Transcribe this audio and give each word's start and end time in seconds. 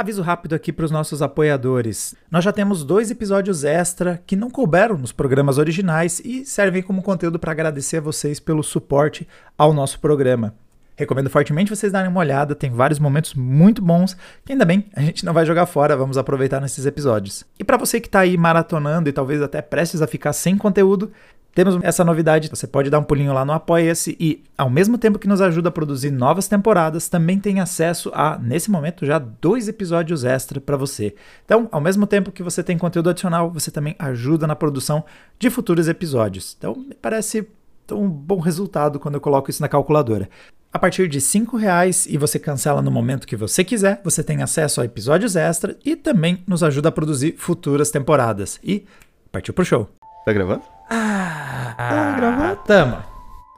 Aviso 0.00 0.22
rápido 0.22 0.54
aqui 0.54 0.72
para 0.72 0.86
os 0.86 0.90
nossos 0.90 1.20
apoiadores. 1.20 2.14
Nós 2.30 2.42
já 2.42 2.50
temos 2.50 2.82
dois 2.82 3.10
episódios 3.10 3.64
extra 3.64 4.22
que 4.26 4.34
não 4.34 4.48
couberam 4.48 4.96
nos 4.96 5.12
programas 5.12 5.58
originais 5.58 6.22
e 6.24 6.42
servem 6.46 6.82
como 6.82 7.02
conteúdo 7.02 7.38
para 7.38 7.52
agradecer 7.52 7.98
a 7.98 8.00
vocês 8.00 8.40
pelo 8.40 8.62
suporte 8.62 9.28
ao 9.58 9.74
nosso 9.74 10.00
programa. 10.00 10.54
Recomendo 10.96 11.28
fortemente 11.28 11.68
vocês 11.68 11.92
darem 11.92 12.10
uma 12.10 12.20
olhada, 12.20 12.54
tem 12.54 12.70
vários 12.70 12.98
momentos 12.98 13.34
muito 13.34 13.82
bons 13.82 14.16
que 14.42 14.52
ainda 14.52 14.64
bem 14.64 14.86
a 14.96 15.02
gente 15.02 15.22
não 15.22 15.34
vai 15.34 15.44
jogar 15.44 15.66
fora, 15.66 15.94
vamos 15.94 16.16
aproveitar 16.16 16.62
nesses 16.62 16.86
episódios. 16.86 17.44
E 17.58 17.64
para 17.64 17.76
você 17.76 18.00
que 18.00 18.08
está 18.08 18.20
aí 18.20 18.38
maratonando 18.38 19.06
e 19.06 19.12
talvez 19.12 19.42
até 19.42 19.60
prestes 19.60 20.00
a 20.00 20.06
ficar 20.06 20.32
sem 20.32 20.56
conteúdo, 20.56 21.12
temos 21.54 21.78
essa 21.82 22.04
novidade, 22.04 22.48
você 22.48 22.66
pode 22.66 22.90
dar 22.90 22.98
um 22.98 23.04
pulinho 23.04 23.32
lá 23.32 23.44
no 23.44 23.52
Apoia-se 23.52 24.16
e, 24.20 24.44
ao 24.56 24.70
mesmo 24.70 24.96
tempo 24.96 25.18
que 25.18 25.26
nos 25.26 25.40
ajuda 25.40 25.68
a 25.68 25.72
produzir 25.72 26.10
novas 26.10 26.46
temporadas, 26.46 27.08
também 27.08 27.40
tem 27.40 27.60
acesso 27.60 28.10
a, 28.14 28.38
nesse 28.38 28.70
momento, 28.70 29.04
já 29.04 29.18
dois 29.18 29.66
episódios 29.66 30.24
extra 30.24 30.60
para 30.60 30.76
você. 30.76 31.14
Então, 31.44 31.68
ao 31.72 31.80
mesmo 31.80 32.06
tempo 32.06 32.30
que 32.30 32.42
você 32.42 32.62
tem 32.62 32.78
conteúdo 32.78 33.10
adicional, 33.10 33.50
você 33.50 33.70
também 33.70 33.96
ajuda 33.98 34.46
na 34.46 34.54
produção 34.54 35.04
de 35.38 35.50
futuros 35.50 35.88
episódios. 35.88 36.54
Então, 36.56 36.74
me 36.74 36.94
parece 36.94 37.48
um 37.90 38.08
bom 38.08 38.38
resultado 38.38 39.00
quando 39.00 39.16
eu 39.16 39.20
coloco 39.20 39.50
isso 39.50 39.62
na 39.62 39.68
calculadora. 39.68 40.28
A 40.72 40.78
partir 40.78 41.08
de 41.08 41.18
R$ 41.18 41.58
reais 41.58 42.06
e 42.06 42.16
você 42.16 42.38
cancela 42.38 42.80
no 42.80 42.92
momento 42.92 43.26
que 43.26 43.34
você 43.34 43.64
quiser, 43.64 44.00
você 44.04 44.22
tem 44.22 44.40
acesso 44.40 44.80
a 44.80 44.84
episódios 44.84 45.34
extra 45.34 45.76
e 45.84 45.96
também 45.96 46.44
nos 46.46 46.62
ajuda 46.62 46.90
a 46.90 46.92
produzir 46.92 47.34
futuras 47.36 47.90
temporadas. 47.90 48.60
E 48.62 48.86
partiu 49.32 49.52
pro 49.52 49.64
show. 49.64 49.88
Tá 50.24 50.32
gravando? 50.32 50.62
Ah, 50.92 51.74
tá 51.76 52.16
gravando? 52.16 52.56
Tamo. 52.66 52.96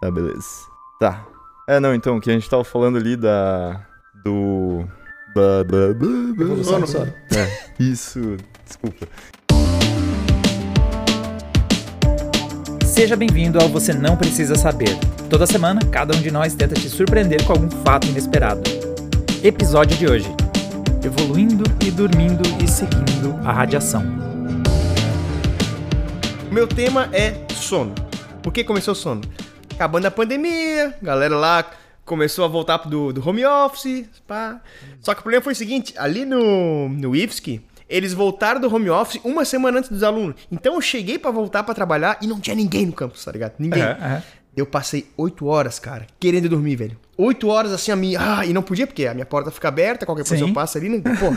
Tá, 0.00 0.10
beleza. 0.10 0.46
Tá. 1.00 1.24
É, 1.66 1.80
não, 1.80 1.94
então, 1.94 2.18
o 2.18 2.20
que 2.20 2.30
a 2.30 2.34
gente 2.34 2.48
tava 2.48 2.62
falando 2.62 2.98
ali 2.98 3.16
da. 3.16 3.80
Do. 4.22 4.84
Da. 5.34 5.62
da, 5.62 5.92
da 5.94 6.42
Evolução 6.42 6.80
do 6.80 6.86
sono. 6.86 7.12
É, 7.34 7.72
isso. 7.82 8.36
Desculpa. 8.66 9.06
Seja 12.84 13.16
bem-vindo 13.16 13.58
ao 13.58 13.68
Você 13.70 13.94
Não 13.94 14.14
Precisa 14.14 14.54
Saber. 14.54 14.94
Toda 15.30 15.46
semana, 15.46 15.80
cada 15.90 16.14
um 16.14 16.20
de 16.20 16.30
nós 16.30 16.54
tenta 16.54 16.74
te 16.74 16.90
surpreender 16.90 17.42
com 17.44 17.54
algum 17.54 17.70
fato 17.82 18.06
inesperado. 18.06 18.60
Episódio 19.42 19.96
de 19.96 20.06
hoje: 20.06 20.28
Evoluindo 21.02 21.64
e 21.82 21.90
dormindo 21.90 22.42
e 22.62 22.68
seguindo 22.68 23.34
a 23.42 23.52
radiação. 23.52 24.31
Meu 26.52 26.68
tema 26.68 27.08
é 27.14 27.32
sono. 27.54 27.94
Por 28.42 28.52
que 28.52 28.62
começou 28.62 28.92
o 28.92 28.94
sono? 28.94 29.22
Acabando 29.72 30.04
a 30.04 30.10
pandemia, 30.10 30.94
galera 31.00 31.34
lá 31.34 31.64
começou 32.04 32.44
a 32.44 32.48
voltar 32.48 32.76
do, 32.76 33.10
do 33.10 33.26
home 33.26 33.42
office, 33.42 34.04
pá. 34.28 34.60
Só 35.00 35.14
que 35.14 35.20
o 35.20 35.22
problema 35.22 35.42
foi 35.42 35.54
o 35.54 35.56
seguinte, 35.56 35.94
ali 35.96 36.26
no, 36.26 36.90
no 36.90 37.16
IFSC, 37.16 37.62
eles 37.88 38.12
voltaram 38.12 38.60
do 38.60 38.72
home 38.72 38.90
office 38.90 39.18
uma 39.24 39.46
semana 39.46 39.78
antes 39.78 39.88
dos 39.88 40.02
alunos. 40.02 40.36
Então 40.52 40.74
eu 40.74 40.82
cheguei 40.82 41.18
para 41.18 41.30
voltar 41.30 41.62
para 41.62 41.74
trabalhar 41.74 42.18
e 42.20 42.26
não 42.26 42.38
tinha 42.38 42.54
ninguém 42.54 42.84
no 42.84 42.92
campus, 42.92 43.24
tá 43.24 43.32
ligado? 43.32 43.54
Ninguém. 43.58 43.82
Uhum, 43.82 43.88
uhum. 43.88 44.22
Eu 44.54 44.66
passei 44.66 45.10
oito 45.16 45.46
horas, 45.46 45.78
cara, 45.78 46.06
querendo 46.20 46.50
dormir, 46.50 46.76
velho. 46.76 46.98
Oito 47.16 47.48
horas 47.48 47.72
assim 47.72 47.92
a 47.92 47.96
minha. 47.96 48.18
Ah, 48.20 48.44
e 48.44 48.52
não 48.52 48.62
podia, 48.62 48.86
porque 48.86 49.06
a 49.06 49.14
minha 49.14 49.24
porta 49.24 49.50
fica 49.50 49.68
aberta, 49.68 50.04
qualquer 50.04 50.28
coisa 50.28 50.44
Sim. 50.44 50.50
eu 50.50 50.54
passo 50.54 50.76
ali, 50.76 50.90
né? 50.90 51.00
Pô, 51.00 51.30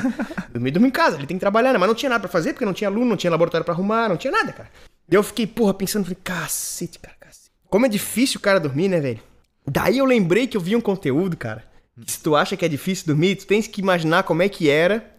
dormir, 0.52 0.72
dormir 0.72 0.90
em 0.90 0.92
casa, 0.92 1.16
ele 1.16 1.26
tem 1.26 1.38
que 1.38 1.42
trabalhar, 1.42 1.72
né? 1.72 1.80
Mas 1.80 1.88
não 1.88 1.96
tinha 1.96 2.10
nada 2.10 2.20
pra 2.20 2.30
fazer, 2.30 2.52
porque 2.52 2.66
não 2.66 2.74
tinha 2.74 2.90
aluno, 2.90 3.06
não 3.06 3.16
tinha 3.16 3.32
laboratório 3.32 3.64
para 3.64 3.74
arrumar, 3.74 4.10
não 4.10 4.18
tinha 4.18 4.32
nada, 4.32 4.52
cara. 4.52 4.70
Daí 5.08 5.18
eu 5.18 5.24
fiquei, 5.24 5.46
porra, 5.46 5.74
pensando, 5.74 6.04
falei, 6.04 6.18
cacete, 6.24 7.00
cara, 7.00 7.16
cacete. 7.20 7.52
Como 7.70 7.86
é 7.86 7.90
difícil 7.90 8.40
o 8.40 8.42
cara 8.42 8.60
dormir, 8.60 8.88
né, 8.88 9.00
velho? 9.00 9.20
Daí 9.68 9.98
eu 9.98 10.06
lembrei 10.06 10.48
que 10.48 10.58
eu 10.58 10.62
vi 10.62 10.76
um 10.76 10.82
conteúdo, 10.82 11.36
cara. 11.36 11.64
Que 12.04 12.12
se 12.12 12.20
tu 12.20 12.36
acha 12.36 12.58
que 12.58 12.66
é 12.66 12.68
difícil 12.68 13.08
dormir, 13.08 13.36
tu 13.36 13.48
tens 13.48 13.68
que 13.68 13.82
imaginar 13.82 14.24
como 14.24 14.42
é 14.42 14.50
que 14.50 14.70
era 14.70 15.10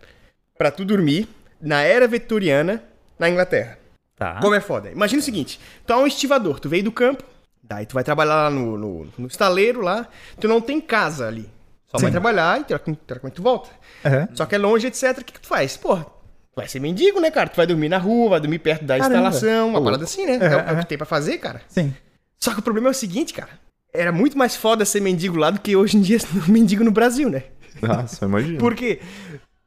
para 0.58 0.70
tu 0.70 0.84
dormir 0.84 1.28
na 1.60 1.82
era 1.82 2.06
vitoriana 2.06 2.82
na 3.18 3.28
Inglaterra. 3.28 3.78
Tá. 4.14 4.40
Como 4.40 4.54
é 4.54 4.60
foda. 4.60 4.90
Imagina 4.90 5.20
o 5.20 5.24
seguinte: 5.24 5.60
tu 5.86 5.92
é 5.92 5.96
um 5.96 6.06
estivador, 6.06 6.60
tu 6.60 6.68
veio 6.68 6.84
do 6.84 6.92
campo, 6.92 7.24
daí 7.62 7.86
tu 7.86 7.94
vai 7.94 8.04
trabalhar 8.04 8.34
lá 8.34 8.50
no, 8.50 8.76
no, 8.76 9.08
no 9.18 9.26
estaleiro 9.26 9.80
lá, 9.80 10.08
tu 10.40 10.48
não 10.48 10.60
tem 10.60 10.80
casa 10.80 11.26
ali. 11.26 11.48
Só 11.86 11.98
Sim. 11.98 12.04
vai 12.04 12.12
trabalhar 12.12 12.60
e 12.60 13.30
tu 13.30 13.42
volta. 13.42 13.70
Uhum. 14.04 14.28
Só 14.34 14.44
que 14.44 14.54
é 14.54 14.58
longe, 14.58 14.86
etc. 14.86 15.18
O 15.18 15.24
que, 15.24 15.32
que 15.34 15.40
tu 15.40 15.46
faz? 15.46 15.76
Porra, 15.76 16.06
vai 16.56 16.66
ser 16.66 16.80
mendigo, 16.80 17.20
né, 17.20 17.30
cara? 17.30 17.50
Tu 17.50 17.56
vai 17.56 17.66
dormir 17.66 17.90
na 17.90 17.98
rua, 17.98 18.30
vai 18.30 18.40
dormir 18.40 18.58
perto 18.58 18.84
da 18.84 18.96
Caramba. 18.96 19.14
instalação, 19.14 19.68
uma 19.68 19.82
parada 19.82 20.04
assim, 20.04 20.24
né? 20.24 20.38
Uhum, 20.38 20.42
é, 20.42 20.70
é, 20.70 20.72
o 20.72 20.78
que 20.78 20.86
tem 20.86 20.96
pra 20.96 21.06
fazer, 21.06 21.36
cara. 21.36 21.60
Sim. 21.68 21.94
Só 22.40 22.54
que 22.54 22.60
o 22.60 22.62
problema 22.62 22.88
é 22.88 22.90
o 22.90 22.94
seguinte, 22.94 23.34
cara. 23.34 23.50
Era 23.92 24.10
muito 24.10 24.38
mais 24.38 24.56
foda 24.56 24.84
ser 24.84 25.00
mendigo 25.00 25.36
lá 25.36 25.50
do 25.50 25.60
que 25.60 25.76
hoje 25.76 25.98
em 25.98 26.00
dia 26.00 26.18
ser 26.18 26.28
mendigo 26.48 26.82
no 26.82 26.90
Brasil, 26.90 27.28
né? 27.28 27.44
Nossa, 27.82 28.24
imagina. 28.24 28.58
Porque 28.58 29.00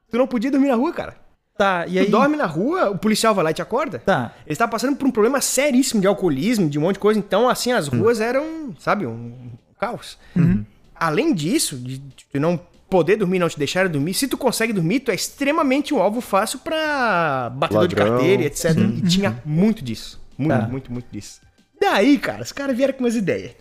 tu 0.10 0.18
não 0.18 0.26
podia 0.26 0.50
dormir 0.50 0.70
na 0.70 0.76
rua, 0.76 0.92
cara. 0.92 1.16
Tá, 1.56 1.86
e 1.88 2.00
aí... 2.00 2.06
Tu 2.06 2.12
dorme 2.12 2.38
na 2.38 2.46
rua, 2.46 2.90
o 2.90 2.98
policial 2.98 3.36
vai 3.36 3.44
lá 3.44 3.52
e 3.52 3.54
te 3.54 3.62
acorda. 3.62 4.00
Tá. 4.00 4.34
Ele 4.46 4.54
estava 4.54 4.72
passando 4.72 4.96
por 4.96 5.08
um 5.08 5.12
problema 5.12 5.42
seríssimo 5.42 6.02
de 6.02 6.08
alcoolismo, 6.08 6.70
de 6.70 6.80
um 6.80 6.84
monte 6.84 6.94
de 6.94 7.00
coisa. 7.00 7.20
Então, 7.20 7.50
assim, 7.50 7.72
as 7.72 7.88
ruas 7.88 8.20
hum. 8.20 8.24
eram, 8.24 8.76
sabe, 8.80 9.06
um 9.06 9.52
caos. 9.80 10.18
Uhum. 10.36 10.66
Além 10.96 11.34
disso, 11.34 11.76
de, 11.76 11.98
de 11.98 12.40
não 12.40 12.60
poder 12.90 13.16
dormir, 13.18 13.40
não 13.40 13.48
te 13.48 13.58
deixar 13.58 13.88
dormir. 13.88 14.14
Se 14.14 14.28
tu 14.28 14.38
consegue 14.38 14.74
dormir, 14.74 15.02
tu 15.02 15.12
é 15.12 15.16
extremamente 15.16 15.94
um 15.94 16.02
alvo 16.02 16.22
fácil 16.22 16.60
pra 16.60 17.52
batedor 17.54 17.84
Ladrão. 17.84 17.88
de 18.06 18.12
carteira, 18.12 18.44
etc. 18.44 18.74
Sim. 18.74 19.02
E 19.04 19.08
tinha 19.08 19.42
muito 19.46 19.84
disso. 19.84 20.20
Muito, 20.38 20.60
tá. 20.60 20.68
muito, 20.68 20.92
muito 20.92 21.08
disso. 21.12 21.42
Daí, 21.80 22.18
cara, 22.18 22.42
os 22.42 22.52
caras 22.52 22.76
vieram 22.76 22.94
com 22.94 23.04
umas 23.04 23.16
ideias. 23.16 23.52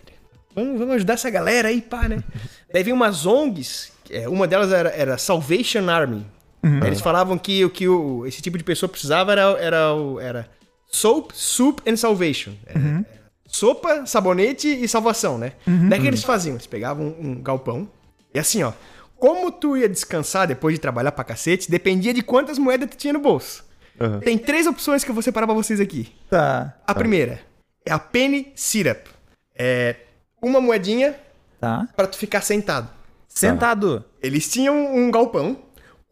Vamos, 0.55 0.79
vamos 0.79 0.95
ajudar 0.95 1.13
essa 1.13 1.29
galera 1.29 1.67
aí, 1.67 1.81
pá, 1.81 2.07
né? 2.07 2.23
Daí 2.73 2.83
veio 2.83 2.95
umas 2.95 3.25
ONGs, 3.25 3.91
é, 4.09 4.27
uma 4.27 4.47
delas 4.47 4.71
era, 4.71 4.89
era 4.89 5.17
Salvation 5.17 5.89
Army. 5.89 6.25
Uhum. 6.63 6.83
Eles 6.83 6.99
falavam 6.99 7.37
que 7.37 7.63
o 7.63 7.69
que 7.69 7.87
o, 7.87 8.25
esse 8.25 8.41
tipo 8.41 8.57
de 8.57 8.63
pessoa 8.63 8.89
precisava 8.89 9.31
era, 9.31 9.41
era, 9.59 9.79
era 10.21 10.49
soap, 10.87 11.31
soup 11.33 11.81
and 11.87 11.95
salvation. 11.95 12.51
É, 12.65 12.77
uhum. 12.77 13.05
sopa, 13.47 14.05
sabonete 14.05 14.67
e 14.67 14.87
salvação, 14.87 15.37
né? 15.37 15.53
Uhum. 15.65 15.87
Daí 15.87 16.01
que 16.01 16.07
eles 16.07 16.23
faziam? 16.23 16.55
Eles 16.55 16.67
pegavam 16.67 17.15
um 17.19 17.41
galpão 17.41 17.87
e 18.33 18.39
assim, 18.39 18.61
ó, 18.63 18.71
como 19.19 19.51
tu 19.51 19.77
ia 19.77 19.89
descansar 19.89 20.47
depois 20.47 20.73
de 20.75 20.81
trabalhar 20.81 21.11
pra 21.11 21.23
cacete, 21.23 21.69
dependia 21.69 22.13
de 22.13 22.21
quantas 22.21 22.57
moedas 22.57 22.89
tu 22.89 22.97
tinha 22.97 23.13
no 23.13 23.19
bolso. 23.19 23.65
Uhum. 23.99 24.19
Tem 24.21 24.37
três 24.37 24.65
opções 24.65 25.03
que 25.03 25.11
eu 25.11 25.13
vou 25.13 25.21
separar 25.21 25.45
pra 25.45 25.55
vocês 25.55 25.79
aqui. 25.79 26.15
Tá. 26.29 26.73
A 26.87 26.93
tá. 26.93 26.99
primeira 26.99 27.41
é 27.85 27.91
a 27.91 27.99
penny 27.99 28.51
syrup. 28.55 29.07
É 29.55 29.95
uma 30.41 30.61
moedinha 30.61 31.15
tá. 31.59 31.87
para 31.95 32.07
tu 32.07 32.17
ficar 32.17 32.41
sentado. 32.41 32.89
Sentado? 33.27 34.03
Eles 34.21 34.49
tinham 34.49 34.95
um 34.95 35.11
galpão 35.11 35.57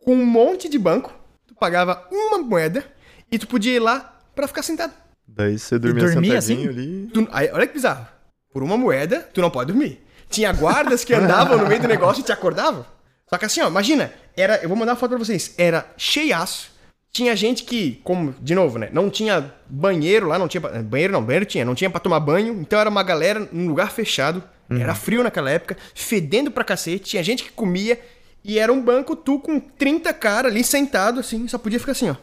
com 0.03 0.13
um 0.13 0.25
monte 0.25 0.67
de 0.69 0.77
banco. 0.77 1.13
Tu 1.47 1.55
pagava 1.55 2.05
uma 2.11 2.39
moeda 2.39 2.83
e 3.31 3.39
tu 3.39 3.47
podia 3.47 3.73
ir 3.73 3.79
lá 3.79 4.19
para 4.35 4.47
ficar 4.47 4.63
sentado. 4.63 4.93
Daí 5.27 5.57
você 5.57 5.79
dormia, 5.79 6.05
dormia 6.05 6.41
sentadinho 6.41 6.69
assim? 6.69 6.79
ali. 6.79 7.07
Tu, 7.13 7.27
aí, 7.31 7.49
olha 7.51 7.67
que 7.67 7.73
bizarro. 7.73 8.05
Por 8.51 8.63
uma 8.63 8.77
moeda, 8.77 9.21
tu 9.33 9.41
não 9.41 9.49
pode 9.49 9.71
dormir. 9.71 10.05
Tinha 10.29 10.51
guardas 10.51 11.05
que 11.05 11.13
andavam 11.13 11.57
no 11.57 11.67
meio 11.67 11.81
do 11.81 11.87
negócio 11.87 12.21
e 12.21 12.23
te 12.23 12.31
acordavam. 12.31 12.85
Só 13.29 13.37
que 13.37 13.45
assim, 13.45 13.61
ó, 13.61 13.67
imagina, 13.67 14.11
era, 14.35 14.57
eu 14.57 14.69
vou 14.69 14.77
mandar 14.77 14.93
uma 14.93 14.97
foto 14.97 15.09
pra 15.11 15.19
vocês, 15.19 15.53
era 15.57 15.85
cheiaço. 15.97 16.71
Tinha 17.11 17.35
gente 17.35 17.63
que, 17.63 17.99
como, 18.03 18.35
de 18.39 18.53
novo, 18.53 18.77
né, 18.77 18.89
não 18.91 19.09
tinha 19.09 19.53
banheiro 19.67 20.27
lá, 20.27 20.37
não 20.37 20.47
tinha, 20.47 20.61
banheiro 20.61 21.13
não, 21.13 21.23
banheiro 21.23 21.45
tinha, 21.45 21.65
não 21.65 21.73
tinha 21.73 21.89
pra 21.89 21.99
tomar 21.99 22.19
banho, 22.19 22.59
então 22.61 22.79
era 22.79 22.89
uma 22.89 23.01
galera 23.01 23.47
num 23.51 23.67
lugar 23.67 23.91
fechado, 23.91 24.43
uhum. 24.69 24.77
era 24.77 24.93
frio 24.93 25.23
naquela 25.23 25.49
época, 25.49 25.75
fedendo 25.95 26.51
pra 26.51 26.63
cacete, 26.63 27.05
tinha 27.05 27.23
gente 27.23 27.43
que 27.43 27.51
comia, 27.51 27.99
e 28.43 28.59
era 28.59 28.71
um 28.71 28.81
banco, 28.81 29.15
tu 29.15 29.39
com 29.39 29.59
30 29.59 30.13
cara 30.13 30.47
ali 30.47 30.63
sentado, 30.63 31.19
assim, 31.19 31.47
só 31.47 31.57
podia 31.57 31.79
ficar 31.79 31.93
assim, 31.93 32.09
ó. 32.09 32.15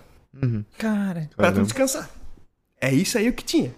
Uhum. 0.43 0.65
Cara. 0.79 1.29
Pra 1.37 1.53
tu 1.53 1.63
descansar. 1.63 2.09
É 2.81 2.93
isso 2.93 3.19
aí 3.19 3.29
o 3.29 3.33
que 3.33 3.45
tinha. 3.45 3.75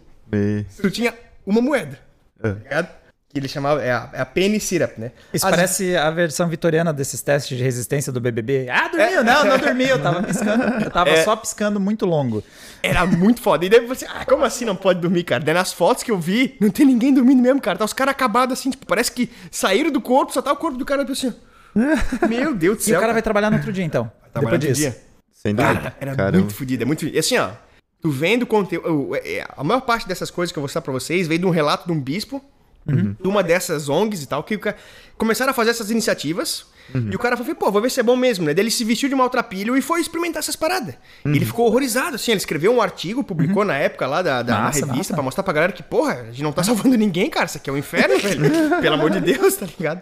Tu 0.80 0.90
tinha 0.90 1.14
uma 1.46 1.60
moeda. 1.60 1.98
É. 2.42 2.52
Tá 2.52 2.58
ligado? 2.58 2.88
Que 3.36 3.40
ele 3.40 3.48
chamava, 3.48 3.82
é 3.82 3.92
a, 3.92 4.08
é 4.14 4.20
a 4.22 4.24
penny 4.24 4.58
syrup, 4.58 4.98
né? 4.98 5.12
Isso 5.32 5.46
As... 5.46 5.50
parece 5.50 5.94
a 5.94 6.10
versão 6.10 6.48
vitoriana 6.48 6.90
desses 6.90 7.20
testes 7.20 7.56
de 7.56 7.62
resistência 7.62 8.10
do 8.10 8.18
BBB. 8.18 8.68
Ah, 8.70 8.88
dormiu? 8.88 9.20
É. 9.20 9.22
Não, 9.22 9.44
não 9.44 9.58
dormiu, 9.58 9.88
eu 9.88 10.02
tava 10.02 10.22
piscando, 10.22 10.64
eu 10.84 10.90
tava 10.90 11.10
é. 11.10 11.22
só 11.22 11.36
piscando 11.36 11.78
muito 11.78 12.06
longo. 12.06 12.42
Era 12.82 13.04
muito 13.04 13.42
foda. 13.42 13.66
E 13.66 13.68
daí 13.68 13.84
você, 13.84 14.06
ah, 14.06 14.24
como 14.24 14.44
assim 14.44 14.64
não 14.64 14.74
pode 14.74 15.00
dormir, 15.00 15.24
cara? 15.24 15.44
Daí 15.44 15.54
nas 15.54 15.72
fotos 15.72 16.02
que 16.02 16.10
eu 16.10 16.18
vi, 16.18 16.56
não 16.60 16.70
tem 16.70 16.86
ninguém 16.86 17.12
dormindo 17.12 17.42
mesmo, 17.42 17.60
cara. 17.60 17.76
Tá 17.78 17.84
os 17.84 17.92
caras 17.92 18.12
acabados 18.12 18.58
assim, 18.58 18.70
tipo, 18.70 18.86
parece 18.86 19.12
que 19.12 19.30
saíram 19.50 19.90
do 19.90 20.00
corpo, 20.00 20.32
só 20.32 20.40
tá 20.40 20.52
o 20.52 20.56
corpo 20.56 20.78
do 20.78 20.84
cara 20.84 21.06
assim. 21.10 21.34
Meu 22.26 22.54
Deus 22.54 22.78
do 22.78 22.82
céu. 22.84 22.94
E 22.94 22.96
o 22.96 23.00
cara 23.00 23.12
vai 23.12 23.22
trabalhar 23.22 23.50
no 23.50 23.58
outro 23.58 23.72
dia, 23.72 23.84
então. 23.84 24.10
Depois 24.32 24.60
disso. 24.60 24.80
Dia. 24.80 24.96
Sem 25.30 25.54
dúvida. 25.54 25.74
Cara, 25.74 25.96
era 26.00 26.16
Caramba. 26.16 26.38
muito 26.38 26.54
fodido, 26.54 26.82
é 26.82 26.86
muito 26.86 27.00
fodido. 27.00 27.16
E 27.16 27.20
assim, 27.20 27.36
ó, 27.36 27.50
tu 28.00 28.10
vendo 28.10 28.46
conteúdo. 28.46 29.14
É, 29.16 29.46
a 29.54 29.62
maior 29.62 29.80
parte 29.82 30.08
dessas 30.08 30.30
coisas 30.30 30.52
que 30.52 30.58
eu 30.58 30.62
vou 30.62 30.64
mostrar 30.64 30.80
pra 30.80 30.92
vocês 30.92 31.28
veio 31.28 31.40
de 31.40 31.46
um 31.46 31.50
relato 31.50 31.86
de 31.86 31.92
um 31.92 32.00
bispo 32.00 32.42
Uhum. 32.88 33.16
de 33.20 33.28
uma 33.28 33.42
dessas 33.42 33.88
ONGs 33.88 34.22
e 34.22 34.26
tal, 34.28 34.44
que 34.44 34.58
começaram 35.18 35.50
a 35.50 35.54
fazer 35.54 35.70
essas 35.70 35.90
iniciativas. 35.90 36.66
Uhum. 36.94 37.10
E 37.10 37.16
o 37.16 37.18
cara 37.18 37.36
falou, 37.36 37.52
pô, 37.56 37.70
vou 37.70 37.82
ver 37.82 37.90
se 37.90 37.98
é 37.98 38.02
bom 38.02 38.14
mesmo, 38.14 38.44
né? 38.46 38.54
Daí 38.54 38.62
ele 38.62 38.70
se 38.70 38.84
vestiu 38.84 39.08
de 39.08 39.14
maltrapilho 39.16 39.76
e 39.76 39.82
foi 39.82 40.00
experimentar 40.00 40.38
essas 40.38 40.54
paradas. 40.54 40.94
Uhum. 41.24 41.34
Ele 41.34 41.44
ficou 41.44 41.66
horrorizado, 41.66 42.14
assim, 42.14 42.30
ele 42.30 42.38
escreveu 42.38 42.72
um 42.72 42.80
artigo, 42.80 43.24
publicou 43.24 43.62
uhum. 43.62 43.68
na 43.68 43.76
época 43.76 44.06
lá 44.06 44.22
da, 44.22 44.42
da 44.42 44.58
massa, 44.58 44.80
revista, 44.80 44.96
massa. 44.96 45.14
pra 45.14 45.22
mostrar 45.22 45.42
pra 45.42 45.52
galera 45.52 45.72
que, 45.72 45.82
porra, 45.82 46.20
a 46.20 46.24
gente 46.26 46.42
não 46.44 46.52
tá 46.52 46.62
salvando 46.62 46.96
ninguém, 46.96 47.28
cara, 47.28 47.46
isso 47.46 47.58
aqui 47.58 47.68
é 47.68 47.72
um 47.72 47.76
inferno, 47.76 48.18
velho. 48.20 48.40
Pelo 48.80 48.94
amor 48.94 49.10
de 49.10 49.20
Deus, 49.20 49.56
tá 49.56 49.66
ligado? 49.66 50.00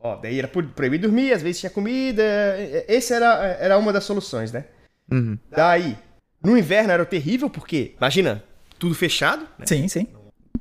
Ó, 0.00 0.16
daí 0.16 0.38
era 0.38 0.46
pro- 0.46 0.62
proibido 0.68 1.08
dormir, 1.08 1.32
às 1.32 1.42
vezes 1.42 1.58
tinha 1.60 1.70
comida. 1.70 2.22
Esse 2.86 3.12
era, 3.12 3.56
era 3.60 3.78
uma 3.78 3.92
das 3.92 4.04
soluções, 4.04 4.52
né? 4.52 4.66
Uhum. 5.10 5.36
Daí, 5.50 5.98
no 6.42 6.56
inverno 6.56 6.92
era 6.92 7.04
terrível, 7.04 7.50
porque, 7.50 7.94
imagina, 7.96 8.44
tudo 8.78 8.94
fechado, 8.94 9.42
né? 9.58 9.66
Sim, 9.66 9.88
sim. 9.88 10.06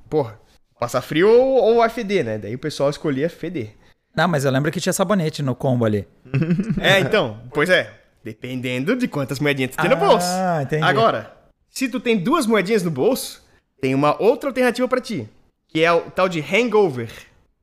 Porra, 0.09 0.39
passar 0.79 1.01
frio 1.01 1.29
ou, 1.29 1.75
ou 1.77 1.89
feder, 1.89 2.23
né? 2.23 2.37
Daí 2.37 2.55
o 2.55 2.59
pessoal 2.59 2.89
escolhia 2.89 3.29
feder. 3.29 3.71
Não, 4.15 4.27
mas 4.27 4.45
eu 4.45 4.51
lembro 4.51 4.71
que 4.71 4.79
tinha 4.79 4.93
sabonete 4.93 5.43
no 5.43 5.55
combo 5.55 5.85
ali. 5.85 6.07
É, 6.81 6.99
então, 6.99 7.39
pois 7.53 7.69
é. 7.69 7.93
Dependendo 8.23 8.95
de 8.95 9.07
quantas 9.07 9.39
moedinhas 9.39 9.71
tu 9.71 9.77
tem 9.77 9.89
no 9.89 9.95
Ah, 9.95 9.99
bolso. 9.99 10.27
entendi. 10.61 10.83
Agora, 10.83 11.31
se 11.69 11.87
tu 11.87 11.99
tem 11.99 12.17
duas 12.17 12.45
moedinhas 12.47 12.81
no 12.83 12.89
bolso, 12.89 13.43
tem 13.79 13.93
uma 13.93 14.19
outra 14.21 14.49
alternativa 14.49 14.87
pra 14.87 14.99
ti. 15.01 15.29
Que 15.67 15.83
é 15.83 15.91
o 15.91 16.09
tal 16.09 16.27
de 16.29 16.39
hangover. 16.41 17.09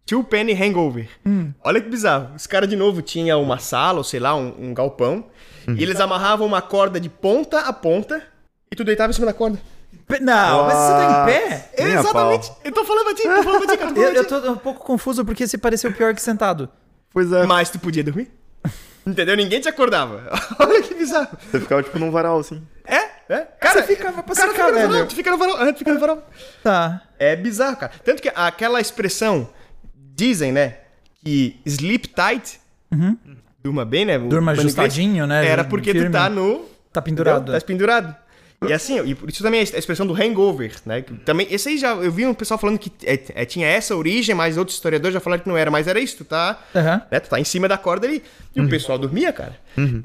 Two 0.07 0.23
penny 0.23 0.53
hangover. 0.53 1.09
Hum. 1.25 1.53
Olha 1.65 1.81
que 1.81 1.89
bizarro. 1.89 2.35
Os 2.35 2.47
caras 2.47 2.69
de 2.69 2.77
novo 2.77 3.01
tinham 3.03 3.43
uma 3.43 3.59
sala, 3.59 3.99
ou 3.99 4.05
sei 4.05 4.21
lá, 4.21 4.35
um, 4.37 4.55
um 4.59 4.75
galpão. 4.75 5.25
Uhum. 5.67 5.75
E 5.77 5.83
eles 5.83 5.99
amarravam 6.01 6.47
uma 6.47 6.61
corda 6.61 7.01
de 7.01 7.09
ponta 7.09 7.61
a 7.61 7.73
ponta. 7.73 8.23
E 8.71 8.77
tu 8.77 8.85
deitava 8.85 9.11
em 9.11 9.15
cima 9.15 9.27
da 9.27 9.33
corda. 9.33 9.59
Pe- 10.07 10.21
Não, 10.21 10.65
mas 10.65 10.75
você 10.75 10.93
tá 10.93 11.23
em 11.23 11.27
pé? 11.27 11.71
Exatamente. 11.79 12.49
pau. 12.49 12.61
Eu 12.65 12.73
tô 12.73 12.85
falando 12.85 13.05
pra 13.05 13.15
ti, 13.15 13.23
tô 13.23 13.43
falando 13.43 13.67
pra 13.67 13.73
ti, 13.73 13.79
cara. 13.79 13.93
Eu, 13.99 14.13
eu 14.15 14.25
tô 14.25 14.53
um 14.53 14.57
pouco 14.57 14.85
confuso 14.85 15.25
porque 15.25 15.47
se 15.47 15.57
pareceu 15.59 15.93
pior 15.93 16.15
que 16.15 16.21
sentado. 16.23 16.69
Pois 17.13 17.31
é. 17.33 17.45
Mas 17.47 17.71
tu 17.71 17.79
podia 17.79 18.03
dormir. 18.05 18.31
Entendeu? 19.07 19.37
Ninguém 19.37 19.61
te 19.61 19.69
acordava. 19.69 20.23
Olha 20.59 20.83
que 20.83 20.95
bizarro. 20.95 21.29
Você 21.51 21.61
ficava 21.61 21.83
tipo 21.83 21.99
num 21.99 22.11
varal 22.11 22.39
assim. 22.39 22.63
É, 22.85 22.97
é. 23.33 23.39
Cara, 23.61 23.81
Você 23.83 23.95
ficava 23.97 24.23
pra 24.23 24.35
cara 24.35 24.51
secar, 24.51 24.67
fica 24.67 24.73
varal, 24.79 24.91
velho. 24.93 25.07
tu 25.07 25.15
fica 25.15 25.31
no 25.31 25.39
varal, 25.39 25.57
ah, 25.57 25.73
tu 25.73 25.79
fica 25.79 25.95
no 25.95 26.01
varal. 26.01 26.29
Tá. 26.63 27.03
É 27.19 27.35
bizarro, 27.37 27.77
cara. 27.77 27.93
Tanto 28.05 28.21
que 28.23 28.31
aquela 28.35 28.81
expressão, 28.81 29.49
dizem, 29.95 30.53
né, 30.53 30.77
que 31.25 31.61
sleep 31.65 32.09
tight, 32.09 32.61
durma 33.63 33.85
bem, 33.85 34.05
né? 34.05 34.19
Uhum. 34.19 34.29
Durma 34.29 34.53
ajustadinho, 34.53 35.27
né? 35.27 35.47
Era 35.47 35.65
porque 35.65 35.93
tu 35.93 35.99
Firme. 36.01 36.13
tá 36.13 36.29
no... 36.29 36.65
Tá 36.93 37.01
pendurado. 37.01 37.53
Tá 37.53 37.61
pendurado. 37.61 38.15
E 38.69 38.73
assim, 38.73 39.01
e 39.05 39.17
isso 39.29 39.43
também 39.43 39.61
a 39.61 39.63
expressão 39.63 40.07
do 40.07 40.15
hangover, 40.15 40.73
né? 40.87 41.03
Também, 41.25 41.47
esse 41.51 41.69
aí 41.71 41.79
já, 41.79 41.95
eu 41.95 42.11
vi 42.13 42.27
um 42.27 42.35
pessoal 42.35 42.59
falando 42.59 42.79
que 42.79 42.91
é, 43.05 43.19
é, 43.35 43.45
tinha 43.45 43.67
essa 43.67 43.95
origem, 43.97 44.35
mas 44.35 44.57
outros 44.57 44.77
historiadores 44.77 45.15
já 45.15 45.21
falaram 45.21 45.43
que 45.43 45.49
não 45.49 45.57
era, 45.57 45.71
mas 45.71 45.87
era 45.89 45.99
isso, 46.01 46.19
tu 46.19 46.25
tá... 46.25 46.59
Aham. 46.75 47.03
né, 47.11 47.21
tu 47.21 47.29
tá 47.31 47.39
em 47.41 47.45
cima 47.45 47.67
da 47.69 47.77
corda 47.79 48.07
ali. 48.07 48.23
E 48.55 48.61
Uhum. 48.61 48.67
o 48.67 48.69
pessoal 48.71 48.99
dormia, 48.99 49.33
cara. 49.33 49.57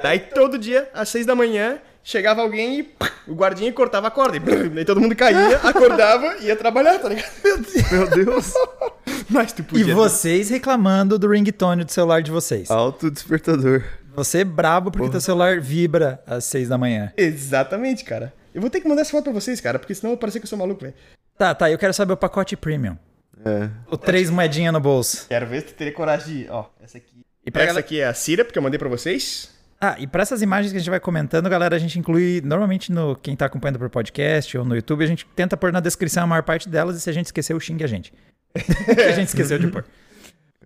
Daí 0.02 0.20
todo 0.20 0.58
dia, 0.58 0.90
às 0.94 1.10
seis 1.10 1.26
da 1.26 1.36
manhã, 1.36 1.80
chegava 2.04 2.42
alguém 2.42 2.80
e 2.80 2.84
pá, 2.84 3.12
o 3.28 3.34
guardinha 3.36 3.72
cortava 3.74 4.08
a 4.08 4.12
corda. 4.12 4.38
E 4.38 4.40
blum, 4.40 4.70
daí 4.70 4.86
todo 4.86 5.02
mundo 5.02 5.16
caía, 5.16 5.58
acordava 5.64 6.38
e 6.40 6.46
ia 6.46 6.56
trabalhar, 6.56 6.98
tá 7.00 7.10
ligado? 7.10 7.30
Meu 7.92 8.10
Deus. 8.10 8.54
Mas 9.30 9.52
tu 9.52 9.60
E 9.62 9.64
podia. 9.66 9.94
vocês 9.96 10.50
reclamando 10.50 11.20
do 11.20 11.28
ringtone 11.30 11.84
do 11.84 11.92
celular 11.92 12.22
de 12.22 12.32
vocês. 12.32 12.72
Alto 12.72 13.12
despertador. 13.12 13.84
Você 14.16 14.40
é 14.40 14.44
brabo 14.46 14.90
porque 14.90 15.10
teu 15.12 15.22
celular 15.22 15.60
vibra 15.60 16.20
às 16.26 16.46
seis 16.46 16.70
da 16.70 16.78
manhã. 16.78 17.12
Exatamente, 17.18 18.04
cara. 18.06 18.34
Eu 18.58 18.62
vou 18.62 18.72
ter 18.72 18.82
que 18.82 18.88
mandar 18.88 19.02
essa 19.04 19.12
foto 19.12 19.26
pra 19.26 19.34
vocês, 19.34 19.62
cara, 19.62 19.78
porque 19.78 19.94
senão 19.94 20.14
vai 20.14 20.18
parecer 20.20 20.40
que 20.40 20.46
eu 20.46 20.50
sou 20.50 20.58
maluco, 20.58 20.82
velho. 20.82 20.96
Tá, 21.38 21.54
tá, 21.54 21.70
eu 21.70 21.78
quero 21.78 21.94
saber 21.94 22.14
o 22.14 22.18
pacote 22.18 22.58
premium. 22.58 22.98
É. 23.46 23.70
O 23.86 23.96
três 23.96 24.32
moedinhas 24.32 24.74
no 24.74 24.80
bolso. 24.80 25.28
Quero 25.30 25.46
ver 25.46 25.62
se 25.62 25.68
tu 25.68 25.74
teria 25.76 25.94
coragem 25.94 26.38
de. 26.46 26.50
Ó, 26.50 26.66
essa 26.82 26.98
aqui. 26.98 27.24
E 27.46 27.52
pra 27.52 27.62
essa 27.62 27.68
galera- 27.68 27.86
aqui 27.86 28.00
é 28.00 28.08
a 28.08 28.16
Cira, 28.16 28.44
porque 28.44 28.58
eu 28.58 28.64
mandei 28.64 28.80
pra 28.80 28.90
vocês. 28.90 29.52
Ah, 29.80 29.96
e 30.00 30.08
pra 30.08 30.24
essas 30.24 30.42
imagens 30.42 30.72
que 30.72 30.78
a 30.78 30.80
gente 30.80 30.90
vai 30.90 31.00
comentando, 31.00 31.48
galera, 31.48 31.76
a 31.76 31.78
gente 31.78 32.00
inclui 32.00 32.42
normalmente 32.44 32.92
no 32.92 33.16
quem 33.16 33.36
tá 33.36 33.46
acompanhando 33.46 33.78
por 33.78 33.92
podcast 33.92 34.58
ou 34.58 34.66
no 34.66 34.74
YouTube, 34.74 35.04
a 35.04 35.08
gente 35.08 35.24
tenta 35.36 35.56
pôr 35.56 35.72
na 35.72 35.80
descrição 35.80 36.24
a 36.24 36.28
maior 36.28 36.42
parte 36.42 36.68
delas 36.68 36.98
e 36.98 37.00
se 37.00 37.12
a 37.12 37.14
gente 37.14 37.28
esqueceu, 37.28 37.60
xingue 37.60 37.84
a 37.84 37.88
gente. 37.88 38.12
que 38.58 39.02
a 39.02 39.12
gente 39.12 39.28
esqueceu 39.28 39.60
de 39.60 39.68
pôr. 39.68 39.86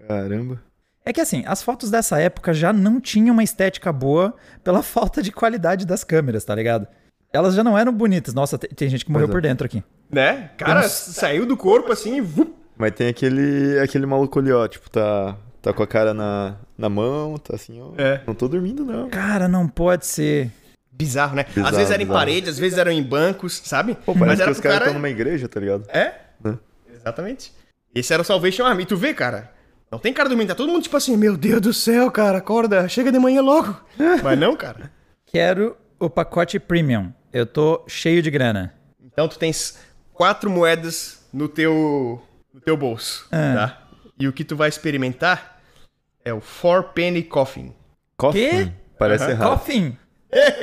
Caramba. 0.07 0.63
É 1.03 1.11
que 1.11 1.19
assim, 1.19 1.43
as 1.45 1.61
fotos 1.61 1.91
dessa 1.91 2.21
época 2.21 2.53
já 2.53 2.71
não 2.71 3.01
tinham 3.01 3.33
uma 3.33 3.43
estética 3.43 3.91
boa 3.91 4.33
pela 4.63 4.79
falta 4.81 5.21
de 5.21 5.29
qualidade 5.33 5.85
das 5.85 6.05
câmeras, 6.05 6.45
tá 6.45 6.55
ligado? 6.55 6.87
Elas 7.33 7.55
já 7.55 7.63
não 7.63 7.77
eram 7.77 7.93
bonitas. 7.93 8.33
Nossa, 8.33 8.57
te- 8.57 8.67
tem 8.67 8.89
gente 8.89 9.05
que 9.05 9.11
morreu 9.11 9.27
é. 9.27 9.31
por 9.31 9.41
dentro 9.41 9.65
aqui. 9.65 9.83
Né? 10.09 10.49
Cara, 10.57 10.83
saiu 10.89 11.45
do 11.45 11.55
corpo 11.55 11.91
assim 11.91 12.17
e. 12.17 12.21
vup. 12.21 12.53
Mas 12.77 12.91
tem 12.93 13.07
aquele, 13.07 13.79
aquele 13.79 14.05
maluco 14.05 14.39
ali, 14.39 14.51
ó. 14.51 14.67
Tipo, 14.67 14.89
tá, 14.89 15.37
tá 15.61 15.71
com 15.71 15.83
a 15.83 15.87
cara 15.87 16.13
na, 16.13 16.55
na 16.77 16.89
mão, 16.89 17.37
tá 17.37 17.55
assim, 17.55 17.79
ó. 17.81 17.91
É. 17.97 18.21
Não 18.25 18.33
tô 18.33 18.47
dormindo, 18.47 18.83
não. 18.83 19.09
Cara, 19.09 19.47
não 19.47 19.67
pode 19.67 20.05
ser. 20.05 20.51
Bizarro, 20.91 21.35
né? 21.35 21.45
Bizarro, 21.45 21.67
às 21.67 21.77
vezes 21.77 21.91
era 21.91 22.03
em 22.03 22.07
paredes, 22.07 22.49
às 22.49 22.59
vezes 22.59 22.77
eram 22.77 22.91
em 22.91 23.01
bancos, 23.01 23.61
sabe? 23.63 23.95
Pô, 24.05 24.13
parece 24.13 24.43
que 24.43 24.49
os 24.51 24.59
caras 24.59 24.79
estão 24.79 24.93
numa 24.93 25.09
igreja, 25.09 25.47
tá 25.47 25.59
ligado? 25.59 25.85
É? 25.89 26.13
Né? 26.43 26.57
Exatamente. 26.93 27.53
Esse 27.95 28.13
era 28.13 28.21
o 28.21 28.25
Salvation 28.25 28.65
Army. 28.65 28.83
E 28.83 28.85
tu 28.85 28.97
vê, 28.97 29.13
cara. 29.13 29.51
Não 29.91 29.99
tem 29.99 30.13
cara 30.13 30.29
dormindo, 30.29 30.47
tá 30.47 30.55
todo 30.55 30.71
mundo 30.71 30.83
tipo 30.83 30.95
assim, 30.95 31.17
meu 31.17 31.35
Deus 31.35 31.59
do 31.59 31.73
céu, 31.73 32.09
cara, 32.09 32.37
acorda, 32.37 32.87
chega 32.87 33.11
de 33.11 33.19
manhã 33.19 33.41
logo. 33.41 33.75
Mas 34.23 34.39
não, 34.39 34.55
cara. 34.55 34.91
Quero 35.25 35.75
o 35.99 36.09
pacote 36.09 36.59
premium. 36.59 37.11
Eu 37.33 37.45
tô 37.45 37.83
cheio 37.87 38.21
de 38.21 38.29
grana. 38.31 38.73
Então 39.03 39.27
tu 39.27 39.37
tens 39.37 39.79
quatro 40.13 40.49
moedas 40.49 41.25
no 41.33 41.47
teu, 41.47 42.21
no 42.53 42.59
teu 42.61 42.75
bolso, 42.77 43.27
Ah. 43.31 43.53
tá? 43.55 43.81
E 44.19 44.27
o 44.27 44.33
que 44.33 44.43
tu 44.43 44.55
vai 44.55 44.69
experimentar 44.69 45.59
é 46.23 46.33
o 46.33 46.39
Four 46.41 46.83
Penny 46.93 47.23
Coffin. 47.23 47.73
Coffin? 48.17 48.39
Quê? 48.49 48.71
Parece 48.99 49.23
Aham. 49.23 49.31
errado. 49.31 49.49
Coffin! 49.49 49.97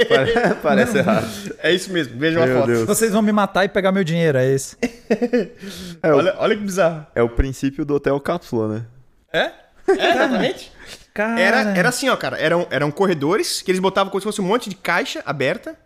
Pare- 0.08 0.54
Parece 0.62 0.98
errado. 0.98 1.26
É 1.62 1.72
isso 1.72 1.92
mesmo, 1.92 2.18
veja 2.18 2.38
uma 2.38 2.46
foto. 2.54 2.66
Deus. 2.68 2.86
Vocês 2.86 3.12
vão 3.12 3.20
me 3.20 3.32
matar 3.32 3.64
e 3.64 3.68
pegar 3.68 3.90
meu 3.92 4.04
dinheiro, 4.04 4.38
é 4.38 4.46
isso. 4.54 4.76
É 6.02 6.12
o, 6.12 6.16
Olha, 6.18 6.34
olha 6.38 6.56
que 6.56 6.62
bizarro. 6.62 7.06
é 7.14 7.22
o 7.22 7.28
princípio 7.28 7.84
do 7.84 7.94
hotel 7.96 8.18
cápsula, 8.20 8.68
né? 8.68 8.86
É? 9.32 9.50
É, 9.88 10.10
exatamente. 10.14 10.72
Cara. 11.12 11.40
Era, 11.40 11.58
era 11.76 11.88
assim, 11.88 12.08
ó, 12.08 12.16
cara. 12.16 12.38
Eram, 12.38 12.66
eram 12.70 12.90
corredores 12.90 13.60
que 13.62 13.70
eles 13.70 13.80
botavam 13.80 14.10
como 14.10 14.20
se 14.20 14.24
fosse 14.24 14.40
um 14.40 14.44
monte 14.44 14.68
de 14.70 14.76
caixa 14.76 15.22
aberta. 15.26 15.76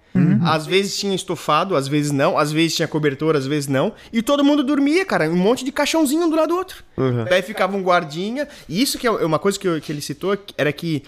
Às 0.44 0.66
vezes 0.66 0.98
tinha 0.98 1.14
estofado, 1.14 1.74
às 1.76 1.88
vezes 1.88 2.10
não. 2.12 2.36
Às 2.38 2.52
vezes 2.52 2.74
tinha 2.76 2.88
cobertor, 2.88 3.34
às 3.36 3.46
vezes 3.46 3.68
não. 3.68 3.92
E 4.12 4.20
todo 4.22 4.44
mundo 4.44 4.62
dormia, 4.62 5.04
cara. 5.04 5.30
Um 5.30 5.36
monte 5.36 5.64
de 5.64 5.72
caixãozinho 5.72 6.24
um 6.26 6.30
do 6.30 6.36
lado 6.36 6.48
do 6.48 6.56
outro. 6.56 6.82
Uhum. 6.96 7.24
Daí 7.24 7.42
ficava 7.42 7.76
um 7.76 7.82
guardinha. 7.82 8.46
E 8.68 8.82
isso 8.82 8.98
que 8.98 9.06
é 9.06 9.10
uma 9.10 9.38
coisa 9.38 9.58
que, 9.58 9.66
eu- 9.66 9.80
que 9.80 9.90
ele 9.92 10.00
citou 10.00 10.36
era 10.58 10.72
que 10.72 11.02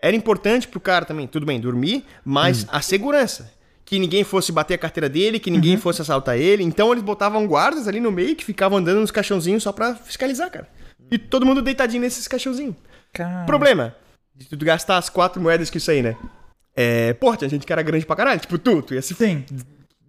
era 0.00 0.14
importante 0.14 0.68
pro 0.68 0.78
cara 0.80 1.04
também, 1.04 1.26
tudo 1.26 1.44
bem, 1.44 1.58
dormir, 1.60 2.04
mas 2.24 2.66
a 2.70 2.80
segurança. 2.80 3.52
Que 3.84 3.98
ninguém 3.98 4.24
fosse 4.24 4.50
bater 4.50 4.74
a 4.74 4.78
carteira 4.78 5.08
dele, 5.08 5.38
que 5.38 5.50
ninguém 5.50 5.76
fosse 5.76 6.02
assaltar 6.02 6.36
ele. 6.36 6.62
Então 6.64 6.90
eles 6.92 7.04
botavam 7.04 7.46
guardas 7.46 7.86
ali 7.86 8.00
no 8.00 8.10
meio 8.10 8.34
que 8.34 8.44
ficavam 8.44 8.78
andando 8.78 9.00
nos 9.00 9.10
caixãozinhos 9.10 9.62
só 9.62 9.70
pra 9.72 9.94
fiscalizar, 9.94 10.50
cara. 10.50 10.68
E 11.10 11.16
todo 11.18 11.46
mundo 11.46 11.62
deitadinho 11.62 12.00
nesses 12.02 12.26
caixãozinhos. 12.26 12.74
Cara. 13.12 13.44
Problema 13.46 13.94
de 14.34 14.44
tu 14.46 14.56
gastar 14.64 14.98
as 14.98 15.08
quatro 15.08 15.40
moedas 15.40 15.70
que 15.70 15.78
isso 15.78 15.90
aí, 15.90 16.02
né? 16.02 16.16
É, 16.76 17.14
porra, 17.14 17.36
tinha 17.38 17.48
gente 17.48 17.64
que 17.66 17.72
era 17.72 17.82
grande 17.82 18.04
pra 18.04 18.14
caralho. 18.16 18.38
Tipo, 18.40 18.58
tu, 18.58 18.82
tu 18.82 18.94
ia 18.94 19.00
se. 19.02 19.14
Sim. 19.14 19.44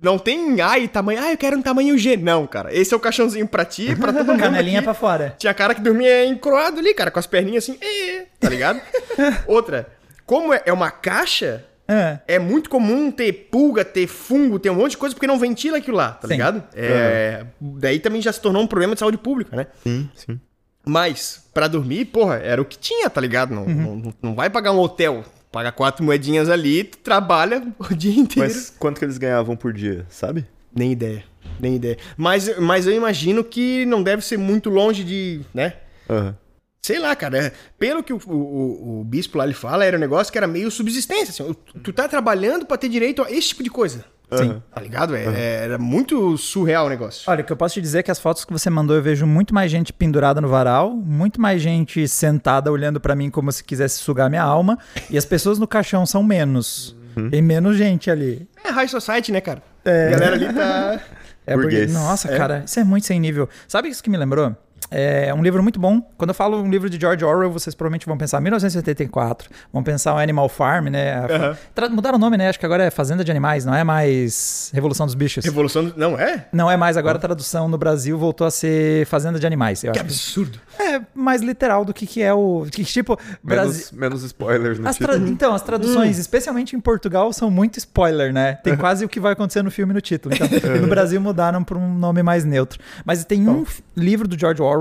Não 0.02 0.20
tem, 0.20 0.62
ai, 0.62 0.88
tamanho, 0.88 1.20
ai, 1.20 1.34
eu 1.34 1.38
quero 1.38 1.58
um 1.58 1.62
tamanho 1.62 1.98
G. 1.98 2.18
Não, 2.18 2.46
cara. 2.46 2.72
Esse 2.76 2.94
é 2.94 2.98
o 2.98 3.00
caixãozinho 3.00 3.48
pra 3.48 3.66
ti, 3.66 3.96
pra 3.96 4.14
todo 4.14 4.28
mundo. 4.28 4.40
Canelinha 4.40 4.80
aqui. 4.80 4.84
pra 4.86 4.94
fora. 4.94 5.34
Tinha 5.40 5.54
cara 5.56 5.74
que 5.74 5.82
dormia 5.82 6.26
encroado 6.26 6.78
ali, 6.80 6.94
cara, 6.94 7.10
com 7.10 7.18
as 7.18 7.26
perninhas 7.26 7.64
assim, 7.64 7.78
"Ê", 7.82 8.26
tá 8.40 8.48
ligado? 8.50 8.80
Outra, 9.48 9.88
como 10.26 10.54
é 10.54 10.62
é 10.68 10.72
uma 10.74 10.92
caixa, 10.92 11.66
É. 11.88 12.20
é 12.28 12.38
muito 12.38 12.70
comum 12.70 13.10
ter 13.10 13.32
pulga, 13.50 13.84
ter 13.84 14.06
fungo, 14.06 14.60
ter 14.60 14.70
um 14.70 14.76
monte 14.76 14.92
de 14.92 14.98
coisa 14.98 15.16
porque 15.16 15.26
não 15.26 15.40
ventila 15.40 15.78
aquilo 15.80 15.98
lá, 15.98 16.12
tá 16.12 16.28
Sim. 16.28 16.34
ligado? 16.36 16.64
É, 16.76 17.46
Daí 17.60 17.98
também 18.00 18.22
já 18.22 18.32
se 18.32 18.40
tornou 18.42 18.62
um 18.62 18.68
problema 18.68 18.94
de 18.94 19.00
saúde 19.00 19.18
pública, 19.18 19.56
né? 19.56 19.66
Sim, 19.84 20.08
sim. 20.14 20.40
Mas, 20.86 21.44
pra 21.54 21.68
dormir, 21.68 22.06
porra, 22.06 22.36
era 22.36 22.62
o 22.62 22.66
que 22.66 22.78
tinha, 22.78 23.10
tá 23.10 23.20
ligado? 23.20 23.54
Não, 23.54 23.64
Uhum. 23.64 23.96
não, 24.04 24.14
não 24.22 24.36
vai 24.36 24.50
pagar 24.50 24.72
um 24.74 24.80
hotel. 24.80 25.24
Paga 25.52 25.72
quatro 25.72 26.04
moedinhas 26.04 26.50
ali, 26.50 26.84
tu 26.84 26.98
trabalha 27.00 27.66
o 27.80 27.94
dia 27.96 28.20
inteiro. 28.20 28.50
Mas 28.50 28.70
quanto 28.78 29.00
que 29.00 29.06
eles 29.06 29.18
ganhavam 29.18 29.56
por 29.56 29.74
dia, 29.74 30.06
sabe? 30.10 30.46
Nem 30.76 30.92
ideia, 30.92 31.24
nem 31.60 31.76
ideia. 31.76 31.98
Mas, 32.16 32.58
mas 32.60 32.86
eu 32.86 32.94
imagino 32.94 33.44
que 33.44 33.86
não 33.86 34.04
deve 34.04 34.24
ser 34.24 34.38
muito 34.38 34.70
longe 34.70 35.04
de, 35.04 35.42
né? 35.54 35.74
Aham. 36.10 36.36
Sei 36.82 37.00
lá, 37.00 37.16
cara. 37.16 37.52
Pelo 37.78 38.02
que 38.04 38.14
o, 38.14 38.20
o, 38.28 39.00
o- 39.02 39.04
bispo 39.04 39.38
lá 39.38 39.44
ele 39.44 39.54
fala, 39.54 39.84
era 39.84 39.98
um 39.98 40.00
negócio 40.00 40.32
que 40.32 40.38
era 40.38 40.48
meio 40.48 40.72
subsistência. 40.72 41.32
Assim, 41.44 41.54
tu, 41.66 41.80
tu 41.80 41.92
tá 41.94 42.08
trabalhando 42.08 42.66
pra 42.66 42.78
ter 42.78 42.88
direito 42.88 43.22
a 43.24 43.32
esse 43.32 43.50
tipo 43.50 43.64
de 43.64 43.70
coisa. 43.70 44.06
Sim. 44.34 44.62
Tá 44.74 44.82
ligado? 44.82 45.16
É- 45.16 45.24
é- 45.24 45.64
era 45.64 45.78
muito 45.78 46.38
surreal 46.38 46.88
o 46.88 46.90
negócio. 46.90 47.24
Olha, 47.32 47.42
o 47.42 47.46
que 47.46 47.52
eu 47.54 47.56
posso 47.58 47.76
te 47.76 47.82
dizer 47.82 48.00
é 48.00 48.04
que 48.04 48.12
as 48.12 48.20
fotos 48.20 48.44
que 48.44 48.52
você 48.52 48.70
mandou 48.70 48.96
eu 48.96 49.02
vejo 49.02 49.26
muito 49.26 49.54
mais 49.54 49.72
gente 49.72 49.94
pendurada 49.94 50.42
no 50.42 50.48
varal, 50.50 50.92
muito 50.92 51.40
mais 51.40 51.62
gente 51.62 52.06
sentada 52.08 52.72
olhando 52.72 53.00
pra 53.00 53.16
mim 53.16 53.30
como 53.30 53.52
se 53.52 53.64
quisesse 53.64 54.00
sugar 54.00 54.30
minha 54.30 54.44
alma, 54.44 54.78
e 55.10 55.18
as 55.18 55.24
pessoas 55.26 55.58
no 55.60 55.68
caixão 55.68 56.06
são 56.06 56.22
menos. 56.22 56.96
Tem 57.32 57.42
menos 57.42 57.78
gente 57.78 58.12
ali. 58.12 58.48
É 58.64 58.70
high 58.70 58.88
society, 58.88 59.32
né, 59.32 59.42
cara? 59.42 59.64
A 59.84 60.10
galera 60.12 60.36
ali 60.36 60.54
tá. 60.54 61.00
É 61.50 61.54
porque, 61.54 61.70
Burguês. 61.70 61.94
nossa, 61.94 62.28
cara, 62.28 62.64
isso 62.66 62.78
é 62.78 62.84
muito 62.84 63.06
sem 63.06 63.22
nível. 63.22 63.48
Sabe 63.70 63.88
isso 63.88 64.04
que 64.04 64.10
me 64.10 64.18
lembrou? 64.18 64.54
É 64.90 65.34
um 65.34 65.44
livro 65.44 65.62
muito 65.62 65.80
bom. 65.80 66.02
Quando 66.18 66.30
eu 66.30 66.34
falo 66.34 66.62
um 66.62 66.70
livro 66.70 66.90
de 66.90 67.00
George 67.00 67.24
Orwell, 67.26 67.52
vocês 67.52 67.76
provavelmente 67.76 68.06
vão 68.06 68.18
pensar 68.18 68.40
1984, 68.42 69.50
vão 69.72 69.84
pensar 69.84 70.14
o 70.14 70.18
Animal 70.18 70.48
Farm, 70.50 70.88
né? 70.88 71.28
Tra- 71.76 71.90
Mudaram 71.90 72.18
o 72.18 72.20
nome, 72.20 72.38
né? 72.38 72.50
Acho 72.50 72.60
que 72.60 72.66
agora 72.66 72.84
é 72.86 72.90
Fazenda 72.92 73.24
de 73.24 73.32
Animais, 73.32 73.66
não 73.66 73.74
é 73.76 73.84
mais 73.84 74.72
Revolução 74.74 75.06
dos 75.06 75.16
Bichos. 75.16 75.44
Revolução. 75.44 75.86
do- 75.86 75.94
Não 75.98 76.18
é? 76.20 76.48
Não 76.54 76.70
é 76.72 76.78
mais, 76.78 76.96
agora 76.98 77.18
a 77.18 77.22
tradução 77.22 77.68
no 77.68 77.78
Brasil 77.78 78.18
voltou 78.18 78.46
a 78.48 78.52
ser 78.52 79.06
Fazenda 79.08 79.40
de 79.40 79.46
Animais. 79.46 79.84
Eu 79.84 79.92
Que 79.92 80.00
acho 80.00 80.06
absurdo. 80.08 80.60
é 80.80 81.02
mais 81.14 81.42
literal 81.42 81.84
do 81.84 81.94
que, 81.94 82.06
que 82.08 82.22
é 82.22 82.34
o. 82.34 82.66
Que, 82.72 82.84
tipo, 82.86 83.18
Brasil. 83.44 83.72
Menos, 83.74 83.92
menos 83.92 84.24
spoilers 84.24 84.80
no 84.80 84.88
As 84.88 84.98
tra- 84.98 85.14
título. 85.14 85.30
Então, 85.30 85.54
as 85.54 85.62
traduções, 85.62 86.18
especialmente 86.18 86.76
em 86.76 86.80
Portugal, 86.80 87.32
são 87.34 87.50
muito 87.52 87.78
spoiler, 87.78 88.32
né? 88.32 88.54
Tem 88.64 88.76
quase 88.76 89.04
o 89.06 89.10
que 89.10 89.20
vai 89.20 89.34
acontecer 89.34 89.62
no 89.62 89.72
filme 89.72 89.94
no 89.94 90.02
título. 90.02 90.34
Então, 90.36 90.48
e 90.48 90.80
no 90.80 90.88
Brasil 90.88 91.20
mudaram 91.20 91.64
para 91.64 91.78
um 91.78 91.94
nome 91.94 92.24
mais 92.24 92.46
neutro. 92.46 92.80
Mas 93.06 93.24
tem 93.26 93.48
um 93.48 93.64
f- 93.64 93.82
livro 93.96 94.28
do 94.28 94.38
George 94.40 94.62
Orwell 94.62 94.77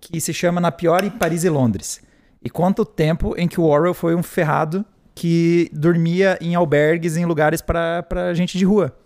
que 0.00 0.20
se 0.20 0.32
chama 0.32 0.60
Na 0.60 0.72
Pior 0.72 1.04
em 1.04 1.10
Paris 1.10 1.44
e 1.44 1.48
Londres. 1.48 2.00
E 2.42 2.48
conta 2.48 2.82
o 2.82 2.86
tempo 2.86 3.34
em 3.36 3.46
que 3.46 3.60
o 3.60 3.64
Orwell 3.64 3.94
foi 3.94 4.14
um 4.14 4.22
ferrado 4.22 4.84
que 5.14 5.70
dormia 5.72 6.38
em 6.40 6.54
albergues, 6.54 7.16
em 7.16 7.26
lugares 7.26 7.60
para 7.60 8.32
gente 8.34 8.56
de 8.56 8.64
rua. 8.64 8.96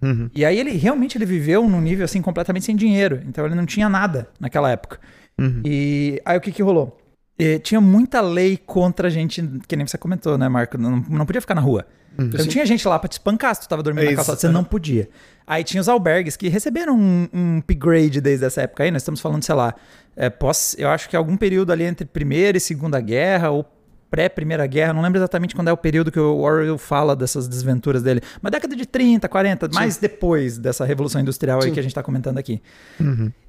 Uhum. 0.00 0.30
E 0.34 0.44
aí 0.44 0.58
ele 0.58 0.72
realmente 0.72 1.16
ele 1.16 1.24
viveu 1.24 1.68
num 1.68 1.80
nível 1.80 2.04
assim 2.04 2.22
completamente 2.22 2.66
sem 2.66 2.76
dinheiro. 2.76 3.20
Então 3.26 3.44
ele 3.44 3.54
não 3.54 3.66
tinha 3.66 3.88
nada 3.88 4.28
naquela 4.38 4.70
época. 4.70 5.00
Uhum. 5.38 5.62
E 5.64 6.20
aí 6.24 6.38
o 6.38 6.40
que 6.40 6.52
que 6.52 6.62
rolou? 6.62 6.96
Eh, 7.38 7.58
tinha 7.58 7.80
muita 7.80 8.20
lei 8.20 8.56
contra 8.56 9.08
a 9.08 9.10
gente, 9.10 9.42
que 9.66 9.74
nem 9.74 9.86
você 9.86 9.98
comentou, 9.98 10.38
né, 10.38 10.48
Marco? 10.48 10.78
Não, 10.78 11.04
não 11.08 11.26
podia 11.26 11.40
ficar 11.40 11.54
na 11.54 11.60
rua. 11.60 11.84
Então 12.18 12.46
tinha 12.46 12.64
gente 12.64 12.86
lá 12.86 12.98
pra 12.98 13.08
te 13.08 13.12
espancar 13.12 13.54
se 13.54 13.62
tu 13.62 13.68
tava 13.68 13.82
dormindo 13.82 14.06
É 14.06 14.10
na 14.10 14.16
calçada, 14.16 14.38
você 14.38 14.48
não 14.48 14.64
podia. 14.64 15.08
Aí 15.46 15.62
tinha 15.62 15.80
os 15.80 15.88
albergues 15.88 16.36
que 16.36 16.48
receberam 16.48 16.96
um, 16.96 17.28
um 17.32 17.58
upgrade 17.58 18.20
desde 18.20 18.46
essa 18.46 18.62
época 18.62 18.84
aí, 18.84 18.90
nós 18.90 19.02
estamos 19.02 19.20
falando, 19.20 19.42
sei 19.42 19.54
lá, 19.54 19.74
é, 20.16 20.30
pós, 20.30 20.74
eu 20.78 20.88
acho 20.88 21.08
que 21.08 21.16
algum 21.16 21.36
período 21.36 21.72
ali 21.72 21.84
entre 21.84 22.06
Primeira 22.06 22.56
e 22.56 22.60
Segunda 22.60 23.00
Guerra, 23.00 23.50
ou 23.50 23.64
pré-Primeira 24.10 24.66
Guerra, 24.66 24.92
não 24.92 25.02
lembro 25.02 25.18
exatamente 25.18 25.54
quando 25.54 25.68
é 25.68 25.72
o 25.72 25.76
período 25.76 26.10
que 26.12 26.20
o 26.20 26.38
Orwell 26.38 26.78
fala 26.78 27.16
dessas 27.16 27.48
desventuras 27.48 28.02
dele, 28.02 28.20
mas 28.40 28.52
década 28.52 28.76
de 28.76 28.86
30, 28.86 29.28
40, 29.28 29.68
mais 29.72 29.96
depois 29.96 30.56
dessa 30.56 30.84
Revolução 30.84 31.20
Industrial 31.20 31.60
aí 31.62 31.72
que 31.72 31.80
a 31.80 31.82
gente 31.82 31.94
tá 31.94 32.02
comentando 32.02 32.38
aqui. 32.38 32.62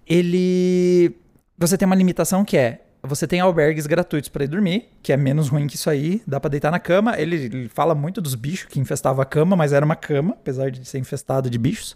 Ele... 0.08 1.16
Você 1.58 1.78
tem 1.78 1.86
uma 1.86 1.96
limitação 1.96 2.44
que 2.44 2.58
é, 2.58 2.82
você 3.06 3.26
tem 3.28 3.40
albergues 3.40 3.86
gratuitos 3.88 4.30
para 4.30 4.44
ir 4.44 4.48
dormir, 4.48 4.90
que 5.02 5.14
é 5.14 5.18
menos 5.18 5.48
ruim 5.50 5.68
que 5.68 5.76
isso 5.76 5.90
aí, 5.90 6.22
dá 6.28 6.40
para 6.40 6.50
deitar 6.50 6.72
na 6.72 6.80
cama. 6.80 7.20
Ele, 7.20 7.36
ele 7.36 7.70
fala 7.70 7.94
muito 7.96 8.20
dos 8.22 8.36
bichos 8.36 8.68
que 8.68 8.80
infestavam 8.80 9.22
a 9.22 9.26
cama, 9.26 9.56
mas 9.56 9.72
era 9.74 9.86
uma 9.86 9.96
cama, 9.96 10.32
apesar 10.34 10.70
de 10.72 10.84
ser 10.86 10.98
infestado 11.00 11.50
de 11.50 11.58
bichos. 11.58 11.96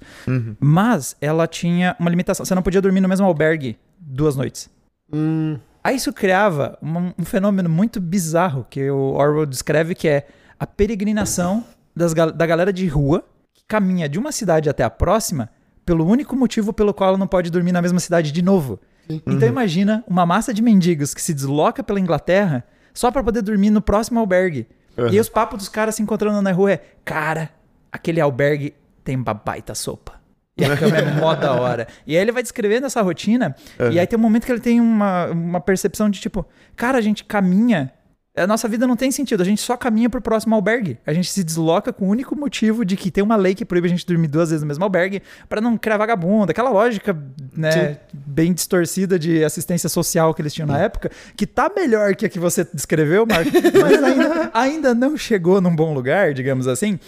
Mas 0.59 1.15
ela 1.21 1.47
tinha 1.47 1.95
uma 1.99 2.09
limitação, 2.09 2.45
você 2.45 2.55
não 2.55 2.61
podia 2.61 2.81
dormir 2.81 3.01
no 3.01 3.07
mesmo 3.09 3.25
albergue 3.25 3.77
duas 3.99 4.35
noites. 4.35 4.69
Hum. 5.11 5.57
Aí 5.83 5.95
isso 5.95 6.11
criava 6.13 6.77
uma- 6.81 7.13
um 7.17 7.25
fenômeno 7.25 7.69
muito 7.69 7.99
bizarro 8.01 8.65
que 8.69 8.89
o 8.91 9.13
Orwell 9.13 9.45
descreve 9.45 9.95
que 9.95 10.07
é 10.07 10.27
a 10.59 10.67
peregrinação 10.67 11.63
das 11.95 12.13
da 12.13 12.45
galera 12.45 12.71
de 12.71 12.85
rua 12.87 13.23
que 13.53 13.63
caminha 13.67 14.07
de 14.09 14.19
uma 14.19 14.31
cidade 14.31 14.69
até 14.69 14.83
a 14.83 14.89
próxima 14.89 15.49
pelo 15.85 16.05
único 16.05 16.35
motivo 16.35 16.71
pelo 16.73 16.93
qual 16.93 17.09
ela 17.09 17.17
não 17.17 17.27
pode 17.27 17.49
dormir 17.49 17.71
na 17.71 17.81
mesma 17.81 17.99
cidade 17.99 18.31
de 18.31 18.41
novo. 18.41 18.79
Então 19.09 19.47
imagina 19.47 20.03
uma 20.07 20.25
massa 20.25 20.53
de 20.53 20.61
mendigos 20.61 21.13
que 21.13 21.21
se 21.21 21.33
desloca 21.33 21.83
pela 21.83 21.99
Inglaterra 21.99 22.63
só 22.93 23.09
para 23.09 23.23
poder 23.23 23.41
dormir 23.41 23.71
no 23.71 23.81
próximo 23.81 24.19
albergue. 24.19 24.67
Uhum. 24.97 25.09
E 25.09 25.19
os 25.19 25.29
papos 25.29 25.57
dos 25.57 25.69
caras 25.69 25.95
se 25.95 26.01
encontrando 26.01 26.41
na 26.41 26.51
rua 26.51 26.73
é, 26.73 26.81
cara, 27.03 27.49
aquele 27.91 28.21
albergue 28.21 28.75
tem 29.03 29.15
uma 29.15 29.33
baita 29.33 29.73
sopa. 29.73 30.19
E 30.57 30.65
a 30.65 30.77
cama 30.77 30.97
é 30.97 31.13
mó 31.19 31.33
da 31.33 31.53
hora. 31.53 31.87
E 32.05 32.15
aí 32.15 32.21
ele 32.21 32.31
vai 32.31 32.43
descrevendo 32.43 32.85
essa 32.85 33.01
rotina. 33.01 33.55
E 33.91 33.99
aí 33.99 34.05
tem 34.05 34.19
um 34.19 34.21
momento 34.21 34.45
que 34.45 34.51
ele 34.51 34.59
tem 34.59 34.79
uma, 34.79 35.27
uma 35.27 35.61
percepção 35.61 36.09
de 36.09 36.19
tipo, 36.19 36.45
cara, 36.75 36.97
a 36.97 37.01
gente 37.01 37.23
caminha. 37.23 37.93
A 38.37 38.45
nossa 38.45 38.67
vida 38.67 38.85
não 38.85 38.95
tem 38.95 39.11
sentido. 39.11 39.41
A 39.41 39.45
gente 39.45 39.59
só 39.61 39.75
caminha 39.75 40.09
pro 40.09 40.21
próximo 40.21 40.55
albergue. 40.55 40.97
A 41.05 41.11
gente 41.11 41.29
se 41.29 41.43
desloca 41.43 41.91
com 41.91 42.05
o 42.05 42.09
único 42.09 42.35
motivo 42.35 42.85
de 42.85 42.95
que 42.95 43.09
tem 43.09 43.23
uma 43.23 43.35
lei 43.35 43.55
que 43.55 43.65
proíbe 43.65 43.87
a 43.87 43.89
gente 43.89 44.05
dormir 44.05 44.27
duas 44.27 44.49
vezes 44.49 44.61
no 44.61 44.67
mesmo 44.67 44.83
albergue 44.83 45.21
para 45.47 45.59
não 45.59 45.77
criar 45.77 45.97
vagabunda. 45.97 46.51
Aquela 46.51 46.69
lógica, 46.69 47.17
né, 47.55 47.97
bem 48.13 48.53
distorcida 48.53 49.17
de 49.17 49.43
assistência 49.43 49.89
social 49.89 50.33
que 50.33 50.41
eles 50.41 50.53
tinham 50.53 50.67
na 50.67 50.77
época, 50.77 51.11
que 51.35 51.47
tá 51.47 51.71
melhor 51.75 52.15
que 52.15 52.25
a 52.25 52.29
que 52.29 52.39
você 52.39 52.65
descreveu, 52.71 53.25
Marco, 53.25 53.51
mas 53.81 54.03
ainda, 54.03 54.51
ainda 54.53 54.93
não 54.93 55.17
chegou 55.17 55.59
num 55.59 55.75
bom 55.75 55.93
lugar, 55.93 56.33
digamos 56.33 56.67
assim. 56.67 56.99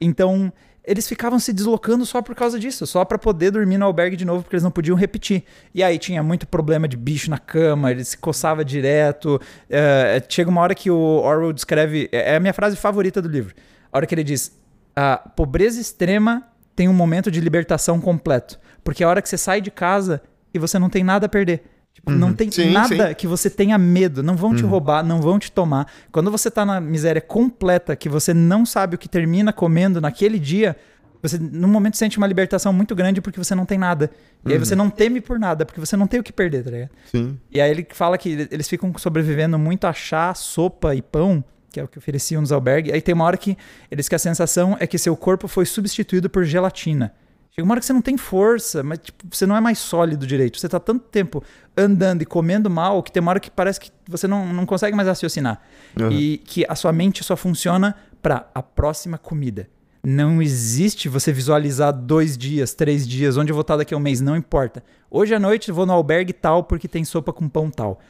Então, 0.00 0.50
eles 0.84 1.06
ficavam 1.06 1.38
se 1.38 1.52
deslocando 1.52 2.06
só 2.06 2.22
por 2.22 2.34
causa 2.34 2.58
disso, 2.58 2.86
só 2.86 3.04
para 3.04 3.18
poder 3.18 3.50
dormir 3.50 3.78
no 3.78 3.84
albergue 3.84 4.16
de 4.16 4.24
novo, 4.24 4.42
porque 4.42 4.56
eles 4.56 4.64
não 4.64 4.70
podiam 4.70 4.96
repetir. 4.96 5.44
E 5.74 5.82
aí 5.82 5.98
tinha 5.98 6.22
muito 6.22 6.46
problema 6.46 6.88
de 6.88 6.96
bicho 6.96 7.30
na 7.30 7.38
cama, 7.38 7.90
ele 7.90 8.04
se 8.04 8.16
coçava 8.16 8.64
direto. 8.64 9.40
É, 9.68 10.22
chega 10.28 10.50
uma 10.50 10.60
hora 10.60 10.74
que 10.74 10.90
o 10.90 10.96
Orwell 10.96 11.52
descreve, 11.52 12.08
é 12.10 12.32
é 12.32 12.36
a 12.36 12.40
minha 12.40 12.54
frase 12.54 12.76
favorita 12.76 13.20
do 13.20 13.28
livro. 13.28 13.54
A 13.92 13.98
hora 13.98 14.06
que 14.06 14.14
ele 14.14 14.24
diz: 14.24 14.58
a 14.94 15.16
pobreza 15.16 15.80
extrema 15.80 16.46
tem 16.74 16.88
um 16.88 16.92
momento 16.92 17.30
de 17.30 17.40
libertação 17.40 18.00
completo, 18.00 18.58
porque 18.82 19.02
é 19.02 19.06
a 19.06 19.10
hora 19.10 19.22
que 19.22 19.28
você 19.28 19.36
sai 19.36 19.60
de 19.60 19.70
casa 19.70 20.22
e 20.52 20.58
você 20.58 20.78
não 20.78 20.88
tem 20.88 21.04
nada 21.04 21.26
a 21.26 21.28
perder. 21.28 21.62
Tipo, 21.92 22.12
não 22.12 22.32
tem 22.32 22.50
Sim, 22.50 22.70
nada 22.70 23.08
sim. 23.08 23.14
que 23.14 23.26
você 23.26 23.50
tenha 23.50 23.76
medo, 23.76 24.22
não 24.22 24.36
vão 24.36 24.54
te 24.54 24.62
roubar, 24.62 25.04
não 25.04 25.20
vão 25.20 25.38
te 25.38 25.50
tomar. 25.52 25.86
Quando 26.10 26.30
você 26.30 26.50
tá 26.50 26.64
na 26.64 26.80
miséria 26.80 27.20
completa, 27.20 27.94
que 27.94 28.08
você 28.08 28.32
não 28.32 28.64
sabe 28.64 28.94
o 28.94 28.98
que 28.98 29.08
termina 29.08 29.52
comendo 29.52 30.00
naquele 30.00 30.38
dia, 30.38 30.76
você 31.22 31.38
no 31.38 31.68
momento 31.68 31.96
sente 31.96 32.16
uma 32.16 32.26
libertação 32.26 32.72
muito 32.72 32.94
grande 32.94 33.20
porque 33.20 33.38
você 33.38 33.54
não 33.54 33.66
tem 33.66 33.76
nada. 33.76 34.10
E 34.46 34.52
aí 34.52 34.58
você 34.58 34.74
não 34.74 34.88
teme 34.88 35.20
por 35.20 35.38
nada, 35.38 35.66
porque 35.66 35.80
você 35.80 35.96
não 35.96 36.06
tem 36.06 36.18
o 36.18 36.22
que 36.22 36.32
perder, 36.32 36.64
tá 36.64 36.70
ligado? 36.70 36.90
Sim. 37.10 37.38
E 37.50 37.60
aí 37.60 37.70
ele 37.70 37.86
fala 37.90 38.16
que 38.16 38.48
eles 38.50 38.68
ficam 38.68 38.92
sobrevivendo 38.96 39.58
muito 39.58 39.86
a 39.86 39.92
chá, 39.92 40.32
sopa 40.32 40.94
e 40.94 41.02
pão, 41.02 41.44
que 41.70 41.78
é 41.78 41.84
o 41.84 41.88
que 41.88 41.98
ofereciam 41.98 42.40
nos 42.40 42.52
albergues. 42.52 42.92
Aí 42.92 43.02
tem 43.02 43.14
uma 43.14 43.24
hora 43.24 43.36
que 43.36 43.56
eles 43.90 44.08
que 44.08 44.14
a 44.14 44.18
sensação 44.18 44.76
é 44.80 44.86
que 44.86 44.96
seu 44.96 45.14
corpo 45.16 45.46
foi 45.46 45.66
substituído 45.66 46.30
por 46.30 46.44
gelatina. 46.44 47.12
Chega 47.50 47.64
uma 47.64 47.72
hora 47.72 47.80
que 47.80 47.86
você 47.86 47.92
não 47.92 48.02
tem 48.02 48.16
força, 48.16 48.82
mas 48.82 48.98
tipo, 49.00 49.24
você 49.28 49.44
não 49.44 49.56
é 49.56 49.60
mais 49.60 49.78
sólido 49.78 50.26
direito. 50.26 50.58
Você 50.58 50.68
tá 50.68 50.78
tanto 50.78 51.04
tempo 51.06 51.42
andando 51.76 52.22
e 52.22 52.26
comendo 52.26 52.70
mal 52.70 53.02
que 53.02 53.10
tem 53.10 53.20
uma 53.20 53.30
hora 53.30 53.40
que 53.40 53.50
parece 53.50 53.80
que 53.80 53.90
você 54.08 54.28
não, 54.28 54.52
não 54.52 54.64
consegue 54.64 54.96
mais 54.96 55.08
raciocinar. 55.08 55.60
Uhum. 55.98 56.12
E 56.12 56.38
que 56.38 56.64
a 56.68 56.74
sua 56.74 56.92
mente 56.92 57.24
só 57.24 57.36
funciona 57.36 57.96
para 58.22 58.48
a 58.54 58.62
próxima 58.62 59.18
comida. 59.18 59.68
Não 60.02 60.40
existe 60.40 61.10
você 61.10 61.30
visualizar 61.30 61.92
dois 61.92 62.38
dias, 62.38 62.72
três 62.72 63.06
dias, 63.06 63.36
onde 63.36 63.52
eu 63.52 63.54
vou 63.54 63.60
estar 63.60 63.76
daqui 63.76 63.92
a 63.92 63.96
um 63.96 64.00
mês, 64.00 64.20
não 64.20 64.34
importa. 64.34 64.82
Hoje 65.10 65.34
à 65.34 65.38
noite 65.38 65.68
eu 65.68 65.74
vou 65.74 65.84
no 65.84 65.92
albergue 65.92 66.32
tal 66.32 66.64
porque 66.64 66.88
tem 66.88 67.04
sopa 67.04 67.32
com 67.32 67.48
pão 67.48 67.70
tal. 67.70 68.00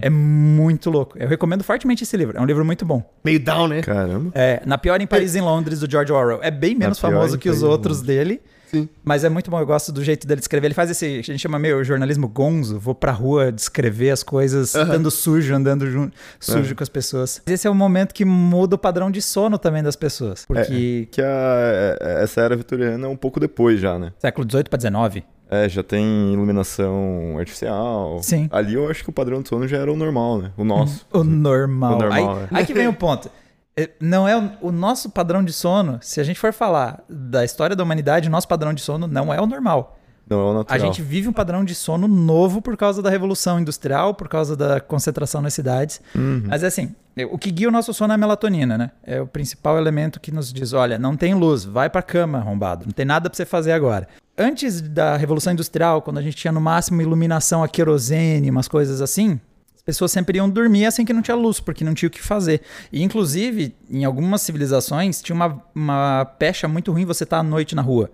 É 0.00 0.08
muito 0.08 0.90
louco. 0.90 1.18
Eu 1.18 1.28
recomendo 1.28 1.62
fortemente 1.62 2.02
esse 2.02 2.16
livro. 2.16 2.36
É 2.36 2.40
um 2.40 2.46
livro 2.46 2.64
muito 2.64 2.84
bom. 2.86 3.02
Meio 3.22 3.38
down, 3.38 3.68
né? 3.68 3.82
Caramba. 3.82 4.32
É, 4.34 4.62
Na 4.64 4.78
Pior 4.78 5.00
em 5.00 5.06
Paris 5.06 5.34
e 5.34 5.38
em 5.38 5.42
Londres, 5.42 5.80
do 5.80 5.90
George 5.90 6.10
Orwell. 6.10 6.40
É 6.42 6.50
bem 6.50 6.74
menos 6.74 6.98
famoso 6.98 7.38
que 7.38 7.50
os 7.50 7.62
outros 7.62 7.98
Londres. 7.98 8.16
dele. 8.16 8.40
Sim. 8.70 8.88
Mas 9.04 9.24
é 9.24 9.28
muito 9.28 9.50
bom, 9.50 9.58
eu 9.60 9.66
gosto 9.66 9.92
do 9.92 10.02
jeito 10.02 10.26
dele 10.26 10.40
escrever. 10.40 10.66
Ele 10.68 10.74
faz 10.74 10.90
esse, 10.90 11.04
a 11.06 11.22
gente 11.22 11.38
chama 11.38 11.58
meio 11.58 11.82
jornalismo 11.84 12.26
gonzo. 12.28 12.78
Vou 12.78 12.94
pra 12.94 13.12
rua 13.12 13.52
descrever 13.52 14.10
as 14.10 14.22
coisas, 14.22 14.74
andando 14.74 15.10
sujo, 15.10 15.54
andando 15.54 15.86
jun- 15.90 16.10
sujo 16.40 16.74
com 16.74 16.82
as 16.82 16.88
pessoas. 16.88 17.40
Esse 17.46 17.66
é 17.66 17.70
o 17.70 17.74
momento 17.74 18.12
que 18.12 18.24
muda 18.24 18.74
o 18.74 18.78
padrão 18.78 19.10
de 19.10 19.22
sono 19.22 19.58
também 19.58 19.82
das 19.82 19.96
pessoas. 19.96 20.44
Porque 20.46 21.08
Que 21.10 21.22
a, 21.22 21.96
essa 22.22 22.40
era 22.40 22.56
vitoriana 22.56 23.06
é 23.06 23.08
um 23.08 23.16
pouco 23.16 23.38
depois 23.40 23.80
já, 23.80 23.98
né? 23.98 24.12
século 24.18 24.46
XVIII 24.50 24.64
pra 24.64 24.78
XIX, 24.80 25.24
É, 25.48 25.68
já 25.68 25.82
tem 25.82 26.32
iluminação 26.32 27.36
artificial. 27.38 28.18
Sim. 28.22 28.48
Ali 28.50 28.74
eu 28.74 28.88
acho 28.90 29.04
que 29.04 29.10
o 29.10 29.12
padrão 29.12 29.40
de 29.42 29.48
sono 29.48 29.68
já 29.68 29.76
era 29.78 29.92
o 29.92 29.96
normal, 29.96 30.38
né? 30.38 30.50
O 30.56 30.64
nosso. 30.64 31.06
o 31.12 31.22
normal. 31.22 31.94
O 31.94 31.98
normal, 32.00 32.36
aí, 32.38 32.42
é. 32.44 32.48
aí 32.58 32.66
que 32.66 32.74
vem 32.74 32.88
o 32.88 32.92
ponto. 32.92 33.30
É, 33.76 33.90
Não 34.00 34.26
é 34.26 34.36
o, 34.36 34.50
o 34.62 34.72
nosso 34.72 35.10
padrão 35.10 35.44
de 35.44 35.52
sono. 35.52 35.98
Se 36.00 36.20
a 36.20 36.24
gente 36.24 36.38
for 36.40 36.52
falar 36.52 37.04
da 37.08 37.44
história 37.44 37.76
da 37.76 37.82
humanidade, 37.82 38.28
o 38.28 38.30
nosso 38.30 38.48
padrão 38.48 38.72
de 38.72 38.80
sono 38.80 39.06
não 39.06 39.32
é 39.32 39.40
o 39.40 39.46
normal. 39.46 39.98
Não 40.28 40.40
é 40.40 40.42
o 40.44 40.50
A 40.50 40.54
natural. 40.54 40.80
gente 40.80 41.02
vive 41.02 41.28
um 41.28 41.32
padrão 41.32 41.64
de 41.64 41.74
sono 41.74 42.08
novo 42.08 42.60
por 42.60 42.76
causa 42.76 43.00
da 43.00 43.10
revolução 43.10 43.60
industrial, 43.60 44.14
por 44.14 44.28
causa 44.28 44.56
da 44.56 44.80
concentração 44.80 45.40
nas 45.40 45.54
cidades. 45.54 46.00
Uhum. 46.14 46.42
Mas 46.46 46.62
é 46.64 46.66
assim, 46.66 46.94
o 47.30 47.38
que 47.38 47.50
guia 47.50 47.68
o 47.68 47.70
nosso 47.70 47.94
sono 47.94 48.12
é 48.12 48.16
a 48.16 48.18
melatonina, 48.18 48.76
né? 48.76 48.90
É 49.04 49.20
o 49.20 49.26
principal 49.26 49.78
elemento 49.78 50.18
que 50.18 50.32
nos 50.32 50.52
diz, 50.52 50.72
olha, 50.72 50.98
não 50.98 51.16
tem 51.16 51.32
luz, 51.34 51.64
vai 51.64 51.88
pra 51.88 52.02
cama, 52.02 52.38
arrombado, 52.38 52.84
não 52.86 52.92
tem 52.92 53.04
nada 53.04 53.30
pra 53.30 53.36
você 53.36 53.44
fazer 53.44 53.70
agora. 53.72 54.08
Antes 54.36 54.80
da 54.82 55.16
revolução 55.16 55.52
industrial, 55.52 56.02
quando 56.02 56.18
a 56.18 56.22
gente 56.22 56.36
tinha 56.36 56.52
no 56.52 56.60
máximo 56.60 57.00
iluminação 57.00 57.62
a 57.62 57.68
querosene, 57.68 58.50
umas 58.50 58.66
coisas 58.68 59.00
assim, 59.00 59.32
as 59.32 59.40
pessoas 59.86 60.10
sempre 60.10 60.36
iam 60.36 60.50
dormir 60.50 60.84
assim 60.84 61.04
que 61.04 61.12
não 61.12 61.22
tinha 61.22 61.36
luz, 61.36 61.60
porque 61.60 61.84
não 61.84 61.94
tinha 61.94 62.08
o 62.08 62.10
que 62.10 62.20
fazer. 62.20 62.60
E 62.92 63.02
inclusive, 63.02 63.74
em 63.88 64.04
algumas 64.04 64.42
civilizações, 64.42 65.22
tinha 65.22 65.34
uma, 65.34 65.62
uma 65.72 66.24
pecha 66.24 66.66
muito 66.66 66.90
ruim 66.92 67.04
você 67.04 67.22
estar 67.22 67.38
à 67.38 67.42
noite 67.42 67.74
na 67.76 67.82
rua. 67.82 68.10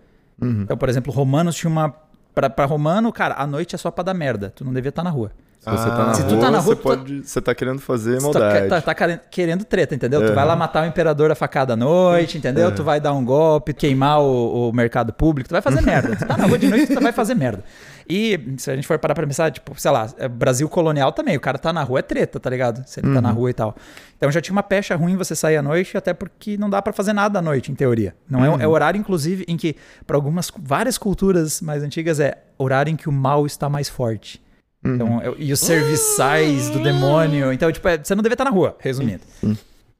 Então, 0.62 0.76
por 0.76 0.88
exemplo, 0.88 1.12
romanos 1.12 1.56
tinha 1.56 1.70
uma. 1.70 1.94
Pra, 2.34 2.48
pra 2.48 2.64
romano, 2.64 3.12
cara, 3.12 3.34
a 3.36 3.46
noite 3.46 3.74
é 3.74 3.78
só 3.78 3.90
pra 3.90 4.04
dar 4.04 4.14
merda. 4.14 4.50
Tu 4.54 4.64
não 4.64 4.72
devia 4.72 4.88
estar 4.90 5.02
na 5.02 5.10
rua. 5.10 5.32
Se 5.62 5.70
você 5.70 5.88
tá 5.90 6.06
na 6.06 6.14
Se 6.14 6.22
rua, 6.22 6.28
tu 6.30 6.40
tá 6.40 6.50
na 6.50 6.58
rua, 6.58 6.74
você, 6.74 6.80
tu 6.80 6.82
tá- 6.82 6.96
pode, 6.96 7.22
você 7.22 7.40
tá 7.40 7.54
querendo 7.54 7.78
fazer 7.78 8.18
Tu 8.18 8.32
tá, 8.32 8.40
maldade. 8.40 8.68
tá- 8.68 8.80
tá 8.80 8.94
querendo- 8.96 9.20
querendo 9.30 9.64
treta, 9.64 9.94
entendeu? 9.94 10.20
Tu 10.20 10.30
Uhum. 10.30 10.34
vai 10.34 10.44
lá 10.44 10.56
matar 10.56 10.82
o 10.82 10.86
imperador 10.88 11.30
a 11.30 11.36
facada 11.36 11.74
à 11.74 11.76
noite, 11.76 12.36
entendeu? 12.36 12.74
Tu 12.74 12.82
vai 12.82 13.00
dar 13.00 13.12
um 13.12 13.24
golpe, 13.24 13.72
queimar 13.72 14.20
o, 14.20 14.70
o 14.70 14.72
mercado 14.72 15.12
público, 15.12 15.48
tu 15.48 15.52
vai 15.52 15.62
fazer 15.62 15.80
merda. 15.82 16.16
Tu 16.16 16.26
tá 16.26 16.36
na 16.36 16.46
rua 16.46 16.58
de 16.58 16.66
noite, 16.68 16.92
tu 16.92 17.00
vai 17.00 17.12
fazer 17.12 17.36
merda. 17.36 17.62
E 18.10 18.56
se 18.58 18.72
a 18.72 18.74
gente 18.74 18.88
for 18.88 18.98
parar 18.98 19.14
pra 19.14 19.24
pensar, 19.24 19.52
tipo, 19.52 19.80
sei 19.80 19.90
lá, 19.92 20.08
é 20.18 20.26
Brasil 20.26 20.68
colonial 20.68 21.12
também, 21.12 21.36
o 21.36 21.40
cara 21.40 21.56
tá 21.56 21.72
na 21.72 21.84
rua 21.84 22.00
é 22.00 22.02
treta, 22.02 22.40
tá 22.40 22.50
ligado? 22.50 22.82
Se 22.84 22.98
ele 22.98 23.14
tá 23.14 23.20
na 23.20 23.30
rua 23.30 23.48
e 23.48 23.54
tal. 23.54 23.76
Então 24.16 24.32
já 24.32 24.40
tinha 24.40 24.52
uma 24.52 24.64
pecha 24.64 24.96
ruim 24.96 25.16
você 25.16 25.36
sair 25.36 25.58
à 25.58 25.62
noite, 25.62 25.96
até 25.96 26.12
porque 26.12 26.56
não 26.56 26.68
dá 26.68 26.82
pra 26.82 26.92
fazer 26.92 27.12
nada 27.12 27.38
à 27.38 27.42
noite, 27.42 27.70
em 27.70 27.76
teoria. 27.76 28.16
Não 28.28 28.44
é, 28.44 28.64
é 28.64 28.66
horário, 28.66 28.98
inclusive, 28.98 29.44
em 29.46 29.56
que, 29.56 29.76
pra 30.08 30.16
algumas, 30.16 30.50
várias 30.60 30.98
culturas 30.98 31.60
mais 31.60 31.84
antigas, 31.84 32.18
é 32.18 32.36
horário 32.58 32.90
em 32.90 32.96
que 32.96 33.08
o 33.08 33.12
mal 33.12 33.46
está 33.46 33.68
mais 33.68 33.88
forte. 33.88 34.42
Então, 34.84 35.20
é- 35.20 35.34
e 35.38 35.52
os 35.52 35.60
serviçais 35.60 36.68
do 36.70 36.82
demônio. 36.82 37.52
Então, 37.52 37.70
tipo, 37.70 37.86
é- 37.88 37.98
você 38.02 38.14
não 38.14 38.22
deve 38.22 38.34
estar 38.34 38.44
na 38.44 38.50
rua, 38.50 38.76
resumindo. 38.80 39.22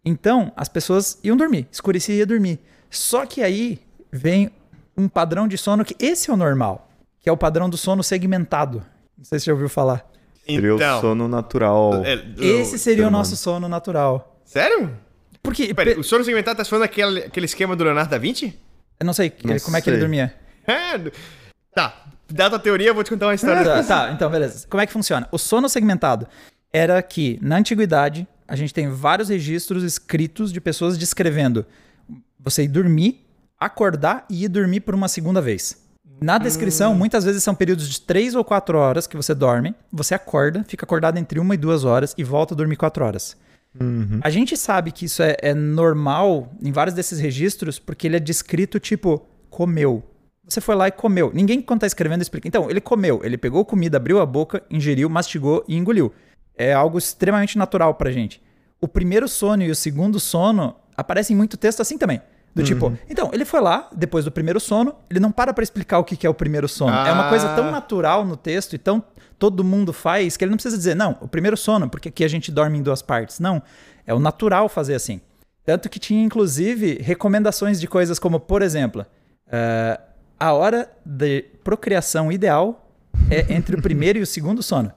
Então, 0.05 0.53
as 0.57 0.69
pessoas 0.69 1.19
iam 1.23 1.37
dormir, 1.37 1.67
escurecia 1.71 2.15
e 2.15 2.19
ia 2.19 2.27
dormir. 2.27 2.59
Só 2.91 3.25
que 3.25 3.43
aí 3.43 3.81
vem 4.11 4.51
um 4.97 5.09
padrão 5.09 5.47
de 5.47 5.57
sono 5.57 5.85
que 5.85 5.95
esse 6.05 6.31
é 6.31 6.35
o 6.35 6.37
normal, 6.37 6.91
que 7.21 7.29
é 7.29 7.33
o 7.33 7.37
padrão 7.37 7.71
do 7.71 7.77
sono 7.77 8.03
segmentado. 8.03 8.85
Não 9.17 9.25
sei 9.25 9.39
se 9.39 9.45
você 9.45 9.51
já 9.51 9.53
ouviu 9.53 9.69
falar. 9.69 10.05
Seria 10.45 10.75
o 10.75 11.01
sono 11.01 11.29
natural. 11.29 12.05
é, 12.05 12.17
do- 12.17 12.43
Esse 12.43 12.79
seria 12.79 13.07
o 13.07 13.11
nosso 13.11 13.37
sono 13.37 13.69
natural. 13.69 14.41
Sério? 14.45 14.91
Porque, 15.41 15.73
Peraí, 15.73 15.95
pe- 15.95 16.01
o 16.01 16.05
sono 16.05 16.25
segmentado 16.25 16.57
tá 16.57 16.65
falando 16.65 16.85
aquele, 16.85 17.21
aquele 17.21 17.47
esquema 17.47 17.77
do 17.77 17.85
Leonardo 17.85 18.11
da 18.11 18.19
Vinci? 18.19 18.59
eu 18.99 19.07
não 19.07 19.13
sei 19.13 19.33
Não 19.45 19.59
como 19.61 19.77
é 19.77 19.81
que 19.81 19.89
ele 19.91 19.97
sei. 19.97 20.01
dormia. 20.01 20.35
É. 20.67 20.99
Tá. 21.75 22.05
Dada 22.33 22.57
a 22.57 22.59
teoria, 22.59 22.89
eu 22.89 22.95
vou 22.95 23.05
te 23.05 23.11
contar 23.11 23.27
uma 23.27 23.35
história. 23.35 23.63
Tá, 23.83 23.83
tá, 23.83 24.13
então 24.13 24.31
beleza. 24.31 24.67
Como 24.69 24.81
é 24.81 24.87
que 24.87 24.93
funciona? 24.93 25.29
O 25.31 25.39
sono 25.39 25.69
segmentado 25.69 26.27
era 26.73 27.01
que, 27.03 27.39
na 27.43 27.57
antiguidade, 27.57 28.27
a 28.49 28.57
gente 28.57 28.73
tem 28.73 28.89
vários 28.89 29.29
registros 29.29 29.83
escritos 29.83 30.53
de 30.53 30.61
pessoas 30.61 30.99
descrevendo 30.99 31.65
você 32.39 32.65
ir 32.65 32.69
dormir, 32.69 33.25
acordar 33.59 34.25
e 34.29 34.45
ir 34.45 34.49
dormir 34.49 34.81
por 34.81 34.95
uma 34.95 35.09
segunda 35.09 35.41
vez. 35.41 35.81
Na 36.21 36.39
descrição, 36.39 36.95
muitas 36.95 37.25
vezes 37.25 37.43
são 37.43 37.55
períodos 37.55 37.89
de 37.89 38.01
três 38.01 38.35
ou 38.35 38.45
quatro 38.45 38.79
horas 38.79 39.07
que 39.09 39.17
você 39.17 39.35
dorme, 39.35 39.75
você 39.93 40.15
acorda, 40.15 40.65
fica 40.69 40.85
acordado 40.85 41.19
entre 41.19 41.41
uma 41.41 41.55
e 41.55 41.59
duas 41.59 41.85
horas 41.85 42.15
e 42.17 42.23
volta 42.23 42.55
a 42.55 42.57
dormir 42.57 42.77
quatro 42.77 43.05
horas. 43.05 43.37
A 44.23 44.29
gente 44.29 44.57
sabe 44.57 44.93
que 44.93 45.07
isso 45.07 45.23
é, 45.23 45.37
é 45.41 45.55
normal 45.55 46.53
em 46.63 46.71
vários 46.71 46.95
desses 46.95 47.19
registros 47.19 47.79
porque 47.79 48.07
ele 48.07 48.17
é 48.17 48.21
descrito 48.21 48.79
tipo 48.79 49.27
comeu. 49.49 50.03
Você 50.53 50.61
foi 50.61 50.75
lá 50.75 50.89
e 50.89 50.93
comeu. 50.93 51.31
Ninguém, 51.33 51.63
quando 51.63 51.81
tá 51.81 51.87
escrevendo, 51.87 52.21
explica. 52.23 52.47
Então, 52.47 52.69
ele 52.71 52.81
comeu, 52.81 53.21
ele 53.25 53.39
pegou 53.39 53.65
comida, 53.65 53.97
abriu 53.97 54.21
a 54.21 54.27
boca, 54.27 54.63
ingeriu, 54.71 55.09
mastigou 55.09 55.65
e 55.67 55.77
engoliu. 55.77 56.13
É 56.57 56.73
algo 56.75 56.99
extremamente 56.99 57.57
natural 57.57 57.95
pra 57.95 58.11
gente. 58.11 58.43
O 58.81 58.87
primeiro 58.87 59.27
sono 59.29 59.63
e 59.63 59.71
o 59.71 59.75
segundo 59.75 60.21
sono 60.21 60.77
aparecem 60.97 61.35
em 61.35 61.37
muito 61.37 61.57
texto 61.57 61.81
assim 61.81 61.97
também. 61.97 62.21
Do 62.55 62.63
tipo, 62.63 62.93
então, 63.09 63.31
ele 63.33 63.47
foi 63.47 63.63
lá, 63.63 63.89
depois 63.97 64.27
do 64.27 64.31
primeiro 64.31 64.61
sono, 64.61 64.95
ele 65.09 65.19
não 65.19 65.33
para 65.33 65.55
pra 65.55 65.65
explicar 65.65 65.99
o 66.01 66.05
que 66.05 66.19
que 66.19 66.27
é 66.27 66.31
o 66.31 66.35
primeiro 66.35 66.69
sono. 66.69 66.95
É 66.95 67.11
uma 67.11 67.31
coisa 67.31 67.49
tão 67.55 67.69
Ah. 67.69 67.71
natural 67.71 68.27
no 68.27 68.37
texto 68.37 68.75
e 68.75 68.79
tão 68.79 69.03
todo 69.39 69.65
mundo 69.65 69.91
faz 69.91 70.37
que 70.37 70.45
ele 70.45 70.51
não 70.51 70.57
precisa 70.59 70.77
dizer, 70.77 70.95
não, 70.95 71.17
o 71.23 71.27
primeiro 71.27 71.57
sono, 71.57 71.89
porque 71.89 72.11
aqui 72.11 72.23
a 72.23 72.29
gente 72.29 72.53
dorme 72.53 72.77
em 72.79 72.83
duas 72.83 73.01
partes. 73.01 73.41
Não, 73.41 73.63
é 74.07 74.13
o 74.13 74.19
natural 74.19 74.69
fazer 74.69 74.95
assim. 74.95 75.19
Tanto 75.65 75.89
que 75.89 75.99
tinha, 75.99 76.23
inclusive, 76.23 76.99
recomendações 77.01 77.81
de 77.81 77.87
coisas 77.89 78.19
como, 78.19 78.39
por 78.39 78.61
exemplo, 78.61 79.07
eh, 79.51 79.99
a 80.43 80.53
hora 80.53 80.89
de 81.07 81.45
procriação 81.63 82.33
ideal 82.33 82.85
é 83.31 83.53
entre 83.55 83.77
o 83.77 83.81
primeiro 83.83 84.19
e 84.19 84.23
o 84.23 84.27
segundo 84.27 84.63
sono. 84.63 84.91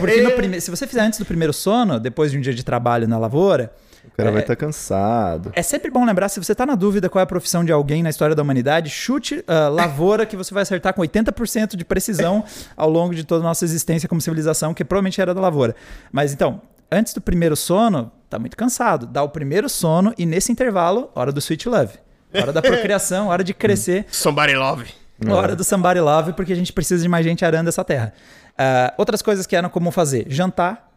Porque 0.00 0.30
prime... 0.32 0.60
se 0.60 0.70
você 0.70 0.86
fizer 0.86 1.02
antes 1.02 1.18
do 1.18 1.24
primeiro 1.24 1.52
sono, 1.52 2.00
depois 2.00 2.32
de 2.32 2.38
um 2.38 2.40
dia 2.40 2.52
de 2.52 2.64
trabalho 2.64 3.06
na 3.06 3.16
lavoura, 3.18 3.72
O 4.04 4.16
cara 4.16 4.32
vai 4.32 4.40
É. 4.40 4.42
estar 4.42 4.56
cansado. 4.56 5.52
é 5.54 5.62
sempre 5.62 5.88
bom 5.88 6.04
lembrar, 6.04 6.28
se 6.28 6.40
você 6.42 6.52
tá 6.54 6.66
na 6.66 6.74
dúvida 6.74 7.08
qual 7.08 7.20
é 7.20 7.22
a 7.22 7.26
profissão 7.26 7.64
de 7.64 7.70
alguém 7.70 8.02
na 8.02 8.10
história 8.10 8.34
da 8.34 8.42
humanidade, 8.42 8.90
chute 8.90 9.44
ah, 9.46 9.68
lavoura 9.68 10.26
que 10.26 10.36
você 10.36 10.52
vai 10.52 10.64
acertar 10.64 10.92
com 10.94 11.00
80% 11.02 11.76
de 11.76 11.84
precisão 11.84 12.42
ao 12.76 12.90
longo 12.90 13.14
de 13.14 13.22
toda 13.22 13.44
a 13.44 13.46
nossa 13.46 13.64
existência 13.64 14.08
como 14.08 14.20
civilização, 14.20 14.74
que 14.74 14.84
provavelmente 14.84 15.20
era 15.20 15.32
da 15.32 15.40
lavoura. 15.40 15.76
Mas 16.10 16.32
então, 16.32 16.60
antes 16.90 17.14
do 17.14 17.20
primeiro 17.20 17.54
sono, 17.54 18.10
tá 18.28 18.36
muito 18.38 18.56
cansado. 18.56 19.06
Dá 19.06 19.22
o 19.22 19.28
primeiro 19.28 19.68
sono 19.68 20.12
e 20.18 20.26
nesse 20.26 20.50
intervalo, 20.50 21.08
hora 21.14 21.30
do 21.30 21.38
sweet 21.40 21.68
love. 21.68 21.94
Hora 22.34 22.52
da 22.52 22.62
procriação, 22.62 23.28
hora 23.28 23.42
de 23.44 23.52
crescer. 23.54 24.06
Somebody 24.12 24.54
love. 24.54 24.86
Hora 25.28 25.54
do 25.54 25.62
somebody 25.62 26.00
love, 26.00 26.32
porque 26.32 26.52
a 26.52 26.56
gente 26.56 26.72
precisa 26.72 27.00
de 27.02 27.08
mais 27.08 27.24
gente 27.24 27.44
arando 27.44 27.68
essa 27.68 27.84
terra. 27.84 28.12
Ah, 28.58 28.92
outras 28.98 29.22
coisas 29.22 29.46
que 29.46 29.54
eram 29.54 29.68
comum 29.68 29.90
fazer: 29.92 30.26
jantar. 30.28 30.90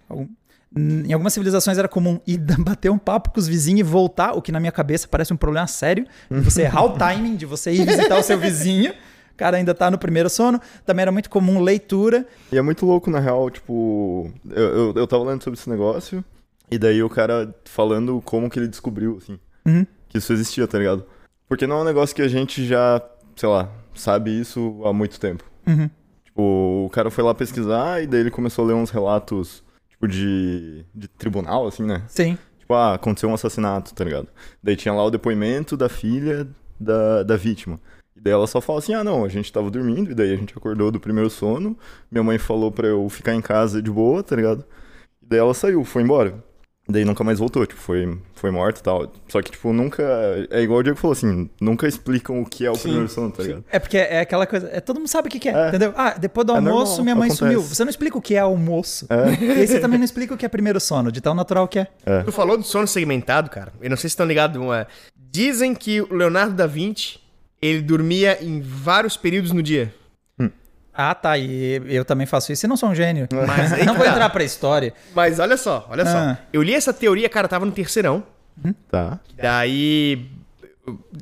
Em 0.75 1.13
algumas 1.13 1.31
civilizações 1.33 1.77
era 1.77 1.87
comum 1.87 2.19
ir 2.27 2.37
bater 2.59 2.91
um 2.91 2.97
papo 2.97 3.29
com 3.31 3.39
os 3.39 3.47
vizinhos 3.47 3.79
e 3.81 3.83
voltar, 3.83 4.33
o 4.33 4.41
que 4.41 4.51
na 4.51 4.59
minha 4.59 4.71
cabeça 4.71 5.07
parece 5.07 5.31
um 5.33 5.37
problema 5.37 5.67
sério. 5.67 6.05
de 6.29 6.39
Você 6.41 6.63
errar 6.63 6.83
o 6.85 6.97
timing 6.97 7.35
de 7.35 7.45
você 7.45 7.71
ir 7.71 7.85
visitar 7.85 8.17
o 8.17 8.23
seu 8.23 8.37
vizinho. 8.39 8.91
O 8.91 9.37
cara 9.37 9.57
ainda 9.57 9.73
tá 9.73 9.91
no 9.91 9.97
primeiro 9.97 10.29
sono. 10.29 10.59
Também 10.85 11.03
era 11.03 11.11
muito 11.11 11.29
comum 11.29 11.61
leitura. 11.61 12.25
E 12.51 12.57
é 12.57 12.61
muito 12.61 12.85
louco, 12.85 13.09
na 13.11 13.19
real, 13.19 13.49
tipo. 13.49 14.31
Eu, 14.49 14.63
eu, 14.63 14.93
eu 14.95 15.07
tava 15.07 15.23
lendo 15.25 15.43
sobre 15.43 15.59
esse 15.59 15.69
negócio, 15.69 16.23
e 16.71 16.77
daí 16.77 17.03
o 17.03 17.09
cara 17.09 17.53
falando 17.65 18.21
como 18.25 18.49
que 18.49 18.57
ele 18.57 18.67
descobriu, 18.67 19.19
assim, 19.21 19.37
Uhum. 19.65 19.85
que 20.09 20.17
isso 20.17 20.31
existia, 20.33 20.65
tá 20.67 20.77
ligado? 20.77 21.05
Porque 21.47 21.67
não 21.67 21.77
é 21.77 21.81
um 21.81 21.85
negócio 21.85 22.15
que 22.15 22.21
a 22.21 22.27
gente 22.27 22.65
já, 22.65 23.01
sei 23.35 23.49
lá, 23.49 23.69
sabe 23.93 24.39
isso 24.39 24.81
há 24.83 24.91
muito 24.91 25.19
tempo. 25.19 25.43
Uhum. 25.67 25.89
Tipo, 26.23 26.85
o 26.85 26.89
cara 26.89 27.09
foi 27.09 27.23
lá 27.23 27.33
pesquisar 27.33 28.01
e 28.03 28.07
daí 28.07 28.19
ele 28.19 28.31
começou 28.31 28.65
a 28.65 28.67
ler 28.67 28.73
uns 28.73 28.89
relatos, 28.89 29.63
tipo, 29.89 30.07
de, 30.07 30.85
de 30.93 31.07
tribunal, 31.07 31.67
assim, 31.67 31.83
né? 31.83 32.03
Sim. 32.07 32.37
Tipo, 32.59 32.73
ah, 32.73 32.95
aconteceu 32.95 33.29
um 33.29 33.33
assassinato, 33.33 33.93
tá 33.93 34.03
ligado? 34.03 34.27
Daí 34.61 34.75
tinha 34.75 34.93
lá 34.93 35.03
o 35.03 35.11
depoimento 35.11 35.77
da 35.77 35.87
filha 35.87 36.47
da, 36.79 37.23
da 37.23 37.37
vítima. 37.37 37.79
E 38.15 38.21
daí 38.21 38.33
ela 38.33 38.47
só 38.47 38.59
fala 38.59 38.79
assim, 38.79 38.93
ah, 38.93 39.03
não, 39.03 39.23
a 39.23 39.29
gente 39.29 39.51
tava 39.51 39.69
dormindo, 39.69 40.11
e 40.11 40.15
daí 40.15 40.33
a 40.33 40.35
gente 40.35 40.57
acordou 40.57 40.91
do 40.91 40.99
primeiro 40.99 41.29
sono, 41.29 41.77
minha 42.09 42.23
mãe 42.23 42.37
falou 42.37 42.71
pra 42.71 42.87
eu 42.87 43.07
ficar 43.09 43.35
em 43.35 43.41
casa 43.41 43.81
de 43.81 43.91
boa, 43.91 44.23
tá 44.23 44.35
ligado? 44.35 44.65
E 45.21 45.25
daí 45.27 45.39
ela 45.39 45.53
saiu, 45.53 45.83
foi 45.83 46.01
embora. 46.01 46.43
Daí 46.87 47.03
nunca 47.03 47.23
mais 47.23 47.39
voltou, 47.39 47.65
tipo, 47.65 47.81
foi, 47.81 48.15
foi 48.35 48.51
morta 48.51 48.79
e 48.79 48.83
tal. 48.83 49.11
Só 49.27 49.41
que, 49.41 49.49
tipo, 49.49 49.73
nunca... 49.73 50.03
É 50.51 50.61
igual 50.61 50.79
o 50.79 50.83
Diego 50.83 50.99
falou 50.99 51.13
assim, 51.13 51.49
nunca 51.59 51.87
explicam 51.87 52.39
o 52.39 52.45
que 52.45 52.63
é 52.63 52.69
o 52.69 52.75
Sim, 52.75 52.81
primeiro 52.83 53.09
sono, 53.09 53.31
tá 53.31 53.41
sim. 53.41 53.47
ligado? 53.49 53.65
É 53.71 53.79
porque 53.79 53.97
é 53.97 54.19
aquela 54.19 54.45
coisa. 54.45 54.69
É, 54.71 54.79
todo 54.79 54.97
mundo 54.97 55.07
sabe 55.07 55.27
o 55.27 55.31
que, 55.31 55.39
que 55.39 55.49
é, 55.49 55.53
É. 55.53 55.67
entendeu? 55.69 55.93
Ah, 55.97 56.11
depois 56.11 56.45
do 56.45 56.53
É 56.53 56.57
almoço, 56.57 56.97
normal, 56.97 57.03
minha 57.03 57.15
mãe 57.15 57.27
acontece. 57.29 57.37
sumiu. 57.39 57.61
Você 57.63 57.83
não 57.83 57.89
explica 57.89 58.17
o 58.17 58.21
que 58.21 58.35
é 58.35 58.39
almoço. 58.39 59.07
É. 59.09 59.43
E 59.43 59.51
aí 59.61 59.67
você 59.67 59.79
também 59.79 59.97
não 59.97 60.05
explica 60.05 60.35
o 60.35 60.37
que 60.37 60.45
é 60.45 60.49
primeiro 60.49 60.79
sono, 60.79 61.11
de 61.11 61.21
tão 61.21 61.33
natural 61.33 61.67
que 61.67 61.79
é. 61.79 61.87
Tu 62.23 62.31
falou 62.31 62.55
do 62.55 62.63
sono 62.63 62.85
segmentado, 62.87 63.49
cara. 63.49 63.73
Eu 63.81 63.89
não 63.89 63.97
sei 63.97 64.03
se 64.07 64.13
estão 64.13 64.25
ligados. 64.27 64.61
Dizem 65.31 65.73
que 65.73 66.01
o 66.01 66.13
Leonardo 66.13 66.53
da 66.53 66.67
Vinci, 66.67 67.19
ele 67.61 67.81
dormia 67.81 68.37
em 68.43 68.61
vários 68.61 69.17
períodos 69.17 69.51
no 69.51 69.63
dia. 69.63 69.91
Ah, 70.95 71.13
tá. 71.13 71.37
E 71.37 71.81
eu 71.87 72.05
também 72.05 72.25
faço 72.25 72.51
isso 72.51 72.65
e 72.65 72.69
não 72.69 72.77
sou 72.77 72.89
um 72.89 72.95
gênio. 72.95 73.27
Mas 73.47 73.73
aí 73.73 73.85
não 73.85 73.95
vou 73.95 74.05
tá. 74.05 74.11
entrar 74.11 74.29
pra 74.29 74.43
história. 74.43 74.93
Mas 75.13 75.39
olha 75.39 75.57
só, 75.57 75.87
olha 75.89 76.05
só. 76.05 76.17
Ah. 76.17 76.37
Eu 76.53 76.63
li 76.63 76.73
essa 76.73 76.93
teoria, 76.93 77.27
cara, 77.27 77.47
tava 77.47 77.65
no 77.65 77.71
terceirão. 77.71 78.23
Tá. 78.89 79.19
Daí. 79.35 80.29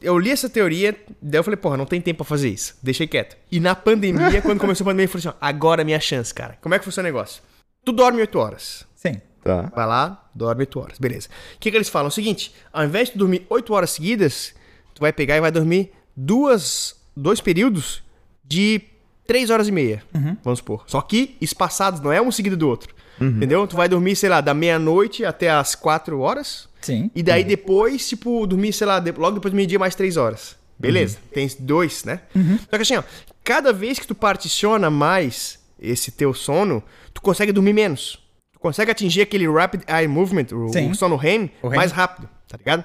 Eu 0.01 0.19
li 0.19 0.29
essa 0.29 0.49
teoria, 0.49 0.93
daí 1.21 1.39
eu 1.39 1.43
falei, 1.43 1.55
porra, 1.55 1.77
não 1.77 1.85
tem 1.85 2.01
tempo 2.01 2.17
pra 2.17 2.25
fazer 2.25 2.49
isso. 2.49 2.77
Deixei 2.83 3.07
quieto. 3.07 3.37
E 3.49 3.61
na 3.61 3.73
pandemia, 3.73 4.41
quando 4.41 4.59
começou 4.59 4.83
a 4.83 4.87
pandemia, 4.89 5.05
eu 5.05 5.09
falei 5.09 5.27
assim: 5.27 5.37
ó, 5.41 5.45
agora 5.45 5.81
é 5.81 5.85
minha 5.85 5.99
chance, 5.99 6.33
cara. 6.33 6.57
Como 6.61 6.75
é 6.75 6.79
que 6.79 6.85
funciona 6.85 7.07
o 7.07 7.11
negócio? 7.11 7.41
Tu 7.83 7.91
dorme 7.91 8.19
8 8.19 8.39
horas. 8.39 8.85
Sim. 8.95 9.21
Tá. 9.41 9.71
Vai 9.73 9.85
lá, 9.85 10.29
dorme 10.35 10.61
8 10.61 10.79
horas. 10.79 10.99
Beleza. 10.99 11.29
O 11.55 11.59
que, 11.59 11.71
que 11.71 11.77
eles 11.77 11.89
falam? 11.89 12.07
É 12.07 12.09
o 12.09 12.11
seguinte: 12.11 12.53
ao 12.71 12.83
invés 12.83 13.07
de 13.07 13.13
tu 13.13 13.19
dormir 13.19 13.45
8 13.49 13.73
horas 13.73 13.91
seguidas, 13.91 14.53
tu 14.93 14.99
vai 14.99 15.13
pegar 15.13 15.37
e 15.37 15.41
vai 15.41 15.51
dormir 15.51 15.91
duas, 16.15 16.95
dois 17.15 17.39
períodos 17.39 18.03
de 18.43 18.81
3 19.27 19.49
horas 19.49 19.67
e 19.67 19.71
meia. 19.71 20.03
Vamos 20.43 20.59
supor. 20.59 20.83
Só 20.87 21.01
que 21.01 21.35
espaçados, 21.39 21.99
não 22.01 22.11
é 22.11 22.21
um 22.21 22.31
seguido 22.31 22.57
do 22.57 22.67
outro. 22.67 22.93
Entendeu? 23.21 23.65
Tu 23.67 23.75
vai 23.75 23.87
dormir, 23.87 24.15
sei 24.15 24.27
lá, 24.27 24.41
da 24.41 24.53
meia-noite 24.53 25.23
até 25.23 25.49
as 25.49 25.75
4 25.75 26.19
horas. 26.19 26.67
Sim. 26.81 27.09
E 27.15 27.23
daí 27.23 27.43
depois, 27.43 28.07
tipo, 28.09 28.45
dormir, 28.45 28.73
sei 28.73 28.85
lá, 28.87 28.99
de- 28.99 29.11
logo 29.11 29.35
depois 29.35 29.51
do 29.53 29.55
meio-dia 29.55 29.79
mais 29.79 29.95
3 29.95 30.17
horas. 30.17 30.57
Beleza. 30.77 31.19
Tem 31.31 31.47
dois, 31.59 32.03
né? 32.03 32.19
Só 32.69 32.75
que 32.75 32.81
assim, 32.81 32.97
ó, 32.97 33.03
cada 33.43 33.71
vez 33.71 33.97
que 33.99 34.07
tu 34.07 34.13
particiona 34.15 34.89
mais 34.89 35.59
esse 35.79 36.11
teu 36.11 36.33
sono, 36.33 36.83
tu 37.13 37.21
consegue 37.21 37.53
dormir 37.53 37.71
menos. 37.71 38.19
Tu 38.51 38.59
consegue 38.59 38.91
atingir 38.91 39.21
aquele 39.21 39.47
rapid 39.49 39.83
eye 39.87 40.07
movement, 40.07 40.47
o, 40.51 40.67
Sim. 40.73 40.91
o 40.91 40.95
sono 40.95 41.15
REM, 41.15 41.49
O 41.61 41.69
REM. 41.69 41.77
mais 41.77 41.91
rápido, 41.93 42.27
tá 42.49 42.57
ligado? 42.57 42.83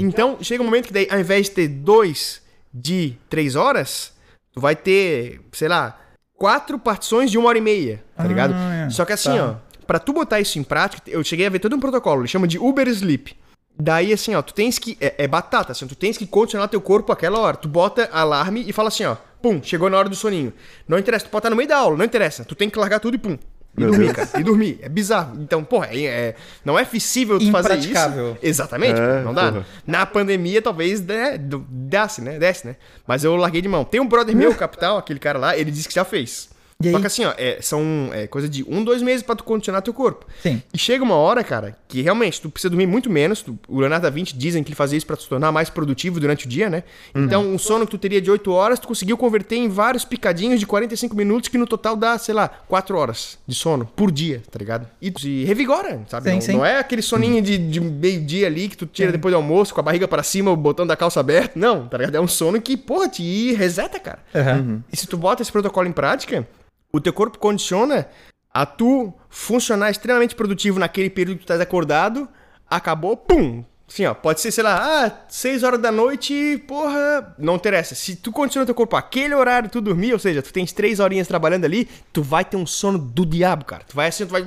Então, 0.00 0.38
chega 0.40 0.62
um 0.62 0.66
momento 0.66 0.86
que 0.86 0.92
daí, 0.94 1.08
ao 1.10 1.18
invés 1.18 1.46
de 1.46 1.52
ter 1.52 1.68
dois 1.68 2.40
de 2.72 3.14
três 3.28 3.56
horas, 3.56 4.13
tu 4.54 4.60
vai 4.60 4.76
ter, 4.76 5.40
sei 5.52 5.68
lá, 5.68 5.98
quatro 6.36 6.78
partições 6.78 7.30
de 7.30 7.38
uma 7.38 7.48
hora 7.48 7.58
e 7.58 7.60
meia, 7.60 8.02
tá 8.16 8.24
ligado? 8.24 8.54
é. 8.54 8.88
Só 8.90 9.04
que 9.04 9.12
assim, 9.12 9.36
Tá. 9.36 9.58
ó, 9.60 9.84
pra 9.86 9.98
tu 9.98 10.12
botar 10.12 10.40
isso 10.40 10.58
em 10.58 10.62
prática, 10.62 11.02
eu 11.10 11.22
cheguei 11.24 11.46
a 11.46 11.50
ver 11.50 11.58
todo 11.58 11.74
um 11.76 11.80
protocolo, 11.80 12.20
ele 12.22 12.28
chama 12.28 12.46
de 12.48 12.58
Uber 12.58 12.86
Sleep. 12.88 13.36
Daí, 13.76 14.12
assim, 14.12 14.36
ó, 14.36 14.40
tu 14.42 14.54
tens 14.54 14.78
que. 14.78 14.96
É, 15.00 15.24
é 15.24 15.26
batata, 15.26 15.72
assim, 15.72 15.84
tu 15.88 15.96
tens 15.96 16.16
que 16.16 16.26
condicionar 16.26 16.68
teu 16.68 16.80
corpo 16.80 17.10
àquela 17.10 17.40
hora. 17.40 17.56
Tu 17.56 17.66
bota 17.66 18.08
alarme 18.12 18.64
e 18.68 18.72
fala 18.72 18.86
assim, 18.86 19.04
ó, 19.04 19.16
pum, 19.42 19.60
chegou 19.60 19.90
na 19.90 19.98
hora 19.98 20.08
do 20.08 20.14
soninho. 20.14 20.52
Não 20.86 20.96
interessa, 20.96 21.24
tu 21.24 21.30
pode 21.30 21.40
estar 21.40 21.50
no 21.50 21.56
meio 21.56 21.68
da 21.68 21.78
aula, 21.78 21.96
não 21.96 22.04
interessa. 22.04 22.44
Tu 22.44 22.54
tem 22.54 22.70
que 22.70 22.78
largar 22.78 23.00
tudo 23.00 23.16
e 23.16 23.18
pum. 23.18 23.36
E 23.76 23.80
Meu 23.80 23.90
dormir, 23.90 24.12
Deus. 24.12 24.30
cara. 24.30 24.40
E 24.40 24.44
dormir. 24.44 24.78
É 24.82 24.88
bizarro. 24.88 25.36
Então, 25.42 25.64
porra, 25.64 25.88
é, 25.90 26.04
é- 26.04 26.34
não 26.64 26.78
é 26.78 26.84
possível 26.84 27.38
tu 27.38 27.50
fazer 27.50 27.76
isso. 27.78 28.36
Exatamente, 28.42 29.00
É, 29.00 29.22
não 29.22 29.34
dá. 29.34 29.50
porra. 29.50 29.66
Na 29.86 30.06
pandemia, 30.06 30.62
talvez 30.62 31.00
né, 31.00 31.36
desce, 31.68 32.22
né? 32.22 32.38
Desce, 32.38 32.66
né? 32.68 32.76
Mas 33.06 33.24
eu 33.24 33.34
larguei 33.36 33.60
de 33.60 33.68
mão. 33.68 33.84
Tem 33.84 34.00
um 34.00 34.06
brother 34.06 34.34
meu, 34.36 34.54
capital, 34.56 34.96
aquele 34.98 35.18
cara 35.18 35.38
lá, 35.38 35.56
ele 35.56 35.70
disse 35.72 35.88
que 35.88 35.94
já 35.94 36.04
fez. 36.04 36.48
E 36.82 36.90
Só 36.90 36.96
aí? 36.96 37.00
que 37.00 37.06
assim, 37.06 37.24
ó, 37.24 37.32
é, 37.38 37.58
são 37.62 38.10
é, 38.12 38.26
coisa 38.26 38.48
de 38.48 38.64
um, 38.68 38.82
dois 38.82 39.00
meses 39.00 39.22
pra 39.22 39.34
tu 39.36 39.44
condicionar 39.44 39.80
teu 39.80 39.94
corpo. 39.94 40.26
Sim. 40.42 40.60
E 40.72 40.76
chega 40.78 41.02
uma 41.04 41.14
hora, 41.14 41.42
cara, 41.44 41.76
que 41.88 42.02
realmente 42.02 42.40
tu 42.40 42.50
precisa 42.50 42.68
dormir 42.68 42.86
muito 42.86 43.08
menos. 43.08 43.42
Tu- 43.42 43.58
o 43.68 43.78
Leonardo 43.80 44.02
da 44.02 44.10
Vinci 44.10 44.36
dizem 44.36 44.62
que 44.62 44.70
ele 44.70 44.76
fazia 44.76 44.96
isso 44.98 45.06
pra 45.06 45.16
se 45.16 45.28
tornar 45.28 45.50
mais 45.52 45.70
produtivo 45.70 46.18
durante 46.20 46.46
o 46.46 46.48
dia, 46.48 46.68
né? 46.68 46.82
Então, 47.14 47.46
um 47.46 47.56
sono 47.58 47.84
que 47.86 47.92
tu 47.92 47.98
teria 47.98 48.20
de 48.20 48.30
8 48.30 48.50
horas, 48.52 48.78
tu 48.80 48.88
conseguiu 48.88 49.16
converter 49.16 49.56
em 49.56 49.68
vários 49.68 50.04
picadinhos 50.04 50.58
de 50.60 50.66
45 50.66 51.14
minutos, 51.16 51.48
que 51.48 51.56
no 51.56 51.66
total 51.66 51.96
dá, 51.96 52.18
sei 52.18 52.34
lá, 52.34 52.48
4 52.68 52.96
horas 52.98 53.38
de 53.46 53.54
sono 53.54 53.86
por 53.94 54.10
dia, 54.10 54.42
tá 54.50 54.58
ligado? 54.58 54.86
E 55.00 55.10
tu 55.10 55.20
se 55.20 55.44
revigora, 55.44 56.02
sabe? 56.08 56.28
Sim, 56.28 56.34
não, 56.34 56.40
sim. 56.40 56.52
não 56.54 56.66
é 56.66 56.78
aquele 56.80 57.02
soninho 57.02 57.40
de, 57.40 57.56
de 57.56 57.80
meio-dia 57.80 58.46
ali 58.46 58.68
que 58.68 58.76
tu 58.76 58.84
tira 58.86 59.12
depois 59.12 59.32
do 59.32 59.36
almoço, 59.36 59.72
com 59.72 59.80
a 59.80 59.82
barriga 59.84 60.08
pra 60.08 60.22
cima, 60.22 60.50
o 60.50 60.56
botão 60.56 60.86
da 60.86 60.96
calça 60.96 61.20
aberto. 61.20 61.56
Não, 61.56 61.86
tá 61.88 61.96
ligado? 61.98 62.16
É 62.16 62.20
um 62.20 62.28
sono 62.28 62.60
que, 62.60 62.76
porra, 62.76 63.08
te 63.08 63.52
reseta, 63.54 63.98
cara. 64.00 64.18
Aham. 64.34 64.82
E 64.92 64.96
se 64.96 65.06
tu 65.06 65.16
bota 65.16 65.40
esse 65.40 65.52
protocolo 65.52 65.88
em 65.88 65.92
prática, 65.92 66.46
o 66.96 67.00
teu 67.00 67.12
corpo 67.12 67.38
condiciona 67.38 68.06
a 68.52 68.64
tu 68.64 69.12
funcionar 69.28 69.90
extremamente 69.90 70.34
produtivo 70.34 70.78
naquele 70.78 71.10
período 71.10 71.38
que 71.38 71.42
tu 71.42 71.46
estás 71.52 71.60
acordado, 71.60 72.28
acabou, 72.70 73.16
pum! 73.16 73.64
Assim, 73.86 74.06
ó, 74.06 74.14
pode 74.14 74.40
ser, 74.40 74.50
sei 74.50 74.64
lá, 74.64 75.04
ah, 75.06 75.12
6 75.28 75.62
horas 75.62 75.78
da 75.78 75.92
noite, 75.92 76.62
porra, 76.66 77.34
não 77.38 77.56
interessa. 77.56 77.94
Se 77.94 78.16
tu 78.16 78.32
condiciona 78.32 78.64
teu 78.64 78.74
corpo 78.74 78.96
aquele 78.96 79.34
horário 79.34 79.68
tu 79.68 79.78
dormir, 79.80 80.14
ou 80.14 80.18
seja, 80.18 80.40
tu 80.40 80.50
tens 80.52 80.72
3 80.72 81.00
horinhas 81.00 81.28
trabalhando 81.28 81.66
ali, 81.66 81.86
tu 82.12 82.22
vai 82.22 82.44
ter 82.46 82.56
um 82.56 82.64
sono 82.66 82.96
do 82.98 83.26
diabo, 83.26 83.64
cara. 83.66 83.82
Tu 83.86 83.94
vai 83.94 84.08
assim, 84.08 84.24
tu 84.24 84.30
vai, 84.30 84.42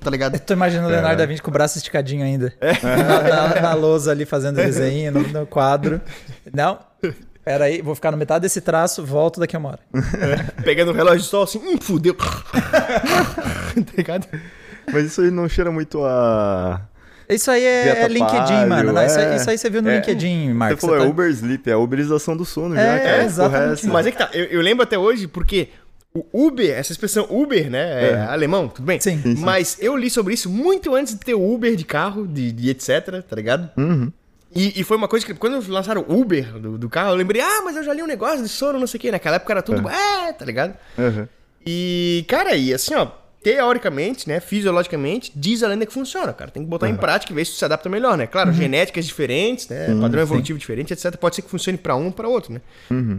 tá 0.00 0.08
ligado? 0.10 0.34
Eu 0.36 0.40
tô 0.40 0.52
imaginando 0.54 0.88
o 0.88 0.90
Leonardo 0.92 1.18
da 1.18 1.26
Vinci 1.26 1.42
com 1.42 1.50
o 1.50 1.52
braço 1.52 1.76
esticadinho 1.76 2.24
ainda. 2.24 2.54
Na, 2.82 3.22
na- 3.54 3.60
na 3.62 3.74
lousa 3.74 4.12
ali 4.12 4.24
fazendo 4.24 4.56
desenho 4.56 5.10
no, 5.10 5.20
no 5.26 5.46
quadro. 5.46 6.00
Não. 6.54 6.78
Pera 7.44 7.64
aí, 7.64 7.82
vou 7.82 7.94
ficar 7.94 8.10
no 8.12 8.16
metade 8.16 8.42
desse 8.42 8.60
traço, 8.60 9.04
volto 9.04 9.40
daqui 9.40 9.56
a 9.56 9.58
uma 9.58 9.70
hora. 9.70 9.80
Pegando 10.62 10.92
o 10.92 10.94
relógio 10.94 11.20
de 11.20 11.26
sol 11.26 11.42
assim, 11.42 11.58
hum, 11.58 11.76
fudeu. 11.80 12.14
tá 12.14 13.92
ligado? 13.96 14.26
Mas 14.92 15.06
isso 15.06 15.20
aí 15.22 15.30
não 15.30 15.48
cheira 15.48 15.70
muito 15.70 16.04
a. 16.04 16.80
Isso 17.28 17.50
aí 17.50 17.64
é, 17.64 18.02
é 18.02 18.08
LinkedIn, 18.08 18.66
mano. 18.66 18.92
Não, 18.92 19.04
isso, 19.04 19.18
aí, 19.18 19.24
é. 19.24 19.36
isso 19.36 19.50
aí 19.50 19.58
você 19.58 19.70
viu 19.70 19.80
no 19.82 19.88
É. 19.88 19.96
LinkedIn, 19.96 20.52
Marcos. 20.52 20.80
Você 20.80 20.86
falou, 20.86 21.00
tá- 21.00 21.06
é 21.06 21.08
Uber 21.08 21.30
Sleep, 21.30 21.70
é 21.70 21.72
a 21.72 21.78
uberização 21.78 22.36
do 22.36 22.44
sono 22.44 22.76
É, 22.76 22.78
já, 22.98 22.98
cara. 23.04 23.24
exatamente. 23.24 23.80
Porra, 23.80 23.90
é? 23.90 23.92
Mas 23.92 24.06
é 24.06 24.10
que 24.10 24.18
tá, 24.18 24.30
eu, 24.34 24.44
eu 24.44 24.60
lembro 24.60 24.82
até 24.82 24.98
hoje 24.98 25.26
porque 25.26 25.68
o 26.14 26.46
Uber, 26.46 26.70
essa 26.70 26.92
expressão 26.92 27.26
Uber, 27.30 27.70
né, 27.70 28.10
é, 28.10 28.20
alemão, 28.26 28.68
tudo 28.68 28.84
bem? 28.84 29.00
Sim. 29.00 29.20
Sim, 29.22 29.36
sim. 29.36 29.42
Mas 29.42 29.78
eu 29.80 29.96
li 29.96 30.10
sobre 30.10 30.34
isso 30.34 30.50
muito 30.50 30.94
antes 30.94 31.14
de 31.14 31.20
ter 31.20 31.34
o 31.34 31.54
Uber 31.54 31.74
de 31.74 31.84
carro, 31.84 32.26
de, 32.26 32.52
de 32.52 32.68
etc, 32.70 33.22
tá 33.26 33.34
ligado? 33.34 33.70
Uhum. 33.78 34.12
E, 34.54 34.80
e 34.80 34.84
foi 34.84 34.96
uma 34.96 35.08
coisa 35.08 35.24
que 35.24 35.34
quando 35.34 35.66
lançaram 35.70 36.04
o 36.08 36.20
Uber 36.20 36.58
do, 36.58 36.76
do 36.78 36.88
carro, 36.88 37.10
eu 37.10 37.14
lembrei, 37.14 37.40
ah, 37.40 37.62
mas 37.64 37.76
eu 37.76 37.82
já 37.82 37.92
li 37.92 38.02
um 38.02 38.06
negócio 38.06 38.42
de 38.42 38.48
sono, 38.48 38.78
não 38.78 38.86
sei 38.86 38.98
o 38.98 39.00
quê. 39.00 39.10
Naquela 39.10 39.36
época 39.36 39.52
era 39.52 39.62
tudo, 39.62 39.88
é, 39.88 40.32
tá 40.32 40.44
ligado? 40.44 40.74
Uhum. 40.98 41.26
E, 41.64 42.24
cara, 42.28 42.54
e 42.54 42.74
assim, 42.74 42.94
ó, 42.94 43.06
teoricamente, 43.42 44.28
né, 44.28 44.40
fisiologicamente, 44.40 45.32
diz 45.34 45.62
a 45.62 45.68
lenda 45.68 45.84
que 45.84 45.92
funciona, 45.92 46.32
cara. 46.32 46.50
Tem 46.50 46.62
que 46.62 46.68
botar 46.68 46.88
em 46.88 46.96
prática 46.96 47.32
e 47.32 47.34
ver 47.34 47.44
se 47.44 47.52
se 47.52 47.64
adapta 47.64 47.88
melhor, 47.88 48.16
né? 48.16 48.26
Claro, 48.26 48.52
genéticas 48.52 49.06
diferentes, 49.06 49.68
né, 49.68 49.88
padrão 50.00 50.22
evolutivo 50.22 50.58
diferente, 50.58 50.92
etc. 50.92 51.16
Pode 51.16 51.36
ser 51.36 51.42
que 51.42 51.50
funcione 51.50 51.78
pra 51.78 51.96
um 51.96 52.06
ou 52.06 52.12
pra 52.12 52.28
outro, 52.28 52.52
né? 52.52 52.60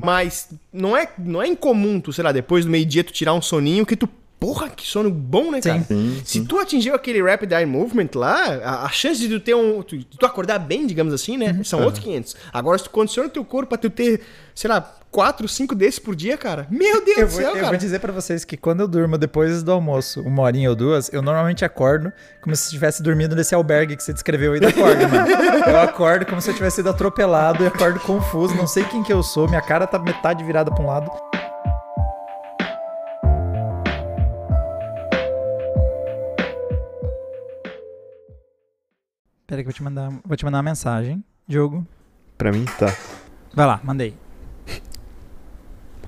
Mas 0.02 0.50
não 0.72 0.96
é, 0.96 1.08
não 1.18 1.42
é 1.42 1.48
incomum 1.48 2.00
tu, 2.00 2.14
sei 2.14 2.24
lá, 2.24 2.32
depois 2.32 2.66
do 2.66 2.72
meio-dia 2.72 3.04
tu 3.04 3.12
tirar 3.12 3.34
um 3.34 3.42
soninho 3.42 3.86
que 3.86 3.96
tu 3.96 4.08
Porra, 4.44 4.70
que 4.70 4.86
sono 4.86 5.10
bom, 5.10 5.52
né, 5.52 5.62
cara? 5.62 5.82
Sim, 5.84 6.22
Se 6.26 6.42
tu 6.46 6.60
atingiu 6.60 6.94
aquele 6.94 7.22
Rapid 7.24 7.52
Eye 7.52 7.66
Movement 7.66 8.10
lá, 8.16 8.44
a, 8.64 8.84
a 8.86 8.90
chance 8.90 9.20
de 9.20 9.30
tu 9.30 9.40
ter 9.40 9.56
um. 9.56 9.82
Tu, 9.82 10.04
tu 10.04 10.26
acordar 10.26 10.60
bem, 10.60 10.86
digamos 10.86 11.14
assim, 11.14 11.38
né? 11.38 11.58
São 11.64 11.82
outros 11.82 12.04
500. 12.04 12.36
Agora, 12.52 12.78
se 12.78 12.84
tu 12.84 12.90
condiciona 12.90 13.30
o 13.30 13.32
teu 13.32 13.46
corpo 13.46 13.70
pra 13.70 13.78
tu 13.78 13.90
ter, 13.90 14.20
sei 14.54 14.70
lá, 14.70 14.82
4, 15.12 15.48
5 15.48 15.74
desses 15.76 16.00
por 16.00 16.16
dia, 16.16 16.36
cara. 16.38 16.68
Meu 16.70 17.06
Deus 17.06 17.18
Eu 17.20 17.26
do 17.28 17.32
vou, 17.32 17.40
céu, 17.42 17.50
eu 17.52 17.56
cara. 17.56 17.68
vou 17.68 17.78
dizer 17.78 18.00
pra 18.00 18.12
vocês 18.12 18.44
que 18.44 18.58
quando 18.58 18.82
eu 18.82 18.88
durmo 18.88 19.18
depois 19.18 19.64
do 19.64 19.72
almoço, 19.72 20.22
uma 20.22 20.42
horinha 20.42 20.70
ou 20.70 20.76
duas, 20.76 21.10
eu 21.14 21.22
normalmente 21.22 21.64
acordo 21.64 22.12
como 22.42 22.54
se 22.56 22.64
estivesse 22.66 23.02
dormindo 23.02 23.36
nesse 23.36 23.56
albergue 23.56 23.96
que 23.96 24.04
você 24.04 24.12
descreveu 24.12 24.54
aí 24.54 24.60
da 24.60 24.74
corda, 24.74 25.08
mano. 25.08 25.28
Eu 25.70 25.80
acordo 25.80 26.26
como 26.26 26.42
se 26.42 26.50
eu 26.50 26.54
tivesse 26.54 26.78
sido 26.78 26.90
atropelado 26.90 27.64
e 27.64 27.68
acordo 27.68 28.00
confuso, 28.02 28.56
não 28.56 28.68
sei 28.68 28.84
quem 28.84 29.04
que 29.04 29.14
eu 29.14 29.24
sou, 29.24 29.48
minha 29.48 29.62
cara 29.62 29.86
tá 29.88 29.98
metade 30.00 30.44
virada 30.44 30.70
pra 30.70 30.84
um 30.84 30.88
lado. 30.88 31.10
Pera 39.54 39.60
aí 39.60 39.64
que 39.64 39.70
eu 39.70 39.72
vou 39.72 39.78
te 39.78 39.84
mandar, 39.84 40.10
vou 40.26 40.36
te 40.36 40.46
mandar 40.46 40.58
uma 40.58 40.64
mensagem, 40.64 41.24
Diogo. 41.48 41.86
Pra 42.40 42.52
mim, 42.52 42.66
tá. 42.80 42.92
Vai 43.54 43.68
lá, 43.68 43.80
mandei. 43.84 44.16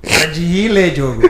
Para 0.02 0.32
de 0.32 0.44
rir, 0.44 0.70
lê, 0.70 0.90
Diogo. 0.90 1.22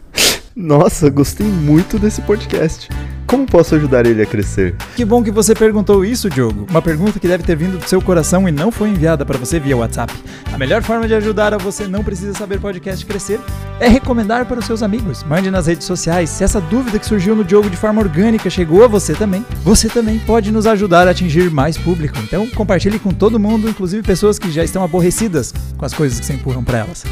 Nossa, 0.56 1.10
gostei 1.10 1.46
muito 1.46 1.98
desse 1.98 2.22
podcast. 2.22 2.88
Como 3.28 3.44
posso 3.44 3.74
ajudar 3.74 4.06
ele 4.06 4.22
a 4.22 4.26
crescer? 4.26 4.74
Que 4.96 5.04
bom 5.04 5.22
que 5.22 5.30
você 5.30 5.54
perguntou 5.54 6.02
isso, 6.02 6.30
Diogo. 6.30 6.66
Uma 6.70 6.80
pergunta 6.80 7.20
que 7.20 7.28
deve 7.28 7.44
ter 7.44 7.54
vindo 7.54 7.76
do 7.76 7.86
seu 7.86 8.00
coração 8.00 8.48
e 8.48 8.50
não 8.50 8.72
foi 8.72 8.88
enviada 8.88 9.22
para 9.26 9.36
você 9.36 9.60
via 9.60 9.76
WhatsApp. 9.76 10.10
A 10.50 10.56
melhor 10.56 10.82
forma 10.82 11.06
de 11.06 11.12
ajudar 11.12 11.52
a 11.52 11.58
você 11.58 11.86
não 11.86 12.02
precisa 12.02 12.32
saber 12.32 12.58
podcast 12.58 13.04
crescer 13.04 13.38
é 13.78 13.86
recomendar 13.86 14.46
para 14.46 14.58
os 14.58 14.64
seus 14.64 14.82
amigos. 14.82 15.22
Mande 15.24 15.50
nas 15.50 15.66
redes 15.66 15.86
sociais. 15.86 16.30
Se 16.30 16.42
essa 16.42 16.58
dúvida 16.58 16.98
que 16.98 17.04
surgiu 17.04 17.36
no 17.36 17.44
Diogo 17.44 17.68
de 17.68 17.76
forma 17.76 18.00
orgânica 18.00 18.48
chegou 18.48 18.82
a 18.82 18.88
você 18.88 19.12
também, 19.12 19.44
você 19.62 19.90
também 19.90 20.18
pode 20.20 20.50
nos 20.50 20.66
ajudar 20.66 21.06
a 21.06 21.10
atingir 21.10 21.50
mais 21.50 21.76
público. 21.76 22.18
Então 22.24 22.48
compartilhe 22.48 22.98
com 22.98 23.10
todo 23.10 23.38
mundo, 23.38 23.68
inclusive 23.68 24.02
pessoas 24.02 24.38
que 24.38 24.50
já 24.50 24.64
estão 24.64 24.82
aborrecidas 24.82 25.52
com 25.76 25.84
as 25.84 25.92
coisas 25.92 26.18
que 26.18 26.24
você 26.24 26.32
empurram 26.32 26.64
para 26.64 26.78
elas. 26.78 27.04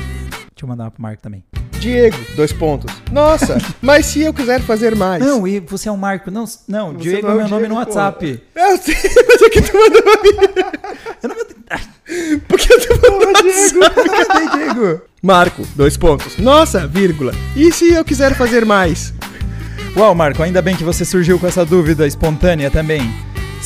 Deixa 0.56 0.64
eu 0.64 0.68
mandar 0.70 0.84
uma 0.84 0.90
pro 0.90 1.02
Marco 1.02 1.22
também. 1.22 1.44
Diego, 1.78 2.16
dois 2.34 2.50
pontos. 2.50 2.90
Nossa, 3.12 3.58
mas 3.82 4.06
se 4.06 4.22
eu 4.22 4.32
quiser 4.32 4.62
fazer 4.62 4.96
mais. 4.96 5.22
Não, 5.22 5.46
e 5.46 5.60
você 5.60 5.86
é 5.86 5.92
o 5.92 5.98
Marco. 5.98 6.30
Não, 6.30 6.46
não 6.66 6.94
Você 6.94 6.98
Diego 7.10 7.26
é 7.26 7.30
é 7.30 7.34
o 7.34 7.36
meu 7.36 7.48
nome 7.48 7.66
Diego, 7.66 7.74
no 7.78 7.84
porra. 7.86 8.04
WhatsApp. 8.06 8.42
Eu 8.54 8.78
sei, 8.78 8.94
mas 9.28 9.42
é 9.42 9.50
que 9.50 9.60
tu 9.60 9.76
mandou 9.76 10.02
pra 10.02 10.12
mim. 10.22 10.30
Eu 11.22 11.28
não 11.28 11.36
vou... 11.36 11.46
Porque 12.48 12.68
tu 12.78 12.94
mandou 12.94 13.42
Diego, 13.42 13.80
cadê 14.26 14.56
Diego? 14.64 15.02
Marco, 15.22 15.62
dois 15.76 15.98
pontos. 15.98 16.38
Nossa, 16.38 16.86
vírgula. 16.86 17.34
E 17.54 17.70
se 17.70 17.92
eu 17.92 18.02
quiser 18.02 18.34
fazer 18.34 18.64
mais? 18.64 19.12
Uau, 19.94 20.14
Marco, 20.14 20.42
ainda 20.42 20.62
bem 20.62 20.74
que 20.74 20.84
você 20.84 21.04
surgiu 21.04 21.38
com 21.38 21.46
essa 21.46 21.66
dúvida 21.66 22.06
espontânea 22.06 22.70
também. 22.70 23.02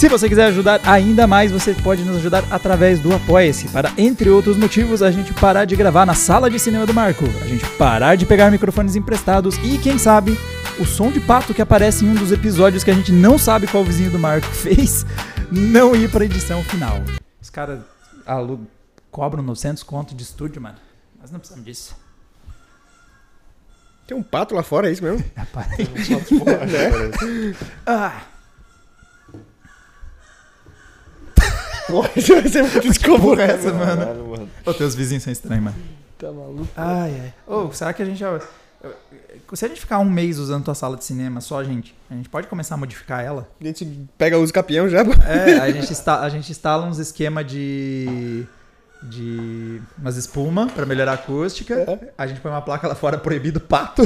Se 0.00 0.08
você 0.08 0.30
quiser 0.30 0.46
ajudar 0.46 0.80
ainda 0.88 1.26
mais, 1.26 1.52
você 1.52 1.74
pode 1.74 2.02
nos 2.04 2.16
ajudar 2.16 2.42
através 2.50 2.98
do 3.00 3.14
Apoia-se, 3.14 3.68
para, 3.68 3.92
entre 3.98 4.30
outros 4.30 4.56
motivos, 4.56 5.02
a 5.02 5.10
gente 5.10 5.34
parar 5.34 5.66
de 5.66 5.76
gravar 5.76 6.06
na 6.06 6.14
sala 6.14 6.48
de 6.48 6.58
cinema 6.58 6.86
do 6.86 6.94
Marco, 6.94 7.26
a 7.42 7.46
gente 7.46 7.68
parar 7.76 8.16
de 8.16 8.24
pegar 8.24 8.50
microfones 8.50 8.96
emprestados 8.96 9.58
e, 9.58 9.76
quem 9.76 9.98
sabe, 9.98 10.38
o 10.78 10.86
som 10.86 11.12
de 11.12 11.20
pato 11.20 11.52
que 11.52 11.60
aparece 11.60 12.06
em 12.06 12.08
um 12.08 12.14
dos 12.14 12.32
episódios 12.32 12.82
que 12.82 12.90
a 12.90 12.94
gente 12.94 13.12
não 13.12 13.36
sabe 13.36 13.66
qual 13.66 13.84
vizinho 13.84 14.10
do 14.10 14.18
Marco 14.18 14.46
fez, 14.56 15.04
não 15.52 15.94
ir 15.94 16.10
para 16.10 16.24
edição 16.24 16.64
final. 16.64 17.02
Os 17.38 17.50
caras 17.50 17.80
cobram 19.10 19.42
900 19.42 19.82
conto 19.82 20.14
de 20.14 20.22
estúdio, 20.22 20.62
mano. 20.62 20.78
Nós 21.20 21.30
não 21.30 21.38
precisamos 21.38 21.66
disso. 21.66 21.94
Tem 24.06 24.16
um 24.16 24.22
pato 24.22 24.54
lá 24.54 24.62
fora, 24.62 24.88
é 24.88 24.92
isso 24.92 25.04
mesmo? 25.04 25.22
Ah, 27.86 28.22
Porra, 31.90 32.10
isso 32.16 32.34
vai 32.34 32.48
ser 32.48 32.62
muito 32.62 32.80
desconfortável. 32.80 33.54
essa, 33.54 33.72
mano. 33.72 33.96
Caralho, 33.96 34.26
mano. 34.26 34.48
Ô, 34.64 34.74
teus 34.74 34.94
vizinhos 34.94 35.22
são 35.22 35.32
estranhos, 35.32 35.64
mano. 35.64 35.76
Tá 36.18 36.30
maluco? 36.30 36.68
Ai, 36.76 37.14
ai. 37.22 37.34
Ô, 37.46 37.72
será 37.72 37.92
que 37.92 38.02
a 38.02 38.04
gente 38.04 38.18
já. 38.18 38.38
Se 39.54 39.64
a 39.64 39.68
gente 39.68 39.80
ficar 39.80 39.98
um 39.98 40.08
mês 40.08 40.38
usando 40.38 40.64
tua 40.64 40.74
sala 40.74 40.96
de 40.96 41.04
cinema 41.04 41.40
só, 41.40 41.62
gente, 41.62 41.94
a 42.10 42.14
gente 42.14 42.28
pode 42.28 42.46
começar 42.46 42.74
a 42.74 42.78
modificar 42.78 43.24
ela? 43.24 43.48
A 43.60 43.64
gente 43.64 43.84
pega 44.16 44.38
os 44.38 44.50
capião 44.50 44.88
já, 44.88 45.04
pô. 45.04 45.12
É, 45.22 45.58
a 45.58 45.70
gente, 45.70 45.90
insta, 45.90 46.20
a 46.20 46.28
gente 46.28 46.50
instala 46.50 46.86
uns 46.86 46.98
esquema 46.98 47.42
de. 47.42 48.46
de. 49.02 49.82
umas 49.98 50.16
espuma 50.16 50.66
pra 50.68 50.86
melhorar 50.86 51.12
a 51.12 51.14
acústica. 51.14 51.86
A 52.16 52.26
gente 52.26 52.40
põe 52.40 52.50
uma 52.50 52.62
placa 52.62 52.86
lá 52.86 52.94
fora 52.94 53.18
proibido 53.18 53.60
pato. 53.60 54.02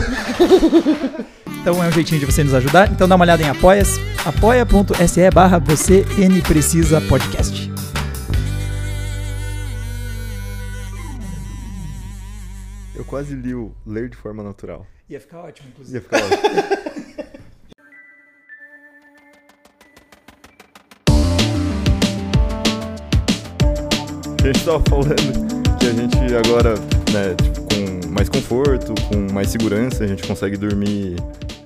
então 1.60 1.82
é 1.82 1.88
um 1.88 1.92
jeitinho 1.92 2.20
de 2.20 2.26
você 2.26 2.42
nos 2.42 2.54
ajudar. 2.54 2.90
Então 2.90 3.06
dá 3.06 3.16
uma 3.16 3.24
olhada 3.24 3.42
em 3.42 3.48
apoias. 3.48 3.98
apoia.se 4.24 5.30
barra 5.30 5.58
você 5.58 6.04
N 6.18 6.40
precisa 6.42 7.00
podcast. 7.02 7.63
Quase 13.14 13.36
li 13.36 13.54
o 13.54 13.70
ler 13.86 14.08
de 14.08 14.16
forma 14.16 14.42
natural. 14.42 14.84
Ia 15.08 15.20
ficar 15.20 15.42
ótimo, 15.42 15.68
inclusive. 15.68 15.98
Ia 15.98 16.02
ficar 16.02 16.16
ótimo. 16.16 16.42
a 24.42 24.46
gente 24.48 24.64
tava 24.64 24.82
falando 24.90 25.14
que 25.78 25.86
a 25.86 25.92
gente 25.92 26.18
agora, 26.34 26.74
né, 27.12 27.36
tipo, 27.40 27.60
com 27.60 28.00
mais 28.12 28.28
conforto, 28.28 28.92
com 29.08 29.32
mais 29.32 29.48
segurança, 29.48 30.02
a 30.02 30.08
gente 30.08 30.26
consegue 30.26 30.56
dormir 30.56 31.14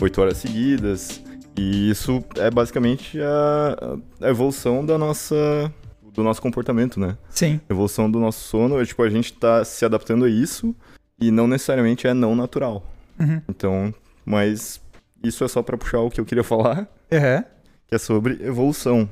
8 0.02 0.20
horas 0.20 0.36
seguidas. 0.36 1.24
E 1.56 1.88
isso 1.88 2.22
é 2.36 2.50
basicamente 2.50 3.18
a, 3.22 3.96
a 4.20 4.28
evolução 4.28 4.84
da 4.84 4.98
nossa, 4.98 5.72
do 6.12 6.22
nosso 6.22 6.42
comportamento, 6.42 7.00
né? 7.00 7.16
Sim. 7.30 7.58
evolução 7.70 8.10
do 8.10 8.20
nosso 8.20 8.46
sono, 8.46 8.78
é, 8.78 8.84
tipo, 8.84 9.02
a 9.02 9.08
gente 9.08 9.32
tá 9.32 9.64
se 9.64 9.86
adaptando 9.86 10.26
a 10.26 10.28
isso 10.28 10.76
e 11.20 11.30
não 11.30 11.46
necessariamente 11.46 12.06
é 12.06 12.14
não 12.14 12.34
natural. 12.36 12.84
Uhum. 13.18 13.42
Então, 13.48 13.94
mas 14.24 14.80
isso 15.22 15.42
é 15.44 15.48
só 15.48 15.62
pra 15.62 15.76
puxar 15.76 16.00
o 16.00 16.10
que 16.10 16.20
eu 16.20 16.24
queria 16.24 16.44
falar, 16.44 16.80
Uhum. 17.10 17.44
que 17.86 17.94
é 17.94 17.98
sobre 17.98 18.34
evolução. 18.44 19.08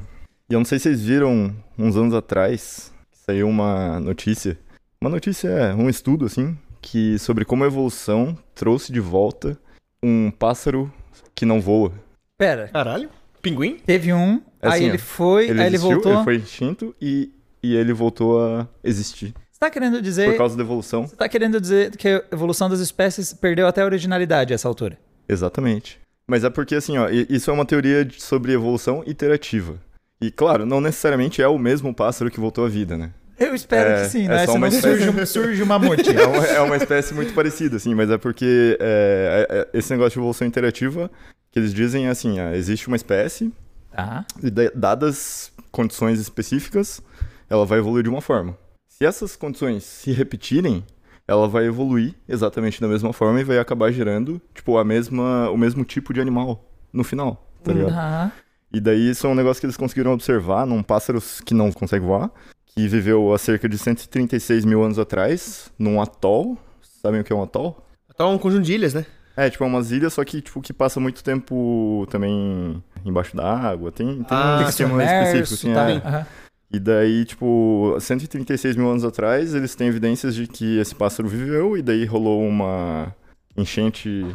E 0.49 0.55
eu 0.55 0.61
não 0.61 0.65
sei 0.65 0.79
se 0.79 0.85
vocês 0.85 1.03
viram 1.05 1.55
uns 1.79 1.97
anos 1.97 2.15
atrás, 2.15 2.93
saiu 3.13 3.49
uma 3.49 3.99
notícia. 4.01 4.57
Uma 5.01 5.11
notícia, 5.11 5.49
é, 5.49 5.75
um 5.75 5.89
estudo, 5.89 6.25
assim, 6.27 6.57
que 6.81 7.19
sobre 7.19 7.45
como 7.45 7.65
a 7.65 7.67
evolução 7.67 8.37
trouxe 8.55 8.93
de 8.93 9.01
volta 9.01 9.59
um 10.03 10.31
pássaro 10.31 10.93
que 11.35 11.45
não 11.45 11.61
voa. 11.61 11.93
Pera, 12.39 12.69
Caralho. 12.69 13.09
Pinguim? 13.43 13.77
teve 13.79 14.13
um, 14.13 14.41
É 14.63 14.69
aí 14.69 14.73
assim, 14.75 14.85
ele 14.89 14.99
foi, 14.99 15.49
Ele 15.49 15.61
aí 15.61 15.67
ele 15.67 15.77
existiu, 15.77 15.95
voltou. 15.97 16.13
ele 16.15 16.25
foi 16.25 16.37
extinto 16.37 16.95
e, 17.01 17.31
e 17.63 17.75
ele 17.77 17.93
voltou 17.93 18.41
a 18.45 18.69
existir. 18.85 19.35
Você 19.57 19.61
tá 19.61 19.71
querendo 19.71 20.03
dizer. 20.03 20.33
Por 20.33 20.37
causa 20.37 20.55
da 20.55 20.63
evolução. 20.63 21.07
Você 21.07 21.17
tá 21.17 21.27
querendo 21.31 21.59
dizer 21.59 21.97
que 21.97 22.07
a 22.07 22.23
evolução 22.31 22.69
das 22.69 22.79
espécies 22.79 23.33
perdeu 23.33 23.67
até 23.67 23.81
a 23.81 23.87
originalidade 23.87 24.53
a 24.53 24.55
essa 24.55 24.69
altura? 24.69 24.99
Exatamente. 25.27 25.99
Mas 26.27 26.45
é 26.45 26.51
porque, 26.51 26.75
assim, 26.75 26.99
ó, 26.99 27.09
isso 27.09 27.51
é 27.51 27.55
uma 27.55 27.65
teoria 27.65 28.07
sobre 28.19 28.53
evolução 28.53 29.03
iterativa. 29.07 29.79
E, 30.21 30.31
claro, 30.31 30.67
não 30.67 30.79
necessariamente 30.79 31.41
é 31.41 31.49
o 31.49 31.59
mesmo 31.59 31.95
pássaro 31.95 32.31
que 32.31 32.39
voltou 32.39 32.67
à 32.67 32.69
vida, 32.69 32.99
né? 32.99 33.13
Eu 33.39 33.55
espero 33.55 33.89
É, 33.93 34.03
que 34.03 34.09
sim, 34.11 34.27
é 34.27 34.29
né? 34.29 34.39
só 34.41 34.53
Senão 34.53 34.57
uma 34.57 34.69
espécie. 34.69 35.05
surge, 35.11 35.27
surge 35.27 35.63
uma 35.63 35.79
mamute. 35.79 36.11
É 36.15 36.27
uma, 36.27 36.45
é 36.47 36.61
uma 36.61 36.77
espécie 36.77 37.15
muito 37.15 37.33
parecida, 37.33 37.77
assim, 37.77 37.95
mas 37.95 38.11
é 38.11 38.19
porque 38.19 38.77
é, 38.79 39.47
é- 39.49 39.59
é- 39.61 39.69
esse 39.79 39.91
negócio 39.91 40.11
de 40.13 40.19
evolução 40.19 40.47
interativa 40.47 41.11
que 41.51 41.59
eles 41.59 41.73
dizem 41.73 42.09
é 42.09 42.11
assim, 42.11 42.39
ah, 42.41 42.55
existe 42.55 42.89
uma 42.89 42.97
espécie 42.97 43.51
Tá. 43.91 44.27
e 44.43 44.51
da- 44.51 44.71
dadas 44.75 45.51
condições 45.73 46.21
específicas, 46.21 47.01
ela 47.49 47.65
vai 47.65 47.79
evoluir 47.79 48.03
de 48.05 48.11
uma 48.11 48.21
forma. 48.21 48.55
Se 48.99 49.05
essas 49.05 49.37
condições 49.37 49.85
se 49.85 50.11
repetirem, 50.11 50.83
ela 51.29 51.47
vai 51.47 51.67
evoluir 51.67 52.15
exatamente 52.27 52.81
da 52.81 52.89
mesma 52.89 53.13
forma 53.13 53.39
e 53.39 53.45
vai 53.45 53.59
acabar 53.59 53.93
gerando, 53.93 54.41
tipo, 54.55 54.79
a 54.79 54.85
mesma, 54.85 55.51
o 55.51 55.57
mesmo 55.59 55.85
tipo 55.85 56.15
de 56.15 56.21
animal 56.21 56.65
no 56.91 57.05
final, 57.05 57.47
tá 57.63 57.75
ligado? 57.75 57.93
Tá. 57.93 58.33
E 58.73 58.81
daí 58.81 59.11
isso 59.11 59.27
é 59.27 59.31
um 59.31 59.35
negócio 59.35 59.61
que 59.61 59.67
eles 59.67 59.77
conseguiram 59.77 60.13
observar 60.15 60.67
num 60.67 60.83
pássaro 60.83 61.23
que 61.45 61.53
não 61.53 61.71
consegue 61.71 62.07
voar, 62.07 62.31
que 62.65 62.89
viveu 62.89 63.35
há 63.35 63.39
cerca 63.39 63.69
de 63.69 63.77
136 63.77 64.65
mil 64.65 64.83
anos 64.83 64.99
atrás, 64.99 65.71
num 65.79 66.01
atol. 66.01 66.57
Sabem 66.81 67.21
o 67.21 67.25
que 67.25 67.35
é 67.35 67.37
um 67.37 67.43
atol? 67.43 67.87
Tá 68.17 68.27
um 68.27 68.39
conjunto 68.39 68.63
de 68.65 68.73
ilhas, 68.73 68.95
né? 68.95 69.05
É, 69.37 69.51
tipo, 69.51 69.63
é 69.63 69.67
umas 69.67 69.91
ilhas, 69.91 70.15
só 70.15 70.25
que, 70.25 70.41
tipo, 70.41 70.63
que 70.63 70.73
passa 70.73 70.99
muito 70.99 71.23
tempo 71.23 72.07
também 72.11 72.83
embaixo 73.05 73.37
d'água. 73.37 73.93
Tem, 73.93 74.07
tem 74.07 74.27
Ah, 74.31 74.63
um 74.65 74.69
esquema 74.69 75.05
específico, 75.05 75.53
assim, 75.55 75.75
tá. 75.75 75.91
é. 75.91 75.97
Aham. 75.97 76.27
E 76.73 76.79
daí, 76.81 77.25
tipo, 77.25 77.97
136 78.01 78.77
mil 78.77 78.89
anos 78.91 79.05
atrás, 79.05 79.55
eles 79.55 79.75
têm 79.75 79.89
evidências 79.89 80.35
de 80.35 80.47
que 80.47 80.79
esse 80.79 80.95
pássaro 80.95 81.29
viveu, 81.29 81.77
e 81.77 81.83
daí 81.83 82.05
rolou 82.05 82.43
uma 82.47 83.15
enchente 83.57 84.27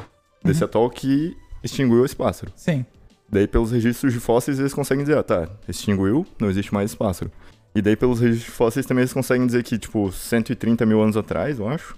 desse 0.44 0.64
atol 0.64 0.90
que 0.90 1.36
extinguiu 1.64 2.06
esse 2.06 2.16
pássaro. 2.16 2.52
Sim. 2.56 2.86
Daí, 3.30 3.48
pelos 3.48 3.72
registros 3.72 4.14
de 4.14 4.20
fósseis, 4.20 4.60
eles 4.60 4.74
conseguem 4.74 5.04
dizer, 5.04 5.18
ah, 5.18 5.24
tá, 5.24 5.48
extinguiu, 5.68 6.26
não 6.40 6.50
existe 6.50 6.74
mais 6.74 6.90
esse 6.92 6.98
pássaro. 6.98 7.32
E 7.76 7.82
daí, 7.82 7.96
pelos 7.96 8.20
registros 8.20 8.52
de 8.52 8.58
fósseis, 8.58 8.86
também 8.86 9.02
eles 9.02 9.14
conseguem 9.14 9.46
dizer 9.46 9.64
que, 9.64 9.78
tipo, 9.78 10.12
130 10.12 10.86
mil 10.86 11.02
anos 11.02 11.16
atrás, 11.16 11.60
eu 11.60 11.68
acho, 11.68 11.96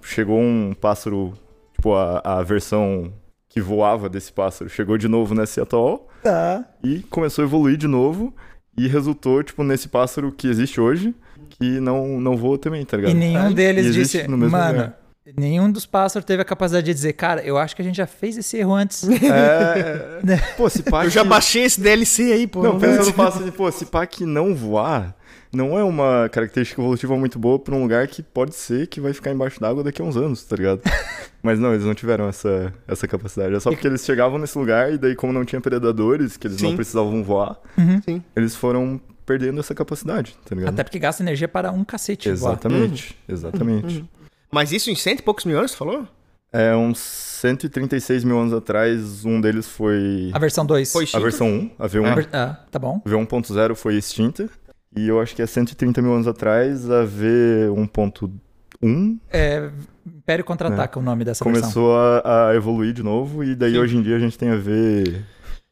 chegou 0.00 0.40
um 0.40 0.74
pássaro, 0.80 1.34
tipo, 1.74 1.92
a, 1.94 2.20
a 2.24 2.42
versão 2.42 3.12
que 3.48 3.60
voava 3.60 4.08
desse 4.08 4.32
pássaro, 4.32 4.70
chegou 4.70 4.96
de 4.96 5.06
novo 5.08 5.34
nesse 5.34 5.60
atol 5.60 6.08
Tá. 6.22 6.64
e 6.82 7.00
começou 7.10 7.42
a 7.42 7.46
evoluir 7.46 7.76
de 7.76 7.86
novo 7.86 8.32
e 8.76 8.86
resultou, 8.88 9.42
tipo, 9.42 9.62
nesse 9.62 9.88
pássaro 9.88 10.32
que 10.32 10.46
existe 10.48 10.80
hoje, 10.80 11.14
que 11.50 11.80
não, 11.80 12.20
não 12.20 12.36
voa 12.36 12.58
também, 12.58 12.84
tá 12.84 12.96
E 12.96 13.00
ligado? 13.00 13.14
nenhum 13.16 13.38
Ai, 13.46 13.54
deles 13.54 13.86
e 13.86 13.90
disse, 13.92 14.26
no 14.28 14.36
mesmo 14.36 14.56
mano, 14.56 14.72
lugar." 14.72 14.98
nenhum 15.36 15.70
dos 15.70 15.86
pássaros 15.86 16.24
teve 16.26 16.42
a 16.42 16.44
capacidade 16.44 16.84
de 16.86 16.92
dizer, 16.92 17.12
cara, 17.12 17.42
eu 17.42 17.56
acho 17.56 17.76
que 17.76 17.82
a 17.82 17.84
gente 17.84 17.96
já 17.96 18.06
fez 18.06 18.36
esse 18.36 18.56
erro 18.56 18.74
antes. 18.74 19.02
É, 19.22 20.20
é, 20.32 20.36
pô, 20.56 20.68
se 20.68 20.82
pá 20.82 21.04
Eu 21.04 21.10
já 21.10 21.22
baixei 21.22 21.62
esse 21.64 21.80
DLC 21.80 22.32
aí, 22.32 22.46
pô. 22.46 22.62
Não, 22.62 22.78
pensa 22.78 23.04
no 23.04 23.12
pássaro 23.12 23.44
de, 23.44 23.52
pô, 23.52 23.70
se 23.70 23.86
pá 23.86 24.06
que 24.06 24.24
não 24.26 24.54
voar, 24.54 25.14
não 25.52 25.78
é 25.78 25.84
uma 25.84 26.28
característica 26.30 26.80
evolutiva 26.80 27.16
muito 27.16 27.38
boa 27.38 27.58
pra 27.58 27.74
um 27.74 27.82
lugar 27.82 28.06
que 28.08 28.22
pode 28.22 28.54
ser 28.54 28.86
que 28.86 29.00
vai 29.00 29.12
ficar 29.12 29.30
embaixo 29.30 29.60
d'água 29.60 29.84
daqui 29.84 30.00
a 30.00 30.04
uns 30.04 30.16
anos, 30.16 30.42
tá 30.44 30.56
ligado? 30.56 30.80
Mas 31.42 31.58
não, 31.58 31.72
eles 31.74 31.84
não 31.84 31.94
tiveram 31.94 32.28
essa, 32.28 32.72
essa 32.86 33.06
capacidade. 33.08 33.54
É 33.54 33.60
só 33.60 33.70
porque 33.70 33.86
eles 33.86 34.04
chegavam 34.04 34.38
nesse 34.38 34.56
lugar 34.56 34.92
e 34.92 34.96
daí, 34.98 35.14
como 35.14 35.32
não 35.32 35.44
tinha 35.44 35.60
predadores, 35.60 36.36
que 36.36 36.46
eles 36.46 36.62
não 36.62 36.70
Sim. 36.70 36.76
precisavam 36.76 37.22
voar, 37.22 37.58
Sim. 38.04 38.22
eles 38.36 38.54
foram 38.56 39.00
perdendo 39.26 39.60
essa 39.60 39.74
capacidade, 39.74 40.36
tá 40.48 40.54
ligado? 40.54 40.72
Até 40.72 40.84
porque 40.84 40.98
gasta 40.98 41.22
energia 41.22 41.48
para 41.48 41.70
um 41.72 41.84
cacete 41.84 42.30
voar. 42.32 42.52
Exatamente, 42.52 43.18
exatamente. 43.28 44.04
Mas 44.50 44.72
isso 44.72 44.90
em 44.90 44.94
cento 44.94 45.20
e 45.20 45.22
poucos 45.22 45.44
mil 45.44 45.58
anos, 45.58 45.72
você 45.72 45.76
falou? 45.76 46.06
É, 46.54 46.76
uns 46.76 46.98
136 46.98 48.24
mil 48.24 48.38
anos 48.38 48.52
atrás, 48.52 49.24
um 49.24 49.40
deles 49.40 49.66
foi 49.66 50.30
A 50.34 50.38
versão 50.38 50.66
2. 50.66 50.92
Foi 50.92 51.08
a 51.14 51.18
versão 51.18 51.48
1, 51.48 51.70
a 51.78 51.88
V1. 51.88 52.04
A 52.06 52.14
ver- 52.14 52.28
Ah, 52.32 52.58
tá 52.70 52.78
bom. 52.78 53.00
V1.0 53.06 53.74
foi 53.74 53.96
extinta. 53.96 54.50
E 54.94 55.08
eu 55.08 55.20
acho 55.20 55.34
que 55.34 55.42
é 55.42 55.46
130 55.46 56.02
mil 56.02 56.12
anos 56.12 56.26
atrás, 56.26 56.90
a 56.90 57.04
V1.1 57.04 59.18
É, 59.30 59.70
Império 60.06 60.44
Contra-Ataca 60.44 60.98
o 60.98 61.02
nome 61.02 61.24
dessa 61.24 61.44
versão. 61.44 61.62
começou 61.62 61.96
a, 61.96 62.50
a 62.50 62.54
evoluir 62.54 62.92
de 62.92 63.02
novo. 63.02 63.42
E 63.42 63.54
daí 63.54 63.72
Sim. 63.72 63.78
hoje 63.78 63.96
em 63.96 64.02
dia 64.02 64.16
a 64.16 64.18
gente 64.18 64.38
tem 64.38 64.50
a 64.50 64.56
V. 64.56 65.22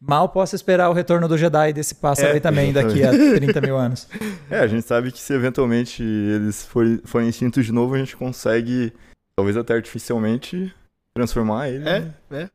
Mal 0.00 0.30
posso 0.30 0.56
esperar 0.56 0.88
o 0.88 0.94
retorno 0.94 1.28
do 1.28 1.36
Jedi 1.36 1.74
desse 1.74 1.94
pássaro 1.94 2.28
É, 2.28 2.32
aí 2.32 2.40
também 2.40 2.72
daqui 2.72 3.02
a 3.02 3.10
30 3.10 3.60
mil 3.60 3.76
anos. 3.76 4.08
É, 4.50 4.58
a 4.58 4.66
gente 4.66 4.84
sabe 4.84 5.12
que 5.12 5.20
se 5.20 5.32
eventualmente 5.32 6.02
eles 6.02 6.66
forem, 6.66 7.00
forem 7.04 7.28
extintos 7.28 7.64
de 7.64 7.70
novo, 7.70 7.94
a 7.94 7.98
gente 7.98 8.16
consegue, 8.16 8.92
talvez 9.36 9.56
até 9.56 9.74
artificialmente, 9.74 10.74
transformar 11.14 11.68
ele. 11.68 11.88
É, 11.88 12.08
é. 12.32 12.48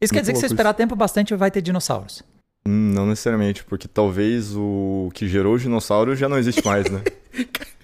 Isso 0.00 0.12
quer 0.12 0.18
Muito 0.18 0.20
dizer 0.20 0.32
que 0.34 0.38
se 0.38 0.46
esperar 0.46 0.74
tempo 0.74 0.94
bastante 0.94 1.34
vai 1.34 1.50
ter 1.50 1.60
dinossauros. 1.60 2.22
Não 2.70 3.06
necessariamente, 3.06 3.64
porque 3.64 3.88
talvez 3.88 4.54
o 4.54 5.10
que 5.14 5.26
gerou 5.26 5.54
os 5.54 5.62
dinossauros 5.62 6.18
já 6.18 6.28
não 6.28 6.36
existe 6.36 6.62
mais, 6.62 6.84
né? 6.90 7.00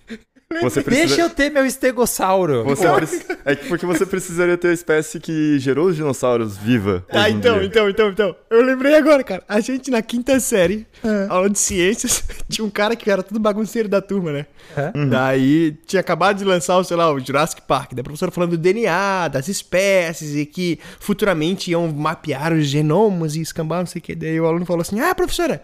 Você 0.62 0.82
precisa... 0.82 1.06
Deixa 1.08 1.22
eu 1.22 1.30
ter 1.30 1.50
meu 1.50 1.64
estegossauro. 1.66 2.64
Você 2.64 2.88
preci- 2.90 3.26
É 3.44 3.56
que 3.56 3.68
porque 3.68 3.84
você 3.86 4.04
precisaria 4.06 4.56
ter 4.56 4.68
a 4.68 4.72
espécie 4.72 5.18
que 5.20 5.58
gerou 5.58 5.86
os 5.88 5.96
dinossauros 5.96 6.56
viva. 6.56 7.04
Ah, 7.10 7.28
então, 7.30 7.58
dia. 7.58 7.66
então, 7.66 7.88
então, 7.88 8.08
então. 8.10 8.36
Eu 8.50 8.62
lembrei 8.62 8.94
agora, 8.96 9.22
cara. 9.24 9.42
A 9.48 9.60
gente 9.60 9.90
na 9.90 10.02
quinta 10.02 10.38
série, 10.40 10.86
aula 11.28 11.48
de 11.50 11.58
ciências, 11.58 12.24
tinha 12.48 12.64
um 12.64 12.70
cara 12.70 12.94
que 12.96 13.10
era 13.10 13.22
tudo 13.22 13.38
bagunceiro 13.40 13.88
da 13.88 14.00
turma, 14.00 14.32
né? 14.32 14.46
É? 14.76 14.92
Daí 15.06 15.72
tinha 15.86 16.00
acabado 16.00 16.38
de 16.38 16.44
lançar, 16.44 16.76
o, 16.78 16.84
sei 16.84 16.96
lá, 16.96 17.12
o 17.12 17.20
Jurassic 17.20 17.62
Park. 17.62 17.92
Da 17.94 18.02
professora 18.02 18.30
falando 18.30 18.50
do 18.52 18.58
DNA, 18.58 19.28
das 19.28 19.48
espécies 19.48 20.34
e 20.34 20.46
que 20.46 20.78
futuramente 21.00 21.70
iam 21.70 21.86
mapear 21.92 22.52
os 22.52 22.66
genomas 22.66 23.36
e 23.36 23.40
escambar, 23.40 23.80
não 23.80 23.86
sei 23.86 24.00
o 24.00 24.02
que. 24.02 24.14
Daí 24.14 24.40
o 24.40 24.46
aluno 24.46 24.64
falou 24.66 24.82
assim: 24.82 25.00
Ah, 25.00 25.14
professora, 25.14 25.62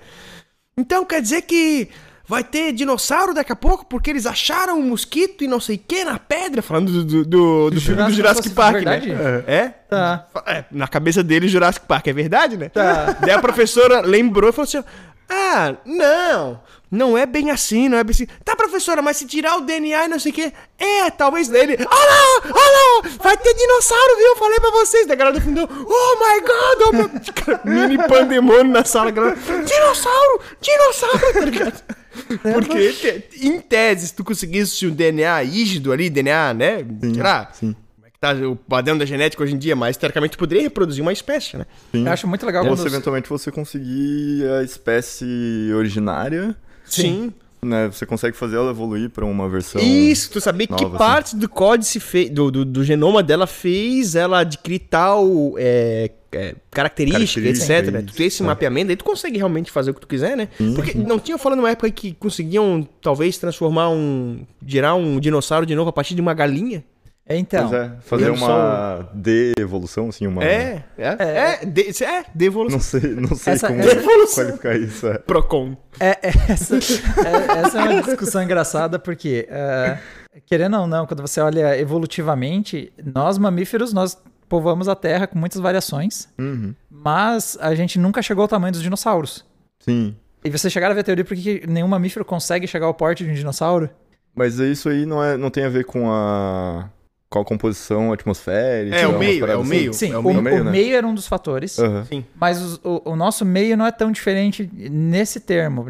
então 0.76 1.04
quer 1.04 1.20
dizer 1.20 1.42
que 1.42 1.88
vai 2.30 2.44
ter 2.44 2.72
dinossauro 2.72 3.34
daqui 3.34 3.50
a 3.50 3.56
pouco 3.56 3.84
porque 3.84 4.08
eles 4.08 4.24
acharam 4.24 4.78
um 4.78 4.82
mosquito 4.82 5.42
e 5.42 5.48
não 5.48 5.58
sei 5.58 5.74
o 5.74 5.78
que 5.80 6.04
na 6.04 6.16
pedra? 6.16 6.62
Falando 6.62 6.92
do, 6.92 7.04
do, 7.04 7.24
do, 7.24 7.70
do 7.70 7.80
filme 7.80 8.04
do 8.04 8.12
Jurassic 8.12 8.50
Park 8.50 8.74
Park, 8.74 8.84
né? 8.84 8.98
verdade? 9.00 9.50
É? 9.50 9.68
Tá. 9.68 10.28
É, 10.46 10.64
na 10.70 10.86
cabeça 10.86 11.24
dele, 11.24 11.48
Jurassic 11.48 11.84
Park 11.86 12.06
é 12.06 12.12
verdade, 12.12 12.56
né? 12.56 12.68
Tá. 12.68 13.16
Daí 13.20 13.32
a 13.32 13.40
professora 13.40 14.00
lembrou 14.02 14.48
e 14.48 14.52
falou 14.52 14.62
assim: 14.62 14.84
Ah, 15.28 15.74
não, 15.84 16.60
não 16.88 17.18
é 17.18 17.26
bem 17.26 17.50
assim, 17.50 17.88
não 17.88 17.98
é 17.98 18.04
bem 18.04 18.12
assim. 18.12 18.28
Tá, 18.44 18.54
professora, 18.54 19.02
mas 19.02 19.16
se 19.16 19.26
tirar 19.26 19.56
o 19.56 19.62
DNA 19.62 20.04
e 20.04 20.08
não 20.08 20.20
sei 20.20 20.30
o 20.30 20.34
quê, 20.36 20.52
é, 20.78 21.10
talvez 21.10 21.48
dele. 21.48 21.76
Ah 21.80 21.84
lá, 21.84 22.42
ah 22.44 23.02
lá, 23.02 23.10
vai 23.20 23.36
ter 23.36 23.54
dinossauro, 23.54 24.16
viu? 24.16 24.36
Falei 24.36 24.60
pra 24.60 24.70
vocês. 24.70 25.04
Daí 25.08 25.14
a 25.14 25.18
galera 25.18 25.36
defendeu: 25.36 25.68
Oh 25.68 26.16
my 26.20 26.40
god, 26.42 27.20
oh. 27.26 27.32
Cara, 27.44 27.60
mini 27.66 27.98
pandemônio 28.06 28.70
na 28.70 28.84
sala, 28.84 29.10
galera: 29.10 29.34
Dinossauro, 29.34 30.40
dinossauro, 30.60 31.32
tá 31.32 31.40
ligado? 31.40 31.99
Porque, 32.38 32.92
te- 32.92 33.46
em 33.46 33.60
tese, 33.60 34.08
se 34.08 34.14
tu 34.14 34.22
conseguisse 34.24 34.86
um 34.86 34.90
DNA 34.90 35.42
rígido 35.42 35.92
ali, 35.92 36.08
DNA, 36.10 36.54
né? 36.54 36.84
sei 37.00 37.22
lá, 37.22 37.50
sim. 37.52 37.74
como 37.96 38.06
é 38.06 38.10
que 38.10 38.18
tá 38.18 38.32
o 38.48 38.54
padrão 38.56 38.96
da 38.96 39.04
genética 39.04 39.42
hoje 39.42 39.54
em 39.54 39.58
dia, 39.58 39.74
mas 39.76 39.96
teoricamente 39.96 40.32
tu 40.32 40.38
poderia 40.38 40.62
reproduzir 40.62 41.02
uma 41.02 41.12
espécie, 41.12 41.56
né? 41.56 41.66
Sim. 41.92 42.06
Eu 42.06 42.12
acho 42.12 42.26
muito 42.28 42.44
legal 42.46 42.62
Ou 42.64 42.70
quando 42.70 42.78
se 42.78 42.86
os- 42.86 42.92
eventualmente 42.92 43.28
você 43.28 43.50
conseguir 43.50 44.44
a 44.58 44.62
espécie 44.62 45.72
originária, 45.74 46.56
Sim. 46.84 47.32
Né? 47.62 47.88
Você 47.88 48.06
consegue 48.06 48.36
fazer 48.36 48.56
ela 48.56 48.70
evoluir 48.70 49.10
pra 49.10 49.24
uma 49.24 49.48
versão. 49.48 49.80
Isso, 49.80 50.30
tu 50.30 50.40
sabia 50.40 50.66
que 50.66 50.72
nova, 50.72 50.86
assim. 50.86 50.96
parte 50.96 51.36
do 51.36 51.48
códice 51.48 52.00
fe... 52.00 52.28
do, 52.28 52.50
do, 52.50 52.64
do 52.64 52.84
genoma 52.84 53.22
dela 53.22 53.46
fez 53.46 54.14
ela 54.14 54.40
adquirir 54.40 54.80
tal 54.90 55.54
é, 55.56 56.10
é, 56.32 56.54
característica, 56.70 57.40
Característica, 57.40 57.78
etc. 57.78 57.92
né? 57.92 58.02
Tu 58.02 58.14
tem 58.14 58.26
esse 58.26 58.42
é. 58.42 58.46
mapeamento, 58.46 58.90
aí 58.90 58.96
tu 58.96 59.04
consegue 59.04 59.36
realmente 59.36 59.70
fazer 59.70 59.90
o 59.90 59.94
que 59.94 60.00
tu 60.00 60.06
quiser, 60.06 60.36
né? 60.36 60.48
Porque 60.74 60.96
não 60.96 61.18
tinha 61.18 61.36
falando 61.36 61.58
numa 61.58 61.70
época 61.70 61.90
que 61.90 62.12
conseguiam 62.14 62.86
talvez 63.02 63.36
transformar 63.36 63.90
um. 63.90 64.44
gerar 64.64 64.94
um 64.94 65.18
dinossauro 65.18 65.66
de 65.66 65.74
novo 65.74 65.90
a 65.90 65.92
partir 65.92 66.14
de 66.14 66.20
uma 66.20 66.32
galinha? 66.32 66.84
É, 67.30 67.36
Então, 67.38 67.68
Pois 67.68 67.80
é, 67.80 67.92
fazer 68.00 68.30
uma 68.30 69.08
de-evolução, 69.14 70.08
assim, 70.08 70.26
uma. 70.26 70.42
É, 70.44 70.82
é, 70.98 71.16
é, 71.62 71.64
de, 71.64 72.04
é, 72.04 72.24
devolução. 72.34 72.76
Não 72.78 72.84
sei, 72.84 73.14
não 73.14 73.36
sei 73.36 73.52
Essa- 73.52 73.68
como 73.68 73.80
essa- 73.80 74.34
qualificar 74.34 74.76
isso. 74.76 75.06
É. 75.06 75.18
Procon. 75.18 75.76
É, 76.00 76.08
é, 76.22 76.32
essa, 76.48 76.74
é- 76.76 77.60
essa 77.64 77.78
é 77.80 77.82
uma 77.88 78.02
discussão 78.02 78.42
engraçada 78.42 78.98
porque, 78.98 79.46
é, 79.48 79.98
querendo 80.44 80.76
ou 80.78 80.86
não, 80.88 81.06
quando 81.06 81.20
você 81.22 81.40
olha 81.40 81.78
evolutivamente, 81.78 82.92
nós 83.14 83.38
mamíferos, 83.38 83.92
nós 83.92 84.18
povoamos 84.48 84.88
a 84.88 84.96
Terra 84.96 85.28
com 85.28 85.38
muitas 85.38 85.60
variações, 85.60 86.28
Uhum. 86.36 86.74
mas 86.90 87.56
a 87.60 87.72
gente 87.76 87.96
nunca 87.98 88.20
chegou 88.22 88.42
ao 88.42 88.48
tamanho 88.48 88.72
dos 88.72 88.82
dinossauros. 88.82 89.46
Sim. 89.78 90.16
E 90.44 90.50
você 90.50 90.68
chegaram 90.68 90.90
a 90.90 90.94
ver 90.94 91.02
a 91.02 91.04
teoria 91.04 91.24
por 91.24 91.36
que 91.36 91.62
nenhum 91.68 91.86
mamífero 91.86 92.24
consegue 92.24 92.66
chegar 92.66 92.86
ao 92.86 92.94
porte 92.94 93.22
de 93.24 93.30
um 93.30 93.34
dinossauro? 93.34 93.88
Mas 94.34 94.58
isso 94.58 94.88
aí 94.88 95.06
não, 95.06 95.22
é, 95.22 95.36
não 95.36 95.50
tem 95.50 95.64
a 95.64 95.68
ver 95.68 95.84
com 95.84 96.10
a, 96.10 96.88
com 97.30 97.38
a 97.38 97.44
composição 97.44 98.12
atmosférica? 98.12 98.96
É, 98.96 99.06
o 99.06 99.16
meio, 99.16 99.46
é 99.46 99.56
o 99.56 99.60
assim? 99.60 99.70
meio. 99.70 99.94
Sim, 99.94 100.12
é 100.12 100.16
o, 100.16 100.20
o 100.20 100.24
meio, 100.24 100.38
o 100.40 100.42
meio, 100.42 100.64
meio, 100.64 100.90
né? 100.90 100.96
era 100.96 101.06
um 101.06 101.14
dos 101.14 101.28
fatores, 101.28 101.78
Aham. 101.78 102.04
Sim. 102.04 102.24
mas 102.34 102.60
os- 102.60 102.80
o, 102.82 103.02
o 103.12 103.16
nosso 103.16 103.44
meio 103.44 103.76
não 103.76 103.86
é 103.86 103.92
tão 103.92 104.10
diferente 104.10 104.68
nesse 104.74 105.38
termo. 105.38 105.86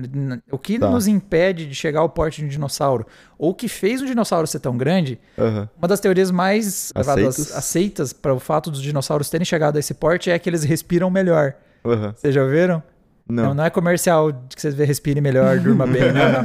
O 0.52 0.58
que 0.58 0.78
Tá. 0.78 0.90
nos 0.90 1.06
impede 1.06 1.66
de 1.66 1.74
chegar 1.74 2.00
ao 2.00 2.10
porte 2.10 2.40
de 2.42 2.44
um 2.44 2.48
dinossauro, 2.48 3.06
ou 3.38 3.52
o 3.52 3.54
que 3.54 3.68
fez 3.68 4.02
um 4.02 4.04
dinossauro 4.04 4.46
ser 4.46 4.60
tão 4.60 4.76
grande, 4.76 5.18
Aham. 5.38 5.66
uma 5.78 5.88
das 5.88 5.98
teorias 5.98 6.30
mais 6.30 6.92
levadas- 6.94 7.26
Aceitas. 7.40 7.56
aceitas 7.56 8.12
para 8.12 8.34
o 8.34 8.38
fato 8.38 8.70
dos 8.70 8.82
dinossauros 8.82 9.30
terem 9.30 9.46
chegado 9.46 9.76
a 9.76 9.80
esse 9.80 9.94
porte 9.94 10.30
é 10.30 10.38
que 10.38 10.48
eles 10.50 10.62
respiram 10.62 11.08
melhor. 11.08 11.54
Aham. 11.82 12.12
Vocês 12.14 12.34
já 12.34 12.42
ouviram? 12.44 12.82
Não, 13.30 13.44
Não. 13.48 13.54
não 13.54 13.64
é 13.64 13.70
comercial 13.70 14.32
de 14.32 14.54
que 14.56 14.60
vocês 14.60 14.74
vê 14.74 14.84
respire 14.84 15.20
melhor, 15.20 15.58
durma 15.58 15.86
bem, 15.86 16.12
não, 16.12 16.32
não. 16.32 16.42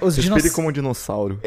Os 0.06 0.16
Respire 0.16 0.40
dinos... 0.40 0.54
como 0.54 0.68
um 0.68 0.72
dinossauro. 0.72 1.40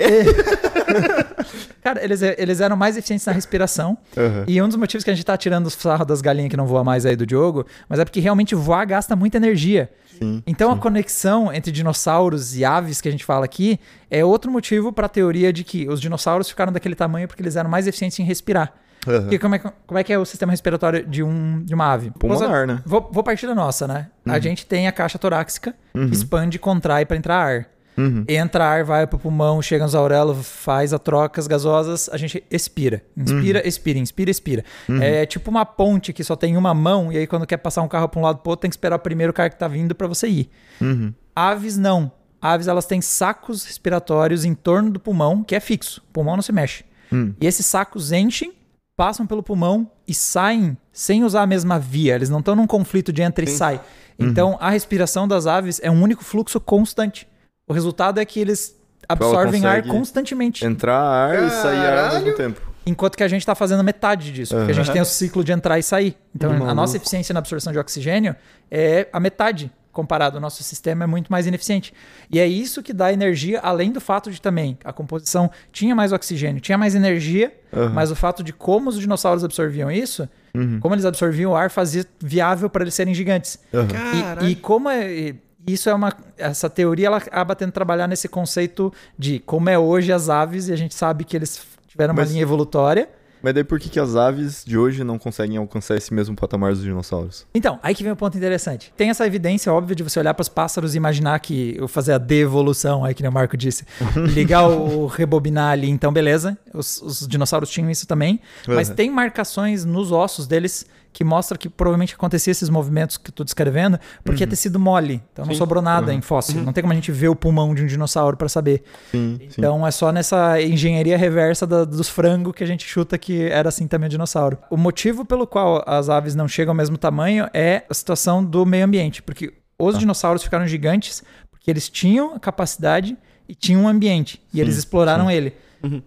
Cara, 1.82 2.04
eles, 2.04 2.22
eles 2.22 2.60
eram 2.62 2.76
mais 2.76 2.98
eficientes 2.98 3.26
na 3.26 3.32
respiração. 3.32 3.98
Aham. 4.18 4.44
E 4.48 4.62
um 4.62 4.68
dos 4.68 4.78
motivos 4.78 5.04
que 5.04 5.10
a 5.10 5.14
gente 5.14 5.26
tá 5.26 5.38
tirando 5.38 5.68
o 5.68 5.70
sarro 5.70 6.06
das 6.06 6.22
galinhas 6.22 6.50
que 6.50 6.58
não 6.58 6.66
voa 6.66 6.84
mais 6.84 7.06
aí 7.06 7.16
do 7.16 7.26
Diogo, 7.26 7.66
mas 7.88 8.00
é 8.00 8.06
porque 8.06 8.20
realmente 8.20 8.54
voar 8.56 8.86
gasta 8.86 9.16
muita 9.16 9.38
energia. 9.38 9.90
Sim. 10.18 10.44
Então 10.46 10.72
a 10.72 10.78
conexão 10.78 11.54
entre 11.54 11.72
dinossauros 11.72 12.56
e 12.58 12.66
aves 12.66 13.00
que 13.00 13.08
a 13.08 13.12
gente 13.12 13.24
fala 13.24 13.46
aqui 13.46 13.80
é 14.12 14.24
outro 14.26 14.52
motivo 14.52 14.92
para 14.92 15.06
a 15.06 15.10
teoria 15.10 15.54
de 15.54 15.64
que 15.64 15.88
os 15.88 16.02
dinossauros 16.02 16.50
ficaram 16.50 16.74
daquele 16.74 16.96
tamanho 16.96 17.28
porque 17.28 17.42
eles 17.42 17.56
eram 17.56 17.70
mais 17.70 17.88
eficientes 17.88 18.20
em 18.20 18.24
respirar. 18.24 18.74
Porque 19.04 19.40
como 19.40 19.56
é, 19.56 19.60
que- 19.60 19.72
como 19.88 19.98
é 19.98 20.04
que 20.04 20.12
é 20.14 20.18
o 20.20 20.26
sistema 20.26 20.52
respiratório 20.52 21.06
de, 21.06 21.24
um, 21.24 21.64
de 21.64 21.74
uma 21.74 21.92
ave? 21.94 22.12
Pulmonar, 22.12 22.68
né? 22.68 22.82
Vou, 22.86 23.10
vou 23.12 23.24
partir 23.24 23.48
da 23.48 23.56
nossa, 23.56 23.88
né? 23.88 24.08
A 24.26 24.40
gente 24.40 24.66
tem 24.66 24.88
a 24.88 24.92
caixa 24.92 25.18
torácica, 25.18 25.74
que 25.94 26.14
expande 26.14 26.58
e 26.58 26.60
contrai 26.60 27.06
para 27.06 27.16
entrar 27.18 27.38
ar. 27.38 27.66
Uhum. 27.98 28.24
Entra 28.30 28.64
ar, 28.66 28.84
vai 28.86 29.06
pro 29.06 29.20
pulmão, 29.20 29.62
chega 29.62 29.84
nos 29.84 29.94
auréolos, 29.94 30.48
faz 30.48 30.94
a 30.94 31.00
trocas 31.00 31.48
gasosas, 31.48 32.10
a 32.14 32.16
gente 32.18 32.42
expira. 32.50 33.02
Inspira, 33.18 33.68
expira, 33.68 34.00
inspira, 34.00 34.32
expira. 34.32 34.64
É 35.02 35.26
tipo 35.26 35.50
uma 35.52 35.66
ponte 35.66 36.14
que 36.14 36.24
só 36.24 36.36
tem 36.36 36.56
uma 36.56 36.74
mão, 36.74 37.12
e 37.12 37.18
aí 37.18 37.28
quando 37.28 37.46
quer 37.46 37.58
passar 37.58 37.82
um 37.82 37.88
carro 37.90 38.08
para 38.08 38.20
um 38.20 38.24
lado 38.24 38.38
pro 38.40 38.52
outro, 38.52 38.62
tem 38.62 38.70
que 38.70 38.76
esperar 38.76 38.96
o 38.96 39.00
primeiro 39.00 39.34
carro 39.34 39.50
que 39.50 39.58
tá 39.60 39.68
vindo 39.68 39.94
para 39.94 40.08
você 40.08 40.28
ir. 40.30 40.50
Uhum. 40.80 41.14
Aves 41.36 41.78
não. 41.78 42.10
Aves 42.42 42.68
elas 42.68 42.86
têm 42.86 43.02
sacos 43.02 43.66
respiratórios 43.66 44.46
em 44.46 44.54
torno 44.54 44.90
do 44.92 45.00
pulmão, 45.00 45.44
que 45.44 45.54
é 45.54 45.60
fixo. 45.60 46.02
O 46.10 46.14
pulmão 46.14 46.36
não 46.38 46.42
se 46.44 46.54
mexe. 46.54 46.86
Hum. 47.12 47.34
E 47.42 47.46
esses 47.48 47.66
sacos 47.66 48.12
enchem, 48.14 48.54
passam 49.00 49.26
pelo 49.26 49.42
pulmão 49.42 49.90
e 50.06 50.14
saem 50.14 50.76
sem 50.92 51.24
usar 51.24 51.44
a 51.44 51.48
mesma 51.48 51.80
via. 51.80 52.16
Eles 52.16 52.30
não 52.30 52.40
estão 52.40 52.54
num 52.54 52.68
conflito 52.68 53.14
de 53.14 53.22
entra 53.22 53.46
e 53.46 53.48
sai. 53.48 53.80
Então 54.20 54.58
a 54.60 54.70
respiração 54.70 55.26
das 55.26 55.48
aves 55.48 55.80
é 55.82 55.90
um 55.90 56.04
único 56.04 56.22
fluxo 56.22 56.60
constante. 56.60 57.26
O 57.66 57.72
resultado 57.72 58.20
é 58.20 58.26
que 58.26 58.42
eles 58.42 58.78
absorvem 59.08 59.66
ar 59.66 59.84
constantemente. 59.84 60.66
Entrar 60.66 61.00
ar 61.00 61.48
e 61.48 61.50
sair 61.50 61.78
ar 61.78 62.08
ao 62.10 62.20
mesmo 62.20 62.36
tempo. 62.36 62.60
Enquanto 62.86 63.16
que 63.16 63.24
a 63.24 63.28
gente 63.30 63.40
está 63.40 63.56
fazendo 63.56 63.82
metade 63.86 64.34
disso. 64.34 64.54
Porque 64.54 64.72
a 64.72 64.76
gente 64.76 64.88
Aham. 64.88 64.94
tem 64.94 65.02
o 65.02 65.06
ciclo 65.06 65.46
de 65.46 65.54
entrar 65.54 65.80
e 65.80 65.84
sair. 65.84 66.18
Então, 66.36 66.68
a 66.68 66.76
nossa 66.76 66.98
eficiência 66.98 67.32
na 67.32 67.40
absorção 67.40 67.72
de 67.72 67.80
oxigênio 67.80 68.36
é 68.70 69.08
a 69.14 69.20
metade 69.22 69.72
comparado. 69.92 70.38
O 70.38 70.40
nosso 70.40 70.64
sistema 70.64 71.04
é 71.04 71.08
muito 71.08 71.32
mais 71.32 71.48
ineficiente. 71.48 71.94
E 72.30 72.40
é 72.40 72.48
isso 72.48 72.82
que 72.84 72.94
dá 72.94 73.12
energia, 73.12 73.60
além 73.62 73.92
do 73.92 74.00
fato 74.02 74.32
de 74.32 74.40
também 74.42 74.78
a 74.84 74.94
composição 74.94 75.50
tinha 75.72 75.96
mais 75.96 76.12
oxigênio, 76.14 76.62
tinha 76.62 76.78
mais 76.78 76.96
energia, 76.96 77.54
Aham. 77.74 77.90
mas 77.94 78.12
o 78.12 78.16
fato 78.16 78.44
de 78.44 78.54
como 78.54 78.90
os 78.90 79.00
dinossauros 79.00 79.44
absorviam 79.44 79.92
isso, 79.92 80.28
Uhum. 80.56 80.80
como 80.80 80.96
eles 80.96 81.06
absorviam 81.06 81.52
o 81.52 81.56
ar, 81.56 81.70
fazia 81.70 82.04
viável 82.20 82.70
para 82.70 82.84
eles 82.84 82.94
serem 82.96 83.14
gigantes. 83.14 83.60
Caralho. 83.72 84.48
E, 84.48 84.52
e 84.52 84.56
como 84.56 84.90
é. 84.90 85.12
e 85.12 85.36
Isso 85.68 85.90
é 85.90 85.94
uma. 85.94 86.12
Essa 86.38 86.68
teoria 86.70 87.06
ela 87.08 87.18
acaba 87.18 87.56
tendo 87.56 87.70
que 87.70 87.76
trabalhar 87.76 88.08
nesse 88.08 88.28
conceito 88.28 88.92
de 89.18 89.40
como 89.42 89.70
é 89.70 89.78
hoje 89.78 90.12
as 90.12 90.28
aves, 90.30 90.68
e 90.68 90.74
a 90.74 90.76
gente 90.76 90.96
sabe 90.96 91.24
que 91.24 91.36
eles 91.38 91.62
tiveram 91.88 92.14
uma 92.14 92.22
Mas- 92.24 92.32
linha 92.32 92.42
evolutória. 92.42 93.08
Mas 93.42 93.54
daí 93.54 93.64
por 93.64 93.80
que, 93.80 93.90
que 93.90 94.00
as 94.00 94.16
aves 94.16 94.64
de 94.66 94.78
hoje 94.78 95.04
não 95.04 95.18
conseguem 95.18 95.58
alcançar 95.58 95.96
esse 95.96 96.14
mesmo 96.14 96.36
patamar 96.36 96.72
dos 96.74 96.82
dinossauros? 96.84 97.46
Então, 97.54 97.80
aí 97.82 97.96
que 97.96 98.04
vem 98.04 98.12
o 98.12 98.16
ponto 98.16 98.38
interessante. 98.38 98.94
Tem 98.98 99.10
essa 99.10 99.26
evidência 99.26 99.72
óbvia 99.74 99.96
de 99.96 100.04
você 100.04 100.20
olhar 100.20 100.34
para 100.34 100.42
os 100.42 100.50
pássaros 100.50 100.94
e 100.94 100.98
imaginar 100.98 101.40
que 101.40 101.76
eu 101.78 101.88
fazer 101.88 102.14
a 102.14 102.18
devolução, 102.18 103.06
aí 103.06 103.14
que 103.14 103.22
nem 103.22 103.30
o 103.30 103.34
Marco 103.34 103.56
disse, 103.56 103.86
ligar 104.34 104.68
o 104.68 105.06
rebobinar 105.06 105.72
ali, 105.72 105.90
então 105.90 106.12
beleza. 106.12 106.58
Os, 106.74 107.02
os 107.02 107.28
dinossauros 107.28 107.70
tinham 107.70 107.90
isso 107.90 108.06
também, 108.08 108.40
mas 108.68 108.90
Uhum. 108.90 108.96
tem 108.96 109.10
marcações 109.10 109.86
nos 109.86 110.12
ossos 110.12 110.46
deles 110.48 110.86
que 111.12 111.24
mostram 111.24 111.58
que 111.58 111.68
provavelmente 111.68 112.14
acontecia 112.14 112.52
esses 112.52 112.70
movimentos 112.70 113.18
que 113.18 113.30
eu 113.30 113.34
tô 113.34 113.44
descrevendo, 113.44 114.00
porque 114.24 114.44
é 114.44 114.48
tecido 114.48 114.80
mole, 114.80 115.22
então 115.34 115.46
não 115.46 115.54
Sim. 115.54 115.58
sobrou 115.58 115.82
nada 115.82 116.14
em 116.14 116.22
fóssil. 116.22 116.62
Não 116.64 116.72
tem 116.72 116.82
como 116.82 116.94
a 116.94 116.96
gente 116.96 117.12
ver 117.12 117.28
o 117.30 117.36
pulmão 117.36 117.74
de 117.74 117.84
um 117.84 117.88
dinossauro 117.88 118.38
para 118.38 118.48
saber. 118.48 118.84
Sim, 119.12 119.38
sim. 119.42 119.48
Então 119.58 119.86
é 119.86 119.92
só 119.92 120.12
nessa 120.12 120.62
engenharia 120.62 121.18
reversa 121.18 121.66
da- 121.66 121.84
dos 121.84 122.08
frangos 122.10 122.54
que 122.54 122.64
a 122.64 122.68
gente 122.68 122.86
chuta 122.86 123.18
que 123.18 123.44
era 123.44 123.70
assim 123.70 123.88
também 123.88 124.08
o 124.08 124.10
dinossauro. 124.10 124.58
O 124.70 124.78
motivo 124.78 125.26
pelo 125.26 125.46
qual 125.48 125.84
as 125.88 126.10
aves 126.10 126.36
não 126.36 126.48
chegam 126.48 126.72
ao 126.72 126.78
mesmo 126.78 126.98
tamanho 126.98 127.48
é 127.54 127.84
a 127.90 127.94
situação 127.94 128.44
do 128.44 128.66
meio 128.66 128.86
ambiente, 128.86 129.22
porque 129.22 129.54
os 129.78 129.98
dinossauros 129.98 130.44
ficaram 130.44 130.68
gigantes 130.68 131.24
porque 131.50 131.72
eles 131.72 131.90
tinham 131.90 132.36
a 132.36 132.40
capacidade 132.40 133.18
e 133.48 133.56
tinham 133.56 133.82
um 133.84 133.88
ambiente 133.88 134.42
e 134.54 134.62
eles 134.62 134.78
exploraram 134.78 135.30
ele. 135.32 135.54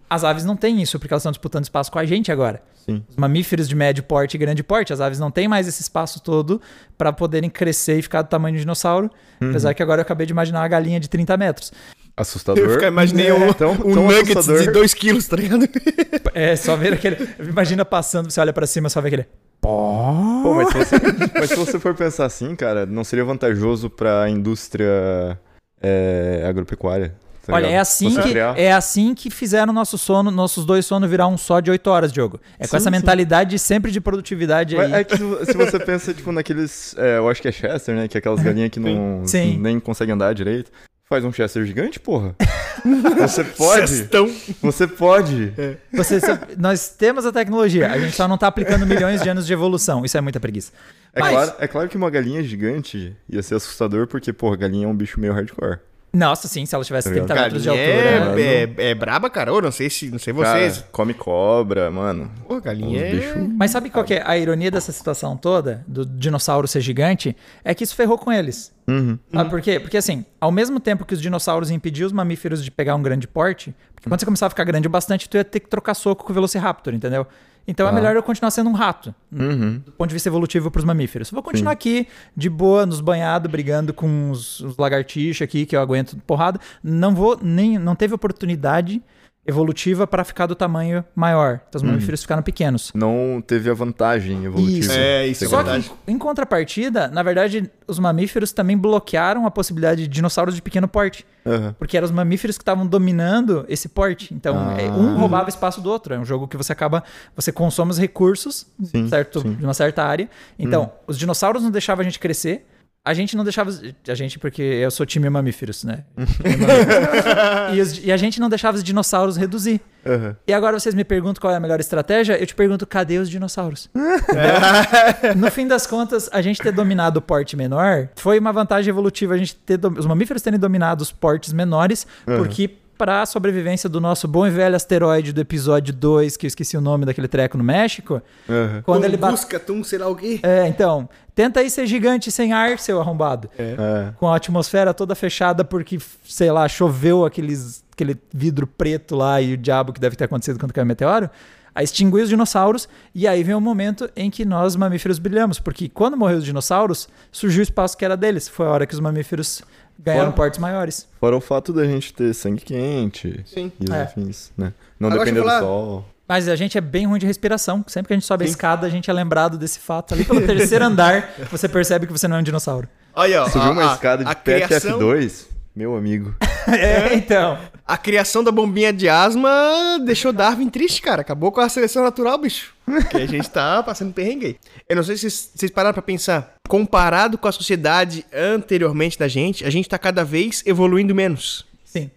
As 0.09 0.23
aves 0.23 0.45
não 0.45 0.55
têm 0.55 0.81
isso 0.81 0.99
porque 0.99 1.13
elas 1.13 1.21
estão 1.21 1.31
disputando 1.31 1.63
espaço 1.63 1.91
com 1.91 1.99
a 1.99 2.05
gente 2.05 2.31
agora. 2.31 2.61
Sim. 2.85 3.03
Os 3.09 3.15
mamíferos 3.15 3.67
de 3.67 3.75
médio 3.75 4.03
porte 4.03 4.35
e 4.35 4.37
grande 4.37 4.61
porte, 4.63 4.91
as 4.93 4.99
aves 5.01 5.17
não 5.19 5.31
têm 5.31 5.47
mais 5.47 5.67
esse 5.67 5.81
espaço 5.81 6.19
todo 6.21 6.61
para 6.97 7.13
poderem 7.13 7.49
crescer 7.49 7.97
e 7.99 8.01
ficar 8.01 8.21
do 8.21 8.27
tamanho 8.27 8.55
de 8.55 8.61
dinossauro. 8.61 9.09
Apesar 9.41 9.73
que 9.73 9.81
agora 9.81 9.99
eu 9.99 10.03
acabei 10.03 10.25
de 10.27 10.31
imaginar 10.33 10.59
uma 10.61 10.67
galinha 10.67 10.99
de 10.99 11.09
30 11.09 11.35
metros. 11.37 11.71
Assustador. 12.15 12.63
Eu 12.63 12.69
ficar, 12.73 12.87
imaginei 12.87 13.27
É, 13.29 13.33
um, 13.33 13.51
tão- 13.53 13.71
um 13.71 13.77
tão 13.77 14.03
nugget 14.05 14.37
assustador. 14.37 14.61
de 14.63 14.71
2 14.71 14.93
quilos, 14.93 15.27
tá 15.27 15.35
ligado? 15.35 15.67
É, 16.35 16.55
só 16.55 16.75
ver 16.75 16.93
aquele. 16.93 17.17
Imagina 17.39 17.85
passando, 17.85 18.29
você 18.31 18.39
olha 18.41 18.51
pra 18.53 18.65
cima, 18.67 18.89
só 18.89 18.99
vê 19.01 19.07
aquele. 19.07 19.25
Pô, 19.61 20.53
mas 20.55 20.67
se, 20.69 20.77
você, 20.77 20.95
mas 21.35 21.49
se 21.49 21.55
você 21.55 21.79
for 21.79 21.93
pensar 21.95 22.25
assim, 22.25 22.55
cara, 22.55 22.85
não 22.85 23.03
seria 23.03 23.23
vantajoso 23.23 23.89
pra 23.89 24.27
indústria 24.29 25.39
é, 25.81 26.43
agropecuária? 26.47 27.15
Tá 27.45 27.53
Olha, 27.53 27.67
é 27.67 27.77
assim, 27.77 28.15
que, 28.21 28.37
é 28.37 28.71
assim 28.73 29.13
que 29.13 29.29
fizeram 29.29 29.71
nosso 29.73 29.97
sono, 29.97 30.31
nossos 30.31 30.65
dois 30.65 30.85
sonos 30.85 31.09
virar 31.09 31.27
um 31.27 31.37
só 31.37 31.59
de 31.59 31.69
8 31.69 31.87
horas, 31.89 32.11
Diogo. 32.13 32.39
É 32.57 32.63
com 32.63 32.71
Sim, 32.71 32.77
essa 32.77 32.85
sim. 32.85 32.91
mentalidade 32.91 33.59
sempre 33.59 33.91
de 33.91 33.99
produtividade 34.01 34.77
aí. 34.77 34.93
É 34.93 35.03
que 35.03 35.17
se, 35.17 35.53
você 35.53 35.79
pensa, 35.83 36.13
tipo, 36.13 36.31
naqueles. 36.31 36.95
é, 36.97 37.17
eu 37.17 37.29
acho 37.29 37.41
que 37.41 37.47
é 37.47 37.51
Chester, 37.51 37.95
né? 37.95 38.07
Que 38.07 38.17
é 38.17 38.19
aquelas 38.19 38.39
galinhas 38.43 38.69
que 38.69 38.79
não 38.79 39.23
Sim. 39.25 39.57
nem 39.59 39.79
conseguem 39.79 40.13
andar 40.13 40.33
direito. 40.33 40.71
Faz 41.09 41.23
um 41.25 41.31
Chester 41.33 41.65
gigante, 41.65 41.99
porra. 41.99 42.33
Você 43.19 43.43
pode. 43.43 43.87
Cestão. 43.89 44.31
Você 44.61 44.87
pode. 44.87 45.53
Você- 45.93 46.19
você- 46.19 46.39
nós 46.57 46.89
temos 46.89 47.25
a 47.25 47.31
tecnologia, 47.31 47.91
a 47.91 47.99
gente 47.99 48.15
só 48.15 48.27
não 48.27 48.37
tá 48.37 48.47
aplicando 48.47 48.85
milhões 48.85 49.21
de 49.21 49.29
anos 49.29 49.45
de 49.45 49.53
evolução. 49.53 50.03
Isso 50.05 50.17
é 50.17 50.21
muita 50.21 50.39
preguiça. 50.39 50.71
É, 51.13 51.19
Mas- 51.19 51.31
claro, 51.31 51.53
é 51.59 51.67
claro 51.67 51.89
que 51.89 51.97
uma 51.97 52.09
galinha 52.09 52.41
gigante 52.43 53.15
ia 53.29 53.43
ser 53.43 53.55
assustador, 53.55 54.07
porque, 54.07 54.33
porra, 54.33 54.55
galinha 54.55 54.85
é 54.85 54.89
um 54.89 54.95
bicho 54.95 55.19
meio 55.19 55.33
hardcore. 55.33 55.79
Nossa, 56.15 56.47
sim, 56.47 56.63
se 56.63 56.75
ela 56.75 56.83
tivesse 56.83 57.09
Tá 57.09 57.15
30 57.15 57.33
ligado? 57.33 57.43
metros 57.43 57.63
de 57.63 57.69
altura. 57.69 58.39
é, 58.39 58.63
é, 58.77 58.89
é 58.91 58.95
braba, 58.95 59.29
cara. 59.31 59.49
Eu 59.49 59.61
não 59.61 59.71
sei 59.71 59.89
se, 59.89 60.11
não 60.11 60.19
sei 60.19 60.31
vocês. 60.31 60.77
Cara, 60.77 60.89
come 60.91 61.13
cobra, 61.13 61.89
mano. 61.89 62.29
Pô, 62.47 62.61
galinha 62.61 63.01
é... 63.01 63.35
Mas 63.57 63.71
sabe 63.71 63.89
qual 63.89 64.05
que 64.05 64.13
é 64.13 64.23
a 64.23 64.37
ironia 64.37 64.69
dessa 64.69 64.91
situação 64.91 65.35
toda, 65.35 65.83
do 65.87 66.05
dinossauro 66.05 66.67
ser 66.67 66.81
gigante? 66.81 67.35
É 67.63 67.73
que 67.73 67.83
isso 67.83 67.95
ferrou 67.95 68.17
com 68.17 68.31
eles. 68.31 68.71
Uhum. 68.87 69.17
Sabe 69.33 69.49
por 69.49 69.61
quê? 69.61 69.79
Porque 69.79 69.97
assim, 69.97 70.23
ao 70.39 70.51
mesmo 70.51 70.79
tempo 70.79 71.03
que 71.03 71.15
os 71.15 71.21
dinossauros 71.21 71.71
impediam 71.71 72.05
os 72.05 72.13
mamíferos 72.13 72.63
de 72.63 72.69
pegar 72.69 72.93
um 72.95 73.01
grande 73.01 73.27
porte, 73.27 73.73
porque 73.95 74.07
quando 74.07 74.19
você 74.19 74.25
começava 74.25 74.47
a 74.47 74.51
ficar 74.51 74.65
grande 74.65 74.87
o 74.87 74.91
bastante, 74.91 75.27
tu 75.27 75.37
ia 75.37 75.43
ter 75.43 75.61
que 75.61 75.67
trocar 75.69 75.93
soco 75.95 76.23
com 76.25 76.31
o 76.31 76.33
Velociraptor, 76.33 76.93
entendeu? 76.93 77.25
Então 77.67 77.85
é 77.87 77.89
Ah. 77.89 77.93
melhor 77.93 78.15
eu 78.15 78.21
continuar 78.23 78.51
sendo 78.51 78.69
um 78.69 78.73
rato, 78.73 79.13
Uhum. 79.31 79.79
do 79.85 79.91
ponto 79.93 80.09
de 80.09 80.13
vista 80.13 80.27
evolutivo 80.29 80.69
para 80.69 80.79
os 80.79 80.85
mamíferos. 80.85 81.31
Vou 81.31 81.41
continuar 81.41 81.71
aqui, 81.71 82.07
de 82.35 82.49
boa, 82.49 82.85
nos 82.85 82.99
banhados, 82.99 83.49
brigando 83.49 83.93
com 83.93 84.29
os, 84.31 84.59
os 84.59 84.75
lagartixas 84.77 85.45
aqui, 85.45 85.65
que 85.65 85.75
eu 85.75 85.81
aguento 85.81 86.17
porrada. 86.27 86.59
Não 86.83 87.15
vou 87.15 87.39
nem. 87.41 87.77
Não 87.77 87.95
teve 87.95 88.13
oportunidade 88.13 89.01
evolutiva 89.45 90.07
para 90.07 90.23
ficar 90.23 90.45
do 90.45 90.55
tamanho 90.55 91.03
maior. 91.15 91.59
Então 91.67 91.79
os 91.79 91.83
mamíferos 91.83 92.21
ficaram 92.21 92.41
pequenos. 92.41 92.91
Não 92.95 93.43
teve 93.45 93.69
a 93.69 93.73
vantagem 93.73 94.45
evolutiva. 94.45 94.79
Isso. 94.79 94.91
É, 94.93 95.27
isso 95.27 95.43
é 95.43 95.47
Só 95.47 95.57
verdade. 95.57 95.91
que, 96.05 96.11
em 96.11 96.17
contrapartida, 96.17 97.09
na 97.09 97.21
verdade, 97.21 97.69
os 97.85 97.99
mamíferos 97.99 98.51
também 98.53 98.77
bloquearam 98.77 99.45
a 99.45 99.51
possibilidade 99.51 100.03
de 100.03 100.07
dinossauros 100.07 100.55
de 100.55 100.61
pequeno 100.61 100.87
porte. 100.87 101.25
Aham. 101.45 101.75
Porque 101.77 101.97
eram 101.97 102.05
os 102.05 102.11
mamíferos 102.11 102.57
que 102.57 102.61
estavam 102.61 102.87
dominando 102.87 103.65
esse 103.67 103.89
porte. 103.89 104.33
Então, 104.33 104.55
Ah. 104.57 104.81
é, 104.81 104.89
um 104.89 105.17
roubava 105.17 105.49
espaço 105.49 105.81
do 105.81 105.89
outro. 105.91 106.13
É 106.13 106.19
um 106.19 106.23
jogo 106.25 106.47
que 106.47 106.55
você 106.55 106.71
acaba. 106.71 107.03
Você 107.35 107.51
consome 107.51 107.91
os 107.91 107.97
recursos 107.97 108.65
Sim, 108.81 109.09
certo, 109.09 109.41
sim. 109.41 109.49
Uhum. 109.49 109.55
de 109.55 109.63
uma 109.65 109.73
certa 109.73 110.03
área. 110.03 110.29
Então, 110.57 110.91
os 111.05 111.17
dinossauros 111.19 111.61
não 111.61 111.69
deixavam 111.71 112.01
a 112.01 112.05
gente 112.05 112.17
crescer. 112.19 112.65
A 113.05 113.13
gente 113.13 113.35
não 113.35 113.43
deixava. 113.43 113.69
A 114.07 114.15
gente, 114.15 114.39
porque 114.39 114.61
eu 114.61 114.89
sou 114.89 115.05
time 115.05 115.29
mamíferos, 115.29 115.83
né? 115.83 116.03
e, 117.73 117.81
os- 117.81 118.03
e 118.03 118.11
a 118.11 118.17
gente 118.17 118.39
não 118.39 118.47
deixava 118.47 118.77
os 118.77 118.83
dinossauros 118.83 119.35
reduzir. 119.35 119.81
Aham. 120.05 120.35
E 120.47 120.53
agora 120.53 120.79
vocês 120.79 120.93
me 120.95 121.03
perguntam 121.03 121.41
qual 121.41 121.53
é 121.53 121.57
a 121.57 121.59
melhor 121.59 121.79
estratégia, 121.79 122.37
eu 122.37 122.45
te 122.45 122.55
pergunto, 122.55 122.85
cadê 122.85 123.17
os 123.17 123.29
dinossauros? 123.29 123.89
no 125.35 125.49
fim 125.51 125.67
das 125.67 125.87
contas, 125.87 126.29
a 126.31 126.41
gente 126.41 126.61
ter 126.61 126.71
dominado 126.71 127.17
o 127.17 127.21
porte 127.21 127.55
menor 127.55 128.09
foi 128.15 128.39
uma 128.39 128.51
vantagem 128.51 128.89
evolutiva 128.89 129.33
a 129.33 129.37
gente 129.37 129.55
ter 129.55 129.79
os 129.85 130.05
mamíferos 130.05 130.41
terem 130.41 130.59
dominado 130.59 131.01
os 131.01 131.11
portes 131.11 131.53
menores, 131.53 132.05
porque 132.25 132.69
para 132.97 133.21
a 133.21 133.25
sobrevivência 133.25 133.89
do 133.89 133.99
nosso 133.99 134.27
bom 134.27 134.45
e 134.45 134.49
velho 134.49 134.75
asteroide 134.75 135.33
do 135.33 135.41
episódio 135.41 135.93
2, 135.93 136.37
que 136.37 136.45
eu 136.45 136.47
esqueci 136.47 136.77
o 136.77 136.81
nome 136.81 137.05
daquele 137.05 137.27
treco 137.27 137.57
no 137.57 137.63
México, 137.63 138.21
Aham. 138.49 138.81
quando 138.83 139.05
ele 139.05 139.17
bate 139.17 139.33
Busca, 139.33 139.59
tum, 139.59 139.83
sei 139.83 139.99
lá 139.99 140.07
o 140.07 140.15
quê. 140.15 140.39
É, 140.43 140.67
então, 140.67 141.09
tenta 141.33 141.59
aí 141.59 141.69
ser 141.69 141.87
gigante 141.87 142.31
sem 142.31 142.53
ar, 142.53 142.79
seu 142.79 142.99
arrombado. 142.99 143.49
É. 143.57 144.11
Com 144.17 144.27
a 144.27 144.35
atmosfera 144.35 144.93
toda 144.93 145.15
fechada 145.15 145.63
porque, 145.63 145.97
sei 146.23 146.51
lá, 146.51 146.67
choveu 146.67 147.25
aqueles, 147.25 147.83
aquele 147.91 148.17
vidro 148.33 148.67
preto 148.67 149.15
lá 149.15 149.41
e 149.41 149.53
o 149.53 149.57
diabo 149.57 149.91
que 149.91 149.99
deve 149.99 150.15
ter 150.15 150.25
acontecido 150.25 150.59
quando 150.59 150.73
caiu 150.73 150.85
o 150.85 150.87
meteoro. 150.87 151.29
A 151.75 151.81
extinguir 151.81 152.21
os 152.21 152.29
dinossauros, 152.29 152.87
e 153.15 153.27
aí 153.27 153.43
vem 153.43 153.55
o 153.55 153.59
momento 153.59 154.07
em 154.15 154.29
que 154.29 154.45
nós, 154.45 154.75
mamíferos, 154.75 155.17
brilhamos. 155.17 155.57
Porque 155.57 155.89
quando 155.89 156.15
morreu 156.15 156.37
os 156.37 156.45
dinossauros, 156.45 157.09
surgiu 157.31 157.61
o 157.61 157.63
espaço 157.63 157.97
que 157.97 158.05
era 158.05 158.15
deles. 158.15 158.47
Foi 158.47 158.67
a 158.67 158.69
hora 158.69 158.85
que 158.85 158.93
os 158.93 158.99
mamíferos 158.99 159.63
ganharam 160.03 160.25
Fora- 160.25 160.35
portes 160.35 160.59
maiores. 160.59 161.07
Fora 161.19 161.35
o 161.37 161.41
fato 161.41 161.71
da 161.73 161.85
gente 161.85 162.13
ter 162.13 162.33
sangue 162.33 162.61
quente 162.61 163.41
Sim. 163.45 163.71
e 163.79 163.85
os 163.85 163.89
É. 163.89 164.01
afins, 164.03 164.51
né? 164.57 164.73
Não 164.99 165.09
Agora 165.09 165.25
depender 165.25 165.41
do 165.41 165.47
falar- 165.47 165.59
sol. 165.61 166.05
Mas 166.27 166.47
a 166.47 166.55
gente 166.55 166.77
é 166.77 166.81
bem 166.81 167.05
ruim 167.05 167.19
de 167.19 167.25
respiração. 167.25 167.83
Sempre 167.87 168.07
que 168.07 168.13
a 168.13 168.17
gente 168.17 168.25
sobe 168.25 168.45
a 168.45 168.47
escada, 168.47 168.87
a 168.87 168.89
gente 168.89 169.09
é 169.09 169.13
lembrado 169.13 169.57
desse 169.57 169.77
fato. 169.79 170.13
Ali 170.13 170.23
pelo 170.23 170.41
terceiro 170.41 170.83
andar, 170.85 171.29
você 171.51 171.67
percebe 171.67 172.07
que 172.07 172.13
você 172.13 172.27
não 172.27 172.37
é 172.37 172.39
um 172.39 172.43
dinossauro. 172.43 172.87
Olha, 173.13 173.43
ó. 173.43 173.45
Subiu 173.49 173.61
a- 173.67 173.71
uma 173.71 173.91
a- 173.91 173.93
escada 173.93 174.23
de 174.23 174.31
a 174.31 174.35
PET 174.35 174.65
criação- 174.67 174.97
F2, 174.99 175.47
meu 175.75 175.95
amigo. 175.95 176.33
É, 176.65 177.13
então. 177.13 177.57
A 177.85 177.97
criação 177.97 178.41
da 178.41 178.49
bombinha 178.49 178.93
de 178.93 179.09
asma 179.09 179.99
deixou 180.05 180.31
Darwin 180.31 180.69
triste, 180.69 181.01
cara. 181.01 181.19
Acabou 181.19 181.51
com 181.51 181.59
a 181.59 181.67
seleção 181.67 182.01
natural, 182.05 182.37
bicho. 182.37 182.73
Porque 182.85 183.17
a 183.17 183.25
gente 183.27 183.49
tá 183.49 183.83
passando 183.83 184.13
perrengue. 184.13 184.57
Eu 184.87 184.95
não 184.95 185.03
sei 185.03 185.17
se 185.17 185.29
vocês 185.29 185.69
pararam 185.69 185.93
pra 185.93 186.01
pensar. 186.01 186.52
Comparado 186.67 187.37
com 187.37 187.47
a 187.47 187.51
sociedade 187.51 188.25
anteriormente 188.33 189.19
da 189.19 189.27
gente, 189.27 189.65
a 189.65 189.69
gente 189.69 189.87
tá 189.87 189.97
cada 189.97 190.23
vez 190.23 190.63
evoluindo 190.65 191.13
menos. 191.13 191.65
Sim. 191.83 192.09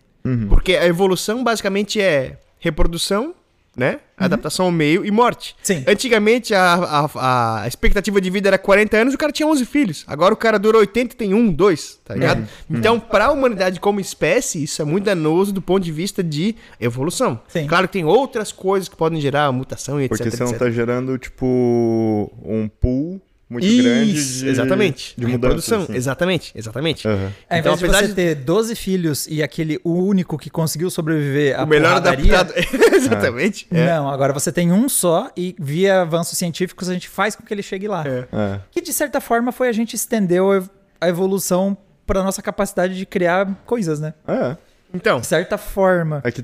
Porque 0.49 0.75
a 0.75 0.87
evolução 0.87 1.45
basicamente 1.45 2.01
é 2.01 2.39
reprodução, 2.59 3.35
né? 3.77 4.01
Adaptação 4.17 4.67
ao 4.67 4.73
meio 4.73 5.05
e 5.05 5.11
morte. 5.11 5.55
Sim. 5.63 5.85
Antigamente 5.87 6.55
a, 6.55 6.75
a, 6.75 7.63
a 7.63 7.69
expectativa 7.69 8.19
de 8.21 8.31
vida 8.31 8.49
era 8.49 8.57
40 8.57 8.97
anos 8.97 9.13
e 9.13 9.17
o 9.17 9.19
cara 9.19 9.31
tinha 9.31 9.47
11 9.47 9.65
filhos. 9.67 10.05
Agora 10.07 10.33
o 10.33 10.37
cara 10.37 10.59
dura 10.59 10.79
80 10.79 11.15
e 11.15 11.17
tem 11.17 11.35
um, 11.35 11.53
dois, 11.53 12.01
tá 12.03 12.15
ligado? 12.15 12.49
Então, 12.71 12.99
pra 12.99 13.31
humanidade 13.31 13.79
como 13.79 14.01
espécie, 14.01 14.63
isso 14.63 14.81
é 14.81 14.85
muito 14.85 15.05
danoso 15.05 15.53
do 15.53 15.61
ponto 15.61 15.85
de 15.85 15.93
vista 15.93 16.23
de 16.25 16.57
evolução. 16.81 17.39
Sim. 17.47 17.67
Claro 17.67 17.87
que 17.87 17.93
tem 17.93 18.05
outras 18.05 18.51
coisas 18.51 18.89
que 18.89 18.97
podem 18.97 19.21
gerar 19.21 19.53
mutação 19.53 20.01
e 20.01 20.05
etc. 20.05 20.17
Porque 20.17 20.31
você 20.31 20.43
não 20.43 20.51
etc. 20.51 20.59
tá 20.61 20.71
gerando, 20.71 21.19
tipo, 21.19 22.33
um 22.43 22.69
pool 22.69 23.21
muito 23.49 23.65
grande 23.67 24.13
Isso, 24.17 24.45
de, 24.45 24.49
exatamente. 24.51 25.15
de 25.17 25.25
A 25.25 25.29
mudança. 25.29 25.47
reprodução. 25.49 25.83
assim. 25.83 25.95
Exatamente, 25.95 26.53
exatamente. 26.57 27.07
Ao 27.07 27.15
Então, 27.15 27.31
invés 27.59 27.79
de 27.79 27.85
apesar 27.85 28.01
você 28.03 28.09
de- 28.09 28.15
ter 28.15 28.35
12 28.35 28.75
filhos 28.75 29.27
e 29.29 29.43
aquele 29.43 29.79
o 29.85 29.93
único 30.03 30.37
que 30.37 30.51
conseguiu 30.51 30.91
sobreviver 30.91 31.59
à 31.59 31.63
O 31.63 31.67
melhor 31.67 31.97
adaptado. 31.97 32.53
exatamente. 32.95 33.67
É. 33.71 33.87
Não, 33.87 34.09
agora 34.09 34.33
você 34.33 34.51
tem 34.51 34.73
um 34.73 34.89
só 34.89 35.31
e 35.37 35.55
via 35.59 36.01
avanços 36.03 36.37
científicos 36.37 36.89
a 36.89 36.93
gente 36.95 37.09
faz 37.09 37.37
com 37.37 37.45
que 37.45 37.55
ele 37.55 37.63
chegue 37.63 37.87
lá. 37.87 38.05
É. 38.07 38.27
É. 38.33 38.61
Que 38.71 38.81
de 38.81 38.93
certa 38.93 39.21
forma 39.21 39.53
foi 39.53 39.69
a 39.69 39.73
gente 39.73 39.95
estendeu 39.95 40.51
a 40.51 40.57
ev- 40.57 40.69
a 41.01 41.09
evolução 41.09 41.77
para 42.05 42.23
nossa 42.25 42.43
capacidade 42.43 42.97
de 42.97 43.07
criar 43.07 43.63
coisas, 43.65 44.01
né? 44.01 44.15
É. 44.27 44.57
Então, 44.95 45.21
De 45.21 45.27
certa 45.27 45.59
forma. 45.59 46.21
É 46.25 46.31
que 46.31 46.41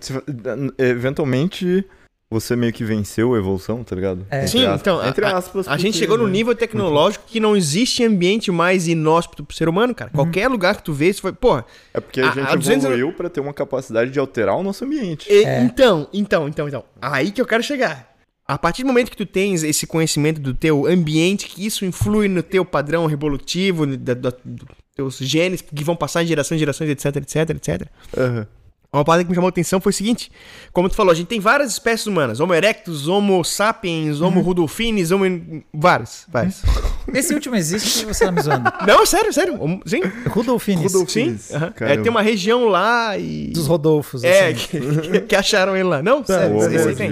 eventualmente 0.78 1.84
você 2.33 2.57
meio 2.57 2.72
que 2.72 2.83
venceu 2.83 3.35
a 3.35 3.39
evolução, 3.39 3.85
tá 3.85 3.95
ligado? 3.95 4.26
É. 4.30 4.47
Sim, 4.47 4.64
aspas- 4.64 4.80
então, 4.80 5.01
a- 5.01 5.09
entre 5.09 5.24
a, 5.24 5.37
aspas. 5.37 5.68
a 5.68 5.76
gente 5.76 5.97
chegou 5.97 6.18
num 6.18 6.26
né? 6.26 6.33
nível 6.33 6.55
tecnológico 6.55 7.24
que 7.26 7.39
não 7.39 7.57
existe 7.57 8.03
ambiente 8.05 8.51
mais 8.51 8.89
inóspito 8.89 9.45
pro 9.45 9.57
ser 9.57 9.68
humano, 9.68 9.95
cara. 9.95 10.11
Qualquer 10.11 10.49
lugar 10.49 10.76
que 10.76 10.83
tu 10.83 10.93
vê, 10.93 11.09
isso 11.11 11.20
foi, 11.22 11.33
porra. 11.33 11.64
É 11.95 12.01
porque 12.01 12.20
a, 12.20 12.30
a- 12.30 12.33
gente 12.35 12.49
a 12.49 12.55
200 12.57 12.85
evoluiu 12.87 13.12
pra 13.12 13.28
ter 13.30 13.41
uma 13.41 13.53
capacidade 13.53 14.11
de 14.11 14.18
alterar 14.18 14.57
o 14.57 14.62
nosso 14.62 14.85
ambiente. 14.85 15.30
e- 15.30 15.45
É. 15.45 15.62
Então, 15.62 16.09
então, 16.12 16.49
então, 16.49 16.66
então. 16.68 16.85
Aí 17.01 17.30
que 17.30 17.41
eu 17.41 17.47
quero 17.47 17.62
chegar. 17.62 18.11
A 18.47 18.59
partir 18.59 18.83
do 18.83 18.89
momento 18.89 19.11
que 19.11 19.16
tu 19.16 19.24
tens 19.24 19.62
esse 19.62 19.87
conhecimento 19.87 20.41
do 20.41 20.53
teu 20.53 20.87
ambiente, 20.87 21.47
que 21.47 21.64
isso 21.64 21.85
influi 21.85 22.26
no 22.28 22.43
teu 22.43 22.64
padrão 22.64 23.07
revolutivo, 23.07 23.87
no- 23.87 23.97
da, 23.97 24.14
da- 24.14 24.33
dos 24.45 24.66
teus 24.95 25.16
genes 25.18 25.61
que 25.62 25.85
vão 25.85 25.95
passar 25.97 26.22
de 26.22 26.28
gerações 26.28 26.57
em 26.57 26.61
gerações, 26.61 26.91
etc, 26.91 27.16
etc, 27.16 27.51
etc. 27.51 27.89
Aham. 28.16 28.47
Uma 28.95 29.07
parada 29.07 29.24
que 29.24 29.30
me 29.30 29.34
chamou 29.34 29.49
a 29.49 29.49
atenção 29.49 29.80
foi 29.80 29.88
o 29.88 29.93
seguinte: 29.95 30.30
como 30.70 30.86
tu 30.86 30.95
falou, 30.95 31.12
a 31.12 31.14
gente 31.14 31.26
tem 31.28 31.40
várias 31.40 31.72
espécies 31.72 32.07
humanas: 32.07 32.40
Homo 32.40 32.53
erectus, 32.53 33.09
Homo 33.09 33.43
sapiens, 33.43 34.20
Homo 34.20 34.43
rudolfinis, 34.43 35.11
Homo. 35.11 35.62
Vários, 35.72 36.26
vários. 36.28 36.61
Esse 37.14 37.32
último 37.34 37.57
existe 37.57 38.05
você 38.05 38.24
tá 38.26 38.30
me 38.30 38.40
zoando. 38.43 38.70
Não, 38.86 39.05
sério, 39.07 39.32
sério. 39.32 39.57
Homo- 39.61 39.80
Sim. 39.86 40.03
Rudolfinis. 40.28 40.93
Rudolf- 40.93 41.11
Sim. 41.11 41.38
Aham. 41.53 41.72
É, 41.80 41.97
tem 41.97 42.11
uma 42.11 42.20
região 42.20 42.66
lá 42.68 43.16
e. 43.16 43.49
Dos 43.55 43.66
Rodolfos. 43.66 44.22
É, 44.24 44.49
assim. 44.49 44.66
que, 44.68 45.20
que 45.22 45.34
acharam 45.36 45.74
ele 45.74 45.84
lá. 45.88 46.03
Não, 46.03 46.22
sério, 46.24 46.55
o 46.57 46.62
esse 46.70 46.88
aí 46.88 46.95
tem. 46.95 47.11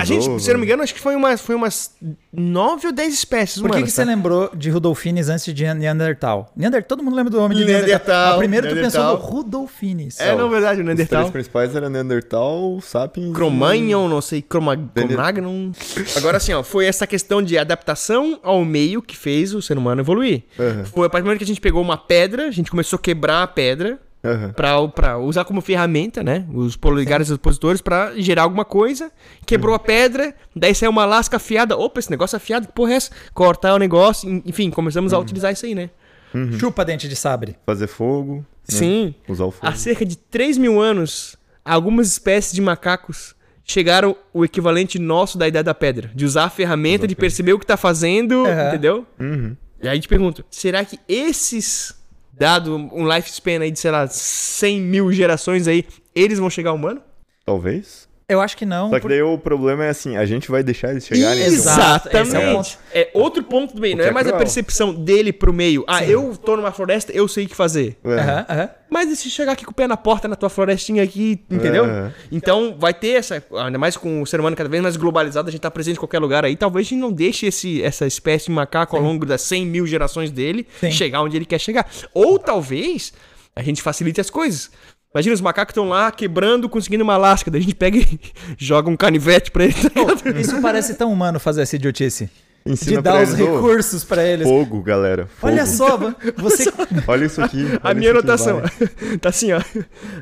A 0.00 0.04
gente, 0.04 0.42
se 0.42 0.50
eu 0.50 0.54
não 0.54 0.60
me 0.60 0.66
engano, 0.66 0.82
acho 0.82 0.92
que 0.92 1.00
foi 1.00 1.14
umas, 1.14 1.40
foi 1.40 1.54
umas 1.54 1.92
nove 2.32 2.88
ou 2.88 2.92
dez 2.92 3.14
espécies 3.14 3.58
Por 3.62 3.68
que, 3.70 3.76
humanas. 3.76 3.84
que 3.88 3.94
você 3.94 4.02
tá? 4.04 4.08
lembrou 4.10 4.50
de 4.54 4.68
Rudolfinis 4.68 5.28
antes 5.28 5.54
de 5.54 5.74
Neandertal? 5.74 6.52
Neandertal, 6.56 6.88
todo 6.88 7.04
mundo 7.04 7.14
lembra 7.14 7.30
do 7.30 7.40
homem 7.40 7.56
de 7.56 7.64
Neandertal. 7.64 7.88
Neandertal, 7.88 8.28
Mas 8.30 8.38
primeiro 8.38 8.68
tu 8.68 8.74
pensou 8.74 9.00
no 9.00 9.06
Neandertal. 9.08 9.30
Rudolfinis. 9.30 10.20
É, 10.20 10.34
não, 10.34 10.50
verdade, 10.50 10.80
o 10.80 10.84
Neandertal. 10.84 11.19
Três 11.20 11.30
principais 11.32 11.74
eram 11.76 11.88
Neandertal, 11.90 12.80
Sapiens 12.82 13.32
Cromagnon, 13.34 14.08
não 14.08 14.20
sei, 14.20 14.42
Croma, 14.42 14.76
Cromagnon. 14.76 15.72
Agora 16.16 16.36
assim, 16.36 16.52
ó, 16.52 16.62
foi 16.62 16.86
essa 16.86 17.06
questão 17.06 17.42
de 17.42 17.56
adaptação 17.58 18.38
ao 18.42 18.64
meio 18.64 19.00
que 19.02 19.16
fez 19.16 19.54
o 19.54 19.62
ser 19.62 19.78
humano 19.78 20.00
evoluir. 20.02 20.42
Aham. 20.58 20.84
Foi 20.84 21.06
a 21.06 21.10
partir 21.10 21.22
do 21.22 21.26
momento 21.26 21.38
que 21.38 21.44
a 21.44 21.46
gente 21.46 21.60
pegou 21.60 21.82
uma 21.82 21.96
pedra, 21.96 22.46
a 22.48 22.50
gente 22.50 22.70
começou 22.70 22.96
a 22.96 23.00
quebrar 23.00 23.42
a 23.42 23.46
pedra. 23.46 23.98
Aham. 24.22 24.52
pra, 24.52 24.86
pra 24.88 25.18
usar 25.18 25.46
como 25.46 25.62
ferramenta, 25.62 26.22
né? 26.22 26.44
Os 26.52 26.76
polegares 26.76 27.28
e 27.28 27.32
os 27.32 27.36
opositores 27.36 27.80
pra 27.80 28.12
gerar 28.16 28.42
alguma 28.42 28.66
coisa. 28.66 29.10
Quebrou 29.46 29.74
a 29.74 29.78
pedra, 29.78 30.34
daí 30.54 30.74
saiu 30.74 30.90
uma 30.90 31.06
lasca 31.06 31.38
afiada. 31.38 31.74
Opa, 31.74 31.98
esse 32.00 32.10
negócio 32.10 32.36
é 32.36 32.38
afiado, 32.38 32.66
que 32.66 32.72
porra 32.74 32.92
é 32.92 32.96
essa? 32.96 33.10
Cortar 33.32 33.72
o 33.74 33.78
negócio, 33.78 34.28
en- 34.28 34.42
enfim, 34.44 34.68
começamos 34.70 35.14
a 35.14 35.18
utilizar 35.18 35.54
isso 35.54 35.64
aí, 35.64 35.74
né? 35.74 35.88
Chupa 36.58 36.84
dente 36.84 37.08
de 37.08 37.16
sabre. 37.16 37.56
Fazer 37.64 37.86
fogo. 37.86 38.44
Né? 38.70 38.78
Sim. 38.78 39.14
Usar 39.28 39.44
o 39.44 39.50
fogo. 39.50 39.66
Há 39.66 39.74
cerca 39.74 40.04
de 40.04 40.16
3 40.16 40.58
mil 40.58 40.80
anos, 40.80 41.36
algumas 41.64 42.08
espécies 42.08 42.52
de 42.52 42.60
macacos 42.60 43.34
chegaram 43.64 44.16
o 44.32 44.44
equivalente 44.44 44.98
nosso 44.98 45.38
da 45.38 45.46
Idade 45.46 45.66
da 45.66 45.74
Pedra. 45.74 46.10
De 46.14 46.24
usar 46.24 46.44
a 46.44 46.50
ferramenta, 46.50 47.06
de 47.06 47.14
perceber 47.14 47.52
o 47.52 47.58
que 47.58 47.66
tá 47.66 47.76
fazendo, 47.76 48.44
Aham. 48.44 48.68
entendeu? 48.68 49.06
Uhum. 49.18 49.56
E 49.82 49.88
aí 49.88 50.00
te 50.00 50.08
pergunto, 50.08 50.44
será 50.50 50.84
que 50.84 50.98
esses, 51.08 51.94
dado 52.32 52.76
um 52.76 53.06
lifespan 53.08 53.60
aí 53.60 53.70
de, 53.70 53.78
sei 53.78 53.90
lá, 53.90 54.06
100 54.06 54.80
mil 54.80 55.12
gerações 55.12 55.68
aí, 55.68 55.86
eles 56.14 56.38
vão 56.38 56.50
chegar 56.50 56.70
ao 56.70 56.76
humano? 56.76 57.00
Talvez. 57.46 58.08
Eu 58.30 58.40
acho 58.40 58.56
que 58.56 58.64
não. 58.64 58.88
Só 58.90 58.96
que 58.96 59.02
por- 59.02 59.08
daí 59.10 59.22
o 59.22 59.36
problema 59.36 59.84
é 59.84 59.88
assim, 59.90 60.16
a 60.16 60.24
gente 60.24 60.50
vai 60.50 60.62
deixar 60.62 60.90
eles 60.90 61.06
chegarem. 61.06 61.42
Exato. 61.42 62.08
esse 62.08 62.16
é 62.16 62.20
Exatamente. 62.22 62.54
ponto. 62.56 62.78
É 62.94 63.10
outro 63.14 63.42
ponto 63.42 63.74
do 63.74 63.80
meio, 63.80 63.96
não 63.96 64.04
é 64.04 64.08
é 64.08 64.10
mais 64.10 64.26
a 64.26 64.30
cruel. 64.30 64.38
percepção 64.44 64.94
dele 64.94 65.32
pro 65.32 65.52
meio. 65.52 65.84
Ah, 65.86 65.98
Sim. 65.98 66.10
eu 66.10 66.36
tô 66.36 66.56
numa 66.56 66.70
floresta, 66.72 67.12
eu 67.12 67.26
sei 67.28 67.44
o 67.44 67.48
que 67.48 67.54
fazer. 67.56 67.96
É. 68.04 68.08
Aham, 68.14 68.46
aham. 68.48 68.68
Mas 68.92 69.08
e 69.10 69.14
se 69.16 69.30
chegar 69.30 69.52
aqui 69.52 69.64
com 69.64 69.70
o 69.70 69.74
pé 69.74 69.86
na 69.86 69.96
porta 69.96 70.26
na 70.26 70.34
tua 70.34 70.48
florestinha 70.50 71.02
aqui, 71.02 71.44
entendeu? 71.50 71.84
É. 71.86 72.12
Então 72.32 72.74
vai 72.78 72.92
ter 72.92 73.10
essa, 73.10 73.42
ainda 73.64 73.78
mais 73.78 73.96
com 73.96 74.20
o 74.22 74.26
ser 74.26 74.40
humano 74.40 74.56
cada 74.56 74.68
vez 74.68 74.82
mais 74.82 74.96
globalizado, 74.96 75.48
a 75.48 75.52
gente 75.52 75.60
tá 75.60 75.70
presente 75.70 75.96
em 75.96 76.00
qualquer 76.00 76.18
lugar 76.18 76.44
aí, 76.44 76.56
talvez 76.56 76.86
a 76.86 76.90
gente 76.90 76.98
não 77.00 77.12
deixe 77.12 77.46
esse, 77.46 77.80
essa 77.82 78.04
espécie 78.06 78.46
de 78.46 78.52
macaco 78.52 78.96
ao 78.96 79.02
longo 79.02 79.24
das 79.24 79.42
100 79.42 79.64
mil 79.66 79.86
gerações 79.86 80.30
dele 80.32 80.66
Sim. 80.80 80.90
chegar 80.90 81.22
onde 81.22 81.36
ele 81.36 81.44
quer 81.46 81.60
chegar. 81.60 81.88
Ou 82.12 82.38
talvez 82.38 83.12
a 83.54 83.62
gente 83.62 83.80
facilite 83.80 84.20
as 84.20 84.28
coisas. 84.30 84.70
Imagina, 85.12 85.34
os 85.34 85.40
macacos 85.40 85.72
estão 85.72 85.88
lá 85.88 86.10
quebrando, 86.12 86.68
conseguindo 86.68 87.02
uma 87.02 87.16
lasca, 87.16 87.50
daí 87.50 87.60
a 87.60 87.64
gente 87.64 87.74
pega 87.74 87.98
e 87.98 88.20
joga 88.56 88.88
um 88.88 88.96
canivete 88.96 89.50
pra 89.50 89.64
ele. 89.64 89.74
tá 89.74 89.90
ligado? 90.00 90.38
Isso 90.40 90.60
parece 90.62 90.94
tão 90.94 91.12
humano 91.12 91.40
fazer 91.40 91.62
essa 91.62 91.74
idiotice. 91.76 92.30
Ensina 92.64 92.98
de 92.98 93.02
dar 93.02 93.12
pra 93.12 93.22
os 93.22 93.32
eles, 93.32 93.46
recursos 93.46 94.04
pra 94.04 94.22
eles. 94.22 94.46
Fogo, 94.46 94.82
galera. 94.82 95.26
Fogo. 95.26 95.52
Olha 95.52 95.66
só, 95.66 95.96
você. 96.36 96.70
Olha 97.08 97.24
isso 97.24 97.42
aqui. 97.42 97.64
A 97.82 97.88
olha 97.88 97.94
minha 97.98 98.10
isso 98.10 98.18
aqui, 98.18 98.28
anotação. 98.28 98.62
tá 99.20 99.30
assim, 99.30 99.52
ó. 99.52 99.60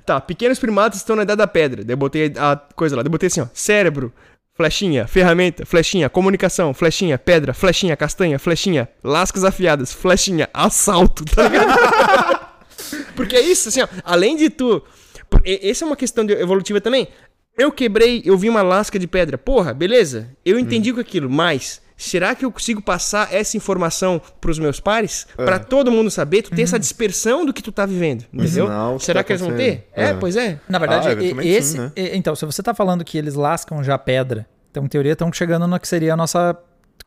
Tá, 0.07 0.20
pequenos 0.20 0.59
primatas 0.59 1.01
estão 1.01 1.16
na 1.16 1.22
idade 1.22 1.39
da 1.39 1.47
pedra. 1.47 1.84
Daí 1.84 1.93
eu 1.93 1.97
botei 1.99 2.32
a 2.36 2.57
coisa 2.74 2.97
lá. 2.97 3.03
Daí 3.03 3.09
eu 3.09 3.12
botei 3.12 3.26
assim, 3.26 3.41
ó. 3.41 3.47
Cérebro, 3.53 4.12
flechinha, 4.55 5.07
ferramenta, 5.07 5.66
flechinha, 5.66 6.09
comunicação, 6.09 6.72
flechinha, 6.72 7.18
pedra, 7.18 7.53
flechinha, 7.53 7.97
castanha, 7.97 8.39
flechinha, 8.39 8.89
lascas 9.03 9.45
afiadas, 9.45 9.93
flechinha, 9.93 10.49
assalto, 10.55 11.24
tá 11.24 11.43
ligado? 11.43 12.48
Porque 13.16 13.36
é 13.36 13.41
isso, 13.41 13.68
assim, 13.68 13.82
ó. 13.82 13.89
Além 14.05 14.36
de 14.36 14.51
tu. 14.51 14.82
Essa 15.45 15.84
é 15.84 15.86
uma 15.86 15.97
questão 15.97 16.24
de- 16.24 16.32
evolutiva 16.34 16.80
também. 16.80 17.09
Eu 17.57 17.72
quebrei, 17.72 18.22
eu 18.24 18.36
vi 18.39 18.49
uma 18.49 18.62
lasca 18.62 18.99
de 18.99 19.07
pedra. 19.07 19.36
Porra, 19.36 19.74
beleza. 19.74 20.28
Eu 20.45 20.59
entendi 20.59 20.93
com 20.93 21.01
aquilo, 21.01 21.28
mas 21.28 21.82
será 21.97 22.32
que 22.34 22.45
eu 22.45 22.53
consigo 22.53 22.80
passar 22.80 23.34
essa 23.34 23.57
informação 23.57 24.22
pros 24.41 24.59
meus 24.61 24.78
pares? 24.78 25.26
É. 25.36 25.45
Pra 25.45 25.59
todo 25.59 25.91
mundo 25.91 26.09
saber, 26.11 26.43
tu 26.43 26.51
ter 26.51 26.59
Uhum. 26.59 26.62
essa 26.62 26.78
dispersão 26.78 27.45
do 27.45 27.53
que 27.53 27.61
tu 27.61 27.72
tá 27.72 27.84
vivendo, 27.84 28.24
entendeu? 28.32 28.64
Ensinar 28.66 28.91
o 28.91 28.99
que 28.99 29.05
Será 29.05 29.20
tá 29.20 29.24
que 29.24 29.32
eles 29.32 29.43
vão 29.43 29.57
ter? 29.57 29.89
É, 29.93 30.11
É. 30.11 30.14
pois 30.14 30.36
é. 30.36 30.61
Na 30.68 30.78
verdade, 30.78 31.09
Ah, 31.09 31.45
esse. 31.45 31.72
sim, 31.72 31.78
né? 31.78 31.93
Então, 32.14 32.36
se 32.36 32.47
você 32.47 32.62
tá 32.62 32.72
falando 32.72 33.05
que 33.05 33.18
eles 33.18 33.34
lascam 33.34 33.82
já 33.82 33.99
pedra, 33.99 34.47
então, 34.70 34.84
em 34.84 34.89
teoria, 34.89 35.12
estão 35.12 35.32
chegando 35.32 35.66
no 35.66 35.80
que 35.80 35.89
seria 35.89 36.14
a 36.14 36.16
nossa 36.16 36.57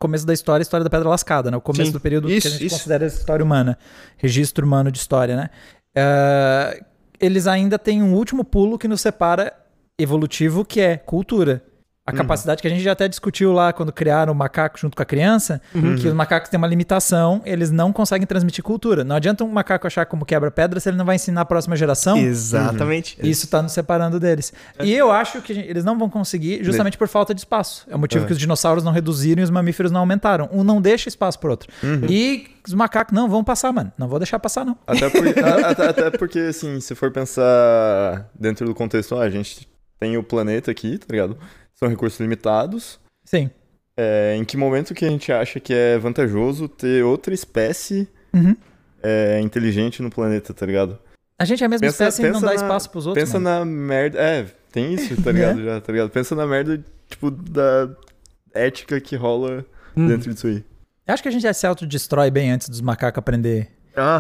começo 0.02 0.26
da 0.26 0.34
história, 0.34 0.62
a 0.62 0.64
história 0.64 0.84
da 0.84 0.90
pedra 0.90 1.08
lascada, 1.08 1.52
né? 1.52 1.58
O 1.58 1.62
começo 1.62 1.86
Sim. 1.86 1.92
do 1.92 2.00
período 2.00 2.30
Isso, 2.30 2.42
que 2.42 2.48
a 2.48 2.52
gente 2.52 2.66
isso. 2.66 2.76
considera 2.76 3.06
história 3.06 3.46
humana, 3.46 3.78
registro 4.18 4.66
humano 4.66 4.92
de 4.92 4.98
história, 4.98 5.36
né? 5.36 5.50
Ah, 5.96 6.76
eles 7.20 7.46
ainda 7.46 7.78
têm 7.78 8.02
um 8.02 8.16
último 8.16 8.44
pulo 8.44 8.80
que 8.80 8.88
nos 8.88 9.00
separa 9.00 9.54
evolutivo, 9.98 10.66
que 10.66 10.82
é 10.82 10.98
cultura. 10.98 11.64
A 12.04 12.12
capacidade 12.12 12.62
que 12.64 12.68
a 12.68 12.72
gente 12.72 12.82
já 12.82 12.94
até 12.94 13.08
discutiu 13.08 13.54
lá 13.54 13.72
quando 13.72 13.92
criaram 13.94 14.34
o 14.34 14.36
macaco 14.36 14.78
junto 14.80 14.98
com 14.98 15.04
a 15.04 15.06
criança, 15.06 15.62
que 15.72 16.08
os 16.08 16.14
macacos 16.16 16.50
têm 16.50 16.58
uma 16.58 16.66
limitação, 16.66 17.44
eles 17.46 17.70
não 17.70 17.94
conseguem 17.94 18.26
transmitir 18.26 18.64
cultura. 18.64 19.04
Não 19.04 19.16
adianta 19.16 19.44
um 19.44 19.48
macaco 19.48 19.86
achar 19.86 20.06
como 20.08 20.26
quebra 20.26 20.50
pedra 20.50 20.80
se 20.80 20.90
ele 20.90 20.98
não 20.98 21.06
vai 21.06 21.16
ensinar 21.18 21.42
a 21.42 21.46
próxima 21.46 21.76
geração. 21.76 22.18
Exatamente. 22.18 23.18
Isso 23.22 23.48
tá 23.48 23.62
nos 23.62 23.72
separando 23.72 24.20
deles. 24.20 24.52
E 24.84 24.92
eu 24.92 25.12
acho 25.12 25.42
que 25.44 25.54
gente- 25.54 25.70
eles 25.70 25.86
não 25.86 25.98
vão 25.98 26.10
conseguir 26.10 26.64
justamente 26.64 26.98
por 26.98 27.08
falta 27.08 27.36
de 27.36 27.42
espaço. 27.42 27.86
É 27.88 27.96
o 27.96 28.00
motivo 28.00 28.26
que 28.26 28.34
os 28.34 28.40
dinossauros 28.40 28.84
não 28.84 28.92
reduziram 28.92 29.40
e 29.42 29.44
os 29.44 29.52
mamíferos 29.52 29.92
não 29.92 30.00
aumentaram. 30.00 30.50
Um 30.52 30.64
não 30.64 30.82
deixa 30.82 31.08
espaço 31.08 31.38
pro 31.40 31.52
outro. 31.52 31.70
E 32.10 32.48
os 32.68 32.74
macacos 32.74 33.14
não 33.16 33.30
vão 33.30 33.44
passar, 33.44 33.72
mano. 33.72 33.92
Não 33.96 34.08
vou 34.08 34.18
deixar 34.18 34.40
passar, 34.40 34.66
não. 34.66 34.76
Até, 34.88 35.08
por- 35.08 35.22
a- 35.46 35.70
até- 35.70 35.88
até 35.88 36.10
porque, 36.18 36.40
assim, 36.40 36.80
se 36.82 36.96
for 36.96 37.12
pensar 37.12 38.28
dentro 38.38 38.66
do 38.66 38.74
contexto, 38.74 39.16
ah, 39.16 39.22
a 39.22 39.30
gente 39.30 39.68
tem 40.00 40.18
o 40.18 40.24
planeta 40.24 40.72
aqui, 40.72 40.98
tá 40.98 41.06
ligado? 41.12 41.38
São 41.84 41.90
recursos 41.90 42.20
limitados. 42.20 43.00
Sim. 43.26 43.50
É, 43.98 44.36
em 44.38 44.46
que 44.46 44.56
momento 44.56 44.94
que 44.94 45.04
a 45.04 45.10
gente 45.10 45.32
acha 45.32 45.60
que 45.60 45.74
é 45.74 45.98
vantajoso 45.98 46.68
ter 46.68 47.04
outra 47.04 47.34
espécie 47.34 48.08
Uhum. 48.34 48.56
é, 49.02 49.40
inteligente 49.42 50.02
no 50.02 50.10
planeta, 50.12 50.54
tá 50.54 50.66
ligado? 50.66 50.98
A 51.40 51.44
gente 51.46 51.64
é 51.64 51.66
a 51.66 51.70
mesma 51.70 51.88
Pensa- 51.88 52.04
espécie 52.08 52.22
e 52.22 52.26
não 52.26 52.34
pensa 52.34 52.46
dá 52.46 52.52
na- 52.54 52.56
espaço 52.56 52.90
pros 52.92 53.08
outros. 53.08 53.24
Pensa 53.24 53.40
mano. 53.40 53.60
na 53.60 53.66
merda. 53.66 54.20
É, 54.20 54.46
tem 54.72 54.94
isso, 54.94 55.20
tá 55.24 55.32
ligado? 55.34 55.64
Já, 55.64 55.82
tá 55.82 55.92
ligado? 55.92 56.10
Pensa 56.12 56.36
na 56.36 56.46
merda, 56.46 56.84
tipo, 57.10 57.32
da 57.32 57.90
ética 58.54 59.02
que 59.02 59.16
rola 59.16 59.66
Hum. 59.98 60.08
dentro 60.08 60.32
disso 60.32 60.46
aí. 60.48 60.64
Eu 61.08 61.14
acho 61.16 61.24
que 61.24 61.30
a 61.30 61.32
gente 61.32 61.42
já 61.42 61.54
se 61.54 61.66
autodestrói 61.66 62.30
bem 62.30 62.52
antes 62.52 62.70
dos 62.70 62.80
macacos 62.80 63.18
aprender. 63.18 63.70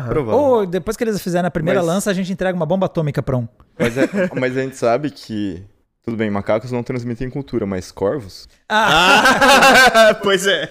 Provável. 0.07 0.33
Ou 0.39 0.65
depois 0.65 0.97
que 0.97 1.03
eles 1.03 1.21
fizerem 1.21 1.47
a 1.47 1.51
primeira 1.51 1.79
Mas- 1.79 1.87
lança, 1.87 2.09
a 2.11 2.13
gente 2.13 2.33
entrega 2.33 2.55
uma 2.55 2.65
bomba 2.65 2.87
atômica 2.87 3.21
pra 3.23 3.37
um. 3.37 3.47
Mas, 3.79 3.95
é- 3.97 4.09
mas 4.37 4.57
a 4.57 4.61
gente 4.63 4.75
sabe 4.75 5.11
que. 5.11 5.63
Tudo 6.03 6.17
bem, 6.17 6.31
macacos 6.31 6.71
não 6.71 6.81
transmitem 6.81 7.29
cultura, 7.29 7.65
mas 7.65 7.91
corvos. 7.91 8.49
Ah, 8.67 10.17
pois 10.23 10.47
é. 10.47 10.67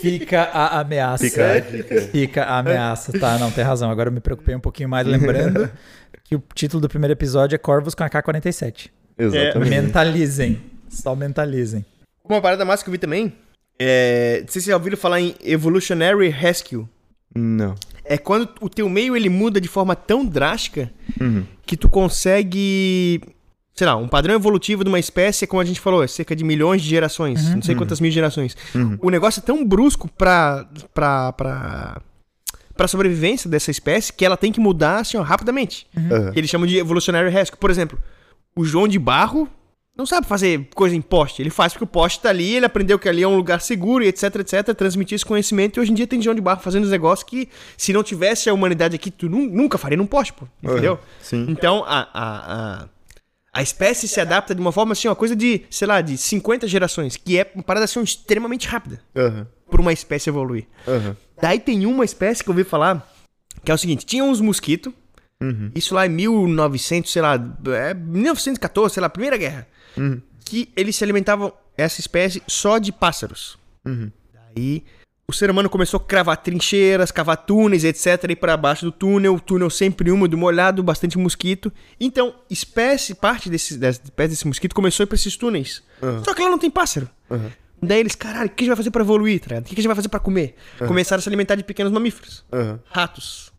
Fica 0.00 0.42
a 0.42 0.80
ameaça. 0.80 1.24
Fica 1.24 1.52
a 1.52 1.60
dica. 1.60 2.00
Fica 2.02 2.42
a 2.44 2.58
ameaça. 2.58 3.16
Tá, 3.18 3.38
não, 3.38 3.50
tem 3.52 3.62
razão. 3.62 3.88
Agora 3.90 4.08
eu 4.08 4.12
me 4.12 4.20
preocupei 4.20 4.54
um 4.56 4.60
pouquinho 4.60 4.88
mais, 4.88 5.06
lembrando 5.06 5.70
que 6.24 6.34
o 6.34 6.42
título 6.54 6.80
do 6.80 6.88
primeiro 6.88 7.12
episódio 7.12 7.54
é 7.54 7.58
Corvos 7.58 7.94
com 7.94 8.02
AK-47. 8.02 8.90
Exatamente. 9.16 9.70
Mentalizem. 9.70 10.60
Só 10.88 11.14
mentalizem. 11.14 11.84
Uma 12.24 12.40
parada 12.42 12.64
massa 12.64 12.82
que 12.82 12.90
eu 12.90 12.92
vi 12.92 12.98
também, 12.98 13.32
é... 13.78 14.40
não 14.40 14.48
sei 14.48 14.60
se 14.60 14.64
vocês 14.64 14.64
já 14.66 14.76
ouviram 14.76 14.96
falar 14.96 15.20
em 15.20 15.34
Evolutionary 15.42 16.28
Rescue. 16.30 16.84
Não. 17.34 17.74
É 18.04 18.18
quando 18.18 18.48
o 18.60 18.68
teu 18.68 18.88
meio 18.88 19.14
ele 19.16 19.28
muda 19.28 19.60
de 19.60 19.68
forma 19.68 19.94
tão 19.94 20.24
drástica 20.26 20.90
Uhum. 21.20 21.44
que 21.64 21.76
tu 21.76 21.88
consegue, 21.88 23.20
sei 23.78 23.86
lá, 23.86 23.94
um 23.94 24.08
padrão 24.08 24.34
evolutivo 24.34 24.82
de 24.82 24.88
uma 24.90 24.98
espécie, 24.98 25.46
como 25.46 25.62
a 25.62 25.64
gente 25.64 25.78
falou, 25.78 26.02
é 26.02 26.08
cerca 26.08 26.34
de 26.34 26.42
milhões 26.42 26.82
de 26.82 26.88
gerações, 26.88 27.54
não 27.54 27.62
sei 27.62 27.76
quantas 27.76 28.00
mil 28.00 28.10
gerações. 28.10 28.56
O 29.00 29.08
negócio 29.08 29.38
é 29.38 29.42
tão 29.44 29.64
brusco 29.64 30.08
pra, 30.18 30.66
pra, 30.92 31.32
pra, 31.34 32.00
pra 32.76 32.88
sobrevivência 32.88 33.48
dessa 33.48 33.70
espécie 33.70 34.12
que 34.12 34.24
ela 34.24 34.36
tem 34.36 34.50
que 34.50 34.58
mudar 34.58 34.98
assim, 34.98 35.16
ó, 35.16 35.22
rapidamente. 35.22 35.86
Aham. 35.96 36.32
Que 36.32 36.40
eles 36.40 36.50
chamam 36.50 36.66
de 36.66 36.76
evolutionary 36.76 37.30
rescue. 37.30 37.56
Por 37.56 37.70
exemplo, 37.70 37.96
o 38.56 38.64
João 38.64 38.88
de 38.88 38.98
Barro 38.98 39.48
não 39.96 40.04
sabe 40.04 40.26
fazer 40.26 40.68
coisa 40.74 40.96
em 40.96 41.00
poste. 41.00 41.40
Ele 41.40 41.48
faz 41.50 41.72
porque 41.72 41.84
o 41.84 41.86
poste 41.86 42.18
tá 42.18 42.30
ali, 42.30 42.56
ele 42.56 42.66
aprendeu 42.66 42.98
que 42.98 43.08
ali 43.08 43.22
é 43.22 43.28
um 43.28 43.36
lugar 43.36 43.60
seguro 43.60 44.02
e 44.02 44.08
etc, 44.08 44.34
etc, 44.40 44.74
transmitir 44.76 45.14
esse 45.14 45.24
conhecimento. 45.24 45.76
E 45.76 45.80
hoje 45.80 45.92
em 45.92 45.94
dia 45.94 46.06
tem 46.08 46.20
João 46.20 46.34
de 46.34 46.40
Barro 46.40 46.60
fazendo 46.60 46.82
os 46.82 46.90
negócios 46.90 47.28
que, 47.28 47.48
se 47.76 47.92
não 47.92 48.02
tivesse 48.02 48.50
a 48.50 48.52
humanidade 48.54 48.96
aqui, 48.96 49.08
tu 49.08 49.28
nu- 49.28 49.46
nunca 49.48 49.78
faria 49.78 49.96
num 49.96 50.06
poste, 50.06 50.32
pô. 50.32 50.46
Entendeu? 50.60 50.98
Sim. 51.22 51.46
Então, 51.48 51.84
a, 51.86 52.08
a, 52.12 52.82
a, 52.82 52.88
a 53.58 53.62
espécie 53.62 54.06
se 54.06 54.20
adapta 54.20 54.54
de 54.54 54.60
uma 54.60 54.70
forma 54.70 54.92
assim, 54.92 55.08
uma 55.08 55.16
coisa 55.16 55.34
de, 55.34 55.62
sei 55.68 55.88
lá, 55.88 56.00
de 56.00 56.16
50 56.16 56.68
gerações, 56.68 57.16
que 57.16 57.36
é 57.36 57.50
uma 57.54 57.64
parada 57.64 57.84
assim 57.86 58.00
extremamente 58.00 58.68
rápida 58.68 59.00
Aham. 59.16 59.48
por 59.68 59.80
uma 59.80 59.92
espécie 59.92 60.30
evoluir. 60.30 60.64
Aham. 60.86 61.16
Daí 61.42 61.58
tem 61.58 61.84
uma 61.84 62.04
espécie 62.04 62.42
que 62.44 62.48
eu 62.50 62.52
ouvi 62.52 62.62
falar, 62.62 63.04
que 63.64 63.70
é 63.72 63.74
o 63.74 63.78
seguinte, 63.78 64.06
tinha 64.06 64.22
uns 64.22 64.40
mosquitos, 64.40 64.92
Uhum. 65.42 65.70
isso 65.74 65.92
lá 65.94 66.06
em 66.06 66.08
1900, 66.10 67.10
sei 67.12 67.22
lá, 67.22 67.34
é, 67.74 67.94
1914, 67.94 68.94
sei 68.94 69.00
lá, 69.00 69.08
Primeira 69.08 69.36
Guerra, 69.36 69.66
Uhum. 69.96 70.20
que 70.44 70.68
eles 70.76 70.94
se 70.94 71.02
alimentavam, 71.02 71.52
essa 71.76 72.00
espécie, 72.00 72.40
só 72.46 72.78
de 72.78 72.92
pássaros. 72.92 73.58
Uhum. 73.84 74.10
Daí 74.54 74.84
o 75.30 75.34
ser 75.34 75.50
humano 75.50 75.68
começou 75.68 75.98
a 75.98 76.00
cravar 76.00 76.38
trincheiras, 76.38 77.10
cavar 77.10 77.36
túneis, 77.36 77.84
etc, 77.84 78.30
ir 78.30 78.36
para 78.36 78.56
baixo 78.56 78.86
do 78.86 78.90
túnel, 78.90 79.34
o 79.34 79.40
túnel 79.40 79.68
sempre 79.68 80.10
úmido, 80.10 80.38
molhado, 80.38 80.82
bastante 80.82 81.18
mosquito. 81.18 81.70
Então, 82.00 82.34
espécie, 82.48 83.14
parte 83.14 83.50
desse, 83.50 83.74
espécie 83.74 84.30
desse 84.30 84.46
mosquito 84.46 84.74
começou 84.74 85.02
a 85.02 85.04
ir 85.04 85.06
pra 85.06 85.16
esses 85.16 85.36
túneis. 85.36 85.82
Uhum. 86.00 86.24
Só 86.24 86.32
que 86.32 86.42
lá 86.42 86.48
não 86.48 86.58
tem 86.58 86.70
pássaro. 86.70 87.10
Uhum. 87.28 87.50
Daí 87.82 88.00
eles, 88.00 88.14
caralho, 88.14 88.46
o 88.46 88.50
que 88.50 88.62
a 88.62 88.64
gente 88.64 88.68
vai 88.68 88.76
fazer 88.78 88.90
pra 88.90 89.02
evoluir, 89.02 89.38
tá? 89.40 89.58
O 89.58 89.62
que 89.62 89.74
a 89.74 89.76
gente 89.76 89.86
vai 89.86 89.94
fazer 89.94 90.08
pra 90.08 90.18
comer? 90.18 90.56
Começaram 90.78 91.18
a 91.18 91.22
se 91.22 91.28
alimentar 91.28 91.56
de 91.56 91.62
pequenos 91.62 91.92
mamíferos. 91.92 92.42
Ratos. 92.90 93.52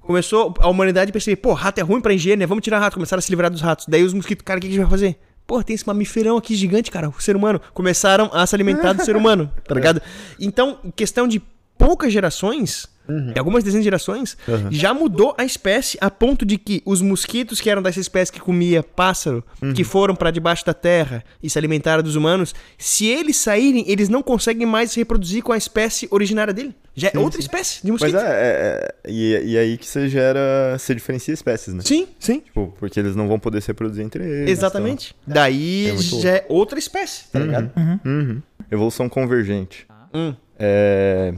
Começou 0.00 0.54
a 0.60 0.68
humanidade 0.68 1.10
a 1.10 1.12
perceber, 1.12 1.36
pô, 1.36 1.52
rato 1.54 1.78
é 1.78 1.82
ruim 1.82 2.00
pra 2.00 2.14
higiene, 2.14 2.38
né? 2.38 2.46
Vamos 2.46 2.62
tirar 2.62 2.78
rato. 2.78 2.94
Começaram 2.94 3.18
a 3.18 3.22
se 3.22 3.30
livrar 3.30 3.50
dos 3.50 3.60
ratos. 3.60 3.86
Daí 3.86 4.04
os 4.04 4.14
mosquitos, 4.14 4.44
cara, 4.44 4.58
o 4.58 4.60
que 4.60 4.68
a 4.68 4.70
gente 4.70 4.80
vai 4.80 4.88
fazer? 4.88 5.18
Pô, 5.50 5.64
tem 5.64 5.74
esse 5.74 5.84
mamíferão 5.84 6.36
aqui 6.36 6.54
gigante, 6.54 6.92
cara, 6.92 7.08
o 7.08 7.20
ser 7.20 7.34
humano. 7.34 7.60
Começaram 7.74 8.30
a 8.32 8.46
se 8.46 8.54
alimentar 8.54 8.92
do 8.92 9.04
ser 9.04 9.16
humano, 9.18 9.52
tá 9.66 9.74
ligado? 9.74 10.00
Então, 10.38 10.78
em 10.84 10.92
questão 10.92 11.26
de 11.26 11.42
poucas 11.86 12.12
gerações, 12.12 12.86
Uhum. 13.08 13.32
de 13.32 13.38
algumas 13.40 13.64
dezenas 13.64 13.82
de 13.82 13.86
gerações, 13.86 14.36
já 14.70 14.94
mudou 14.94 15.34
a 15.36 15.44
espécie 15.44 15.98
a 16.00 16.08
ponto 16.08 16.46
de 16.46 16.56
que 16.56 16.80
os 16.86 17.02
mosquitos 17.02 17.60
que 17.60 17.68
eram 17.68 17.82
dessa 17.82 17.98
espécie 17.98 18.30
que 18.30 18.38
comia 18.38 18.84
pássaro, 18.84 19.42
Uhum. 19.60 19.72
que 19.72 19.82
foram 19.82 20.14
pra 20.14 20.30
debaixo 20.30 20.64
da 20.64 20.72
terra 20.72 21.24
e 21.42 21.50
se 21.50 21.58
alimentaram 21.58 22.04
dos 22.04 22.14
humanos, 22.14 22.54
se 22.78 23.06
eles 23.06 23.36
saírem, 23.36 23.84
eles 23.88 24.08
não 24.08 24.22
conseguem 24.22 24.64
mais 24.64 24.92
se 24.92 25.00
reproduzir 25.00 25.42
com 25.42 25.50
a 25.50 25.56
espécie 25.56 26.06
originária 26.12 26.52
dele. 26.54 26.72
Já 26.94 27.10
é 27.12 27.18
outra 27.18 27.40
espécie 27.40 27.82
de 27.84 27.90
Mas 27.90 28.00
mosquito. 28.02 28.20
é, 28.20 28.28
é, 28.28 28.94
é- 29.04 29.10
e, 29.10 29.52
e 29.52 29.58
aí 29.58 29.76
que 29.78 29.86
você 29.86 30.08
gera. 30.08 30.76
Você 30.78 30.94
diferencia 30.94 31.34
espécies, 31.34 31.74
né? 31.74 31.80
Sim, 31.84 32.06
sim. 32.18 32.40
Tipo, 32.40 32.72
porque 32.78 33.00
eles 33.00 33.16
não 33.16 33.26
vão 33.26 33.38
poder 33.40 33.60
se 33.60 33.68
reproduzir 33.68 34.04
entre 34.04 34.22
eles. 34.22 34.50
Exatamente. 34.50 35.16
Daí 35.26 35.86
É 35.88 35.92
muito 35.94 36.20
já 36.20 36.30
é 36.30 36.46
outra 36.48 36.78
espécie, 36.78 37.24
tá 37.32 37.38
ligado? 37.40 37.70
então. 37.74 38.00
Uhum. 38.04 38.42
Evolução 38.70 39.08
convergente. 39.08 39.86
Hum. 40.14 40.34
É, 40.58 41.32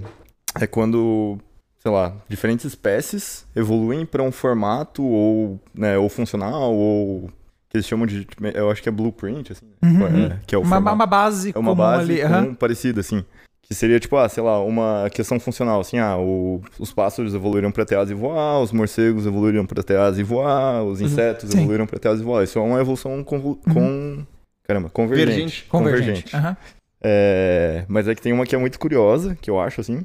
é 0.60 0.66
quando, 0.66 1.38
sei 1.80 1.90
lá, 1.90 2.14
diferentes 2.28 2.64
espécies 2.64 3.46
evoluem 3.54 4.04
para 4.06 4.22
um 4.22 4.32
formato 4.32 5.02
ou, 5.02 5.60
né, 5.74 5.96
ou 5.98 6.08
funcional 6.08 6.72
ou 6.74 7.30
que 7.68 7.78
eles 7.78 7.86
chamam 7.86 8.06
de, 8.06 8.26
eu 8.54 8.70
acho 8.70 8.82
que 8.82 8.88
é 8.88 8.92
blueprint, 8.92 9.52
assim, 9.52 9.64
Uhum. 9.82 10.06
é, 10.06 10.38
que 10.46 10.54
é 10.54 10.58
o 10.58 10.60
Uma, 10.60 10.76
formato. 10.76 10.94
uma 10.96 11.06
base 11.06 11.52
é 11.54 11.58
uma 11.58 11.74
base 11.74 12.12
ali. 12.12 12.22
comum 12.22 12.34
aham. 12.34 12.54
parecida, 12.54 13.00
assim. 13.00 13.24
Que 13.62 13.74
seria, 13.74 13.98
tipo, 13.98 14.14
ah, 14.16 14.28
sei 14.28 14.42
lá, 14.42 14.62
uma 14.62 15.08
questão 15.10 15.40
funcional, 15.40 15.80
assim, 15.80 15.98
ah, 15.98 16.18
o- 16.18 16.60
os 16.78 16.92
pássaros 16.92 17.32
evoluíram 17.34 17.72
para 17.72 17.86
ter 17.86 17.96
asas 17.96 18.10
e 18.10 18.14
voar, 18.14 18.60
os 18.60 18.72
morcegos 18.72 19.24
evoluíram 19.24 19.64
para 19.64 19.82
ter 19.82 19.96
asas 19.96 20.18
e 20.18 20.22
voar, 20.22 20.82
os 20.84 21.00
insetos 21.00 21.50
Sim. 21.50 21.60
evoluíram 21.60 21.86
para 21.86 21.98
ter 21.98 22.08
asas 22.08 22.20
e 22.20 22.24
voar. 22.24 22.44
Isso 22.44 22.58
é 22.58 22.62
uma 22.62 22.78
evolução 22.80 23.24
com... 23.24 23.54
com 23.54 24.26
caramba, 24.64 24.90
convergente. 24.90 25.64
Convergente. 25.70 26.24
Convergente. 26.30 26.56
É, 27.02 27.84
mas 27.88 28.06
é 28.06 28.14
que 28.14 28.20
tem 28.22 28.32
uma 28.32 28.44
que 28.46 28.54
é 28.54 28.58
muito 28.58 28.78
curiosa, 28.78 29.36
que 29.40 29.48
eu 29.50 29.58
acho, 29.58 29.80
assim, 29.80 30.04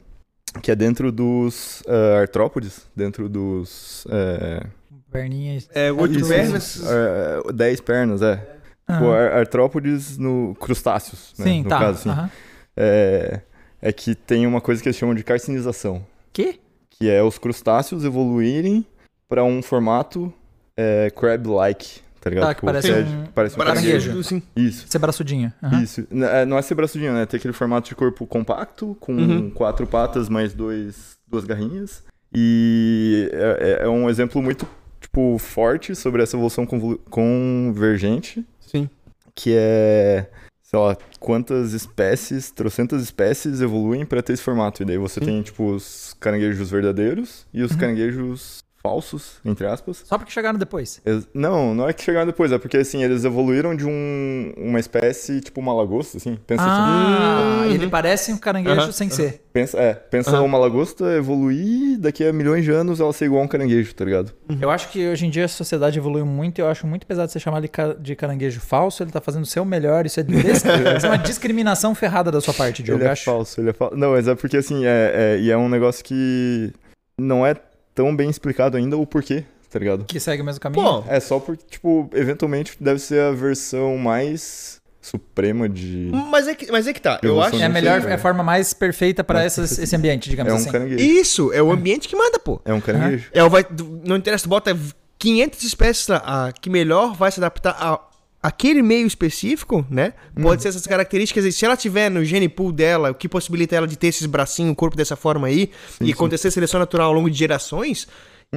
que 0.61 0.71
é 0.71 0.75
dentro 0.75 1.11
dos 1.11 1.83
ah, 1.87 2.19
artrópodes, 2.21 2.85
dentro 2.95 3.27
dos... 3.29 4.05
É, 4.09 4.63
Perninhas. 5.11 5.69
É, 5.73 5.91
oito 5.91 6.19
isso, 6.19 6.27
pernas. 6.27 6.81
é, 6.85 7.53
dez 7.53 7.79
pernas, 7.79 8.21
é. 8.21 8.55
Ar- 8.87 9.37
artrópodes 9.39 10.17
no 10.17 10.55
crustáceos, 10.59 11.33
né, 11.37 11.45
Sim, 11.45 11.63
no 11.63 11.69
tá. 11.69 11.79
caso, 11.79 11.99
assim. 11.99 12.09
aham. 12.09 12.31
É, 12.75 13.41
é 13.81 13.91
que 13.91 14.13
tem 14.15 14.45
uma 14.45 14.61
coisa 14.61 14.81
que 14.81 14.87
eles 14.89 14.97
chamam 14.97 15.15
de 15.15 15.23
carcinização, 15.23 16.05
Que? 16.33 16.59
que 16.89 17.09
é 17.09 17.23
os 17.23 17.37
crustáceos 17.37 18.03
evoluírem 18.03 18.85
para 19.29 19.43
um 19.43 19.61
formato 19.61 20.31
é, 20.75 21.09
crab-like, 21.09 22.01
tá 22.27 22.29
ligado? 22.29 22.47
Tá, 22.47 22.55
que 22.55 22.61
parece 22.65 22.91
é- 22.91 22.99
um 22.99 23.25
parece 23.33 23.55
um 23.55 23.57
caranguejo. 23.59 23.91
caranguejo. 24.09 24.23
Sim. 24.23 24.41
Isso. 24.55 24.85
Ser 24.87 24.99
braçudinho. 24.99 25.51
aham. 25.63 25.81
Isso. 25.83 26.07
É, 26.11 26.45
Não 26.45 26.57
é 26.57 26.61
ser 26.61 26.75
braçudinho, 26.75 27.13
né? 27.13 27.25
Ter 27.25 27.37
aquele 27.37 27.53
formato 27.53 27.89
de 27.89 27.95
corpo 27.95 28.25
compacto, 28.27 28.95
com 28.99 29.13
Uhum. 29.13 29.49
quatro 29.49 29.85
patas 29.87 30.29
mais 30.29 30.53
dois, 30.53 31.17
duas 31.27 31.45
garrinhas. 31.45 32.03
E 32.33 33.29
é, 33.33 33.79
é- 33.81 33.85
é 33.85 33.89
um 33.89 34.09
exemplo 34.09 34.41
muito, 34.41 34.67
tipo, 34.99 35.37
forte 35.39 35.95
sobre 35.95 36.21
essa 36.23 36.35
evolução 36.35 36.65
convergente, 37.09 38.45
Sim. 38.59 38.89
que 39.33 39.53
é... 39.55 40.29
sei 40.63 40.77
lá, 40.79 40.97
quantas 41.19 41.71
espécies, 41.73 42.51
trocentas 42.51 43.01
espécies 43.01 43.61
evoluem 43.61 44.05
pra 44.05 44.21
ter 44.21 44.33
esse 44.33 44.43
formato. 44.43 44.83
E 44.83 44.85
daí 44.85 44.97
você 44.97 45.19
tem, 45.21 45.41
tipo, 45.41 45.71
os 45.71 46.13
caranguejos 46.19 46.69
verdadeiros 46.69 47.45
e 47.53 47.63
os 47.63 47.73
caranguejos 47.75 48.59
falsos, 48.87 49.37
entre 49.43 49.65
aspas. 49.67 50.03
Só 50.05 50.17
porque 50.17 50.31
chegaram 50.31 50.57
depois. 50.57 51.01
Ex- 51.05 51.27
Não, 51.33 51.75
não 51.75 51.89
é 51.89 51.93
que 51.93 52.03
chegaram 52.03 52.25
depois, 52.25 52.51
é 52.51 52.57
porque 52.57 52.77
assim, 52.77 53.03
eles 53.03 53.25
evoluíram 53.25 53.75
de 53.75 53.85
um, 53.85 54.53
uma 54.57 54.79
espécie 54.79 55.41
tipo 55.41 55.59
uma 55.59 55.73
lagosta, 55.73 56.17
assim. 56.17 56.37
Pensa, 56.47 56.63
Ah, 56.65 57.63
Uhum. 57.65 57.73
ele 57.73 57.87
parece 57.87 58.31
um 58.31 58.37
caranguejo 58.37 58.91
sem 58.93 59.09
ser. 59.09 59.41
pensa, 59.51 59.77
é, 59.79 59.93
pensa 59.93 60.31
Aham. 60.31 60.43
uma 60.43 60.57
lagosta 60.57 61.05
evoluir 61.15 61.99
daqui 61.99 62.23
a 62.25 62.31
milhões 62.31 62.63
de 62.63 62.71
anos 62.71 62.99
ela 62.99 63.11
ser 63.11 63.25
igual 63.25 63.41
a 63.41 63.45
um 63.45 63.47
caranguejo, 63.47 63.93
tá 63.93 64.05
ligado? 64.05 64.31
Eu 64.61 64.69
acho 64.69 64.89
que 64.89 65.07
hoje 65.07 65.25
em 65.25 65.29
dia 65.29 65.45
a 65.45 65.47
sociedade 65.47 65.97
evoluiu 65.99 66.25
muito 66.25 66.59
e 66.59 66.61
eu 66.61 66.67
acho 66.69 66.85
muito 66.87 67.05
pesado 67.05 67.31
você 67.31 67.39
chamar 67.39 67.57
ele 67.59 67.67
ca- 67.67 67.93
de 67.93 68.15
caranguejo 68.15 68.59
falso. 68.61 69.03
Ele 69.03 69.11
tá 69.11 69.19
fazendo 69.19 69.43
o 69.43 69.47
seu 69.47 69.65
melhor. 69.65 70.05
Isso 70.05 70.19
é, 70.19 70.23
isso 70.97 71.05
é 71.05 71.09
uma 71.09 71.17
discriminação 71.17 71.93
ferrada 71.95 72.31
da 72.31 72.39
sua 72.39 72.53
parte, 72.53 72.83
Diogo. 72.83 73.01
ele 73.01 73.09
é 73.09 73.11
acho. 73.11 73.23
falso, 73.25 73.59
ele 73.59 73.69
é 73.71 73.73
falso. 73.73 73.95
Não, 73.97 74.11
mas 74.11 74.27
é 74.27 74.35
porque 74.35 74.57
assim, 74.57 74.85
é, 74.85 75.35
é- 75.35 75.39
e 75.39 75.49
é 75.51 75.57
um 75.57 75.67
negócio 75.69 76.03
que 76.05 76.71
não 77.19 77.45
é 77.45 77.55
tão 77.97 78.15
bem 78.15 78.29
explicado 78.29 78.77
ainda 78.77 78.95
o 78.95 79.07
porquê, 79.07 79.43
tá 79.71 79.79
ligado? 79.79 80.05
Que 80.05 80.19
segue 80.19 80.43
o 80.43 80.45
mesmo 80.45 80.61
caminho. 80.61 80.83
Pô, 81.01 81.03
É 81.07 81.19
só 81.19 81.39
porque, 81.39 81.63
tipo, 81.67 82.07
eventualmente 82.13 82.77
deve 82.79 82.99
ser 82.99 83.19
a 83.19 83.31
versão 83.31 83.97
mais 83.97 84.77
suprema 85.01 85.67
de. 85.67 86.11
mas 86.29 86.47
é 86.47 86.53
que, 86.53 86.71
mas 86.71 86.85
é 86.85 86.93
que 86.93 87.01
tá. 87.01 87.19
Eu 87.23 87.41
acho 87.41 87.59
é 87.59 87.65
a 87.65 87.69
melhor, 87.69 88.07
é 88.07 88.13
a 88.13 88.17
forma 88.19 88.43
mais 88.43 88.71
perfeita 88.71 89.23
para 89.23 89.43
esse 89.45 89.95
ambiente, 89.95 90.29
digamos 90.29 90.51
É 90.51 90.55
um 90.55 90.57
assim. 90.59 90.71
caranguejo. 90.71 91.03
Isso, 91.03 91.51
é 91.51 91.61
o 91.61 91.71
ambiente 91.71 92.07
que 92.07 92.15
manda, 92.15 92.37
pô. 92.37 92.61
É 92.63 92.73
um 92.73 92.79
caranguejo. 92.79 93.29
É, 93.33 93.43
o 93.43 93.49
vai, 93.49 93.65
não 94.05 94.17
interessa, 94.17 94.43
tu 94.43 94.49
bota 94.49 94.77
500 95.17 95.63
espécies 95.63 96.07
a, 96.11 96.51
que 96.61 96.69
melhor 96.69 97.15
vai 97.15 97.31
se 97.31 97.39
adaptar 97.39 97.71
a 97.79 97.99
aquele 98.47 98.81
meio 98.81 99.05
específico, 99.05 99.85
né? 99.89 100.13
Pode 100.41 100.61
ser 100.61 100.69
essas 100.69 100.87
características, 100.87 101.43
e 101.43 101.51
se 101.51 101.65
ela 101.65 101.75
tiver 101.75 102.09
no 102.09 102.23
gene 102.23 102.47
pool 102.47 102.71
dela, 102.71 103.11
o 103.11 103.13
que 103.13 103.27
possibilita 103.27 103.75
ela 103.75 103.85
de 103.85 103.97
ter 103.97 104.07
esses 104.07 104.25
bracinhos, 104.25 104.71
o 104.71 104.75
corpo 104.75 104.95
dessa 104.95 105.17
forma 105.17 105.47
aí, 105.47 105.69
e 105.99 106.13
acontecer 106.13 106.49
seleção 106.49 106.79
natural 106.79 107.07
ao 107.07 107.13
longo 107.13 107.29
de 107.29 107.37
gerações, 107.37 108.07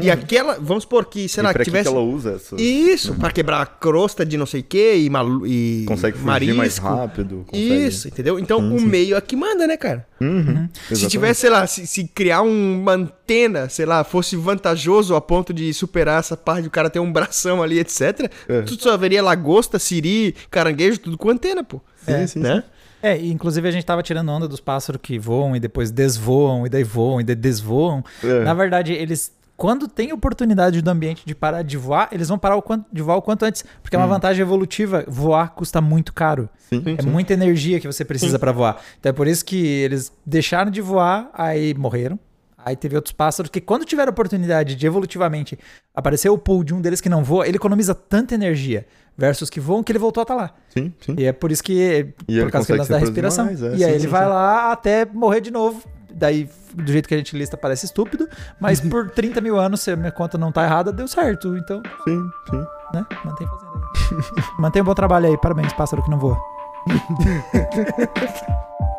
e 0.00 0.08
aquela, 0.08 0.54
vamos 0.60 0.84
supor 0.84 1.04
que, 1.06 1.28
sei 1.28 1.42
e 1.42 1.44
lá, 1.44 1.52
pra 1.52 1.64
que 1.64 1.70
tivesse... 1.70 1.90
que 1.90 1.94
ela 1.96 2.04
usa 2.04 2.34
essa? 2.34 2.54
Isso, 2.60 3.12
pra 3.16 3.32
quebrar 3.32 3.60
a 3.60 3.66
crosta 3.66 4.24
de 4.24 4.36
não 4.36 4.46
sei 4.46 4.60
o 4.60 4.64
que 4.64 4.94
e, 4.94 5.10
malu... 5.10 5.44
e 5.44 5.84
Consegue 5.86 6.16
fugir 6.16 6.26
marisco. 6.26 6.56
mais 6.56 6.78
rápido. 6.78 7.44
Consegue... 7.48 7.86
Isso, 7.86 8.06
entendeu? 8.06 8.38
Então 8.38 8.60
Sim, 8.60 8.74
o 8.76 8.78
sim. 8.78 8.86
meio 8.86 9.16
é 9.16 9.20
que 9.20 9.34
manda, 9.34 9.66
né, 9.66 9.76
cara? 9.76 10.06
Uhum, 10.20 10.68
Se 10.74 10.92
exatamente. 10.92 11.08
tivesse, 11.08 11.40
sei 11.40 11.50
lá, 11.50 11.66
se, 11.66 11.86
se 11.88 12.04
criar 12.06 12.42
uma 12.42 12.92
antena, 12.92 13.68
sei 13.68 13.84
lá, 13.84 14.04
fosse 14.04 14.36
vantajoso 14.36 15.16
a 15.16 15.20
ponto 15.20 15.52
de 15.52 15.74
superar 15.74 16.20
essa 16.20 16.36
parte 16.36 16.62
do 16.64 16.70
cara 16.70 16.88
ter 16.88 17.00
um 17.00 17.12
bração 17.12 17.60
ali, 17.60 17.80
etc., 17.80 18.30
É. 18.48 18.62
tu 18.62 18.80
só 18.80 18.96
veria 18.96 19.20
lagosta, 19.22 19.76
siri, 19.78 20.36
caranguejo, 20.52 21.00
tudo 21.00 21.18
com 21.18 21.30
antena, 21.30 21.64
pô. 21.64 21.80
Sim, 22.04 22.26
sim, 22.28 22.38
né? 22.38 22.62
É, 23.02 23.18
e 23.18 23.32
inclusive 23.32 23.66
a 23.66 23.70
gente 23.72 23.84
tava 23.86 24.02
tirando 24.02 24.28
onda 24.28 24.46
dos 24.46 24.60
pássaros 24.60 25.00
que 25.02 25.18
voam 25.18 25.56
e 25.56 25.60
depois 25.60 25.90
desvoam, 25.90 26.66
e 26.66 26.68
daí 26.68 26.84
voam 26.84 27.20
e 27.20 27.24
daí 27.24 27.34
desvoam. 27.34 28.04
É. 28.22 28.44
Na 28.44 28.52
verdade, 28.52 28.92
eles, 28.92 29.32
quando 29.60 29.86
tem 29.86 30.10
oportunidade 30.10 30.80
do 30.80 30.88
ambiente 30.88 31.22
de 31.26 31.34
parar 31.34 31.60
de 31.60 31.76
voar, 31.76 32.08
eles 32.12 32.30
vão 32.30 32.38
parar 32.38 32.56
o 32.56 32.62
quanto, 32.62 32.86
de 32.90 33.02
voar 33.02 33.16
o 33.16 33.20
quanto 33.20 33.44
antes. 33.44 33.62
Porque 33.82 33.94
é 33.94 33.98
uma 33.98 34.06
vantagem 34.08 34.40
evolutiva. 34.40 35.04
Voar 35.06 35.50
custa 35.50 35.82
muito 35.82 36.14
caro. 36.14 36.48
Sim, 36.70 36.82
É 36.96 37.02
muita 37.02 37.34
energia 37.34 37.78
que 37.78 37.86
você 37.86 38.02
precisa 38.02 38.38
pra 38.38 38.52
voar. 38.52 38.80
Então 38.98 39.10
é 39.10 39.12
por 39.12 39.26
isso 39.28 39.44
que 39.44 39.58
eles 39.62 40.10
deixaram 40.24 40.70
de 40.70 40.80
voar, 40.80 41.28
aí 41.34 41.74
morreram. 41.74 42.18
Aí 42.56 42.74
teve 42.74 42.96
outros 42.96 43.12
pássaros 43.12 43.50
que, 43.50 43.60
quando 43.60 43.84
tiver 43.84 44.08
a 44.08 44.10
oportunidade 44.10 44.74
de 44.74 44.86
evolutivamente 44.86 45.58
aparecer 45.94 46.30
o 46.30 46.38
pool 46.38 46.64
de 46.64 46.72
um 46.72 46.80
deles 46.80 47.02
que 47.02 47.10
não 47.10 47.22
voa, 47.22 47.46
ele 47.46 47.58
economiza 47.58 47.94
tanta 47.94 48.34
energia 48.34 48.86
versus 49.14 49.50
que 49.50 49.60
voam 49.60 49.82
que 49.82 49.92
ele 49.92 49.98
voltou 49.98 50.22
a 50.22 50.24
estar 50.24 50.34
lá. 50.36 50.54
sim, 50.70 50.90
sim. 51.00 51.14
E 51.18 51.26
é 51.26 51.32
por 51.32 51.52
isso 51.52 51.62
que, 51.62 51.74
E 51.74 52.04
por 52.26 52.32
ele 52.32 52.50
causa 52.50 52.66
que 52.66 52.72
ele 52.72 52.88
da 52.88 52.96
respiração. 52.96 53.44
mais, 53.44 53.62
é, 53.62 53.74
e 53.74 53.78
sim, 53.78 53.84
aí 53.84 53.90
ele 53.90 54.00
sim, 54.00 54.06
vai 54.06 54.22
sim. 54.22 54.28
lá 54.30 54.72
até 54.72 55.04
morrer 55.04 55.42
de 55.42 55.50
novo. 55.50 55.86
Daí, 56.12 56.48
do 56.74 56.90
jeito 56.90 57.08
que 57.08 57.14
a 57.14 57.18
gente 57.18 57.36
lista, 57.36 57.56
parece 57.56 57.86
estúpido. 57.86 58.28
Mas 58.58 58.80
por 58.80 59.10
30 59.10 59.40
mil 59.40 59.58
anos, 59.58 59.80
se 59.80 59.90
a 59.90 59.96
minha 59.96 60.12
conta 60.12 60.38
não 60.38 60.52
tá 60.52 60.64
errada, 60.64 60.92
deu 60.92 61.08
certo. 61.08 61.56
Então, 61.56 61.82
Sim, 62.04 62.30
sim. 62.50 62.64
né? 62.94 63.06
Mantém 63.24 63.46
fazendo 63.46 63.72
aí. 63.74 64.44
Mantém 64.58 64.82
um 64.82 64.84
bom 64.84 64.94
trabalho 64.94 65.26
aí. 65.28 65.38
Parabéns, 65.38 65.72
pássaro 65.72 66.02
que 66.02 66.10
não 66.10 66.18
voa. 66.18 66.38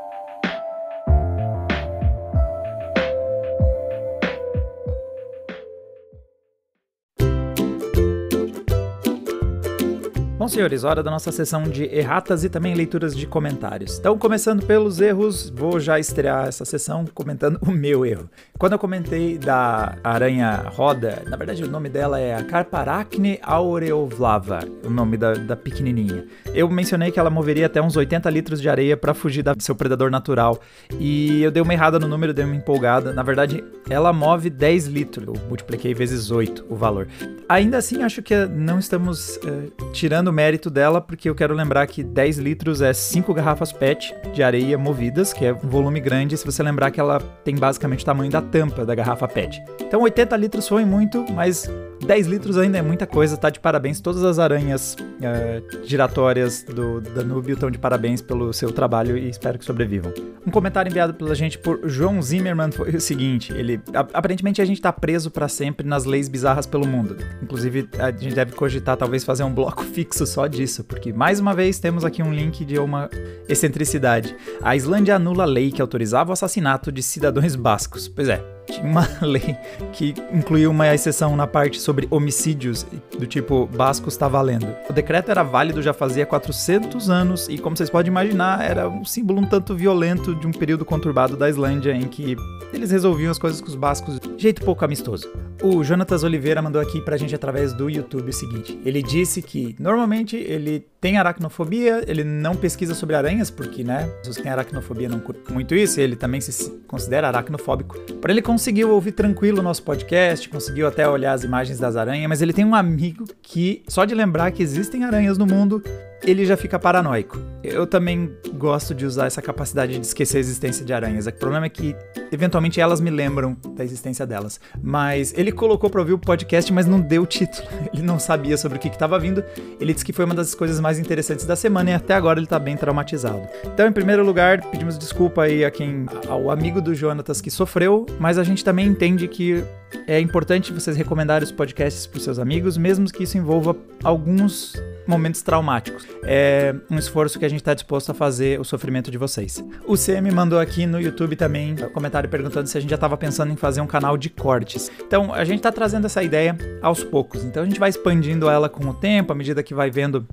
Bom, 10.41 10.47
senhores, 10.47 10.83
hora 10.83 11.03
da 11.03 11.11
nossa 11.11 11.31
sessão 11.31 11.61
de 11.61 11.83
erratas 11.83 12.43
e 12.43 12.49
também 12.49 12.73
leituras 12.73 13.15
de 13.15 13.27
comentários. 13.27 13.99
Então, 13.99 14.17
começando 14.17 14.65
pelos 14.65 14.99
erros, 14.99 15.51
vou 15.51 15.79
já 15.79 15.99
estrear 15.99 16.47
essa 16.47 16.65
sessão 16.65 17.05
comentando 17.13 17.59
o 17.61 17.69
meu 17.69 18.03
erro. 18.03 18.27
Quando 18.57 18.73
eu 18.73 18.79
comentei 18.79 19.37
da 19.37 19.97
aranha 20.03 20.63
roda, 20.65 21.21
na 21.27 21.37
verdade 21.37 21.63
o 21.63 21.69
nome 21.69 21.89
dela 21.89 22.19
é 22.19 22.33
a 22.33 22.43
Carparacne 22.43 23.39
aureovlava, 23.43 24.61
o 24.83 24.89
nome 24.89 25.15
da, 25.15 25.33
da 25.33 25.55
pequenininha. 25.55 26.25
Eu 26.55 26.67
mencionei 26.69 27.11
que 27.11 27.19
ela 27.19 27.29
moveria 27.29 27.67
até 27.67 27.79
uns 27.79 27.95
80 27.95 28.27
litros 28.31 28.59
de 28.59 28.67
areia 28.67 28.97
para 28.97 29.13
fugir 29.13 29.43
do 29.43 29.61
seu 29.61 29.75
predador 29.75 30.09
natural. 30.09 30.59
E 30.99 31.43
eu 31.43 31.51
dei 31.51 31.61
uma 31.61 31.73
errada 31.73 31.99
no 31.99 32.07
número, 32.07 32.33
dei 32.33 32.45
uma 32.45 32.55
empolgada. 32.55 33.13
Na 33.13 33.21
verdade, 33.21 33.63
ela 33.87 34.11
move 34.11 34.49
10 34.49 34.87
litros. 34.87 35.27
Eu 35.27 35.35
multipliquei 35.47 35.93
vezes 35.93 36.31
8 36.31 36.65
o 36.67 36.75
valor. 36.75 37.07
Ainda 37.47 37.77
assim, 37.77 38.01
acho 38.01 38.23
que 38.23 38.45
não 38.47 38.79
estamos 38.79 39.39
eh, 39.45 39.69
tirando 39.91 40.30
o 40.31 40.33
mérito 40.33 40.69
dela, 40.69 40.99
porque 40.99 41.29
eu 41.29 41.35
quero 41.35 41.53
lembrar 41.53 41.85
que 41.85 42.03
10 42.03 42.39
litros 42.39 42.81
é 42.81 42.93
5 42.93 43.33
garrafas 43.33 43.71
PET 43.71 44.15
de 44.33 44.41
areia 44.41 44.77
movidas, 44.77 45.33
que 45.33 45.45
é 45.45 45.53
um 45.53 45.69
volume 45.69 45.99
grande, 45.99 46.35
se 46.37 46.45
você 46.45 46.63
lembrar 46.63 46.89
que 46.89 46.99
ela 46.99 47.19
tem 47.43 47.55
basicamente 47.55 48.01
o 48.01 48.05
tamanho 48.05 48.31
da 48.31 48.41
tampa 48.41 48.85
da 48.85 48.95
garrafa 48.95 49.27
PET. 49.27 49.61
Então 49.81 50.01
80 50.01 50.35
litros 50.37 50.67
foi 50.67 50.85
muito, 50.85 51.25
mas 51.33 51.69
10 52.05 52.27
litros 52.27 52.57
ainda 52.57 52.77
é 52.77 52.81
muita 52.81 53.05
coisa, 53.05 53.37
tá 53.37 53.49
de 53.49 53.59
parabéns. 53.59 53.99
Todas 54.01 54.23
as 54.23 54.39
aranhas 54.39 54.95
eh, 55.21 55.61
giratórias 55.83 56.63
do 56.63 56.99
Danúbio 56.99 57.53
estão 57.53 57.69
de 57.69 57.77
parabéns 57.77 58.21
pelo 58.21 58.51
seu 58.53 58.71
trabalho 58.71 59.17
e 59.17 59.29
espero 59.29 59.59
que 59.59 59.65
sobrevivam. 59.65 60.11
Um 60.45 60.49
comentário 60.49 60.89
enviado 60.89 61.13
pela 61.13 61.35
gente 61.35 61.59
por 61.59 61.79
João 61.87 62.21
Zimmermann 62.21 62.71
foi 62.71 62.95
o 62.95 63.01
seguinte: 63.01 63.53
ele 63.53 63.79
aparentemente 63.93 64.61
a 64.61 64.65
gente 64.65 64.81
tá 64.81 64.91
preso 64.91 65.29
para 65.29 65.47
sempre 65.47 65.85
nas 65.85 66.05
leis 66.05 66.27
bizarras 66.27 66.65
pelo 66.65 66.87
mundo. 66.87 67.17
Inclusive, 67.41 67.87
a 67.99 68.11
gente 68.11 68.33
deve 68.33 68.53
cogitar 68.53 68.97
talvez 68.97 69.23
fazer 69.23 69.43
um 69.43 69.53
bloco 69.53 69.83
fixo 69.93 70.25
só 70.25 70.47
disso, 70.47 70.83
porque 70.83 71.13
mais 71.13 71.39
uma 71.39 71.53
vez 71.53 71.79
temos 71.79 72.03
aqui 72.03 72.23
um 72.23 72.33
link 72.33 72.65
de 72.65 72.79
uma 72.79 73.09
excentricidade. 73.47 74.35
A 74.61 74.75
Islândia 74.75 75.15
anula 75.15 75.43
a 75.43 75.47
lei 75.47 75.71
que 75.71 75.81
autorizava 75.81 76.31
o 76.31 76.33
assassinato 76.33 76.91
de 76.91 77.03
cidadãos 77.03 77.55
bascos. 77.55 78.07
Pois 78.07 78.27
é, 78.27 78.43
tinha 78.67 78.83
uma 78.85 79.07
lei 79.21 79.55
que 79.93 80.13
incluiu 80.31 80.71
uma 80.71 80.93
exceção 80.93 81.35
na 81.35 81.47
parte 81.47 81.79
sobre 81.79 82.07
homicídios 82.09 82.85
do 83.17 83.25
tipo 83.25 83.67
bascos 83.67 84.13
está 84.13 84.27
valendo. 84.27 84.67
O 84.89 84.93
decreto 84.93 85.31
era 85.31 85.43
válido 85.43 85.81
já 85.81 85.93
fazia 85.93 86.25
400 86.25 87.09
anos 87.09 87.47
e, 87.49 87.57
como 87.57 87.75
vocês 87.75 87.89
podem 87.89 88.09
imaginar, 88.09 88.63
era 88.63 88.87
um 88.87 89.05
símbolo 89.05 89.41
um 89.41 89.45
tanto 89.45 89.75
violento 89.75 90.35
de 90.35 90.47
um 90.47 90.51
período 90.51 90.85
conturbado 90.85 91.35
da 91.35 91.49
Islândia 91.49 91.91
em 91.91 92.07
que 92.07 92.35
eles 92.73 92.91
resolviam 92.91 93.31
as 93.31 93.39
coisas 93.39 93.59
com 93.59 93.67
os 93.67 93.75
bascos 93.75 94.19
de 94.19 94.41
jeito 94.41 94.63
pouco 94.63 94.85
amistoso. 94.85 95.29
O 95.61 95.83
Jonatas 95.83 96.23
Oliveira 96.23 96.61
mandou 96.61 96.81
aqui 96.81 97.01
pra 97.01 97.17
gente 97.17 97.35
através 97.35 97.73
do 97.73 97.89
YouTube 97.89 98.29
o 98.29 98.33
seguinte: 98.33 98.79
ele 98.85 99.01
disse 99.01 99.41
que 99.41 99.75
normalmente 99.79 100.35
ele 100.35 100.85
tem 101.01 101.17
aracnofobia, 101.17 102.03
ele 102.07 102.23
não 102.23 102.55
pesquisa 102.55 102.93
sobre 102.93 103.15
aranhas, 103.15 103.49
porque, 103.49 103.83
né, 103.83 104.03
as 104.03 104.17
pessoas 104.19 104.37
que 104.37 104.43
têm 104.43 104.51
aracnofobia 104.51 105.09
não 105.09 105.19
curtem 105.19 105.51
muito 105.51 105.73
isso, 105.73 105.99
ele 105.99 106.15
também 106.15 106.39
se 106.39 106.69
considera 106.87 107.27
aracnofóbico. 107.27 107.97
Porém, 108.21 108.35
ele 108.35 108.41
conseguiu 108.43 108.91
ouvir 108.91 109.13
tranquilo 109.13 109.61
o 109.61 109.63
nosso 109.63 109.81
podcast, 109.81 110.47
conseguiu 110.47 110.87
até 110.87 111.09
olhar 111.09 111.33
as 111.33 111.43
imagens 111.43 111.79
das 111.79 111.95
aranhas, 111.95 112.29
mas 112.29 112.43
ele 112.43 112.53
tem 112.53 112.63
um 112.63 112.75
amigo 112.75 113.25
que, 113.41 113.81
só 113.87 114.05
de 114.05 114.13
lembrar 114.13 114.51
que 114.51 114.61
existem 114.61 115.03
aranhas 115.03 115.39
no 115.39 115.47
mundo, 115.47 115.83
ele 116.23 116.45
já 116.45 116.55
fica 116.55 116.77
paranoico. 116.77 117.39
Eu 117.63 117.85
também 117.85 118.31
gosto 118.55 118.93
de 118.93 119.05
usar 119.05 119.27
essa 119.27 119.41
capacidade 119.41 119.97
de 119.97 120.05
esquecer 120.05 120.37
a 120.37 120.39
existência 120.39 120.85
de 120.85 120.93
aranhas. 120.93 121.27
O 121.27 121.33
problema 121.33 121.65
é 121.65 121.69
que, 121.69 121.95
eventualmente, 122.31 122.79
elas 122.79 122.99
me 122.99 123.09
lembram 123.09 123.55
da 123.75 123.83
existência 123.83 124.25
delas. 124.25 124.59
Mas 124.81 125.33
ele 125.37 125.51
colocou 125.51 125.89
pra 125.89 126.01
ouvir 126.01 126.13
o 126.13 126.19
podcast, 126.19 126.71
mas 126.73 126.85
não 126.85 126.99
deu 126.99 127.23
o 127.23 127.25
título. 127.25 127.67
Ele 127.93 128.03
não 128.03 128.19
sabia 128.19 128.57
sobre 128.57 128.77
o 128.77 128.81
que 128.81 128.87
estava 128.87 129.19
vindo. 129.19 129.43
Ele 129.79 129.93
disse 129.93 130.05
que 130.05 130.13
foi 130.13 130.25
uma 130.25 130.33
das 130.33 130.55
coisas 130.55 130.79
mais 130.79 130.97
interessantes 130.97 131.45
da 131.45 131.55
semana 131.55 131.91
e 131.91 131.93
até 131.93 132.13
agora 132.13 132.39
ele 132.39 132.47
tá 132.47 132.57
bem 132.57 132.77
traumatizado. 132.77 133.47
Então, 133.65 133.87
em 133.87 133.91
primeiro 133.91 134.23
lugar, 134.23 134.61
pedimos 134.69 134.97
desculpa 134.97 135.43
aí 135.43 135.65
a 135.65 135.71
quem, 135.71 136.05
ao 136.27 136.49
amigo 136.49 136.81
do 136.81 136.95
Jonatas 136.95 137.41
que 137.41 137.51
sofreu, 137.51 138.05
mas 138.19 138.37
a 138.37 138.43
gente 138.43 138.63
também 138.63 138.87
entende 138.87 139.27
que 139.27 139.63
é 140.07 140.19
importante 140.19 140.71
vocês 140.71 140.95
recomendarem 140.95 141.43
os 141.43 141.51
podcasts 141.51 142.07
para 142.07 142.19
seus 142.19 142.39
amigos, 142.39 142.77
mesmo 142.77 143.05
que 143.05 143.23
isso 143.23 143.37
envolva 143.37 143.75
alguns 144.03 144.73
momentos 145.07 145.41
traumáticos. 145.41 146.07
É 146.23 146.75
um 146.89 146.97
esforço 146.97 147.39
que 147.39 147.45
a 147.45 147.49
gente 147.49 147.59
está 147.61 147.73
disposto 147.73 148.11
a 148.11 148.13
fazer 148.13 148.59
o 148.59 148.63
sofrimento 148.63 149.11
de 149.11 149.17
vocês. 149.17 149.63
O 149.85 149.95
CM 149.95 150.31
mandou 150.31 150.59
aqui 150.59 150.85
no 150.85 150.99
YouTube 150.99 151.35
também 151.35 151.73
um 151.73 151.89
comentário 151.89 152.29
perguntando 152.29 152.67
se 152.67 152.77
a 152.77 152.81
gente 152.81 152.89
já 152.89 152.95
estava 152.95 153.17
pensando 153.17 153.51
em 153.51 153.55
fazer 153.55 153.81
um 153.81 153.87
canal 153.87 154.17
de 154.17 154.29
cortes. 154.29 154.91
Então, 155.05 155.33
a 155.33 155.43
gente 155.43 155.57
está 155.57 155.71
trazendo 155.71 156.05
essa 156.05 156.23
ideia 156.23 156.57
aos 156.81 157.03
poucos. 157.03 157.43
Então, 157.43 157.63
a 157.63 157.65
gente 157.65 157.79
vai 157.79 157.89
expandindo 157.89 158.49
ela 158.49 158.69
com 158.69 158.85
o 158.85 158.93
tempo, 158.93 159.31
à 159.31 159.35
medida 159.35 159.63
que 159.63 159.73
vai 159.73 159.89
vendo 159.89 160.27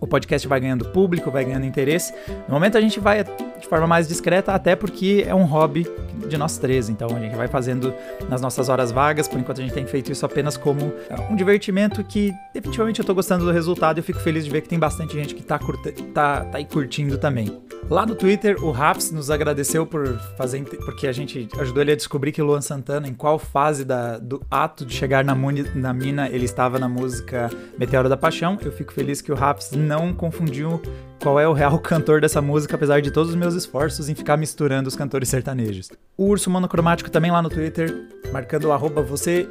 o 0.00 0.06
podcast 0.06 0.46
vai 0.46 0.60
ganhando 0.60 0.84
público, 0.86 1.30
vai 1.30 1.44
ganhando 1.44 1.66
interesse. 1.66 2.12
No 2.48 2.54
momento 2.54 2.76
a 2.76 2.80
gente 2.80 2.98
vai 3.00 3.24
de 3.24 3.68
forma 3.68 3.86
mais 3.86 4.08
discreta, 4.08 4.52
até 4.52 4.74
porque 4.74 5.24
é 5.26 5.34
um 5.34 5.44
hobby 5.44 5.86
de 6.28 6.36
nós 6.36 6.58
três. 6.58 6.88
Então 6.88 7.08
a 7.14 7.20
gente 7.20 7.36
vai 7.36 7.48
fazendo 7.48 7.94
nas 8.28 8.40
nossas 8.40 8.68
horas 8.68 8.90
vagas. 8.90 9.28
Por 9.28 9.38
enquanto 9.38 9.60
a 9.60 9.62
gente 9.62 9.74
tem 9.74 9.86
feito 9.86 10.10
isso 10.10 10.24
apenas 10.26 10.56
como 10.56 10.92
um 11.30 11.36
divertimento 11.36 12.02
que 12.04 12.32
definitivamente 12.52 13.00
eu 13.00 13.04
tô 13.04 13.14
gostando 13.14 13.44
do 13.44 13.50
resultado 13.50 13.98
e 13.98 14.00
eu 14.00 14.04
fico 14.04 14.20
feliz 14.20 14.44
de 14.44 14.50
ver 14.50 14.62
que 14.62 14.68
tem 14.68 14.78
bastante 14.78 15.14
gente 15.14 15.34
que 15.34 15.42
tá, 15.42 15.58
curta, 15.58 15.92
tá, 16.12 16.44
tá 16.44 16.58
aí 16.58 16.64
curtindo 16.64 17.18
também. 17.18 17.60
Lá 17.90 18.06
no 18.06 18.14
Twitter, 18.14 18.64
o 18.64 18.70
Raps 18.70 19.10
nos 19.10 19.30
agradeceu 19.30 19.84
por 19.84 20.18
fazer, 20.38 20.62
porque 20.84 21.06
a 21.06 21.12
gente 21.12 21.48
ajudou 21.58 21.82
ele 21.82 21.92
a 21.92 21.96
descobrir 21.96 22.32
que 22.32 22.40
Luan 22.40 22.60
Santana, 22.60 23.06
em 23.06 23.12
qual 23.12 23.38
fase 23.38 23.84
da, 23.84 24.18
do 24.18 24.40
ato 24.50 24.86
de 24.86 24.94
chegar 24.94 25.24
na, 25.24 25.34
muni, 25.34 25.62
na 25.74 25.92
mina, 25.92 26.28
ele 26.28 26.44
estava 26.44 26.78
na 26.78 26.88
música 26.88 27.50
Meteoro 27.78 28.08
da 28.08 28.16
Paixão. 28.16 28.56
Eu 28.64 28.72
fico 28.72 28.92
feliz 28.92 29.20
que 29.20 29.30
o 29.30 29.34
Raps 29.34 29.51
não 29.72 30.12
confundiu 30.12 30.80
qual 31.22 31.38
é 31.38 31.46
o 31.46 31.52
real 31.52 31.78
cantor 31.80 32.20
dessa 32.20 32.42
música, 32.42 32.74
apesar 32.74 33.00
de 33.00 33.10
todos 33.10 33.30
os 33.30 33.36
meus 33.36 33.54
esforços 33.54 34.08
em 34.08 34.14
ficar 34.14 34.36
misturando 34.36 34.88
os 34.88 34.96
cantores 34.96 35.28
sertanejos. 35.28 35.90
O 36.16 36.26
Urso 36.26 36.50
Monocromático 36.50 37.10
também 37.10 37.30
lá 37.30 37.40
no 37.40 37.48
Twitter, 37.48 38.08
marcando 38.32 38.64
o 38.64 38.72
arroba 38.72 39.02
você, 39.02 39.48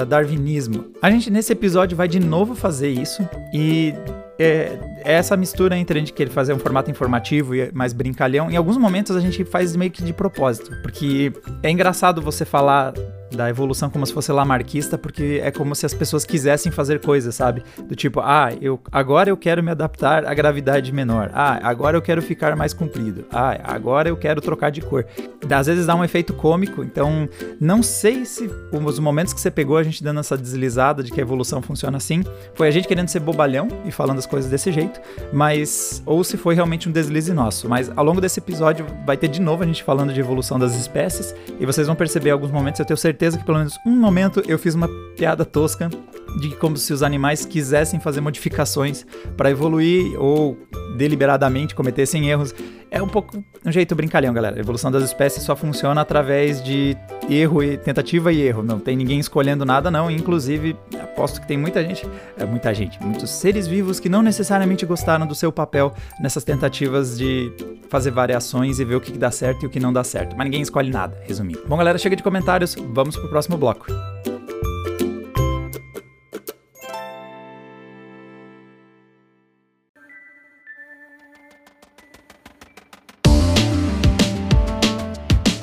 uh, 0.00 0.06
Darwinismo. 0.06 0.86
A 1.00 1.10
gente 1.10 1.30
nesse 1.30 1.52
episódio 1.52 1.96
vai 1.96 2.08
de 2.08 2.20
novo 2.20 2.54
fazer 2.54 2.90
isso 2.90 3.28
e 3.52 3.94
é, 4.38 4.78
é 5.04 5.12
essa 5.14 5.36
mistura 5.36 5.76
entre 5.76 5.98
a 5.98 6.00
gente 6.00 6.12
querer 6.12 6.30
fazer 6.30 6.52
um 6.52 6.58
formato 6.58 6.90
informativo 6.90 7.54
e 7.54 7.72
mais 7.72 7.92
brincalhão. 7.92 8.50
Em 8.50 8.56
alguns 8.56 8.76
momentos 8.76 9.16
a 9.16 9.20
gente 9.20 9.44
faz 9.44 9.74
meio 9.74 9.90
que 9.90 10.02
de 10.02 10.12
propósito, 10.12 10.70
porque 10.82 11.32
é 11.62 11.70
engraçado 11.70 12.22
você 12.22 12.44
falar 12.44 12.92
da 13.30 13.48
evolução 13.48 13.90
como 13.90 14.06
se 14.06 14.12
fosse 14.12 14.32
lamarquista, 14.32 14.96
porque 14.96 15.40
é 15.42 15.50
como 15.50 15.74
se 15.74 15.84
as 15.84 15.94
pessoas 15.94 16.24
quisessem 16.24 16.72
fazer 16.72 17.00
coisas, 17.00 17.34
sabe? 17.34 17.62
Do 17.86 17.94
tipo, 17.94 18.20
ah, 18.20 18.50
eu 18.60 18.80
agora 18.90 19.30
eu 19.30 19.36
quero 19.36 19.62
me 19.62 19.70
adaptar 19.70 20.24
à 20.24 20.34
gravidade 20.34 20.92
menor. 20.92 21.30
Ah, 21.34 21.58
agora 21.62 21.96
eu 21.96 22.02
quero 22.02 22.22
ficar 22.22 22.56
mais 22.56 22.72
comprido. 22.72 23.24
Ah, 23.30 23.58
agora 23.64 24.08
eu 24.08 24.16
quero 24.16 24.40
trocar 24.40 24.70
de 24.70 24.80
cor. 24.80 25.06
Às 25.50 25.66
vezes 25.66 25.86
dá 25.86 25.94
um 25.94 26.04
efeito 26.04 26.32
cômico, 26.32 26.82
então 26.82 27.28
não 27.60 27.82
sei 27.82 28.24
se 28.24 28.50
os 28.72 28.98
momentos 28.98 29.32
que 29.32 29.40
você 29.40 29.50
pegou 29.50 29.76
a 29.76 29.82
gente 29.82 30.02
dando 30.02 30.20
essa 30.20 30.36
deslizada 30.36 31.02
de 31.02 31.10
que 31.10 31.20
a 31.20 31.22
evolução 31.22 31.60
funciona 31.60 31.96
assim, 31.96 32.24
foi 32.54 32.68
a 32.68 32.70
gente 32.70 32.88
querendo 32.88 33.08
ser 33.08 33.20
bobalhão 33.20 33.68
e 33.84 33.90
falando 33.90 34.18
as 34.18 34.26
coisas 34.26 34.50
desse 34.50 34.72
jeito, 34.72 35.00
mas 35.32 36.02
ou 36.06 36.22
se 36.24 36.36
foi 36.36 36.54
realmente 36.54 36.88
um 36.88 36.92
deslize 36.92 37.32
nosso. 37.32 37.68
Mas 37.68 37.90
ao 37.94 38.04
longo 38.04 38.20
desse 38.20 38.40
episódio 38.40 38.86
vai 39.04 39.16
ter 39.16 39.28
de 39.28 39.40
novo 39.40 39.62
a 39.62 39.66
gente 39.66 39.82
falando 39.82 40.12
de 40.12 40.20
evolução 40.20 40.58
das 40.58 40.74
espécies 40.74 41.34
e 41.60 41.66
vocês 41.66 41.86
vão 41.86 41.96
perceber 41.96 42.30
alguns 42.30 42.50
momentos, 42.50 42.80
eu 42.80 42.86
tenho 42.86 42.96
certeza 42.96 43.17
certeza 43.18 43.36
que 43.36 43.44
pelo 43.44 43.58
menos 43.58 43.76
um 43.84 43.96
momento 43.96 44.40
eu 44.46 44.56
fiz 44.56 44.76
uma 44.76 44.88
piada 45.16 45.44
tosca 45.44 45.90
de 46.36 46.50
como 46.56 46.76
se 46.76 46.92
os 46.92 47.02
animais 47.02 47.44
quisessem 47.44 48.00
fazer 48.00 48.20
modificações 48.20 49.06
para 49.36 49.50
evoluir 49.50 50.20
ou 50.20 50.56
deliberadamente 50.96 51.74
cometessem 51.74 52.28
erros. 52.28 52.54
É 52.90 53.02
um 53.02 53.08
pouco 53.08 53.42
um 53.64 53.70
jeito 53.72 53.94
brincalhão, 53.94 54.32
galera. 54.32 54.56
A 54.56 54.60
evolução 54.60 54.90
das 54.90 55.02
espécies 55.02 55.42
só 55.42 55.54
funciona 55.54 56.00
através 56.00 56.62
de 56.62 56.96
erro 57.28 57.62
e 57.62 57.76
tentativa 57.76 58.32
e 58.32 58.40
erro. 58.40 58.62
Não 58.62 58.78
tem 58.78 58.96
ninguém 58.96 59.18
escolhendo 59.20 59.64
nada, 59.64 59.90
não. 59.90 60.10
Inclusive, 60.10 60.74
aposto 61.00 61.40
que 61.40 61.46
tem 61.46 61.58
muita 61.58 61.82
gente, 61.84 62.06
é, 62.36 62.44
muita 62.44 62.72
gente, 62.72 63.02
muitos 63.02 63.30
seres 63.30 63.66
vivos 63.66 64.00
que 64.00 64.08
não 64.08 64.22
necessariamente 64.22 64.86
gostaram 64.86 65.26
do 65.26 65.34
seu 65.34 65.52
papel 65.52 65.92
nessas 66.20 66.44
tentativas 66.44 67.18
de 67.18 67.52
fazer 67.90 68.10
variações 68.10 68.78
e 68.78 68.84
ver 68.84 68.96
o 68.96 69.00
que 69.00 69.12
dá 69.12 69.30
certo 69.30 69.64
e 69.64 69.66
o 69.66 69.70
que 69.70 69.80
não 69.80 69.92
dá 69.92 70.02
certo. 70.02 70.34
Mas 70.36 70.46
ninguém 70.46 70.62
escolhe 70.62 70.90
nada, 70.90 71.16
resumindo. 71.26 71.62
Bom, 71.66 71.76
galera, 71.76 71.98
chega 71.98 72.16
de 72.16 72.22
comentários. 72.22 72.74
Vamos 72.74 73.16
pro 73.16 73.28
próximo 73.28 73.58
bloco. 73.58 73.86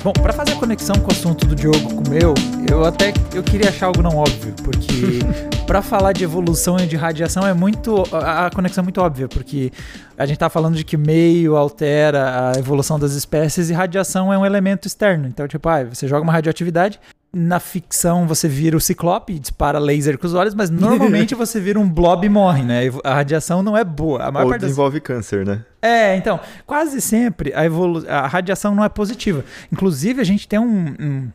Bom, 0.06 0.12
para 0.12 0.32
fazer 0.32 0.52
a 0.52 0.54
conexão 0.54 0.94
com 1.00 1.08
o 1.08 1.12
assunto 1.12 1.44
do 1.44 1.56
Diogo 1.56 1.92
com 1.92 2.08
o 2.08 2.08
meu, 2.08 2.32
eu 2.70 2.84
até 2.84 3.12
eu 3.34 3.42
queria 3.42 3.70
achar 3.70 3.86
algo 3.86 4.02
não 4.02 4.16
óbvio, 4.16 4.54
porque 4.62 5.18
para 5.66 5.82
falar 5.82 6.12
de 6.12 6.22
evolução 6.22 6.76
e 6.78 6.86
de 6.86 6.94
radiação 6.94 7.44
é 7.44 7.52
muito 7.52 8.04
a, 8.12 8.48
conexão 8.54 8.82
é 8.82 8.84
muito 8.84 9.00
óbvia, 9.00 9.26
porque 9.26 9.72
a 10.16 10.24
gente 10.24 10.38
tá 10.38 10.48
falando 10.48 10.76
de 10.76 10.84
que 10.84 10.96
meio 10.96 11.56
altera 11.56 12.52
a 12.52 12.56
evolução 12.56 13.00
das 13.00 13.14
espécies 13.14 13.68
e 13.68 13.72
radiação 13.72 14.32
é 14.32 14.38
um 14.38 14.46
elemento 14.46 14.86
externo. 14.86 15.26
Então, 15.26 15.48
tipo, 15.48 15.68
ah, 15.68 15.82
você 15.82 16.06
joga 16.06 16.22
uma 16.22 16.32
radioatividade, 16.32 17.00
na 17.34 17.60
ficção 17.60 18.26
você 18.26 18.48
vira 18.48 18.76
o 18.76 18.80
ciclope 18.80 19.34
e 19.34 19.38
dispara 19.38 19.78
laser 19.78 20.16
com 20.18 20.26
os 20.26 20.34
olhos, 20.34 20.54
mas 20.54 20.70
normalmente 20.70 21.34
você 21.34 21.60
vira 21.60 21.78
um 21.78 21.88
blob 21.88 22.24
e 22.24 22.28
morre, 22.28 22.62
né? 22.62 22.82
A 23.02 23.14
radiação 23.14 23.62
não 23.62 23.76
é 23.76 23.82
boa. 23.82 24.22
A 24.22 24.30
maior 24.30 24.52
Ou 24.52 24.58
desenvolve 24.58 25.00
das... 25.00 25.06
câncer, 25.06 25.44
né? 25.44 25.64
É, 25.86 26.16
então, 26.16 26.40
quase 26.66 27.00
sempre 27.00 27.52
a, 27.54 27.64
evolu... 27.64 28.04
a 28.08 28.26
radiação 28.26 28.74
não 28.74 28.84
é 28.84 28.88
positiva. 28.88 29.44
Inclusive, 29.72 30.20
a 30.20 30.24
gente 30.24 30.48
tem 30.48 30.58
um, 30.58 30.94
um, 30.98 31.28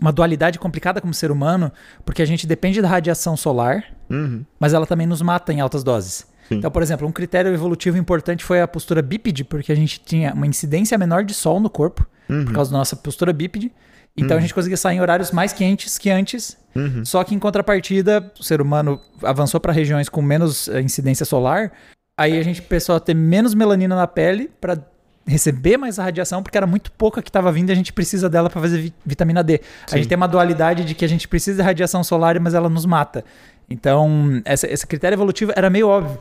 uma 0.00 0.12
dualidade 0.12 0.58
complicada 0.58 1.00
como 1.00 1.12
ser 1.12 1.30
humano, 1.30 1.72
porque 2.04 2.22
a 2.22 2.24
gente 2.24 2.46
depende 2.46 2.80
da 2.80 2.88
radiação 2.88 3.36
solar, 3.36 3.84
uhum. 4.08 4.44
mas 4.60 4.72
ela 4.72 4.86
também 4.86 5.06
nos 5.06 5.20
mata 5.20 5.52
em 5.52 5.60
altas 5.60 5.82
doses. 5.82 6.26
Sim. 6.48 6.56
Então, 6.56 6.70
por 6.70 6.82
exemplo, 6.82 7.06
um 7.06 7.12
critério 7.12 7.52
evolutivo 7.52 7.98
importante 7.98 8.44
foi 8.44 8.60
a 8.60 8.68
postura 8.68 9.02
bípede, 9.02 9.44
porque 9.44 9.72
a 9.72 9.74
gente 9.74 10.00
tinha 10.00 10.32
uma 10.32 10.46
incidência 10.46 10.96
menor 10.96 11.24
de 11.24 11.34
sol 11.34 11.58
no 11.58 11.68
corpo, 11.68 12.06
uhum. 12.28 12.44
por 12.44 12.54
causa 12.54 12.70
da 12.70 12.78
nossa 12.78 12.94
postura 12.94 13.32
bípede. 13.32 13.72
Então 14.16 14.34
uhum. 14.34 14.38
a 14.38 14.40
gente 14.40 14.54
conseguia 14.54 14.76
sair 14.76 14.96
em 14.96 15.00
horários 15.00 15.30
mais 15.30 15.52
quentes 15.52 15.96
que 15.98 16.10
antes. 16.10 16.56
Uhum. 16.74 17.04
Só 17.04 17.22
que 17.22 17.34
em 17.34 17.38
contrapartida, 17.38 18.32
o 18.38 18.42
ser 18.42 18.60
humano 18.60 19.00
avançou 19.22 19.60
para 19.60 19.72
regiões 19.72 20.08
com 20.08 20.20
menos 20.20 20.68
eh, 20.68 20.80
incidência 20.80 21.24
solar. 21.24 21.72
Aí 22.18 22.36
a 22.36 22.42
gente 22.42 22.60
começou 22.60 22.96
a 22.96 23.00
ter 23.00 23.14
menos 23.14 23.54
melanina 23.54 23.94
na 23.94 24.06
pele 24.06 24.50
para 24.60 24.76
receber 25.24 25.76
mais 25.76 25.98
a 25.98 26.04
radiação, 26.04 26.42
porque 26.42 26.58
era 26.58 26.66
muito 26.66 26.90
pouca 26.90 27.22
que 27.22 27.28
estava 27.28 27.52
vindo 27.52 27.68
e 27.68 27.72
a 27.72 27.76
gente 27.76 27.92
precisa 27.92 28.28
dela 28.28 28.50
para 28.50 28.60
fazer 28.60 28.80
vi 28.80 28.94
vitamina 29.06 29.42
D. 29.44 29.60
Sim. 29.86 29.94
A 29.94 29.96
gente 29.98 30.08
tem 30.08 30.16
uma 30.16 30.26
dualidade 30.26 30.84
de 30.84 30.94
que 30.94 31.04
a 31.04 31.08
gente 31.08 31.28
precisa 31.28 31.58
de 31.58 31.62
radiação 31.62 32.02
solar, 32.02 32.40
mas 32.40 32.54
ela 32.54 32.68
nos 32.68 32.84
mata. 32.84 33.24
Então, 33.70 34.42
essa, 34.44 34.66
esse 34.66 34.86
critério 34.86 35.14
evolutivo 35.14 35.52
era 35.54 35.70
meio 35.70 35.86
óbvio. 35.86 36.18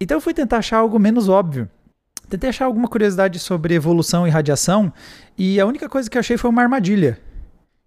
Então 0.00 0.16
eu 0.16 0.20
fui 0.20 0.32
tentar 0.32 0.58
achar 0.58 0.78
algo 0.78 0.98
menos 0.98 1.28
óbvio. 1.28 1.68
Tentei 2.28 2.48
achar 2.48 2.64
alguma 2.64 2.88
curiosidade 2.88 3.38
sobre 3.38 3.74
evolução 3.74 4.26
e 4.26 4.30
radiação, 4.30 4.90
e 5.36 5.60
a 5.60 5.66
única 5.66 5.88
coisa 5.90 6.08
que 6.08 6.16
eu 6.16 6.20
achei 6.20 6.38
foi 6.38 6.48
uma 6.48 6.62
armadilha 6.62 7.18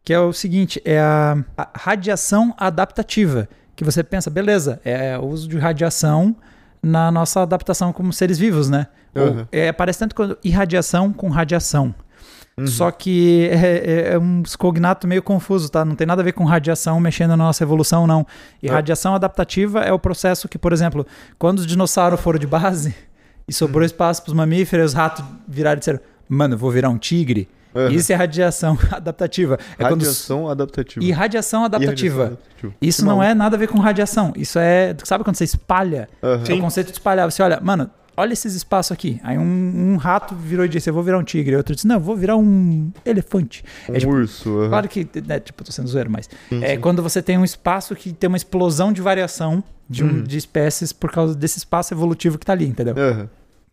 que 0.08 0.14
é 0.14 0.20
o 0.22 0.32
seguinte, 0.32 0.82
é 0.86 1.02
a, 1.02 1.38
a 1.58 1.70
radiação 1.76 2.56
adaptativa, 2.58 3.50
que 3.76 3.84
você 3.84 4.02
pensa, 4.02 4.30
beleza, 4.30 4.80
é 4.86 5.18
o 5.18 5.26
uso 5.26 5.50
de 5.50 5.58
radiação 5.58 6.34
na 6.82 7.12
nossa 7.12 7.42
adaptação 7.42 7.92
como 7.94 8.12
seres 8.14 8.38
vivos, 8.38 8.70
né? 8.70 8.88
Ou, 9.16 9.24
Uhum. 9.28 9.46
é, 9.52 9.72
parece 9.72 10.00
tanto 10.00 10.16
quando 10.16 10.38
irradiação 10.44 11.12
com 11.12 11.30
radiação. 11.30 11.94
Uhum. 12.58 12.66
Só 12.68 12.90
que 12.92 13.48
é, 13.52 13.56
é- 13.56 14.14
é 14.14 14.18
um 14.20 14.42
cognato 14.58 15.08
meio 15.08 15.22
confuso, 15.22 15.70
tá? 15.70 15.86
Não 15.86 15.96
tem 15.96 16.08
nada 16.08 16.22
a 16.22 16.26
ver 16.26 16.32
com 16.34 16.44
radiação 16.44 17.00
mexendo 17.00 17.30
na 17.32 17.38
nossa 17.38 17.64
evolução, 17.64 18.08
não. 18.08 18.26
E 18.64 18.68
É. 18.68 18.72
radiação 18.72 19.14
adaptativa 19.14 19.82
é 19.82 19.92
o 19.94 20.00
processo 20.00 20.48
que, 20.50 20.58
por 20.58 20.74
exemplo, 20.74 21.06
quando 21.38 21.60
os 21.60 21.68
dinossauros 21.68 22.20
foram 22.20 22.40
de 22.40 22.48
base 22.48 22.96
e 23.48 23.54
sobrou 23.54 23.82
Uhum. 23.82 23.86
espaço 23.86 24.24
para 24.24 24.30
os 24.32 24.36
mamíferos, 24.36 24.88
os 24.88 24.94
ratos 24.94 25.24
viraram 25.48 25.78
e 25.78 25.80
disseram, 25.80 26.00
mano, 26.28 26.56
eu 26.56 26.58
vou 26.58 26.72
virar 26.72 26.90
um 26.90 26.98
tigre. 26.98 27.48
Uhum. 27.86 27.90
Isso 27.92 28.12
é 28.12 28.16
radiação 28.16 28.78
adaptativa. 28.92 29.58
É 29.78 29.84
quando 29.84 30.02
Radiação 30.02 30.50
adaptativa. 30.50 31.06
E 31.06 31.12
radiação 31.12 31.64
adaptativa. 31.66 31.96
Irradiação 32.24 32.36
adaptativa. 32.36 32.78
Isso 32.82 33.02
Que 33.04 33.08
não 33.08 33.22
é 33.24 33.34
nada 33.34 33.56
a 33.56 33.60
ver 33.60 33.68
com 33.68 33.78
radiação. 33.80 34.34
Isso 34.36 34.58
é. 34.60 34.96
Sabe 35.04 35.24
quando 35.24 35.36
você 35.36 35.44
espalha? 35.44 36.10
Aham. 36.24 36.44
É 36.50 36.54
o 36.54 36.60
conceito 36.62 36.88
de 36.88 36.94
espalhar. 36.94 37.30
Você 37.32 37.42
olha, 37.44 37.60
mano, 37.62 37.90
olha 38.16 38.34
esses 38.34 38.56
espaços 38.56 38.92
aqui. 38.92 39.20
Aí 39.24 39.38
um, 39.38 39.44
um 39.94 39.96
rato 39.98 40.34
virou 40.36 40.66
e 40.66 40.70
disse: 40.70 40.90
Eu 40.90 40.94
vou 40.94 41.04
virar 41.04 41.18
um 41.20 41.24
tigre. 41.24 41.56
Outro 41.56 41.76
disse: 41.76 41.86
Não, 41.88 41.96
eu 41.98 42.02
vou 42.02 42.16
virar 42.16 42.36
um 42.38 42.92
elefante. 43.06 43.64
Um 43.90 43.94
É 43.96 44.00
tipo- 44.00 44.12
urso. 44.12 44.50
aham. 44.60 44.70
Claro 44.70 44.88
que, 44.90 45.08
né, 45.26 45.40
tipo, 45.40 45.64
tô 45.64 45.72
sendo 45.72 45.88
zoeiro, 45.88 46.10
mas. 46.10 46.30
Sim, 46.50 46.64
É 46.64 46.76
sim. 46.76 46.80
quando 46.82 47.04
você 47.04 47.22
tem 47.22 47.38
um 47.38 47.46
espaço 47.46 47.96
que 47.96 48.12
tem 48.14 48.28
uma 48.28 48.38
explosão 48.38 48.92
de 48.92 49.02
variação 49.02 49.64
de, 49.90 50.04
um- 50.04 50.08
Uhum. 50.08 50.24
de 50.24 50.38
espécies 50.38 50.92
por 50.92 51.12
causa 51.12 51.36
desse 51.36 51.60
espaço 51.60 51.94
evolutivo 51.94 52.38
que 52.38 52.46
tá 52.46 52.54
ali, 52.54 52.66
entendeu? 52.66 52.96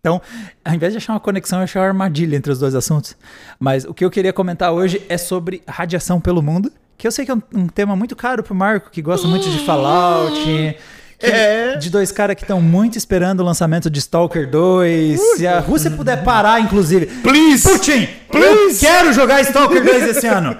Aham. 0.04 0.20
Ao 0.64 0.74
invés 0.74 0.92
de 0.92 0.98
achar 0.98 1.12
uma 1.12 1.20
conexão, 1.20 1.58
eu 1.58 1.64
achei 1.64 1.80
uma 1.80 1.86
armadilha 1.86 2.36
entre 2.36 2.52
os 2.52 2.58
dois 2.58 2.74
assuntos. 2.74 3.16
Mas 3.58 3.84
o 3.84 3.94
que 3.94 4.04
eu 4.04 4.10
queria 4.10 4.32
comentar 4.32 4.72
hoje 4.72 5.02
é 5.08 5.16
sobre 5.16 5.62
radiação 5.66 6.20
pelo 6.20 6.42
mundo, 6.42 6.70
que 6.96 7.06
eu 7.06 7.12
sei 7.12 7.24
que 7.24 7.30
é 7.30 7.34
um, 7.34 7.42
um 7.54 7.66
tema 7.68 7.94
muito 7.96 8.14
caro 8.14 8.42
pro 8.42 8.54
Marco, 8.54 8.90
que 8.90 9.02
gosta 9.02 9.26
muito 9.26 9.48
de 9.48 9.58
Fallout. 9.64 10.76
É. 11.20 11.76
De 11.76 11.88
dois 11.90 12.12
caras 12.12 12.36
que 12.36 12.42
estão 12.42 12.60
muito 12.60 12.98
esperando 12.98 13.40
o 13.40 13.44
lançamento 13.44 13.88
de 13.88 13.98
Stalker 13.98 14.50
2. 14.50 15.20
Se 15.36 15.46
a 15.46 15.58
Rússia 15.60 15.90
puder 15.90 16.22
parar, 16.22 16.60
inclusive. 16.60 17.06
Please! 17.22 17.66
Putin! 17.66 18.08
Eu 18.32 18.76
quero 18.78 19.12
jogar 19.12 19.40
Stalker 19.40 19.82
2 19.82 20.16
esse 20.16 20.26
ano! 20.26 20.56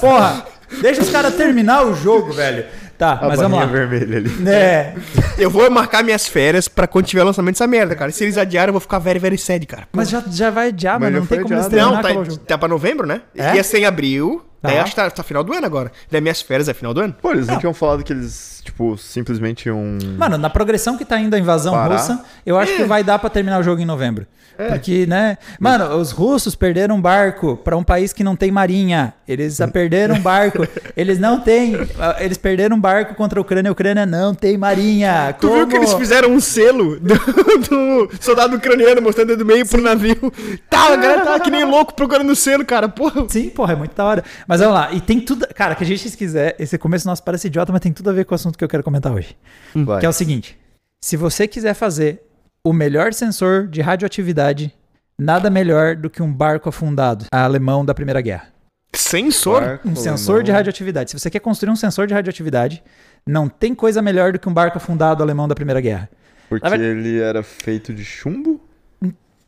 Porra! 0.00 0.46
Deixa 0.80 1.02
os 1.02 1.10
caras 1.10 1.34
terminar 1.34 1.84
o 1.84 1.94
jogo, 1.94 2.32
velho. 2.32 2.64
Tá, 2.96 3.18
A 3.20 3.28
mas 3.28 3.40
vamos 3.40 3.58
lá. 3.58 3.66
vermelha 3.66 4.18
ali. 4.18 4.48
É, 4.48 4.94
Eu 5.36 5.50
vou 5.50 5.68
marcar 5.70 6.02
minhas 6.04 6.26
férias 6.28 6.68
pra 6.68 6.86
quando 6.86 7.06
tiver 7.06 7.22
lançamento 7.24 7.54
dessa 7.54 7.66
merda, 7.66 7.94
cara. 7.96 8.10
Se 8.12 8.22
eles 8.24 8.38
adiarem, 8.38 8.68
eu 8.68 8.72
vou 8.74 8.80
ficar 8.80 8.98
very, 8.98 9.18
very 9.18 9.36
sad, 9.36 9.66
cara. 9.66 9.88
mas 9.92 10.08
já, 10.08 10.22
já 10.30 10.50
vai 10.50 10.68
adiar, 10.68 10.98
Mas 11.00 11.12
mano. 11.12 11.14
já 11.14 11.20
Não 11.20 11.26
tem 11.26 11.42
como 11.42 11.54
adiado. 11.54 11.76
Não, 11.76 12.02
tá, 12.02 12.38
tá 12.46 12.58
pra 12.58 12.68
novembro, 12.68 13.06
né? 13.06 13.22
É? 13.36 13.56
Ia 13.56 13.64
ser 13.64 13.78
em 13.78 13.84
abril. 13.84 14.44
Tá. 14.62 14.68
Daí 14.70 14.78
acho 14.78 14.90
que 14.90 14.96
tá, 14.96 15.10
tá 15.10 15.22
final 15.22 15.44
do 15.44 15.52
ano 15.52 15.66
agora. 15.66 15.92
Daí 16.10 16.20
minhas 16.22 16.40
férias 16.40 16.68
é 16.70 16.74
final 16.74 16.94
do 16.94 17.00
ano? 17.00 17.14
Pô, 17.20 17.32
eles 17.32 17.46
não 17.48 17.58
tinham 17.58 17.74
falado 17.74 18.02
que 18.02 18.12
eles, 18.12 18.62
tipo, 18.64 18.96
simplesmente 18.96 19.66
iam. 19.66 19.98
Mano, 20.16 20.38
na 20.38 20.48
progressão 20.48 20.96
que 20.96 21.04
tá 21.04 21.18
indo 21.20 21.34
a 21.34 21.38
invasão 21.38 21.74
Parar. 21.74 21.96
russa, 21.96 22.24
eu 22.46 22.56
acho 22.56 22.74
que 22.76 22.84
vai 22.84 23.04
dar 23.04 23.18
pra 23.18 23.28
terminar 23.28 23.58
o 23.60 23.62
jogo 23.62 23.82
em 23.82 23.84
novembro. 23.84 24.26
É. 24.58 24.68
Porque, 24.68 25.06
né? 25.06 25.36
Mano, 25.58 25.96
os 25.96 26.10
russos 26.10 26.54
perderam 26.54 26.96
um 26.96 27.00
barco 27.00 27.56
pra 27.56 27.76
um 27.76 27.82
país 27.82 28.12
que 28.12 28.22
não 28.22 28.36
tem 28.36 28.50
marinha. 28.50 29.14
Eles 29.26 29.56
já 29.56 29.66
perderam 29.66 30.16
um 30.16 30.20
barco. 30.20 30.66
Eles 30.96 31.18
não 31.18 31.40
têm. 31.40 31.74
Eles 32.20 32.38
perderam 32.38 32.76
um 32.76 32.80
barco 32.80 33.14
contra 33.14 33.38
a 33.38 33.42
Ucrânia. 33.42 33.70
A 33.70 33.72
Ucrânia 33.72 34.06
não 34.06 34.34
tem 34.34 34.56
marinha. 34.56 35.34
Tu 35.40 35.46
Como? 35.48 35.58
viu 35.58 35.68
que 35.68 35.76
eles 35.76 35.92
fizeram 35.94 36.30
um 36.30 36.40
selo 36.40 37.00
do, 37.00 37.14
do 37.14 38.10
soldado 38.20 38.56
ucraniano 38.56 39.02
mostrando 39.02 39.36
do 39.36 39.44
meio 39.44 39.66
pro 39.66 39.80
navio? 39.82 40.32
Tá, 40.70 40.92
a 40.92 40.96
galera 40.96 41.24
tá 41.24 41.40
que 41.40 41.50
nem 41.50 41.64
louco 41.64 41.94
procurando 41.94 42.30
o 42.30 42.36
selo, 42.36 42.64
cara. 42.64 42.88
Porra. 42.88 43.26
Sim, 43.28 43.48
porra, 43.50 43.72
é 43.72 43.76
muito 43.76 43.94
da 43.94 44.04
hora. 44.04 44.24
Mas 44.46 44.60
vamos 44.60 44.74
lá. 44.74 44.92
E 44.92 45.00
tem 45.00 45.20
tudo. 45.20 45.46
Cara, 45.54 45.74
que 45.74 45.82
a 45.82 45.86
gente 45.86 46.08
se 46.08 46.16
quiser. 46.16 46.54
Esse 46.58 46.78
começo 46.78 47.06
nosso 47.06 47.22
parece 47.22 47.48
idiota, 47.48 47.72
mas 47.72 47.80
tem 47.80 47.92
tudo 47.92 48.10
a 48.10 48.12
ver 48.12 48.24
com 48.24 48.34
o 48.34 48.36
assunto 48.36 48.56
que 48.56 48.64
eu 48.64 48.68
quero 48.68 48.82
comentar 48.82 49.12
hoje. 49.12 49.36
Vai. 49.74 50.00
Que 50.00 50.06
é 50.06 50.08
o 50.08 50.12
seguinte: 50.12 50.58
se 51.00 51.16
você 51.16 51.48
quiser 51.48 51.74
fazer 51.74 52.22
o 52.66 52.72
melhor 52.72 53.12
sensor 53.12 53.68
de 53.68 53.82
radioatividade, 53.82 54.74
nada 55.20 55.50
melhor 55.50 55.94
do 55.94 56.08
que 56.08 56.22
um 56.22 56.32
barco 56.32 56.70
afundado 56.70 57.26
alemão 57.30 57.84
da 57.84 57.94
Primeira 57.94 58.22
Guerra. 58.22 58.48
Sensor? 58.94 59.60
Barco 59.60 59.88
Um 59.88 59.96
sensor 59.96 60.42
de 60.42 60.50
alemão. 60.50 60.60
radioatividade. 60.60 61.10
Se 61.10 61.18
você 61.18 61.28
quer 61.28 61.40
construir 61.40 61.70
um 61.70 61.76
sensor 61.76 62.06
de 62.06 62.14
radioatividade, 62.14 62.82
não 63.26 63.48
tem 63.48 63.74
coisa 63.74 64.00
melhor 64.00 64.32
do 64.32 64.38
que 64.38 64.48
um 64.48 64.54
barco 64.54 64.78
afundado 64.78 65.22
alemão 65.22 65.46
da 65.46 65.54
Primeira 65.54 65.80
Guerra. 65.80 66.08
Porque 66.48 66.66
ele 66.66 67.20
era 67.20 67.42
feito 67.42 67.92
de 67.92 68.04
chumbo? 68.04 68.60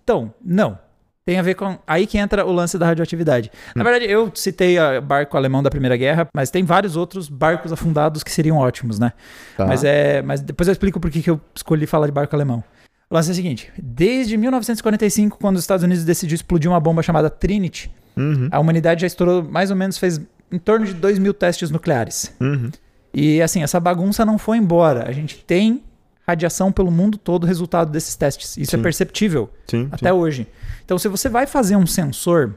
Então, 0.02 0.34
não. 0.44 0.78
Tem 1.24 1.38
a 1.38 1.42
ver 1.42 1.54
com. 1.54 1.78
Aí 1.86 2.06
que 2.06 2.18
entra 2.18 2.46
o 2.46 2.52
lance 2.52 2.78
da 2.78 2.86
radioatividade. 2.86 3.50
Na 3.74 3.82
verdade, 3.82 4.10
eu 4.10 4.30
citei 4.34 4.78
o 4.78 5.02
barco 5.02 5.36
alemão 5.36 5.60
da 5.62 5.70
Primeira 5.70 5.96
Guerra, 5.96 6.28
mas 6.32 6.50
tem 6.50 6.64
vários 6.64 6.96
outros 6.96 7.28
barcos 7.28 7.72
afundados 7.72 8.22
que 8.22 8.30
seriam 8.30 8.58
ótimos, 8.58 8.98
né? 8.98 9.12
Tá. 9.56 9.66
Mas, 9.66 9.82
é, 9.82 10.22
mas 10.22 10.40
depois 10.40 10.68
eu 10.68 10.72
explico 10.72 11.00
por 11.00 11.10
que 11.10 11.28
eu 11.28 11.40
escolhi 11.54 11.86
falar 11.86 12.06
de 12.06 12.12
barco 12.12 12.34
alemão. 12.36 12.62
O 13.10 13.14
lance 13.14 13.30
é 13.30 13.32
o 13.32 13.34
seguinte: 13.34 13.72
desde 13.80 14.36
1945, 14.36 15.38
quando 15.38 15.56
os 15.56 15.62
Estados 15.62 15.84
Unidos 15.84 16.04
decidiu 16.04 16.34
explodir 16.34 16.70
uma 16.70 16.80
bomba 16.80 17.02
chamada 17.02 17.30
Trinity, 17.30 17.90
Uhum. 18.16 18.48
a 18.50 18.58
humanidade 18.58 19.02
já 19.02 19.06
estourou 19.06 19.42
mais 19.42 19.70
ou 19.70 19.76
menos, 19.76 19.98
fez 19.98 20.18
em 20.50 20.58
torno 20.58 20.86
de 20.86 20.94
2 20.94 21.18
mil 21.18 21.34
testes 21.34 21.70
nucleares. 21.70 22.32
Uhum. 22.40 22.70
E 23.12 23.42
assim, 23.42 23.62
essa 23.62 23.78
bagunça 23.78 24.24
não 24.24 24.38
foi 24.38 24.56
embora. 24.56 25.06
A 25.08 25.12
gente 25.12 25.36
tem 25.44 25.82
radiação 26.26 26.72
pelo 26.72 26.90
mundo 26.90 27.18
todo 27.18 27.46
resultado 27.46 27.90
desses 27.90 28.16
testes. 28.16 28.56
Isso 28.56 28.74
é 28.74 28.78
Sim. 28.78 28.82
perceptível 28.82 29.50
Sim. 29.66 29.88
até 29.92 30.12
hoje. 30.12 30.46
Então, 30.84 30.98
se 30.98 31.08
você 31.08 31.28
vai 31.28 31.46
fazer 31.46 31.76
um 31.76 31.86
sensor 31.86 32.54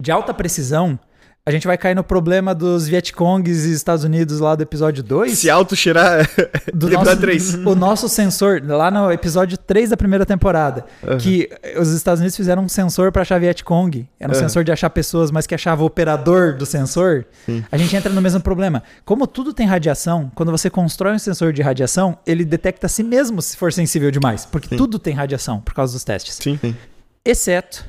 de 0.00 0.10
alta 0.10 0.32
precisão, 0.32 0.98
a 1.44 1.50
gente 1.50 1.66
vai 1.66 1.76
cair 1.76 1.96
no 1.96 2.04
problema 2.04 2.54
dos 2.54 2.86
Vietcongs 2.86 3.64
e 3.64 3.72
Estados 3.72 4.04
Unidos 4.04 4.38
lá 4.38 4.54
do 4.54 4.62
episódio 4.62 5.02
2. 5.02 5.36
Se 5.38 5.50
auto-cheirar. 5.50 6.30
Do 6.72 6.86
Temporada 6.88 7.10
nosso, 7.10 7.20
três. 7.20 7.54
o 7.54 7.74
nosso 7.74 8.08
sensor, 8.08 8.62
lá 8.64 8.90
no 8.92 9.10
episódio 9.10 9.58
3 9.58 9.90
da 9.90 9.96
primeira 9.96 10.24
temporada, 10.24 10.84
que 11.20 11.50
os 11.76 11.88
Estados 11.90 12.20
Unidos 12.20 12.36
fizeram 12.36 12.62
um 12.62 12.68
sensor 12.68 13.10
para 13.10 13.22
achar 13.22 13.40
Vietcong. 13.40 14.08
Era 14.20 14.30
um 14.30 14.34
Uhum. 14.36 14.40
sensor 14.40 14.62
de 14.62 14.70
achar 14.70 14.88
pessoas, 14.90 15.32
mas 15.32 15.44
que 15.46 15.54
achava 15.54 15.82
o 15.82 15.86
operador 15.86 16.54
do 16.56 16.64
sensor. 16.64 17.26
Sim. 17.44 17.64
A 17.72 17.76
gente 17.76 17.94
entra 17.96 18.12
no 18.12 18.22
mesmo 18.22 18.40
problema. 18.40 18.82
Como 19.04 19.26
tudo 19.26 19.52
tem 19.52 19.66
radiação, 19.66 20.30
quando 20.36 20.52
você 20.52 20.70
constrói 20.70 21.14
um 21.14 21.18
sensor 21.18 21.52
de 21.52 21.60
radiação, 21.60 22.16
ele 22.24 22.44
detecta 22.44 22.86
a 22.86 22.88
si 22.88 23.02
mesmo 23.02 23.42
se 23.42 23.56
for 23.56 23.72
sensível 23.72 24.12
demais. 24.12 24.46
Porque 24.46 24.68
Sim. 24.68 24.76
tudo 24.76 24.96
tem 24.98 25.12
radiação 25.12 25.60
por 25.60 25.74
causa 25.74 25.92
dos 25.92 26.04
testes. 26.04 26.36
Sim. 26.40 26.56
Sim. 26.60 26.76
Exceto 27.24 27.84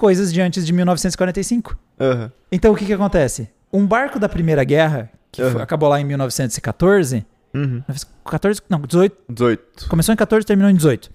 coisas 0.00 0.32
de 0.32 0.40
antes 0.40 0.64
de 0.66 0.72
1945. 0.72 1.76
Aham. 2.00 2.32
Então 2.50 2.72
o 2.72 2.76
que, 2.76 2.86
que 2.86 2.92
acontece? 2.94 3.50
Um 3.70 3.86
barco 3.86 4.18
da 4.18 4.28
Primeira 4.30 4.64
Guerra, 4.64 5.10
que 5.30 5.42
Uhum. 5.42 5.50
foi- 5.52 5.62
acabou 5.62 5.88
lá 5.90 6.00
em 6.00 6.04
1914. 6.04 7.26
Uhum. 7.54 7.82
14, 8.24 8.62
não, 8.68 8.80
18, 8.80 9.16
18. 9.28 9.88
Começou 9.88 10.12
em 10.12 10.16
14 10.16 10.42
e 10.44 10.46
terminou 10.46 10.70
em 10.70 10.74
18. 10.74 11.10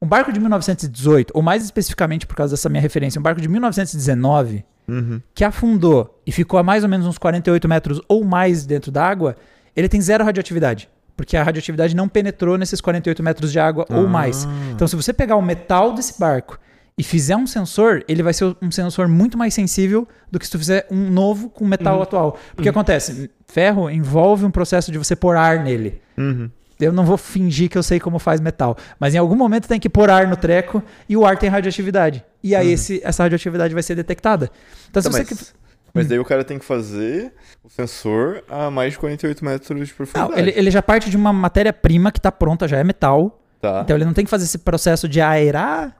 Um 0.00 0.06
barco 0.06 0.32
de 0.32 0.38
1918, 0.38 1.32
ou 1.34 1.42
mais 1.42 1.64
especificamente 1.64 2.24
por 2.26 2.36
causa 2.36 2.52
dessa 2.54 2.68
minha 2.68 2.80
referência, 2.80 3.18
um 3.18 3.22
barco 3.22 3.40
de 3.40 3.48
1919 3.48 4.64
Uhum. 4.88 5.20
que 5.34 5.44
afundou 5.44 6.20
e 6.26 6.32
ficou 6.32 6.58
a 6.58 6.62
mais 6.62 6.82
ou 6.84 6.88
menos 6.88 7.06
uns 7.06 7.18
48 7.18 7.68
metros 7.68 8.00
ou 8.08 8.24
mais 8.24 8.64
dentro 8.64 8.90
da 8.92 9.04
água, 9.04 9.36
ele 9.76 9.88
tem 9.88 10.00
zero 10.00 10.24
radioatividade. 10.24 10.88
Porque 11.16 11.36
a 11.36 11.42
radioatividade 11.42 11.94
não 11.94 12.08
penetrou 12.08 12.56
nesses 12.56 12.80
48 12.80 13.22
metros 13.22 13.52
de 13.52 13.58
água 13.60 13.84
ou 13.90 14.06
mais. 14.08 14.46
Então, 14.72 14.88
se 14.88 14.96
você 14.96 15.12
pegar 15.12 15.36
o 15.36 15.42
metal 15.42 15.92
desse 15.92 16.18
barco 16.18 16.58
e 16.98 17.02
fizer 17.02 17.36
um 17.36 17.46
sensor, 17.46 18.04
ele 18.08 18.22
vai 18.22 18.32
ser 18.32 18.54
um 18.60 18.70
sensor 18.70 19.08
muito 19.08 19.38
mais 19.38 19.54
sensível 19.54 20.06
do 20.30 20.38
que 20.38 20.44
se 20.44 20.52
tu 20.52 20.58
fizer 20.58 20.86
um 20.90 21.10
novo 21.10 21.48
com 21.48 21.66
metal 21.66 22.02
atual. 22.02 22.38
Porque 22.54 22.68
acontece, 22.68 23.30
ferro 23.46 23.88
envolve 23.90 24.44
um 24.44 24.50
processo 24.50 24.92
de 24.92 24.98
você 24.98 25.16
pôr 25.16 25.36
ar 25.36 25.62
nele. 25.62 26.00
Uhum. 26.18 26.50
Eu 26.78 26.92
não 26.92 27.04
vou 27.04 27.16
fingir 27.18 27.68
que 27.68 27.76
eu 27.76 27.82
sei 27.82 28.00
como 28.00 28.18
faz 28.18 28.40
metal. 28.40 28.76
Mas 28.98 29.14
em 29.14 29.18
algum 29.18 29.36
momento 29.36 29.68
tem 29.68 29.78
que 29.78 29.88
pôr 29.88 30.10
ar 30.10 30.26
no 30.26 30.36
treco 30.36 30.82
e 31.08 31.16
o 31.16 31.26
ar 31.26 31.36
tem 31.38 31.48
radioatividade. 31.50 32.24
E 32.42 32.54
aí 32.54 32.72
esse, 32.72 33.00
essa 33.04 33.22
radioatividade 33.22 33.74
vai 33.74 33.82
ser 33.82 33.94
detectada. 33.94 34.50
Então, 34.90 35.02
se 35.02 35.10
Tá, 35.10 35.16
você. 35.16 35.24
mas, 35.30 35.54
mas 35.92 36.06
daí 36.06 36.18
o 36.18 36.24
cara 36.24 36.42
tem 36.42 36.58
que 36.58 36.64
fazer 36.64 37.32
o 37.62 37.68
sensor 37.68 38.42
a 38.48 38.70
mais 38.70 38.92
de 38.92 38.98
48 38.98 39.44
metros 39.44 39.68
de 39.68 39.74
Não, 39.74 39.86
profundidade. 39.96 40.40
ele, 40.40 40.52
ele 40.56 40.70
já 40.70 40.80
parte 40.82 41.10
de 41.10 41.16
uma 41.18 41.32
matéria-prima 41.34 42.10
que 42.10 42.18
está 42.18 42.32
pronta, 42.32 42.66
já 42.66 42.78
é 42.78 42.84
metal. 42.84 43.42
Tá, 43.60 43.82
Então 43.84 43.94
ele 43.94 44.06
não 44.06 44.14
tem 44.14 44.24
que 44.24 44.30
fazer 44.30 44.44
esse 44.44 44.56
processo 44.58 45.06
de 45.06 45.20
aerar, 45.20 45.94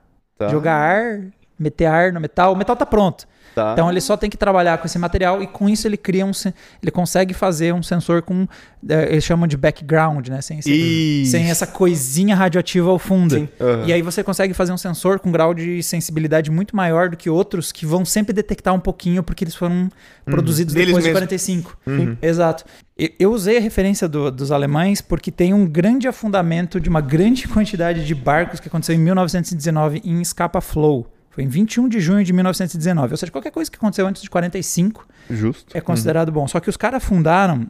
tá, 0.45 0.51
jogar 0.51 0.75
ar, 0.75 1.21
meter 1.61 1.85
ar 1.85 2.11
no 2.11 2.19
metal. 2.19 2.53
O 2.53 2.55
metal 2.55 2.75
tá 2.75 2.85
pronto. 2.85 3.25
tá. 3.55 3.71
Então 3.73 3.89
ele 3.89 3.99
só 4.01 4.15
tem 4.17 4.29
que 4.29 4.37
trabalhar 4.37 4.77
com 4.77 4.85
esse 4.85 4.97
material 4.97 5.41
e 5.43 5.47
com 5.47 5.67
isso 5.69 5.87
ele 5.87 5.97
cria 5.97 6.25
um. 6.25 6.31
Ele 6.81 6.91
consegue 6.91 7.33
fazer 7.33 7.73
um 7.73 7.83
sensor 7.83 8.21
com. 8.21 8.47
eh, 8.89 9.09
eles 9.11 9.23
chamam 9.23 9.45
de 9.47 9.55
background, 9.57 10.27
né? 10.29 10.41
Sem, 10.41 10.59
esse- 10.59 11.25
sem 11.29 11.49
essa 11.49 11.67
coisinha 11.67 12.35
radioativa 12.35 12.89
ao 12.89 12.97
fundo. 12.97 13.47
Aham. 13.59 13.83
E 13.85 13.93
aí 13.93 14.01
você 14.01 14.23
consegue 14.23 14.53
fazer 14.53 14.71
um 14.71 14.77
sensor 14.77 15.19
com 15.19 15.31
grau 15.31 15.53
de 15.53 15.83
sensibilidade 15.83 16.49
muito 16.49 16.75
maior 16.75 17.09
do 17.09 17.17
que 17.17 17.29
outros 17.29 17.71
que 17.71 17.85
vão 17.85 18.03
sempre 18.05 18.33
detectar 18.33 18.73
um 18.73 18.79
pouquinho 18.79 19.21
porque 19.21 19.43
eles 19.43 19.55
foram 19.55 19.89
produzidos 20.25 20.73
Deles 20.73 20.87
depois 20.87 21.03
de 21.03 21.09
mesmo. 21.09 21.19
45. 21.27 21.77
Uhum. 21.85 22.17
Exato. 22.21 22.63
Eu 23.19 23.31
usei 23.33 23.57
a 23.57 23.59
referência 23.59 24.07
do- 24.07 24.31
dos 24.31 24.51
alemães 24.51 25.01
porque 25.01 25.31
tem 25.31 25.53
um 25.53 25.65
grande 25.65 26.07
afundamento 26.07 26.79
de 26.79 26.87
uma 26.89 27.01
grande 27.01 27.47
quantidade 27.47 28.05
de 28.05 28.15
barcos 28.15 28.59
que 28.59 28.67
aconteceu 28.67 28.95
em 28.95 28.99
1919 28.99 30.01
em 30.05 30.23
Scapa 30.23 30.61
Flow, 30.61 31.07
Foi 31.31 31.43
em 31.43 31.47
21 31.47 31.87
de 31.87 31.99
junho 31.99 32.23
de 32.23 32.33
1919. 32.33 33.13
Ou 33.13 33.17
seja, 33.17 33.31
qualquer 33.31 33.51
coisa 33.51 33.71
que 33.71 33.77
aconteceu 33.77 34.05
antes 34.05 34.21
de 34.21 34.29
45 34.29 35.07
Justo. 35.29 35.75
é 35.75 35.81
considerado 35.81 36.31
bom. 36.31 36.47
Só 36.47 36.59
que 36.59 36.69
os 36.69 36.77
caras 36.77 36.97
afundaram, 37.03 37.67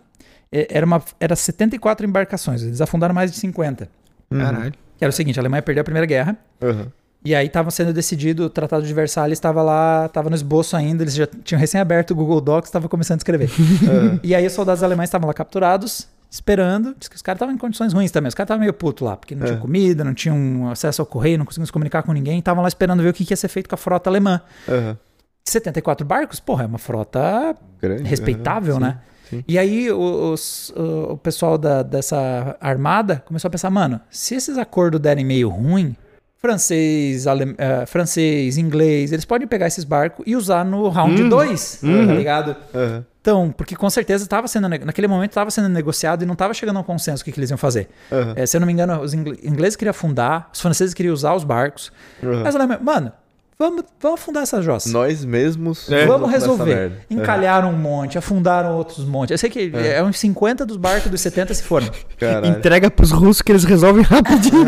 é, 0.51 0.67
era, 0.69 0.85
uma, 0.85 1.01
era 1.19 1.35
74 1.35 2.05
embarcações, 2.05 2.63
eles 2.63 2.81
afundaram 2.81 3.13
mais 3.13 3.31
de 3.31 3.37
50. 3.37 3.87
Uhum. 4.31 4.39
Caralho. 4.39 4.73
Que 4.97 5.05
era 5.05 5.09
o 5.09 5.13
seguinte, 5.13 5.39
a 5.39 5.41
Alemanha 5.41 5.61
perdeu 5.61 5.81
a 5.81 5.83
Primeira 5.83 6.05
Guerra, 6.05 6.37
Aham. 6.61 6.87
e 7.23 7.33
aí 7.33 7.47
estava 7.47 7.71
sendo 7.71 7.91
decidido, 7.93 8.45
o 8.45 8.49
Tratado 8.49 8.85
de 8.85 8.93
Versalhes 8.93 9.37
estava 9.37 9.61
lá, 9.61 10.05
estava 10.05 10.29
no 10.29 10.35
esboço 10.35 10.75
ainda, 10.75 11.03
eles 11.03 11.15
já 11.15 11.27
tinham 11.43 11.59
recém 11.59 11.79
aberto 11.81 12.11
o 12.11 12.15
Google 12.15 12.41
Docs, 12.41 12.67
estava 12.69 12.87
começando 12.89 13.17
a 13.17 13.21
escrever. 13.21 13.49
Aham. 13.83 14.19
e 14.23 14.35
aí 14.35 14.45
os 14.45 14.53
soldados 14.53 14.83
alemães 14.83 15.07
estavam 15.07 15.27
lá 15.27 15.33
capturados, 15.33 16.07
esperando, 16.31 16.95
diz 16.97 17.09
que 17.09 17.15
os 17.17 17.21
caras 17.21 17.35
estavam 17.37 17.53
em 17.53 17.57
condições 17.57 17.91
ruins 17.91 18.09
também, 18.09 18.29
os 18.29 18.33
caras 18.33 18.45
estavam 18.47 18.61
meio 18.61 18.73
puto 18.73 19.03
lá, 19.03 19.17
porque 19.17 19.35
não 19.35 19.45
tinha 19.45 19.57
É. 19.57 19.61
comida, 19.61 20.03
não 20.03 20.13
tinham 20.13 20.69
acesso 20.71 21.01
ao 21.01 21.05
correio, 21.05 21.37
não 21.37 21.45
conseguiam 21.45 21.65
se 21.65 21.71
comunicar 21.73 22.03
com 22.03 22.13
ninguém, 22.13 22.39
estavam 22.39 22.61
lá 22.63 22.69
esperando 22.69 23.03
ver 23.03 23.09
o 23.09 23.13
que 23.13 23.29
ia 23.29 23.35
ser 23.35 23.49
feito 23.49 23.67
com 23.67 23.75
a 23.75 23.77
frota 23.77 24.09
alemã. 24.09 24.39
Aham. 24.67 24.97
74 25.43 26.05
barcos, 26.05 26.39
porra, 26.39 26.63
é 26.63 26.67
uma 26.67 26.77
frota 26.77 27.55
Grande. 27.81 28.03
respeitável, 28.03 28.75
aham, 28.77 28.79
né? 28.85 28.97
sim. 29.29 29.43
E 29.47 29.57
aí 29.59 29.91
o- 29.91 30.31
os- 30.33 30.71
o, 30.75 31.17
pessoal 31.17 31.57
da- 31.57 31.83
dessa 31.83 32.55
armada 32.61 33.21
começou 33.25 33.49
a 33.49 33.51
pensar, 33.51 33.69
mano, 33.69 33.99
se 34.09 34.33
esses 34.35 34.57
acordos 34.57 34.99
derem 35.01 35.25
meio 35.25 35.49
ruim, 35.49 35.95
francês, 36.37 37.27
alem- 37.27 37.55
eh, 37.57 37.85
francês, 37.85 38.57
inglês, 38.57 39.11
eles 39.11 39.25
podem 39.25 39.47
pegar 39.47 39.67
esses 39.67 39.83
barcos 39.83 40.23
e 40.27 40.35
usar 40.35 40.63
no 40.65 40.87
round 40.89 41.21
Uhum. 41.23 41.29
2, 41.29 41.79
Uhum. 41.83 42.07
tá 42.07 42.13
ligado? 42.13 42.55
Aham. 42.73 43.05
Então, 43.21 43.53
porque 43.55 43.75
com 43.75 43.87
certeza 43.89 44.23
estava 44.23 44.47
sendo, 44.47 44.67
naquele 44.67 45.07
momento 45.07 45.29
estava 45.29 45.51
sendo 45.51 45.69
negociado 45.69 46.23
e 46.23 46.25
não 46.25 46.33
estava 46.33 46.55
chegando 46.55 46.77
a 46.77 46.79
um 46.79 46.83
consenso 46.83 47.21
o 47.21 47.25
que, 47.25 47.31
que 47.31 47.39
eles 47.39 47.51
iam 47.51 47.57
fazer. 47.57 47.87
Aham. 48.11 48.33
Eh, 48.35 48.45
se 48.47 48.57
eu 48.57 48.59
não 48.59 48.65
me 48.65 48.73
engano, 48.73 48.99
os 48.99 49.13
ingl- 49.13 49.37
ingleses 49.43 49.75
queriam 49.75 49.91
afundar, 49.91 50.49
os 50.51 50.59
franceses 50.59 50.93
queriam 50.93 51.13
usar 51.13 51.35
os 51.35 51.43
barcos. 51.43 51.91
Aham. 52.23 52.41
Mas 52.43 52.55
alemães, 52.55 52.79
mano, 52.81 53.11
vamos, 53.59 53.83
vamos 53.99 54.19
afundar 54.19 54.41
essa 54.41 54.59
jossa. 54.59 54.89
Nós 54.89 55.23
mesmos. 55.23 55.87
É. 55.91 56.07
Vamos 56.07 56.31
resolver. 56.31 56.93
Encalharam 57.11 57.69
um 57.69 57.77
monte, 57.77 58.17
afundaram 58.17 58.75
outros 58.75 59.05
montes. 59.05 59.29
Eu 59.31 59.37
sei 59.37 59.51
que 59.51 59.71
é. 59.71 60.01
uns 60.01 60.17
50 60.17 60.65
dos 60.65 60.77
barcos 60.77 61.11
dos 61.11 61.21
70 61.21 61.53
se 61.53 61.61
foram. 61.61 61.87
Caralho. 62.17 62.47
Entrega 62.47 62.89
pros 62.89 63.11
russos 63.11 63.43
que 63.43 63.51
eles 63.51 63.63
resolvem 63.63 64.01
rapidinho. 64.03 64.65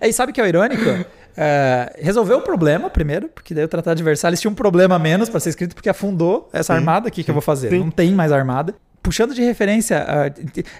Aí 0.00 0.10
sabe 0.12 0.32
o 0.32 0.34
que 0.34 0.40
é 0.40 0.44
o 0.44 0.46
irônico? 0.48 1.06
É, 1.36 1.94
resolveu 1.98 2.38
o 2.38 2.42
problema 2.42 2.90
primeiro, 2.90 3.28
porque 3.28 3.54
daí 3.54 3.64
o 3.64 3.68
Tratado 3.68 3.96
de 3.96 4.02
Versalhes 4.02 4.40
tinha 4.40 4.50
um 4.50 4.54
problema 4.54 4.96
a 4.96 4.98
menos 4.98 5.28
para 5.28 5.40
ser 5.40 5.50
escrito, 5.50 5.74
porque 5.74 5.88
afundou 5.88 6.48
essa 6.52 6.74
armada 6.74 7.08
aqui 7.08 7.22
que 7.24 7.30
eu 7.30 7.34
vou 7.34 7.42
fazer. 7.42 7.70
Sim. 7.70 7.78
Não 7.80 7.90
tem 7.90 8.12
mais 8.12 8.32
armada. 8.32 8.74
Puxando 9.02 9.34
de 9.34 9.42
referência, 9.42 9.98
a- 9.98 10.30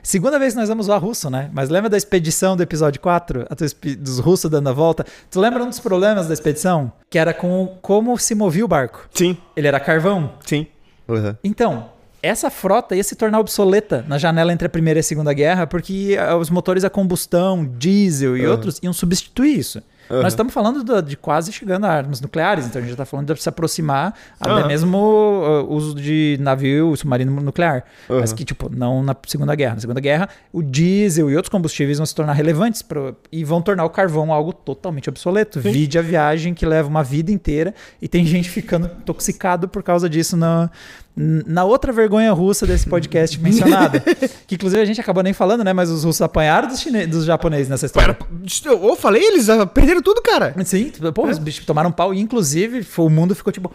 segunda 0.03 0.39
vez 0.39 0.53
que 0.53 0.61
nós 0.61 0.69
vamos 0.69 0.87
usar 0.87 0.99
russo, 0.99 1.31
né? 1.31 1.49
Mas 1.55 1.71
lembra 1.71 1.89
da 1.89 1.97
expedição 1.97 2.55
do 2.55 2.63
episódio 2.63 3.01
4? 3.01 3.47
A 3.49 3.55
tua 3.57 3.65
expe- 3.65 3.97
dos 3.97 4.19
russos 4.19 4.51
dando 4.51 4.69
a 4.69 4.73
volta? 4.73 5.07
Tu 5.31 5.41
lembra 5.41 5.63
um 5.65 5.69
dos 5.71 5.81
problemas 5.81 6.27
da 6.27 6.35
expedição? 6.35 6.93
Que 7.09 7.19
era 7.19 7.33
com 7.33 7.79
como 7.81 8.19
se 8.19 8.35
movia 8.35 8.63
o 8.65 8.69
barco. 8.69 9.09
Sim, 9.15 9.39
Ele 9.57 9.67
era 9.69 9.81
carvão. 9.81 10.35
sim. 10.45 10.67
Aham. 11.09 11.37
Então, 11.43 11.89
essa 12.23 12.51
frota 12.51 12.95
ia 12.95 13.03
se 13.03 13.17
tornar 13.17 13.41
obsoleta 13.41 14.05
na 14.07 14.19
janela 14.19 14.53
entre 14.53 14.67
a 14.67 14.71
Primeira 14.71 14.99
e 14.99 15.01
a 15.01 15.03
Segunda 15.03 15.33
Guerra, 15.33 15.67
porque 15.67 16.17
ah, 16.21 16.37
os 16.37 16.51
motores 16.51 16.85
a 16.85 16.91
combustão, 16.91 17.65
diesel 17.65 18.37
e 18.37 18.43
Aham. 18.43 18.51
outros 18.53 18.79
iam 18.83 18.93
substituir 18.93 19.59
isso. 19.59 19.83
Aham. 20.11 20.23
Nós 20.23 20.33
estamos 20.33 20.53
falando 20.53 20.83
da- 20.83 21.01
de 21.01 21.17
quase 21.17 21.53
chegando 21.53 21.85
a 21.85 21.89
armas 21.91 22.21
nucleares, 22.21 22.67
então 22.67 22.79
a 22.81 22.83
gente 22.83 22.93
está 22.93 23.05
falando 23.05 23.33
de 23.33 23.41
se 23.43 23.49
aproximar 23.49 24.13
até 24.41 24.51
Aham. 24.51 24.67
mesmo 24.67 24.97
o 24.99 25.75
uso 25.75 25.95
de 25.95 26.37
navio 26.41 26.97
submarino 26.97 27.31
nuclear. 27.41 27.85
Mas 28.09 28.31
Aham. 28.31 28.37
que, 28.37 28.45
tipo, 28.45 28.69
não 28.75 29.03
na 29.03 29.15
Segunda 29.27 29.55
Guerra. 29.55 29.75
Na 29.75 29.81
Segunda 29.81 30.01
Guerra, 30.01 30.29
o 30.53 30.63
diesel 30.63 31.31
e 31.31 31.37
outros 31.37 31.51
combustíveis 31.51 31.99
vão 31.99 32.07
se 32.07 32.15
tornar 32.15 32.33
relevantes 32.33 32.83
pro- 32.83 33.17
e 33.31 33.45
vão 33.45 33.63
tornar 33.63 33.85
o 33.85 33.91
carvão 33.91 34.33
algo 34.33 34.53
totalmente 34.53 35.09
obsoleto. 35.09 35.61
Vide 35.61 35.99
a 35.99 36.03
viagem 36.03 36.55
que 36.55 36.67
leva 36.67 36.89
uma 36.89 37.05
vida 37.05 37.31
inteira 37.31 37.73
e 38.03 38.09
tem 38.09 38.27
gente 38.27 38.51
ficando 38.51 38.87
intoxicado 38.87 39.69
por 39.69 39.83
causa 39.83 40.09
disso 40.09 40.37
na, 40.37 40.71
na 41.17 41.65
outra 41.65 41.93
vergonha 41.93 42.33
russa 42.33 42.67
desse 42.67 42.89
podcast 42.89 43.39
mencionada. 43.43 44.01
que 44.47 44.55
inclusive 44.55 44.81
a 44.81 44.85
gente 44.85 45.01
acabou 45.01 45.23
nem 45.23 45.33
falando, 45.33 45.63
né? 45.65 45.73
Mas 45.73 45.91
os 45.91 46.05
russos 46.05 46.23
apanharam 46.23 46.69
dos, 46.69 46.81
chine... 46.81 47.07
dos 47.07 47.25
japoneses 47.25 47.69
nessa 47.69 47.87
história. 47.87 48.17
Eu, 48.65 48.85
eu 48.85 48.97
falei, 48.97 49.23
eles 49.23 49.47
perderam 49.75 50.03
tudo, 50.03 50.23
cara. 50.23 50.55
Sim, 50.65 50.93
pô, 51.15 51.27
os 51.27 51.39
bichos 51.39 51.65
tomaram 51.67 51.91
um 51.91 51.93
pau. 51.93 52.15
E, 52.15 52.21
inclusive, 52.21 52.83
foi- 52.83 53.07
o 53.07 53.11
mundo 53.11 53.35
ficou 53.35 53.53
tipo. 53.53 53.73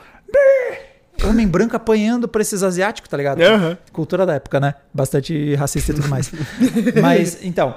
Homem 1.23 1.47
branco 1.47 1.75
apanhando 1.75 2.27
por 2.27 2.41
esses 2.41 2.61
asiáticos, 2.61 3.09
tá 3.09 3.15
ligado? 3.15 3.41
Aham. 3.41 3.77
Cultura 3.93 4.25
da 4.25 4.33
época, 4.35 4.59
né? 4.59 4.75
Bastante 4.93 5.55
racista 5.55 5.91
e 5.91 5.95
tudo 5.95 6.07
mais. 6.09 6.31
Mas, 7.01 7.39
então, 7.41 7.75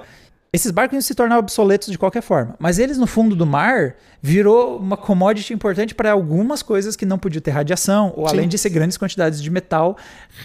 esses 0.50 0.70
barcos 0.70 0.94
iam 0.94 1.02
se 1.02 1.14
tornar 1.14 1.38
obsoletos 1.38 1.88
de 1.88 1.98
qualquer 1.98 2.22
forma. 2.22 2.54
Mas 2.58 2.78
eles, 2.78 2.96
no 2.96 3.06
fundo 3.06 3.36
do 3.36 3.44
mar, 3.44 3.96
virou 4.22 4.78
uma 4.78 4.96
commodity 4.96 5.52
importante 5.52 5.94
para 5.94 6.10
algumas 6.10 6.62
coisas 6.62 6.96
que 6.96 7.04
não 7.04 7.18
podiam 7.18 7.42
ter 7.42 7.50
radiação, 7.50 8.14
ou 8.16 8.26
além 8.26 8.42
Sim. 8.44 8.48
de 8.48 8.58
ser 8.58 8.70
grandes 8.70 8.96
quantidades 8.96 9.42
de 9.42 9.50
metal 9.50 9.96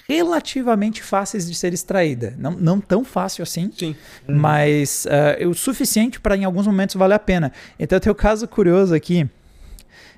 relativamente 0.08 1.01
fáceis 1.01 1.47
de 1.47 1.56
ser 1.56 1.74
extraída. 1.74 2.36
Não, 2.38 2.51
não 2.51 2.82
tão 2.82 3.06
fácil 3.06 3.43
assim, 3.43 3.72
Sim. 3.78 3.95
mas 4.28 5.06
eh, 5.10 5.47
o 5.47 5.54
suficiente 5.54 6.20
para 6.20 6.36
em 6.36 6.43
alguns 6.43 6.68
momentos 6.68 6.95
valer 6.95 7.16
a 7.16 7.20
pena. 7.20 7.54
Então 7.80 7.97
tem 7.97 8.12
o 8.12 8.16
caso 8.16 8.45
curioso 8.45 8.93
aqui 8.93 9.30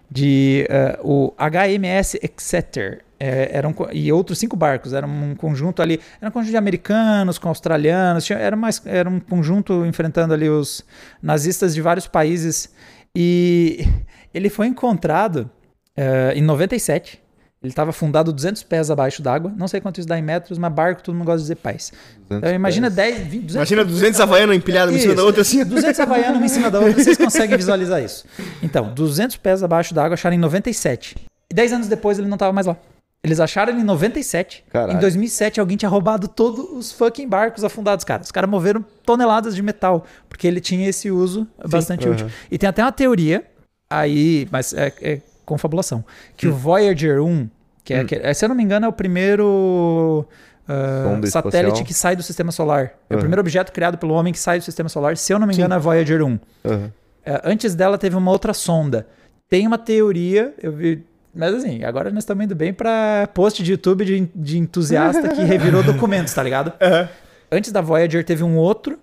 de 0.10 0.66
eh, 0.68 1.00
o 1.04 1.32
HMS 1.38 2.20
Exeter. 2.24 3.05
Era 3.20 3.68
um 3.68 3.74
co- 3.74 3.90
e 3.92 4.12
outros 4.12 4.38
cinco 4.40 4.56
barcos, 4.56 4.94
era 4.94 5.06
um 5.08 5.36
conjunto 5.36 5.82
ali, 5.82 6.00
era 6.20 6.30
um 6.30 6.32
conjunto 6.34 6.52
de 6.52 6.58
americanos 6.58 7.38
com 7.38 7.48
australianos, 7.50 8.26
tinha- 8.26 8.38
era, 8.40 8.56
mais, 8.56 8.82
era 8.86 9.10
um 9.10 9.20
conjunto 9.20 9.86
enfrentando 9.86 10.34
ali 10.34 10.50
os 10.50 10.84
nazistas 11.22 11.74
de 11.74 11.82
vários 11.82 12.08
países. 12.08 12.70
E 13.16 13.88
ele 14.34 14.50
foi 14.50 14.68
encontrado 14.68 15.50
eh, 15.96 16.34
em 16.36 16.42
97. 16.42 17.24
Ele 17.64 17.72
estava 17.72 17.92
fundado 17.92 18.32
200 18.32 18.62
pés 18.64 18.92
abaixo 18.92 19.24
d'água. 19.24 19.52
Não 19.58 19.68
sei 19.68 19.82
quanto 19.82 19.98
isso 20.00 20.08
dá 20.08 20.20
em 20.20 20.22
metros, 20.22 20.58
mas 20.60 20.72
barco 20.72 21.02
todo 21.02 21.16
mundo 21.16 21.26
gosta 21.26 21.38
de 21.40 21.44
dizer 21.46 21.56
pés. 21.56 21.92
200 22.30 22.38
Então, 22.38 22.54
imagina 22.54 22.92
pés. 22.92 23.16
10, 23.16 23.28
20, 23.28 23.32
200 23.46 23.56
Imagina 23.56 23.86
200 23.86 24.20
havaianos 24.22 24.56
empilhados 24.58 24.94
em 24.94 25.00
cima 25.00 25.16
da 25.16 25.24
outra 25.24 25.42
assim. 25.42 25.64
200 25.66 26.00
havaianos 26.00 26.38
uma 26.38 26.46
em 26.46 26.50
cima 26.50 26.70
da 26.70 26.80
outra, 26.80 27.02
vocês 27.04 27.18
conseguem 27.18 27.58
visualizar 27.58 28.04
isso. 28.04 28.26
Então, 28.62 28.94
200 28.94 29.38
pés 29.38 29.64
abaixo 29.64 29.96
d'água 29.96 30.14
acharam 30.14 30.36
em 30.36 30.40
97. 30.40 31.16
E 31.50 31.56
10 31.56 31.74
anos 31.74 31.88
depois 31.88 32.20
ele 32.20 32.28
não 32.28 32.36
estava 32.36 32.52
mais 32.54 32.68
lá. 32.68 32.78
Eles 33.26 33.40
acharam 33.40 33.72
ele 33.74 33.82
em 33.82 33.86
97. 33.86 34.64
Caralho. 34.72 34.98
Em 34.98 35.00
2007 35.02 35.60
alguém 35.60 35.76
tinha 35.78 35.90
roubado 35.90 36.28
todos 36.28 36.60
os 36.72 36.92
fucking 36.92 37.28
barcos 37.28 37.64
afundados, 37.64 38.06
cara. 38.06 38.22
Os 38.22 38.32
caras 38.32 38.50
moveram 38.50 38.84
toneladas 39.06 39.56
de 39.56 39.62
metal, 39.62 40.06
porque 40.30 40.48
ele 40.48 40.60
tinha 40.62 40.88
esse 40.88 41.10
uso 41.12 41.48
bastante 41.70 42.08
útil. 42.08 42.26
aham. 42.28 42.36
E 42.52 42.58
tem 42.58 42.70
até 42.70 42.84
uma 42.84 42.92
teoria 42.92 43.44
aí, 43.90 44.48
mas 44.52 44.74
é, 44.74 44.94
é 45.02 45.22
confabulação, 45.46 46.04
que 46.36 46.48
o 46.48 46.54
Voyager 46.56 47.22
1, 47.22 47.50
que 47.84 47.94
é, 47.94 48.04
que 48.04 48.16
é- 48.16 48.34
se 48.34 48.44
eu 48.44 48.50
não 48.50 48.56
me 48.56 48.64
engano 48.64 48.86
é 48.86 48.90
o 48.90 48.94
primeiro 48.94 50.26
Sonda 50.68 51.28
satélite 51.28 51.58
espacial. 51.68 51.86
que 51.86 51.94
sai 51.94 52.16
do 52.16 52.24
sistema 52.24 52.52
solar. 52.52 52.94
É 53.10 53.16
o 53.16 53.20
primeiro 53.20 53.40
objeto 53.42 53.72
criado 53.72 53.98
pelo 53.98 54.14
homem 54.16 54.34
que 54.34 54.40
sai 54.40 54.58
do 54.58 54.64
sistema 54.64 54.90
solar. 54.90 55.16
Se 55.18 55.32
eu 55.32 55.38
não 55.38 55.46
me 55.46 55.54
engano, 55.54 55.74
é 55.74 55.78
a 55.78 55.80
Voyager 55.80 56.24
1. 56.24 56.40
Aham. 56.66 56.92
É, 57.24 57.42
antes 57.44 57.76
dela 57.76 57.98
teve 57.98 58.16
uma 58.16 58.32
outra 58.32 58.54
sonda. 58.54 59.08
Tem 59.48 59.66
uma 59.68 59.78
teoria, 59.78 60.54
eu 60.62 60.72
vi. 60.72 61.04
Mas 61.36 61.54
assim, 61.54 61.84
agora 61.84 62.10
nós 62.12 62.24
estamos 62.24 62.46
indo 62.46 62.56
bem 62.56 62.74
pra 62.74 63.28
post 63.34 63.62
de 63.62 63.72
YouTube 63.72 64.06
de, 64.06 64.30
de 64.34 64.58
entusiasta 64.58 65.28
que 65.30 65.44
revirou 65.44 65.84
documentos, 65.84 66.34
tá 66.34 66.42
ligado? 66.42 66.72
Aham. 66.82 67.10
Antes 67.52 67.72
da 67.72 67.82
Voyager 67.82 68.24
teve 68.24 68.44
um 68.44 68.58
outro 68.58 68.98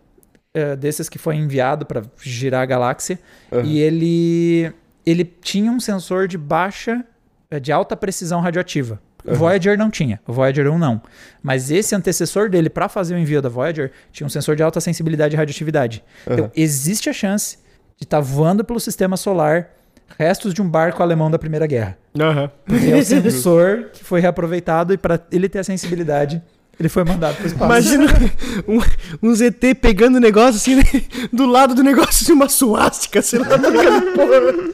é, 0.55 0.74
desses 0.74 1.09
que 1.09 1.18
foi 1.18 1.37
enviado 1.37 1.85
pra 1.85 2.03
girar 2.20 2.62
a 2.62 2.66
galáxia. 2.66 3.18
Aham. 3.53 3.62
E 3.64 3.78
ele, 3.78 4.72
ele 5.05 5.24
tinha 5.24 5.70
um 5.70 5.78
sensor 5.78 6.26
de 6.26 6.39
baixa, 6.39 7.05
é, 7.51 7.61
de 7.61 7.70
alta 7.70 7.97
precisão 7.97 8.41
radioativa. 8.41 8.99
O 9.24 9.30
Aham. 9.30 9.39
Voyager 9.39 9.78
não 9.78 9.91
tinha, 9.91 10.20
o 10.26 10.33
Voyager 10.33 10.68
1 10.68 10.78
não. 10.78 11.01
Mas 11.43 11.70
esse 11.70 11.95
antecessor 11.95 12.49
dele, 12.49 12.68
para 12.68 12.89
fazer 12.89 13.14
o 13.14 13.18
envio 13.18 13.41
da 13.41 13.49
Voyager, 13.49 13.93
tinha 14.11 14.26
um 14.26 14.30
sensor 14.30 14.57
de 14.57 14.62
alta 14.62 14.80
sensibilidade 14.80 15.37
e 15.37 15.39
radioatividade. 15.39 16.03
Então, 16.28 16.51
existe 16.57 17.09
a 17.09 17.12
chance 17.12 17.59
de 17.97 18.05
estar 18.05 18.20
voando 18.20 18.64
pelo 18.64 18.80
sistema 18.80 19.16
solar 19.16 19.70
restos 20.18 20.54
de 20.54 20.62
um 20.62 20.68
barco 20.68 21.02
alemão 21.02 21.30
da 21.30 21.38
Primeira 21.38 21.66
Guerra. 21.66 21.98
Porque 22.66 22.86
é 22.86 22.96
o 22.96 23.02
sensor 23.04 23.90
que 23.92 24.04
foi 24.04 24.20
reaproveitado 24.20 24.92
e 24.92 24.98
para 24.98 25.20
ele 25.30 25.48
ter 25.48 25.60
a 25.60 25.64
sensibilidade, 25.64 26.42
ele 26.78 26.88
foi 26.88 27.04
mandado 27.04 27.36
para 27.36 27.44
o 27.44 27.46
espaço. 27.46 27.64
Imagina 27.64 28.06
um, 28.66 29.28
um 29.28 29.34
ZT 29.34 29.74
pegando 29.80 30.16
o 30.16 30.20
negócio 30.20 30.56
assim, 30.56 30.76
né? 30.76 30.82
do 31.32 31.46
lado 31.46 31.74
do 31.74 31.82
negócio 31.82 32.24
de 32.24 32.32
uma 32.32 32.48
suástica, 32.48 33.22
sei 33.22 33.38
lá? 33.38 33.46
Porra. 33.46 34.72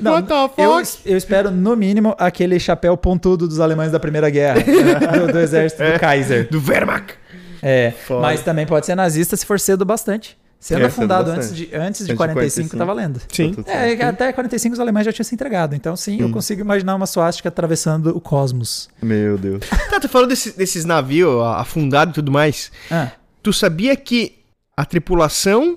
Não, 0.00 0.12
What 0.12 0.28
the 0.28 0.62
eu, 0.62 0.84
fuck? 0.84 0.98
eu 1.04 1.16
espero, 1.16 1.50
no 1.50 1.74
mínimo, 1.76 2.14
aquele 2.18 2.58
chapéu 2.60 2.96
pontudo 2.96 3.48
dos 3.48 3.60
alemães 3.60 3.90
da 3.90 3.98
Primeira 3.98 4.28
Guerra, 4.30 4.60
do, 5.26 5.32
do 5.32 5.38
exército 5.38 5.82
do 5.82 5.98
Kaiser. 5.98 6.48
Do 6.50 6.62
Wehrmacht. 6.64 7.14
É, 7.62 7.92
Foda. 8.06 8.20
mas 8.20 8.42
também 8.42 8.66
pode 8.66 8.86
ser 8.86 8.96
nazista 8.96 9.36
se 9.36 9.46
for 9.46 9.58
cedo 9.58 9.84
bastante. 9.84 10.36
Sendo 10.62 10.82
É, 10.82 10.86
afundado 10.86 11.24
de, 11.32 11.36
antes 11.36 11.56
de 11.56 11.74
Antes 11.74 12.06
de 12.06 12.14
45, 12.14 12.68
45. 12.70 12.76
tá 12.78 12.84
valendo. 12.84 13.20
Sim. 13.32 13.52
É, 13.66 14.00
até 14.04 14.32
45 14.32 14.74
os 14.74 14.78
alemães 14.78 15.04
já 15.04 15.12
tinham 15.12 15.24
se 15.24 15.34
entregado. 15.34 15.74
Então, 15.74 15.96
sim, 15.96 16.20
eu 16.20 16.28
Hum. 16.28 16.32
consigo 16.32 16.60
imaginar 16.60 16.94
uma 16.94 17.04
suástica 17.06 17.48
atravessando 17.48 18.16
o 18.16 18.20
cosmos. 18.20 18.88
Meu 19.02 19.36
Deus. 19.36 19.64
Tá, 19.90 19.98
tu 19.98 20.08
falou 20.08 20.28
desse- 20.28 20.56
desses 20.56 20.84
navios 20.84 21.42
afundados 21.56 22.12
e 22.12 22.14
tudo 22.14 22.30
mais. 22.30 22.70
Ah, 22.90 23.08
Tu 23.42 23.52
sabia 23.52 23.96
que 23.96 24.38
a 24.76 24.84
tripulação 24.84 25.76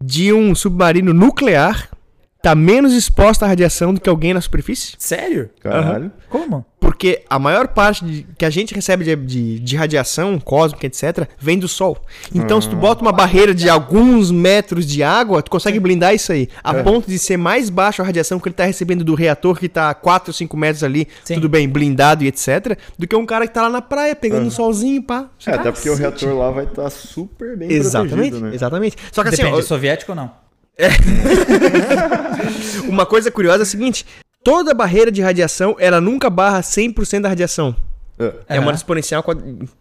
de 0.00 0.32
um 0.32 0.54
submarino 0.54 1.12
nuclear 1.12 1.88
tá 2.44 2.54
menos 2.54 2.92
exposta 2.92 3.46
à 3.46 3.48
radiação 3.48 3.94
do 3.94 4.00
que 4.00 4.08
alguém 4.08 4.34
na 4.34 4.40
superfície? 4.42 4.92
Sério? 4.98 5.48
Caralho. 5.60 6.12
Como? 6.28 6.64
Porque 6.78 7.22
a 7.30 7.38
maior 7.38 7.68
parte 7.68 8.04
de- 8.04 8.26
que 8.36 8.44
a 8.44 8.50
gente 8.50 8.74
recebe 8.74 9.02
de, 9.04 9.16
de, 9.16 9.58
de 9.58 9.76
radiação 9.76 10.38
cósmica, 10.38 10.86
etc., 10.86 11.26
vem 11.38 11.58
do 11.58 11.66
Sol. 11.66 11.96
Então, 12.34 12.60
se 12.60 12.68
tu 12.68 12.76
bota 12.76 13.00
uma 13.00 13.12
barreira 13.12 13.54
de 13.54 13.70
alguns 13.70 14.30
metros 14.30 14.84
de 14.86 15.02
água, 15.02 15.42
tu 15.42 15.50
consegue 15.50 15.80
blindar 15.80 16.14
isso 16.14 16.30
aí. 16.30 16.46
A 16.62 16.74
ponto 16.74 17.08
de 17.08 17.18
ser 17.18 17.38
mais 17.38 17.70
baixa 17.70 18.02
a 18.02 18.04
radiação 18.06 18.38
que 18.38 18.48
ele 18.48 18.54
tá 18.54 18.64
recebendo 18.66 19.02
do 19.02 19.14
reator, 19.14 19.58
que 19.58 19.66
tá 19.66 19.88
a 19.88 19.94
4 19.94 20.28
ou 20.28 20.34
5 20.34 20.54
metros 20.58 20.84
ali, 20.84 21.08
Sim. 21.24 21.36
tudo 21.36 21.48
bem, 21.48 21.66
blindado 21.66 22.22
e 22.22 22.26
etc., 22.28 22.76
do 22.98 23.06
que 23.06 23.16
um 23.16 23.24
cara 23.24 23.46
que 23.46 23.54
tá 23.54 23.62
lá 23.62 23.70
na 23.70 23.80
praia, 23.80 24.14
pegando 24.14 24.46
um 24.46 24.50
solzinho, 24.50 25.02
pá. 25.02 25.30
É, 25.46 25.52
até 25.54 25.72
porque 25.72 25.88
o 25.88 25.94
reator 25.96 26.36
lá 26.36 26.50
vai 26.50 26.64
estar 26.64 26.90
super 26.90 27.56
bem 27.56 27.72
Exatamente, 27.72 28.14
protegido, 28.16 28.40
né? 28.40 28.54
exatamente. 28.54 28.96
Só 29.10 29.22
que 29.22 29.28
assim, 29.30 29.38
Depende, 29.38 29.58
ó, 29.58 29.62
soviético 29.62 30.12
ou 30.12 30.16
não? 30.16 30.43
uma 32.88 33.06
coisa 33.06 33.30
curiosa 33.30 33.62
é 33.62 33.66
a 33.66 33.66
seguinte: 33.66 34.04
toda 34.42 34.74
barreira 34.74 35.10
de 35.10 35.22
radiação, 35.22 35.76
ela 35.78 36.00
nunca 36.00 36.28
barra 36.28 36.60
100% 36.60 37.20
da 37.20 37.28
radiação. 37.28 37.74
É. 38.16 38.56
É 38.56 38.60
uma 38.60 38.72
exponencial. 38.72 39.24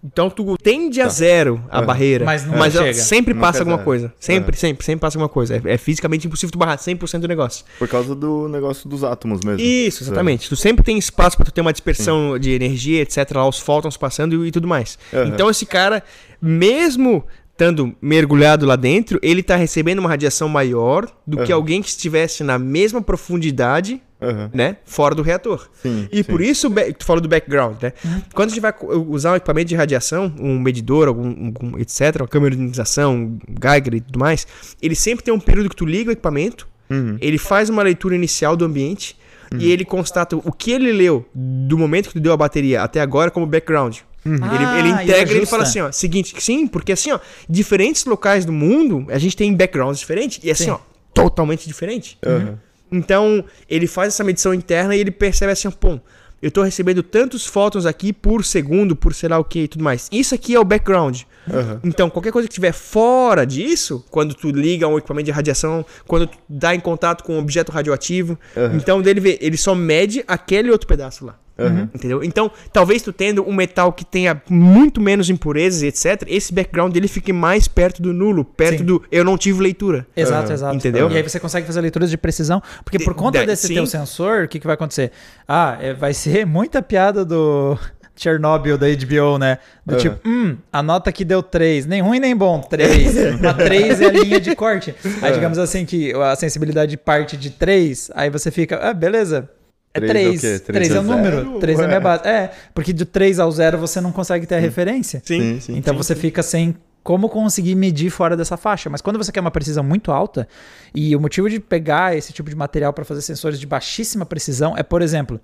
Então 0.04 0.28
tu 0.28 0.58
tende 0.58 1.00
a 1.00 1.08
zero 1.08 1.64
a 1.70 1.78
Aham. 1.78 1.86
barreira. 1.86 2.26
Mas 2.26 2.44
Mas, 2.44 2.74
nunca 2.74 2.86
ela 2.86 2.88
chega. 2.88 2.94
sempre 3.06 3.34
passa 3.36 3.60
é 3.60 3.62
alguma 3.62 3.78
zero. 3.78 3.86
coisa. 3.86 4.14
Sempre, 4.20 4.56
Aham. 4.56 4.60
sempre, 4.60 4.86
sempre 4.86 5.02
passa 5.02 5.18
alguma 5.20 5.30
coisa. 5.30 5.62
É, 5.64 5.74
é 5.74 5.78
fisicamente 5.78 6.26
impossível 6.26 6.52
tu 6.52 6.58
barrar 6.58 6.78
100% 6.80 7.20
do 7.20 7.28
negócio. 7.28 7.64
Por 7.78 7.88
causa 7.88 8.16
do 8.16 8.48
negócio 8.50 8.90
dos 8.90 9.04
átomos 9.04 9.42
mesmo. 9.46 9.62
Isso, 9.62 10.04
exatamente. 10.04 10.50
Tu 10.50 10.56
sempre 10.56 10.84
tem 10.84 10.98
espaço 10.98 11.38
pra 11.38 11.46
tu 11.46 11.52
ter 11.52 11.62
uma 11.62 11.72
dispersão 11.72 12.40
de 12.40 12.50
energia, 12.52 13.04
etc. 13.04 13.18
Lá 13.36 13.48
os 13.48 13.60
fótons 13.60 13.98
passando 13.98 14.44
e, 14.44 14.48
e 14.48 14.52
tudo 14.52 14.68
mais. 14.68 14.98
Então 15.28 15.48
esse 15.48 15.68
cara, 15.68 16.02
mesmo 16.42 17.24
estando 17.54 17.96
mergulhado 18.02 18.66
lá 18.66 18.76
dentro, 18.76 19.20
ele 19.22 19.42
tá 19.44 19.56
recebendo 19.56 20.00
uma 20.00 20.10
radiação 20.10 20.50
maior 20.50 21.06
do 21.26 21.38
que 21.38 21.44
Aham. 21.52 21.56
alguém 21.56 21.82
que 21.82 21.88
estivesse 21.90 22.44
na 22.44 22.58
mesma 22.60 23.02
profundidade 23.02 24.02
Aham. 24.22 24.50
né? 24.54 24.78
Fora 24.86 25.14
do 25.14 25.22
reator. 25.22 25.70
Sim, 25.82 26.08
E 26.12 26.18
sim. 26.18 26.24
por 26.24 26.42
isso, 26.42 26.70
tu 26.98 27.06
falou 27.06 27.22
do 27.22 27.28
background, 27.30 27.76
né? 27.82 27.94
Quando 28.34 28.48
a 28.50 28.52
gente 28.54 28.62
vai 28.62 28.74
usar 29.10 29.34
um 29.34 29.36
equipamento 29.36 29.68
de 29.70 29.76
radiação, 29.76 30.34
um 30.40 30.60
medidor, 30.60 31.08
algum, 31.08 31.28
algum 31.48 31.78
etc., 31.78 32.16
uma 32.22 32.28
câmera 32.28 32.56
de 32.56 32.62
ionização, 32.62 33.14
um 33.16 33.40
Geiger 33.62 33.96
e 33.96 34.02
tudo 34.02 34.18
mais, 34.20 34.48
ele 34.82 34.96
sempre 34.96 35.24
tem 35.24 35.34
um 35.34 35.40
período 35.40 35.70
que 35.70 35.76
tu 35.76 35.86
liga 35.86 36.10
o 36.10 36.14
equipamento, 36.14 36.68
Uhum. 36.90 37.18
ele 37.22 37.38
faz 37.38 37.70
uma 37.70 37.82
leitura 37.82 38.14
inicial 38.14 38.56
do 38.58 38.66
ambiente 38.66 39.16
e 39.58 39.72
ele 39.72 39.86
constata 39.86 40.36
o 40.36 40.52
que 40.52 40.72
ele 40.72 40.92
leu 40.92 41.26
do 41.34 41.78
momento 41.78 42.08
que 42.10 42.14
tu 42.16 42.20
deu 42.20 42.34
a 42.34 42.38
bateria 42.38 42.82
até 42.84 43.00
agora 43.02 43.30
como 43.32 43.46
background. 43.46 44.00
Ele, 44.26 44.40
Ah, 44.42 44.80
ele 44.80 44.88
isso 44.90 45.02
integra 45.04 45.34
e 45.34 45.38
ele 45.38 45.46
fala 45.46 45.64
assim, 45.64 45.82
ó, 45.82 45.92
seguinte, 45.92 46.34
sim, 46.40 46.66
porque 46.66 46.92
assim, 46.94 47.12
ó, 47.12 47.20
diferentes 47.50 48.06
locais 48.06 48.46
do 48.46 48.54
mundo, 48.54 49.06
a 49.10 49.18
gente 49.18 49.36
tem 49.36 49.54
backgrounds 49.54 50.00
diferentes 50.00 50.40
e 50.44 50.50
assim, 50.50 50.66
Sim. 50.66 50.72
ó, 50.72 50.80
totalmente 51.14 51.68
diferente. 51.68 52.18
Aham. 52.26 52.58
Então, 52.92 53.44
ele 53.68 53.88
faz 53.88 54.10
essa 54.10 54.24
medição 54.24 54.54
interna 54.54 54.96
e 54.96 55.00
ele 55.00 55.12
percebe 55.12 55.52
assim, 55.52 55.70
pô, 55.72 56.00
eu 56.42 56.52
tô 56.52 56.62
recebendo 56.62 57.02
tantos 57.02 57.46
fótons 57.46 57.86
aqui 57.86 58.14
por 58.14 58.46
segundo, 58.46 58.96
por 58.96 59.14
sei 59.14 59.30
lá 59.30 59.40
o 59.40 59.44
que 59.44 59.62
e 59.64 59.68
tudo 59.68 59.84
mais. 59.84 60.08
Isso 60.12 60.36
aqui 60.36 60.54
é 60.54 60.60
o 60.60 60.64
background. 60.64 61.22
Aham. 61.52 61.80
Então, 61.84 62.10
qualquer 62.10 62.32
coisa 62.32 62.48
que 62.48 62.52
estiver 62.54 62.72
fora 62.72 63.46
disso, 63.46 64.06
quando 64.12 64.34
tu 64.34 64.50
liga 64.52 64.88
um 64.88 64.98
equipamento 64.98 65.26
de 65.26 65.32
radiação, 65.32 65.86
quando 66.08 66.28
tu 66.28 66.38
dá 66.48 66.76
em 66.76 66.80
contato 66.80 67.24
com 67.24 67.36
um 67.36 67.40
objeto 67.40 67.72
radioativo, 67.72 68.38
Aham. 68.56 68.76
então 68.76 69.02
dele 69.02 69.20
vê, 69.20 69.38
ele 69.42 69.58
só 69.58 69.74
mede 69.74 70.24
aquele 70.28 70.70
outro 70.70 70.88
pedaço 70.88 71.26
lá. 71.26 71.40
Aham. 71.58 71.90
Entendeu? 71.94 72.24
Então, 72.24 72.50
talvez 72.72 73.02
tu 73.02 73.14
tendo 73.14 73.48
um 73.48 73.54
metal 73.54 73.94
que 73.94 74.04
tenha 74.04 74.42
muito 74.50 75.00
menos 75.00 75.30
impurezas, 75.30 75.84
etc., 75.84 76.24
esse 76.28 76.52
background 76.54 76.92
dele 76.92 77.08
fique 77.08 77.32
mais 77.32 77.68
perto 77.68 78.02
do 78.02 78.12
nulo, 78.12 78.44
perto 78.44 78.80
Sim. 78.80 78.86
do 78.86 79.04
eu 79.12 79.24
não 79.24 79.38
tive 79.38 79.62
leitura. 79.62 80.08
Exato, 80.16 80.46
Aham. 80.46 80.54
exato. 80.54 80.76
Entendeu? 80.76 81.12
E 81.12 81.18
aí 81.18 81.22
você 81.24 81.40
consegue 81.40 81.68
fazer 81.68 81.82
leituras 81.82 82.10
de 82.10 82.18
precisão, 82.18 82.62
porque 82.84 82.98
por 83.00 83.14
conta 83.14 83.40
de- 83.40 83.46
desse 83.46 83.68
sim. 83.68 83.76
teu 83.76 83.86
sensor, 83.86 84.46
o 84.46 84.48
que, 84.48 84.60
que 84.60 84.66
vai 84.66 84.74
acontecer? 84.74 85.12
Ah, 85.48 85.78
é, 85.80 85.94
vai 85.94 86.14
ser 86.14 86.44
muita 86.48 86.82
piada 86.82 87.24
do 87.24 87.78
Chernobyl 88.16 88.78
da 88.78 88.88
HBO, 88.88 89.38
né? 89.38 89.58
Do 89.86 89.94
Aham. 89.96 90.02
tipo, 90.02 90.28
hum, 90.28 90.58
a 90.72 90.82
nota 90.84 91.12
que 91.12 91.24
deu 91.24 91.42
3, 91.44 91.86
nem 91.86 92.02
ruim 92.02 92.20
nem 92.20 92.36
bom, 92.36 92.62
3. 92.62 93.40
Uma 93.40 93.54
3 93.54 94.02
é 94.02 94.06
a 94.06 94.12
linha 94.12 94.40
de 94.40 94.56
corte. 94.56 94.94
Aí 95.22 95.32
digamos 95.34 95.58
assim 95.60 95.86
que 95.86 96.14
a 96.14 96.36
sensibilidade 96.36 96.98
parte 96.98 97.38
de 97.38 97.50
3, 97.52 98.10
aí 98.16 98.30
você 98.30 98.50
fica, 98.52 98.78
ah, 98.82 98.94
beleza. 98.94 99.50
É 99.94 100.00
Três 100.00 100.26
é 100.26 100.30
o 100.30 100.40
3. 100.40 100.42
quê? 100.42 100.48
3 100.48 100.62
Três 100.64 100.92
é 100.92 100.96
é 100.96 101.00
o 101.00 101.04
número, 101.04 101.36
zero? 101.38 101.60
3 101.60 101.80
é 101.80 101.84
a 101.84 101.88
minha 101.88 102.00
base. 102.00 102.28
É, 102.28 102.52
porque 102.74 102.92
de 102.92 103.06
3 103.06 103.40
ao 103.40 103.52
0 103.52 103.78
você 103.78 104.02
não 104.02 104.12
consegue 104.12 104.46
ter 104.48 104.56
a 104.56 104.60
referência. 104.60 105.22
Sim, 105.24 105.60
sim. 105.60 105.78
Então 105.78 105.96
você 105.96 106.16
fica 106.16 106.42
sem 106.42 106.76
como 107.04 107.28
conseguir 107.30 107.76
medir 107.76 108.10
fora 108.10 108.36
dessa 108.36 108.56
faixa. 108.58 108.90
Mas 108.90 109.02
quando 109.02 109.18
você 109.18 109.32
quer 109.32 109.42
uma 109.42 109.52
precisão 109.52 109.84
muito 109.84 110.12
alta, 110.12 110.48
e 110.96 111.16
o 111.16 111.20
motivo 111.20 111.50
de 111.50 111.60
pegar 111.60 112.16
esse 112.18 112.32
tipo 112.32 112.50
de 112.50 112.56
material 112.56 112.94
para 112.94 113.04
fazer 113.04 113.22
sensores 113.22 113.60
de 113.60 113.68
baixíssima 113.68 114.26
precisão 114.26 114.74
é, 114.78 114.82
por 114.82 115.02
exemplo, 115.02 115.40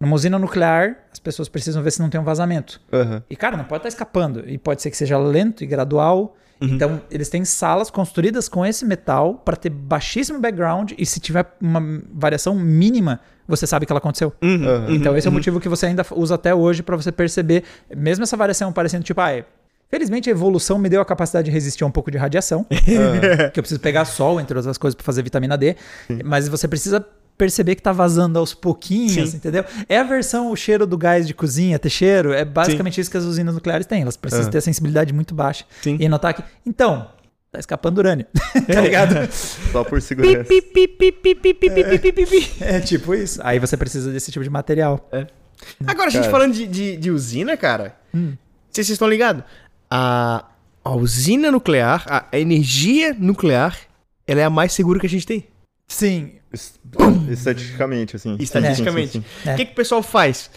numa 0.00 0.14
usina 0.14 0.38
nuclear, 0.38 0.96
as 1.12 1.18
pessoas 1.18 1.48
precisam 1.48 1.82
ver 1.82 1.90
se 1.90 2.00
não 2.00 2.08
tem 2.08 2.20
um 2.20 2.24
vazamento. 2.24 2.80
Aham. 2.92 3.22
E, 3.28 3.36
cara, 3.36 3.56
não 3.56 3.64
pode 3.64 3.80
estar 3.80 3.88
escapando. 3.88 4.48
E 4.48 4.56
pode 4.56 4.80
ser 4.80 4.90
que 4.90 4.96
seja 4.96 5.18
lento 5.18 5.64
e 5.64 5.66
gradual. 5.66 6.36
Então, 6.60 7.00
eles 7.10 7.28
têm 7.28 7.44
salas 7.44 7.90
construídas 7.90 8.48
com 8.48 8.64
esse 8.66 8.84
metal 8.84 9.34
para 9.34 9.56
ter 9.56 9.70
baixíssimo 9.70 10.38
background. 10.38 10.92
E 10.98 11.06
se 11.06 11.18
tiver 11.18 11.46
uma 11.60 11.80
variação 12.12 12.54
mínima, 12.54 13.20
você 13.48 13.66
sabe 13.66 13.86
que 13.86 13.92
ela 13.92 13.98
aconteceu. 13.98 14.32
Uhum. 14.42 14.68
Aham. 14.68 14.86
Então, 14.90 15.16
esse 15.16 15.26
é 15.26 15.30
o 15.30 15.32
motivo 15.32 15.58
que 15.58 15.68
você 15.68 15.86
ainda 15.86 16.04
usa 16.12 16.34
até 16.34 16.54
hoje 16.54 16.82
para 16.82 16.96
você 16.96 17.10
perceber, 17.10 17.64
mesmo 17.96 18.22
essa 18.22 18.36
variação 18.36 18.72
parecendo 18.72 19.04
tipo, 19.04 19.20
ah, 19.20 19.32
é- 19.32 19.44
felizmente 19.90 20.28
a 20.28 20.32
evolução 20.32 20.78
me 20.78 20.88
deu 20.88 21.00
a 21.00 21.04
capacidade 21.04 21.46
de 21.46 21.50
resistir 21.50 21.82
a 21.82 21.86
um 21.86 21.90
pouco 21.90 22.10
de 22.10 22.18
radiação, 22.18 22.64
que 23.52 23.58
eu 23.58 23.62
preciso 23.62 23.80
pegar 23.80 24.04
sol, 24.04 24.40
entre 24.40 24.56
outras 24.56 24.78
coisas, 24.78 24.94
para 24.94 25.04
fazer 25.04 25.22
vitamina 25.22 25.56
D, 25.58 25.74
mas 26.24 26.46
você 26.46 26.68
precisa 26.68 27.04
perceber 27.40 27.74
que 27.74 27.80
tá 27.80 27.90
vazando 27.90 28.38
aos 28.38 28.52
pouquinhos, 28.52 29.30
Sim. 29.30 29.36
entendeu? 29.38 29.64
É 29.88 29.98
a 29.98 30.02
versão 30.02 30.50
o 30.50 30.56
cheiro 30.56 30.86
do 30.86 30.98
gás 30.98 31.26
de 31.26 31.32
cozinha 31.32 31.78
ter 31.78 31.88
cheiro, 31.88 32.34
é 32.34 32.44
basicamente 32.44 32.96
Sim. 32.96 33.00
isso 33.00 33.10
que 33.10 33.16
as 33.16 33.24
usinas 33.24 33.54
nucleares 33.54 33.86
têm, 33.86 34.02
elas 34.02 34.14
precisam 34.14 34.44
uhum. 34.44 34.50
ter 34.50 34.58
a 34.58 34.60
sensibilidade 34.60 35.10
muito 35.14 35.34
baixa. 35.34 35.64
Sim. 35.80 35.96
E 35.98 36.06
notar 36.06 36.34
que, 36.34 36.44
então, 36.66 37.08
tá 37.50 37.58
escapando 37.58 37.96
urânio, 37.96 38.26
tá 38.66 38.78
é. 38.78 38.80
ligado? 38.82 39.32
Só 39.72 39.82
por 39.84 40.02
segurança. 40.02 40.36
É, 42.60 42.76
é, 42.76 42.80
tipo 42.80 43.14
isso. 43.14 43.40
Aí 43.42 43.58
você 43.58 43.74
precisa 43.74 44.12
desse 44.12 44.30
tipo 44.30 44.44
de 44.44 44.50
material. 44.50 45.08
É. 45.10 45.20
Né? 45.20 45.26
Agora, 45.86 46.08
a 46.08 46.10
gente 46.10 46.28
falando 46.28 46.52
de, 46.52 46.66
de, 46.66 46.98
de, 46.98 47.10
usina, 47.10 47.56
cara, 47.56 47.96
hum. 48.14 48.34
vocês 48.70 48.90
estão 48.90 49.08
ligados? 49.08 49.44
A, 49.90 50.44
a 50.84 50.94
usina 50.94 51.50
nuclear, 51.50 52.04
a 52.06 52.38
energia 52.38 53.16
nuclear, 53.18 53.78
ela 54.26 54.42
é 54.42 54.44
a 54.44 54.50
mais 54.50 54.74
segura 54.74 55.00
que 55.00 55.06
a 55.06 55.10
gente 55.10 55.26
tem. 55.26 55.49
Sim, 55.90 56.32
Es- 56.52 56.78
Estatisticamente, 57.30 58.16
assim. 58.16 58.36
Estatisticamente. 58.38 59.22
É. 59.44 59.52
O 59.52 59.56
que, 59.56 59.64
que 59.66 59.72
o 59.72 59.74
pessoal 59.74 60.02
faz? 60.02 60.50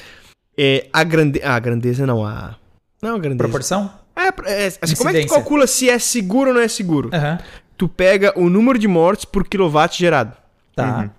É, 0.57 0.87
a, 0.93 1.03
grande, 1.03 1.41
a 1.43 1.57
grandeza 1.59 2.05
não, 2.05 2.25
a. 2.25 2.55
Não, 3.01 3.15
a 3.15 3.19
grandeza. 3.19 3.37
proporção? 3.37 3.91
É, 4.15 4.27
é, 4.65 4.67
assim, 4.81 4.95
como 4.95 5.09
é 5.09 5.13
que 5.13 5.25
tu 5.25 5.33
calcula 5.33 5.67
se 5.67 5.89
é 5.89 5.97
seguro 5.99 6.49
ou 6.49 6.55
não 6.55 6.61
é 6.61 6.67
seguro? 6.67 7.09
Aham. 7.11 7.39
Tu 7.77 7.87
pega 7.89 8.31
o 8.39 8.49
número 8.49 8.77
de 8.77 8.87
mortes 8.87 9.25
por 9.25 9.47
quilowatt 9.47 9.97
gerado. 9.97 10.35
Tá. 10.75 10.99
Uhum. 10.99 11.09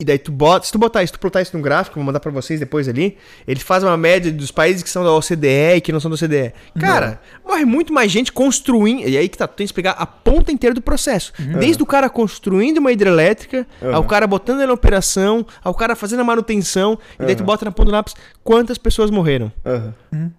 E 0.00 0.04
daí 0.04 0.18
tu 0.18 0.32
bota, 0.32 0.66
se 0.66 0.72
tu 0.72 0.78
botar 0.78 1.04
isso, 1.04 1.12
tu 1.12 1.20
botar 1.22 1.40
isso 1.40 1.56
no 1.56 1.62
gráfico, 1.62 1.94
vou 1.94 2.04
mandar 2.04 2.18
pra 2.18 2.30
vocês 2.32 2.58
depois 2.58 2.88
ali, 2.88 3.16
ele 3.46 3.60
faz 3.60 3.84
uma 3.84 3.96
média 3.96 4.32
dos 4.32 4.50
países 4.50 4.82
que 4.82 4.90
são 4.90 5.04
da 5.04 5.12
OCDE 5.12 5.76
e 5.76 5.80
que 5.80 5.92
não 5.92 6.00
são 6.00 6.10
da 6.10 6.16
OCDE. 6.16 6.52
Cara, 6.80 7.20
morre 7.46 7.64
muito 7.64 7.92
mais 7.92 8.10
gente 8.10 8.32
construindo, 8.32 9.08
e 9.08 9.16
aí 9.16 9.28
que 9.28 9.38
tá, 9.38 9.46
tu 9.46 9.54
tem 9.54 9.64
que 9.64 9.72
pegar 9.72 9.92
a 9.92 10.04
ponta 10.04 10.50
inteira 10.50 10.74
do 10.74 10.82
processo. 10.82 11.32
Desde 11.60 11.80
o 11.80 11.86
cara 11.86 12.10
construindo 12.10 12.78
uma 12.78 12.90
hidrelétrica, 12.90 13.64
Uhum. 13.80 13.94
ao 13.94 14.02
cara 14.02 14.26
botando 14.26 14.60
ela 14.62 14.72
em 14.72 14.74
operação, 14.74 15.46
ao 15.62 15.72
cara 15.72 15.94
fazendo 15.94 16.20
a 16.20 16.24
manutenção, 16.24 16.98
e 17.20 17.24
daí 17.24 17.36
tu 17.36 17.40
Uhum. 17.40 17.46
bota 17.46 17.64
na 17.64 17.70
ponta 17.70 17.90
do 17.90 17.92
lápis 17.92 18.14
quantas 18.42 18.76
pessoas 18.76 19.12
morreram. 19.12 19.52
Aham. 19.64 19.94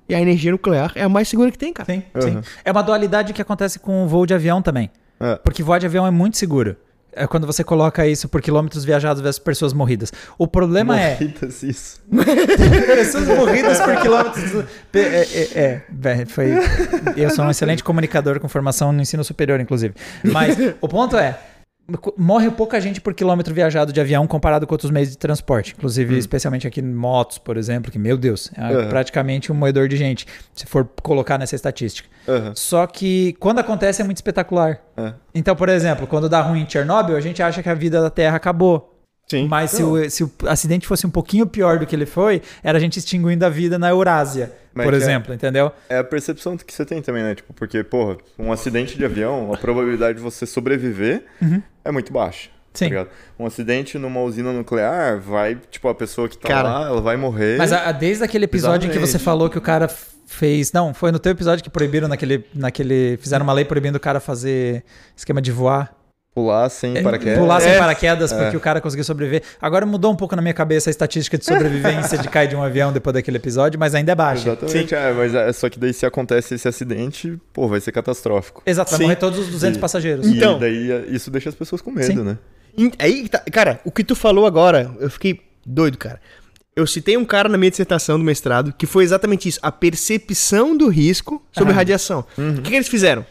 E 0.10 0.14
a 0.14 0.20
energia 0.20 0.52
nuclear 0.52 0.92
é 0.96 1.04
a 1.04 1.10
mais 1.10 1.30
segura 1.30 1.50
que 1.50 1.58
tem, 1.58 1.72
cara. 1.72 1.90
Sim, 1.94 2.04
sim. 2.20 2.42
É 2.66 2.74
uma 2.74 2.82
dualidade 2.82 3.32
que 3.32 3.42
acontece 3.42 3.80
com 3.80 4.04
o 4.04 4.08
voo 4.08 4.26
de 4.26 4.34
avião 4.34 4.62
também. 4.62 4.90
É. 5.18 5.38
Porque 5.38 5.64
voar 5.64 5.80
de 5.80 5.86
avião 5.86 6.06
é 6.06 6.12
muito 6.12 6.36
seguro. 6.38 6.76
É 7.16 7.26
quando 7.26 7.48
você 7.48 7.64
coloca 7.64 8.06
isso 8.06 8.28
por 8.28 8.42
quilômetros 8.42 8.84
viajados 8.84 9.22
versus 9.22 9.40
pessoas 9.40 9.72
morridas. 9.72 10.12
O 10.38 10.48
problema 10.48 11.00
é. 11.00 11.14
Morridas, 11.14 11.64
isso. 11.64 12.02
Pessoas 12.86 13.28
morridas 13.28 13.80
por 13.80 13.96
quilômetros. 14.02 14.66
É, 14.94 15.00
é, 15.00 15.82
é, 16.04 16.26
foi. 16.26 16.52
Eu 17.16 17.30
sou 17.30 17.46
um 17.46 17.50
excelente 17.50 17.84
comunicador 17.84 18.40
com 18.40 18.50
formação 18.50 18.92
no 18.92 19.02
ensino 19.02 19.24
superior, 19.24 19.60
inclusive. 19.62 19.94
Mas 20.24 20.58
o 20.82 20.88
ponto 20.90 21.18
é. 21.18 21.40
Morre 22.18 22.50
pouca 22.50 22.82
gente 22.82 23.00
por 23.00 23.14
quilômetro 23.14 23.54
viajado 23.54 23.94
de 23.94 24.02
avião 24.02 24.26
comparado 24.26 24.66
com 24.66 24.74
outros 24.74 24.90
meios 24.90 25.12
de 25.12 25.18
transporte. 25.18 25.76
Inclusive, 25.78 26.18
especialmente 26.18 26.66
aqui 26.66 26.80
em 26.80 26.94
motos, 26.94 27.38
por 27.38 27.58
exemplo, 27.58 27.92
que, 27.92 28.00
meu 28.00 28.18
Deus, 28.18 28.52
é 28.58 28.62
Aham. 28.62 28.90
praticamente 28.90 29.52
um 29.52 29.56
moedor 29.56 29.88
de 29.88 29.96
gente, 29.96 30.26
se 30.54 30.66
for 30.66 30.90
colocar 31.04 31.38
nessa 31.38 31.56
estatística. 31.56 32.10
Aham. 32.28 32.54
Só 32.56 32.88
que 32.88 33.34
quando 33.40 33.60
acontece 33.60 34.02
é 34.02 34.06
muito 34.06 34.18
espetacular. 34.18 34.82
É. 34.98 35.14
Então, 35.34 35.56
por 35.56 35.70
exemplo, 35.70 36.08
quando 36.08 36.28
dá 36.28 36.42
ruim 36.42 36.62
em 36.64 36.70
Chernobyl, 36.70 37.16
a 37.16 37.22
gente 37.22 37.44
acha 37.44 37.62
que 37.62 37.70
a 37.70 37.76
vida 37.76 38.02
da 38.02 38.10
Terra 38.10 38.38
acabou. 38.38 38.95
Sim. 39.28 39.48
Mas 39.48 39.72
se 39.72 39.82
o, 39.84 40.10
se 40.10 40.24
o 40.24 40.32
acidente 40.48 40.86
fosse 40.86 41.06
um 41.08 41.10
pouquinho 41.10 41.48
pior 41.48 41.80
do 41.80 41.86
que 41.88 41.96
ele 41.96 42.06
foi, 42.06 42.42
era 42.64 42.78
a 42.78 42.82
gente 42.82 43.00
extinguindo 43.00 43.44
a 43.46 43.50
vida 43.50 43.80
na 43.80 43.90
Eurásia, 43.90 44.52
Mas 44.74 44.86
por 44.86 44.94
é- 44.94 44.98
exemplo, 44.98 45.34
entendeu? 45.34 45.72
É 45.90 45.98
a 45.98 46.04
percepção 46.04 46.56
que 46.56 46.72
você 46.72 46.86
tem 46.86 47.02
também, 47.02 47.24
né? 47.24 47.34
Tipo, 47.34 47.52
porque, 47.54 47.84
porra, 47.84 48.18
um 48.38 48.52
acidente 48.52 48.96
de 48.98 49.04
avião, 49.04 49.52
a 49.54 49.58
probabilidade 49.58 50.18
de 50.20 50.24
você 50.24 50.46
sobreviver 50.46 51.24
Uhum. 51.42 51.62
é 51.84 51.92
muito 51.92 52.14
baixa. 52.14 52.50
Sim. 52.74 52.90
Tá? 52.92 53.08
Um 53.40 53.46
acidente 53.46 53.98
numa 53.98 54.20
usina 54.22 54.52
nuclear, 54.52 55.18
vai, 55.20 55.58
tipo, 55.72 55.88
a 55.88 55.96
pessoa 55.96 56.28
que 56.28 56.38
tá 56.38 56.48
Cara, 56.50 56.68
lá, 56.70 56.88
ela 56.88 57.02
vai 57.02 57.16
morrer. 57.18 57.58
Mas 57.58 57.72
a- 57.74 57.88
a- 57.88 57.92
desde 57.94 58.24
aquele 58.24 58.46
episódio 58.46 58.88
em 58.90 58.92
que 58.92 59.00
você 59.00 59.18
falou 59.18 59.50
que 59.50 59.58
o 59.58 59.62
cara 59.62 59.88
fez. 60.28 60.74
Não, 60.74 60.94
foi 60.94 61.10
no 61.12 61.18
teu 61.20 61.32
episódio 61.32 61.64
que 61.64 61.70
proibiram 61.70 62.08
naquele. 62.10 62.44
naquele 62.54 63.18
fizeram 63.22 63.44
uma 63.46 63.54
lei 63.54 63.64
proibindo 63.64 63.96
o 63.96 64.00
cara 64.00 64.20
fazer 64.20 64.84
esquema 65.16 65.42
de 65.42 65.52
voar. 65.54 65.95
Pular 66.36 66.68
sem 66.68 67.02
paraquedas. 67.02 67.40
Pular 67.40 67.62
sem 67.62 67.72
É. 67.72 67.80
paraquedas 67.80 68.34
porque 68.34 68.58
o 68.58 68.60
cara 68.60 68.82
conseguiu 68.82 69.06
sobreviver. 69.06 69.42
Agora 69.62 69.86
mudou 69.86 70.12
um 70.12 70.16
pouco 70.18 70.36
na 70.36 70.42
minha 70.42 70.54
cabeça 70.54 70.90
a 70.90 70.92
estatística 70.92 71.38
de 71.38 71.46
sobrevivência 71.46 72.18
de 72.18 72.28
cair 72.28 72.50
de 72.50 72.56
um 72.58 72.62
avião 72.62 72.92
depois 72.92 73.14
daquele 73.14 73.38
episódio, 73.38 73.80
mas 73.80 73.96
ainda 73.96 74.12
é 74.12 74.16
baixa. 74.16 74.50
Exatamente, 74.50 74.94
é, 74.94 75.14
mas 75.14 75.34
é, 75.34 75.54
só 75.54 75.70
que 75.70 75.80
daí 75.80 75.94
se 75.94 76.06
acontece 76.06 76.56
esse 76.56 76.68
acidente, 76.68 77.40
pô, 77.54 77.70
vai 77.70 77.80
ser 77.80 77.94
catastrófico. 77.94 78.62
Exato, 78.66 78.92
vai 78.92 78.98
Sim. 78.98 79.04
morrer 79.06 79.16
todos 79.16 79.40
os 79.40 79.48
200 79.48 79.76
Sim. 79.76 79.80
passageiros. 79.82 80.28
Então. 80.28 80.58
E 80.58 80.60
daí 80.60 80.92
é, 80.92 81.06
isso 81.08 81.32
deixa 81.32 81.48
as 81.48 81.56
pessoas 81.56 81.82
com 81.82 81.90
medo, 81.90 82.06
Sim. 82.08 82.22
né? 82.22 82.38
Aí, 83.00 83.30
tá- 83.30 83.42
cara, 83.50 83.80
o 83.86 83.90
que 83.92 84.04
tu 84.04 84.14
falou 84.14 84.46
agora, 84.46 84.92
eu 85.00 85.10
fiquei 85.10 85.40
doido, 85.66 85.98
cara. 85.98 86.20
Eu 86.76 86.86
citei 86.86 87.16
um 87.16 87.24
cara 87.24 87.48
na 87.48 87.58
minha 87.58 87.70
dissertação 87.72 88.18
do 88.18 88.26
mestrado 88.26 88.74
que 88.78 88.86
foi 88.86 89.06
exatamente 89.06 89.48
isso, 89.48 89.60
a 89.62 89.72
percepção 89.72 90.76
do 90.76 90.90
risco 90.90 91.42
sobre 91.54 91.72
Ah. 91.72 91.76
radiação. 91.78 92.26
O 92.38 92.62
que, 92.62 92.70
que 92.72 92.76
eles 92.76 92.90
fizeram? 92.90 93.26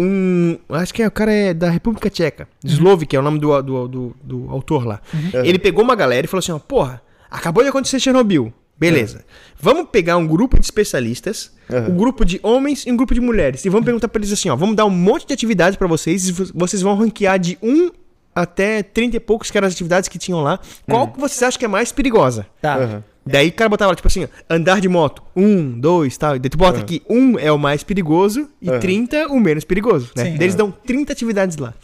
Um, 0.00 0.58
acho 0.70 0.94
que 0.94 1.02
é, 1.02 1.06
o 1.06 1.10
cara 1.10 1.32
é 1.32 1.52
da 1.52 1.68
República 1.68 2.08
Tcheca, 2.08 2.48
Slovik, 2.64 3.06
que 3.06 3.16
é 3.16 3.18
o 3.18 3.22
nome 3.22 3.38
do, 3.38 3.60
do, 3.62 3.88
do, 3.88 4.16
do 4.22 4.50
autor 4.50 4.86
lá. 4.86 5.00
Ele 5.44 5.58
pegou 5.58 5.84
uma 5.84 5.94
galera 5.94 6.24
e 6.24 6.28
falou 6.28 6.38
assim, 6.40 6.52
ó, 6.52 6.58
porra, 6.58 7.02
acabou 7.30 7.62
de 7.62 7.68
acontecer 7.68 8.00
Chernobyl. 8.00 8.52
Beleza. 8.78 9.24
Vamos 9.60 9.88
pegar 9.92 10.16
um 10.16 10.26
grupo 10.26 10.58
de 10.58 10.64
especialistas, 10.64 11.52
Uhum. 11.70 11.92
um 11.92 11.96
grupo 11.96 12.24
de 12.24 12.40
homens 12.42 12.84
e 12.84 12.90
um 12.90 12.96
grupo 12.96 13.14
de 13.14 13.20
mulheres. 13.20 13.64
E 13.64 13.68
vamos 13.68 13.84
perguntar 13.84 14.08
pra 14.08 14.18
eles 14.18 14.32
assim, 14.32 14.48
ó, 14.48 14.56
vamos 14.56 14.74
dar 14.74 14.84
um 14.86 14.90
monte 14.90 15.26
de 15.26 15.32
atividades 15.34 15.76
pra 15.76 15.86
vocês 15.86 16.28
e 16.28 16.32
vo- 16.32 16.50
vocês 16.54 16.82
vão 16.82 16.96
ranquear 16.96 17.38
de 17.38 17.56
1 17.62 17.90
até 18.34 18.82
30 18.82 19.16
e 19.16 19.20
poucos 19.20 19.50
que 19.50 19.56
eram 19.58 19.68
as 19.68 19.74
atividades 19.74 20.08
que 20.08 20.18
tinham 20.18 20.40
lá. 20.42 20.58
Qual 20.88 21.06
que 21.08 21.20
vocês 21.20 21.40
acham 21.42 21.58
que 21.58 21.64
é 21.64 21.68
mais 21.68 21.92
perigosa? 21.92 22.46
Tá. 22.60 23.02
Daí 23.30 23.48
o 23.48 23.52
cara 23.52 23.68
botava, 23.68 23.94
tipo 23.94 24.08
assim, 24.08 24.24
ó, 24.24 24.28
andar 24.48 24.80
de 24.80 24.88
moto, 24.88 25.22
um, 25.36 25.78
dois, 25.78 26.16
tal. 26.18 26.38
Daí 26.38 26.50
tu 26.50 26.58
bota 26.58 26.78
Uhum. 26.78 26.82
aqui, 26.84 27.02
um 27.08 27.38
é 27.38 27.50
o 27.52 27.58
mais 27.58 27.82
perigoso 27.82 28.48
e 28.60 28.70
Uhum. 28.70 28.80
30 28.80 29.26
o 29.28 29.38
menos 29.40 29.64
perigoso, 29.64 30.10
né? 30.16 30.24
Sim. 30.24 30.30
Daí 30.36 30.42
eles 30.46 30.54
dão 30.54 30.70
30 30.70 31.12
atividades 31.12 31.56
lá. 31.56 31.74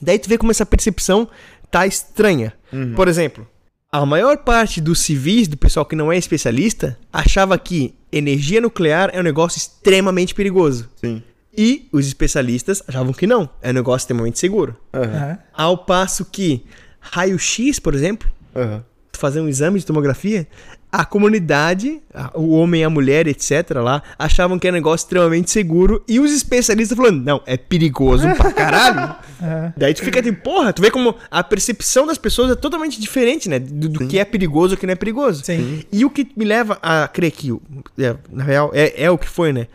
Daí 0.00 0.18
tu 0.18 0.28
vê 0.28 0.38
como 0.38 0.50
essa 0.50 0.64
percepção 0.66 1.28
tá 1.70 1.86
estranha. 1.86 2.52
Uhum. 2.72 2.94
Por 2.94 3.08
exemplo, 3.08 3.46
a 3.90 4.04
maior 4.06 4.38
parte 4.38 4.80
dos 4.80 5.00
civis, 5.00 5.48
do 5.48 5.56
pessoal 5.56 5.84
que 5.84 5.96
não 5.96 6.12
é 6.12 6.16
especialista, 6.16 6.98
achava 7.12 7.58
que 7.58 7.94
energia 8.12 8.60
nuclear 8.60 9.10
é 9.12 9.20
um 9.20 9.22
negócio 9.24 9.58
extremamente 9.58 10.34
perigoso. 10.34 10.88
Sim. 10.96 11.22
E 11.56 11.88
os 11.92 12.06
especialistas 12.06 12.82
achavam 12.86 13.12
que 13.12 13.26
não, 13.26 13.48
é 13.60 13.70
um 13.70 13.74
negócio 13.74 14.04
extremamente 14.04 14.38
seguro. 14.38 14.76
Aham. 14.94 15.38
Ao 15.52 15.76
passo 15.76 16.24
que 16.24 16.64
raio-x, 17.00 17.78
por 17.80 17.94
exemplo, 17.94 18.28
Aham. 18.54 18.84
Tu 19.18 19.20
fazer 19.20 19.40
um 19.40 19.48
exame 19.48 19.78
de 19.78 19.84
tomografia, 19.86 20.46
a 20.90 21.04
comunidade, 21.04 22.00
o 22.34 22.50
homem 22.56 22.80
e 22.80 22.84
a 22.84 22.88
mulher, 22.90 23.26
etc. 23.26 23.70
lá, 23.82 24.02
achavam 24.18 24.58
que 24.58 24.66
era 24.66 24.74
um 24.74 24.78
negócio 24.78 25.04
extremamente 25.04 25.50
seguro 25.50 26.02
e 26.08 26.18
os 26.18 26.32
especialistas 26.32 26.96
falando, 26.96 27.22
não, 27.22 27.42
é 27.44 27.56
perigoso 27.56 28.26
pra 28.36 28.50
caralho. 28.54 29.14
Aham. 29.42 29.72
Daí 29.76 29.92
tu 29.92 30.02
fica 30.02 30.22
tipo, 30.22 30.42
porra, 30.42 30.72
tu 30.72 30.80
vê 30.80 30.90
como 30.90 31.14
a 31.30 31.42
percepção 31.44 32.06
das 32.06 32.16
pessoas 32.16 32.52
é 32.52 32.54
totalmente 32.54 32.98
diferente, 33.00 33.48
né? 33.48 33.58
Do, 33.58 33.88
do 33.88 34.06
que 34.06 34.18
é 34.18 34.24
perigoso 34.24 34.74
e 34.74 34.76
o 34.76 34.78
que 34.78 34.86
não 34.86 34.92
é 34.92 34.96
perigoso. 34.96 35.44
Sim. 35.44 35.82
E 35.92 36.04
o 36.04 36.10
que 36.10 36.26
me 36.36 36.44
leva 36.44 36.78
a 36.82 37.06
crer 37.08 37.32
que, 37.32 37.52
o- 37.52 37.60
é, 37.98 38.16
na 38.32 38.44
real, 38.44 38.70
é, 38.72 39.02
é 39.04 39.10
o 39.10 39.18
que 39.18 39.28
foi, 39.28 39.52
né? 39.52 39.66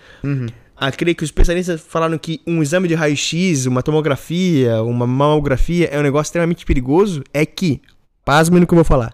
A 0.75 0.91
crer 0.91 1.13
que 1.13 1.23
os 1.23 1.27
especialistas 1.27 1.79
falaram 1.87 2.17
que 2.17 2.41
um 2.47 2.61
exame 2.63 2.87
de 2.87 2.95
raio-x, 2.95 3.67
uma 3.67 3.83
tomografia, 3.83 4.81
uma 4.81 5.05
mamografia 5.05 5.87
é 5.91 5.99
um 5.99 6.03
negócio 6.03 6.29
extremamente 6.29 6.65
perigoso, 6.65 7.23
é 7.33 7.45
que, 7.45 7.79
pasme 8.25 8.59
no 8.59 8.65
que 8.65 8.73
eu 8.73 8.77
vou 8.77 8.83
falar, 8.83 9.13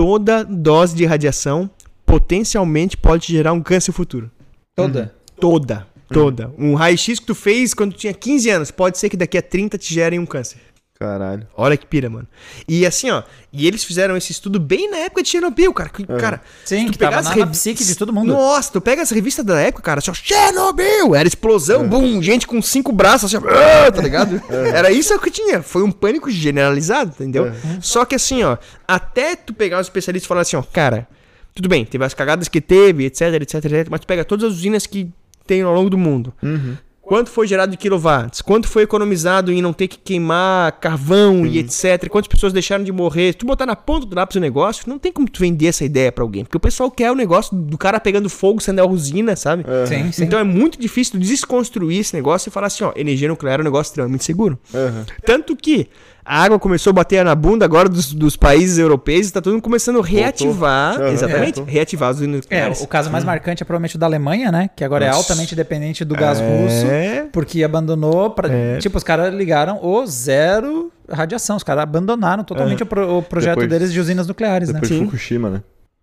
toda 0.00 0.42
dose 0.44 0.96
de 0.96 1.04
radiação 1.04 1.68
potencialmente 2.06 2.96
pode 2.96 3.26
te 3.26 3.32
gerar 3.32 3.52
um 3.52 3.60
câncer 3.60 3.92
futuro. 3.92 4.30
Toda. 4.74 5.14
Toda. 5.38 5.86
Toda. 6.08 6.54
Um 6.56 6.74
raio-x 6.74 7.20
que 7.20 7.26
tu 7.26 7.34
fez 7.34 7.74
quando 7.74 7.92
tu 7.92 7.98
tinha 7.98 8.14
15 8.14 8.48
anos, 8.48 8.70
pode 8.70 8.96
ser 8.96 9.10
que 9.10 9.16
daqui 9.16 9.36
a 9.36 9.42
30 9.42 9.76
te 9.76 9.92
gerem 9.92 10.18
um 10.18 10.24
câncer. 10.24 10.56
Caralho. 11.00 11.46
Olha 11.56 11.78
que 11.78 11.86
pira, 11.86 12.10
mano. 12.10 12.28
E 12.68 12.84
assim, 12.84 13.10
ó, 13.10 13.22
e 13.50 13.66
eles 13.66 13.82
fizeram 13.82 14.18
esse 14.18 14.32
estudo 14.32 14.60
bem 14.60 14.90
na 14.90 14.98
época 14.98 15.22
de 15.22 15.30
Chernobyl, 15.30 15.72
cara. 15.72 15.88
Que, 15.88 16.04
Cara, 16.04 16.42
Sim, 16.62 16.84
tu 16.84 16.92
que 16.92 16.98
tava 16.98 17.16
pegar 17.16 17.30
as 17.30 17.36
na, 17.36 17.46
psique 17.46 17.82
de 17.82 17.94
todo 17.96 18.12
mundo. 18.12 18.34
Nossa, 18.34 18.70
tu 18.70 18.82
pega 18.82 19.00
as 19.00 19.08
revistas 19.08 19.42
da 19.42 19.58
época, 19.58 19.82
cara, 19.82 20.00
assim, 20.00 20.10
ó, 20.10 20.14
Chernobyl! 20.14 21.14
Era 21.14 21.26
explosão, 21.26 21.88
bum, 21.88 22.20
gente 22.20 22.46
com 22.46 22.60
cinco 22.60 22.92
braços, 22.92 23.34
assim, 23.34 23.42
ó, 23.42 23.48
ah, 23.48 23.88
tá 23.90 24.02
ligado? 24.02 24.42
Era 24.50 24.92
isso 24.92 25.18
que 25.18 25.30
tinha. 25.30 25.62
Foi 25.62 25.82
um 25.82 25.90
pânico 25.90 26.30
generalizado, 26.30 27.12
entendeu? 27.12 27.50
Só 27.80 28.04
que 28.04 28.14
assim, 28.14 28.42
ó, 28.42 28.58
até 28.86 29.34
tu 29.34 29.54
pegar 29.54 29.80
os 29.80 29.86
especialistas 29.86 30.26
e 30.26 30.28
falar 30.28 30.42
assim, 30.42 30.56
ó, 30.56 30.62
cara, 30.62 31.08
tudo 31.54 31.66
bem, 31.66 31.82
teve 31.86 32.04
as 32.04 32.12
cagadas 32.12 32.46
que 32.46 32.60
teve, 32.60 33.06
etc, 33.06 33.22
etc, 33.40 33.54
etc, 33.54 33.88
mas 33.90 34.00
tu 34.00 34.06
pega 34.06 34.22
todas 34.22 34.52
as 34.52 34.58
usinas 34.58 34.86
que 34.86 35.10
tem 35.46 35.62
ao 35.62 35.72
longo 35.72 35.88
do 35.88 35.96
mundo. 35.96 36.34
Quanto 37.10 37.28
foi 37.28 37.44
gerado 37.44 37.72
de 37.72 37.76
quilowatts? 37.76 38.40
Quanto 38.40 38.68
foi 38.68 38.84
economizado 38.84 39.50
em 39.50 39.60
não 39.60 39.72
ter 39.72 39.88
que 39.88 39.98
queimar 39.98 40.70
carvão 40.78 41.44
e 41.44 41.58
etc? 41.58 42.08
Quantas 42.08 42.28
pessoas 42.28 42.52
deixaram 42.52 42.84
de 42.84 42.92
morrer? 42.92 43.32
Se 43.32 43.38
tu 43.38 43.46
botar 43.46 43.66
na 43.66 43.74
ponta 43.74 44.06
do 44.06 44.14
lápis 44.14 44.36
o 44.36 44.40
negócio, 44.40 44.84
não 44.86 44.96
tem 44.96 45.10
como 45.10 45.28
tu 45.28 45.40
vender 45.40 45.66
essa 45.66 45.84
ideia 45.84 46.12
pra 46.12 46.22
alguém. 46.22 46.44
Porque 46.44 46.56
o 46.56 46.60
pessoal 46.60 46.88
quer 46.88 47.10
o 47.10 47.16
negócio 47.16 47.56
do 47.56 47.76
cara 47.76 47.98
pegando 47.98 48.30
fogo 48.30 48.62
sendo 48.62 48.78
a 48.78 48.86
usina, 48.86 49.34
sabe? 49.34 49.64
Sim, 49.88 50.12
sim. 50.12 50.22
Então 50.22 50.38
é 50.38 50.44
muito 50.44 50.80
difícil 50.80 51.14
tu 51.14 51.18
desconstruir 51.18 51.98
esse 51.98 52.14
negócio 52.14 52.48
e 52.48 52.52
falar 52.52 52.68
assim, 52.68 52.84
ó, 52.84 52.92
energia 52.94 53.26
nuclear 53.26 53.58
é 53.58 53.62
um 53.62 53.64
negócio 53.64 53.90
extremamente 53.90 54.22
seguro. 54.22 54.56
Aham. 54.72 55.04
Tanto 55.26 55.56
que 55.56 55.88
a 56.32 56.42
água 56.44 56.58
começou 56.60 56.90
a 56.90 56.94
bater 56.94 57.24
na 57.24 57.34
bunda 57.34 57.64
agora 57.64 57.88
dos, 57.88 58.12
dos 58.14 58.36
países 58.36 58.78
europeus 58.78 59.28
e 59.28 59.32
tá 59.32 59.40
todo 59.40 59.52
mundo 59.54 59.62
começando 59.62 59.98
a 59.98 60.04
reativar, 60.04 60.94
Aham. 60.94 61.08
exatamente, 61.08 61.56
Voltou. 61.56 61.64
reativar 61.74 62.08
as 62.10 62.16
usinas 62.18 62.34
É, 62.36 62.38
nucleares. 62.38 62.80
o 62.80 62.86
caso 62.86 63.10
mais 63.10 63.24
marcante 63.24 63.62
é 63.62 63.66
provavelmente 63.66 63.96
o 63.96 63.98
da 63.98 64.06
Alemanha, 64.06 64.52
né? 64.52 64.70
Que 64.76 64.84
agora 64.84 65.04
é 65.04 65.08
Nossa. 65.08 65.18
altamente 65.20 65.56
dependente 65.56 66.04
do 66.04 66.14
gás 66.14 66.38
russo. 66.38 66.86
É. 66.86 67.26
Porque 67.32 67.64
abandonou. 67.64 68.30
Pra, 68.30 68.48
É. 68.48 68.78
Tipo, 68.78 68.96
os 68.96 69.02
caras 69.04 69.34
ligaram 69.34 69.80
o 69.84 70.06
zero 70.06 70.92
radiação. 71.10 71.56
Os 71.56 71.64
caras 71.64 71.82
abandonaram 71.82 72.44
totalmente 72.44 72.82
o, 72.84 72.86
pro- 72.86 73.18
o 73.18 73.22
projeto 73.22 73.54
Depois- 73.56 73.68
deles 73.68 73.92
de 73.92 73.98
usinas 73.98 74.26
nucleares, 74.28 74.68
né? 74.68 74.74
Depois 74.74 74.88
Sim. 74.92 74.98
de 75.00 75.04
Fukushima, 75.06 75.50
né? 75.50 75.62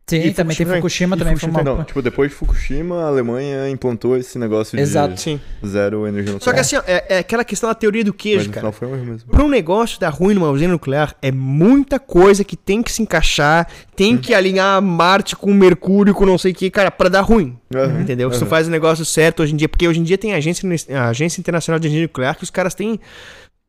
Sim, 0.10 0.16
E 0.20 0.32
também 0.34 0.56
tem 0.56 0.66
Fukushima- 0.66 0.76
Fukushima, 0.78 1.16
e 1.16 1.20
também 1.20 1.36
foi 1.36 1.50
Fukushima- 1.50 1.70
uma. 1.72 1.78
Não, 1.80 1.84
tipo, 1.84 2.02
depois 2.02 2.30
de 2.32 2.36
Fukushima, 2.38 3.04
a 3.04 3.08
Alemanha 3.08 3.70
implantou 3.70 4.16
esse 4.16 4.40
negócio 4.40 4.80
Exato. 4.80 5.16
de 5.16 5.20
Sim. 5.22 5.42
zero 5.66 6.08
energia 6.08 6.32
nuclear. 6.32 6.44
Só 6.46 6.54
que 6.54 6.60
assim, 6.62 6.78
ó, 6.78 6.82
é, 6.88 7.06
é 7.10 7.18
aquela 7.20 7.44
questão 7.44 7.68
da 7.68 7.76
teoria 7.76 8.06
do 8.06 8.14
queijo, 8.14 8.48
no 8.48 8.54
cara. 8.54 8.72
foi 8.72 8.88
um 8.88 8.92
mesmo. 9.04 9.30
Pra 9.30 9.44
um 9.44 9.50
negócio 9.50 10.00
dar 10.00 10.08
ruim 10.10 10.34
numa 10.34 10.50
usina 10.50 10.72
nuclear, 10.72 11.14
é 11.22 11.30
muita 11.30 12.00
coisa 12.00 12.46
que 12.46 12.56
tem 12.56 12.82
que 12.82 12.90
se 12.90 13.02
encaixar, 13.02 13.68
tem 13.98 14.16
que 14.18 14.34
alinhar 14.34 14.82
Marte 14.82 15.36
com 15.36 15.54
Mercúrio, 15.54 16.14
com 16.14 16.26
não 16.26 16.38
sei 16.38 16.54
o 16.54 16.56
que, 16.56 16.70
cara, 16.70 16.90
pra 16.90 17.10
dar 17.10 17.20
ruim. 17.22 17.58
Aham, 17.76 18.00
Entendeu? 18.02 18.32
Se 18.32 18.40
tu 18.40 18.44
aham. 18.44 18.50
faz 18.50 18.68
o 18.68 18.72
negócio 18.72 19.04
certo 19.04 19.44
hoje 19.44 19.52
em 19.54 19.58
dia, 19.58 19.68
porque 19.68 19.86
hoje 19.86 20.00
em 20.00 20.04
dia 20.04 20.18
tem 20.18 20.34
a 20.34 20.38
agência, 20.38 20.64
a 20.98 21.10
agência 21.10 21.42
Internacional 21.42 21.80
de 21.80 21.88
Energia 21.88 22.04
Nuclear 22.08 22.38
que 22.38 22.44
os 22.44 22.50
caras 22.50 22.74
têm 22.74 22.98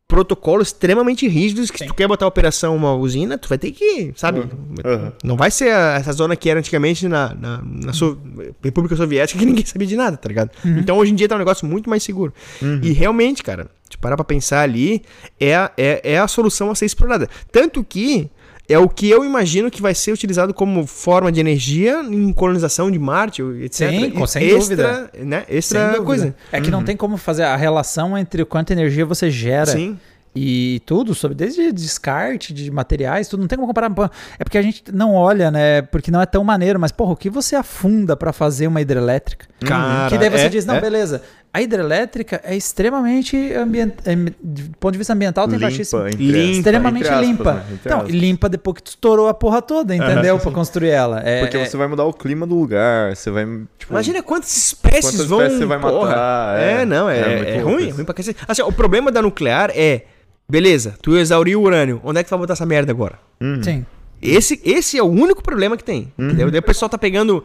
protocolos 0.09 0.69
extremamente 0.69 1.27
rígidos 1.27 1.69
que 1.69 1.77
se 1.77 1.85
tu 1.85 1.93
quer 1.93 2.07
botar 2.07 2.25
a 2.25 2.27
operação 2.27 2.75
uma 2.75 2.95
usina, 2.95 3.37
tu 3.37 3.47
vai 3.47 3.59
ter 3.59 3.71
que, 3.71 4.11
sabe? 4.15 4.39
Aham. 4.83 5.13
Não 5.23 5.37
vai 5.37 5.51
ser 5.51 5.71
a- 5.71 5.97
essa 5.99 6.11
zona 6.11 6.35
que 6.35 6.49
era 6.49 6.59
antigamente 6.59 7.07
na, 7.07 7.33
na, 7.35 7.61
na 7.63 7.93
So- 7.93 8.17
República 8.63 8.95
Soviética 8.95 9.37
que 9.39 9.45
ninguém 9.45 9.63
sabia 9.63 9.87
de 9.87 9.95
nada, 9.95 10.17
tá 10.17 10.27
ligado? 10.27 10.49
Então 10.65 10.97
hoje 10.97 11.11
em 11.11 11.15
dia 11.15 11.27
tá 11.29 11.35
um 11.35 11.37
negócio 11.37 11.65
muito 11.67 11.87
mais 11.89 12.01
seguro. 12.01 12.33
E 12.81 12.91
realmente, 12.91 13.43
cara, 13.43 13.67
se 13.87 13.97
parar 13.99 14.15
pra 14.15 14.25
pensar 14.25 14.61
ali, 14.61 15.03
é 15.39 15.53
é, 15.77 16.01
é 16.03 16.17
a 16.19 16.27
solução 16.27 16.71
a 16.71 16.75
ser 16.75 16.87
explorada. 16.87 17.29
Tanto 17.51 17.83
que 17.83 18.31
é 18.69 18.77
o 18.79 18.87
que 18.87 19.09
eu 19.09 19.25
imagino 19.25 19.69
que 19.71 19.81
vai 19.81 19.95
ser 19.95 20.11
utilizado 20.11 20.53
como 20.53 20.85
forma 20.85 21.31
de 21.31 21.39
energia 21.39 22.01
em 22.03 22.31
colonização 22.31 22.89
de 22.91 22.99
Marte, 22.99 23.41
etc. 23.63 23.89
Sim, 23.89 24.09
com- 24.11 24.27
sem 24.27 24.43
extra, 24.47 24.59
dúvida. 24.59 25.11
Né? 25.25 25.43
Sem 25.47 25.57
Extra 25.57 25.85
dúvida. 25.87 26.03
coisa. 26.05 26.35
É 26.51 26.61
que 26.61 26.69
não 26.71 26.83
tem 26.83 26.95
como 26.95 27.17
fazer 27.17 27.43
a 27.43 27.55
relação 27.55 28.17
entre 28.17 28.41
o 28.41 28.45
quanto 28.45 28.71
energia 28.71 29.05
você 29.05 29.29
gera 29.31 29.65
Sim. 29.71 29.97
e 30.35 30.81
tudo, 30.85 31.15
sobre 31.15 31.35
desde 31.35 31.71
descarte 31.71 32.53
de 32.53 32.69
materiais, 32.69 33.27
tudo, 33.27 33.41
não 33.41 33.47
tem 33.47 33.57
como 33.57 33.67
comparar. 33.67 33.91
É 34.37 34.43
porque 34.43 34.57
a 34.57 34.61
gente 34.61 34.83
não 34.93 35.15
olha, 35.15 35.49
né? 35.49 35.81
Porque 35.81 36.11
não 36.11 36.21
é 36.21 36.25
tão 36.25 36.43
maneiro, 36.43 36.79
mas, 36.79 36.91
porra, 36.91 37.13
o 37.13 37.15
que 37.17 37.29
você 37.29 37.55
afunda 37.55 38.15
pra 38.15 38.31
fazer 38.31 38.67
uma 38.67 38.79
hidrelétrica? 38.81 39.47
Cara, 39.65 40.09
que 40.09 40.17
daí 40.17 40.29
você 40.29 40.45
é, 40.45 40.49
diz, 40.49 40.65
não, 40.65 40.75
é. 40.75 40.81
beleza. 40.81 41.21
A 41.51 41.61
hidrelétrica 41.63 42.39
é 42.43 42.55
extremamente 42.55 43.35
ambient... 43.55 43.93
ambi- 44.07 44.35
do 44.41 44.69
ponto 44.79 44.91
de 44.91 44.97
vista 44.99 45.13
ambiental, 45.13 45.47
tem 45.47 45.57
baixíssimo. 45.57 46.01
Limpa, 46.03 46.13
entre 46.13 46.23
Limpa, 46.27 46.37
aspas, 46.43 46.57
Extremamente 46.57 47.07
aspas, 47.07 47.27
limpa. 47.27 47.53
né? 47.53 47.63
Então, 47.83 48.03
limpa 48.05 48.49
depois 48.49 48.75
que 48.75 48.83
tu 48.83 48.87
estourou 48.89 49.27
a 49.27 49.33
porra 49.33 49.59
toda, 49.61 49.95
entendeu? 49.95 50.37
pra 50.37 50.51
construir 50.51 50.89
ela. 50.89 51.21
É, 51.27 51.39
Porque 51.41 51.57
é- 51.57 51.65
você 51.65 51.75
vai 51.75 51.87
mudar 51.87 52.03
o 52.05 52.13
clima 52.13 52.45
do 52.45 52.53
lugar, 52.55 53.15
você 53.15 53.31
vai, 53.31 53.45
tipo... 53.79 53.91
Imagina 53.91 54.21
quantas 54.21 54.55
espécies 54.55 55.11
Quantas 55.11 55.25
vão. 55.25 55.39
espécies 55.39 55.57
você 55.59 55.65
vai 55.65 55.77
matar, 55.79 56.59
É, 56.59 56.81
é. 56.81 56.85
não, 56.85 57.09
é, 57.09 57.17
É 57.19 57.55
é, 57.57 57.59
ruim, 57.61 57.87
é 57.87 57.91
ruim 57.91 58.05
pra 58.05 58.13
cacete. 58.13 58.39
Assim, 58.47 58.61
o 58.61 58.71
problema 58.71 59.11
da 59.11 59.21
nuclear 59.21 59.71
é. 59.73 60.03
Beleza, 60.47 60.95
tu 61.01 61.17
exauriu 61.17 61.59
o 61.61 61.63
urânio. 61.63 61.99
Onde 62.03 62.19
é 62.19 62.23
que 62.23 62.29
tu 62.29 62.31
vai 62.31 62.39
botar 62.39 62.53
essa 62.53 62.65
merda 62.65 62.91
agora? 62.91 63.17
Uhum. 63.41 63.61
Sim. 63.63 63.85
Esse, 64.21 64.59
esse 64.65 64.97
é 64.97 65.01
o 65.03 65.05
único 65.07 65.41
problema 65.41 65.77
que 65.77 65.83
tem. 65.83 66.11
Entendeu? 66.17 66.51
Daí 66.51 66.59
o 66.59 66.63
pessoal 66.63 66.89
tá 66.89 66.97
pegando. 66.97 67.43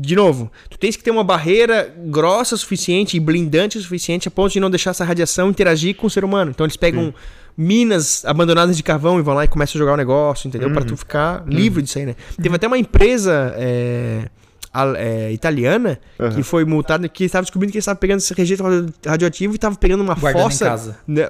De 0.00 0.16
novo, 0.16 0.50
tu 0.68 0.76
tens 0.76 0.96
que 0.96 1.04
ter 1.04 1.10
uma 1.10 1.22
barreira 1.22 1.94
grossa 2.06 2.54
o 2.54 2.58
suficiente 2.58 3.16
e 3.16 3.20
blindante 3.20 3.78
o 3.78 3.80
suficiente 3.80 4.26
a 4.26 4.30
ponto 4.30 4.52
de 4.52 4.60
não 4.60 4.68
deixar 4.68 4.90
essa 4.90 5.04
radiação 5.04 5.50
interagir 5.50 5.94
com 5.94 6.06
o 6.06 6.10
ser 6.10 6.24
humano. 6.24 6.50
Então 6.50 6.66
eles 6.66 6.76
pegam 6.76 7.14
minas 7.56 8.24
abandonadas 8.24 8.76
de 8.76 8.82
carvão 8.82 9.18
e 9.18 9.22
vão 9.22 9.34
lá 9.34 9.44
e 9.44 9.48
começam 9.48 9.78
a 9.78 9.80
jogar 9.80 9.94
o 9.94 9.96
negócio, 9.96 10.48
entendeu? 10.48 10.70
Pra 10.72 10.84
tu 10.84 10.96
ficar 10.96 11.44
livre 11.46 11.82
disso 11.82 11.98
aí, 11.98 12.06
né? 12.06 12.16
Teve 12.42 12.56
até 12.56 12.66
uma 12.66 12.76
empresa 12.76 13.54
é, 13.56 14.28
é, 14.96 15.32
italiana 15.32 15.98
que 16.16 16.22
Aham. 16.24 16.42
foi 16.42 16.64
multada, 16.64 17.08
que 17.08 17.24
estava 17.24 17.42
descobrindo 17.42 17.70
que 17.72 17.78
eles 17.78 17.82
estavam 17.84 17.98
pegando 18.00 18.18
esse 18.18 18.34
rejeito 18.34 18.62
radio- 18.62 18.92
radioativo 19.06 19.54
e 19.54 19.56
estava 19.56 19.76
pegando 19.76 20.02
uma 20.02 20.14
Guardando 20.14 20.40
em 20.40 20.44
fossa. 20.44 20.64
casa. 20.64 20.96
né? 21.06 21.28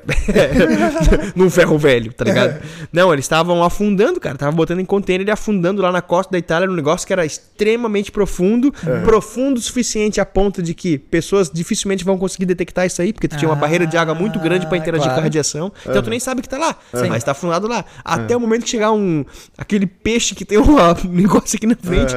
num 1.35 1.51
ferro 1.51 1.79
velho, 1.79 2.13
tá 2.13 2.25
ligado? 2.25 2.61
Não, 2.93 3.13
eles 3.13 3.25
estavam 3.25 3.63
afundando, 3.63 4.21
cara. 4.21 4.35
Estavam 4.37 4.55
botando 4.55 4.81
em 4.81 4.85
container 4.85 5.27
e 5.27 5.31
afundando 5.31 5.83
lá 5.83 5.91
na 5.93 6.03
costa 6.03 6.33
da 6.33 6.39
Itália 6.39 6.67
num 6.69 6.75
negócio 6.75 7.07
que 7.07 7.13
era 7.13 7.25
extremamente 7.25 8.11
profundo. 8.11 8.73
Profundo 9.05 9.59
o 9.59 9.61
suficiente 9.61 10.21
a 10.21 10.27
ponto 10.27 10.63
de 10.63 10.75
que 10.75 10.99
pessoas 10.99 11.51
dificilmente 11.51 12.05
vão 12.05 12.17
conseguir 12.19 12.47
detectar 12.47 12.87
isso 12.87 13.01
aí, 13.03 13.13
porque 13.13 13.29
tu 13.29 13.37
tinha 13.37 13.49
uma 13.49 13.55
Ah, 13.57 13.61
barreira 13.61 13.87
de 13.87 13.97
água 13.97 14.15
muito 14.15 14.39
grande 14.39 14.67
pra 14.67 14.77
interagir 14.77 15.05
claro. 15.05 15.15
com 15.17 15.21
a 15.21 15.23
radiação. 15.25 15.73
Então 15.87 16.03
tu 16.03 16.11
nem 16.11 16.19
sabe 16.21 16.43
que 16.43 16.49
tá 16.49 16.59
lá, 16.59 16.77
Sim. 16.95 17.09
mas 17.09 17.23
tá 17.25 17.33
afundado 17.33 17.67
lá. 17.69 17.85
Até 18.05 18.37
o 18.37 18.41
momento 18.41 18.65
que 18.65 18.71
chegar 18.71 18.93
um 18.93 19.25
aquele 19.57 19.87
peixe 19.87 20.35
que 20.35 20.45
tem 20.45 20.59
um 20.59 20.65
negócio 21.09 21.57
aqui 21.57 21.67
na 21.67 21.77
frente 21.77 22.15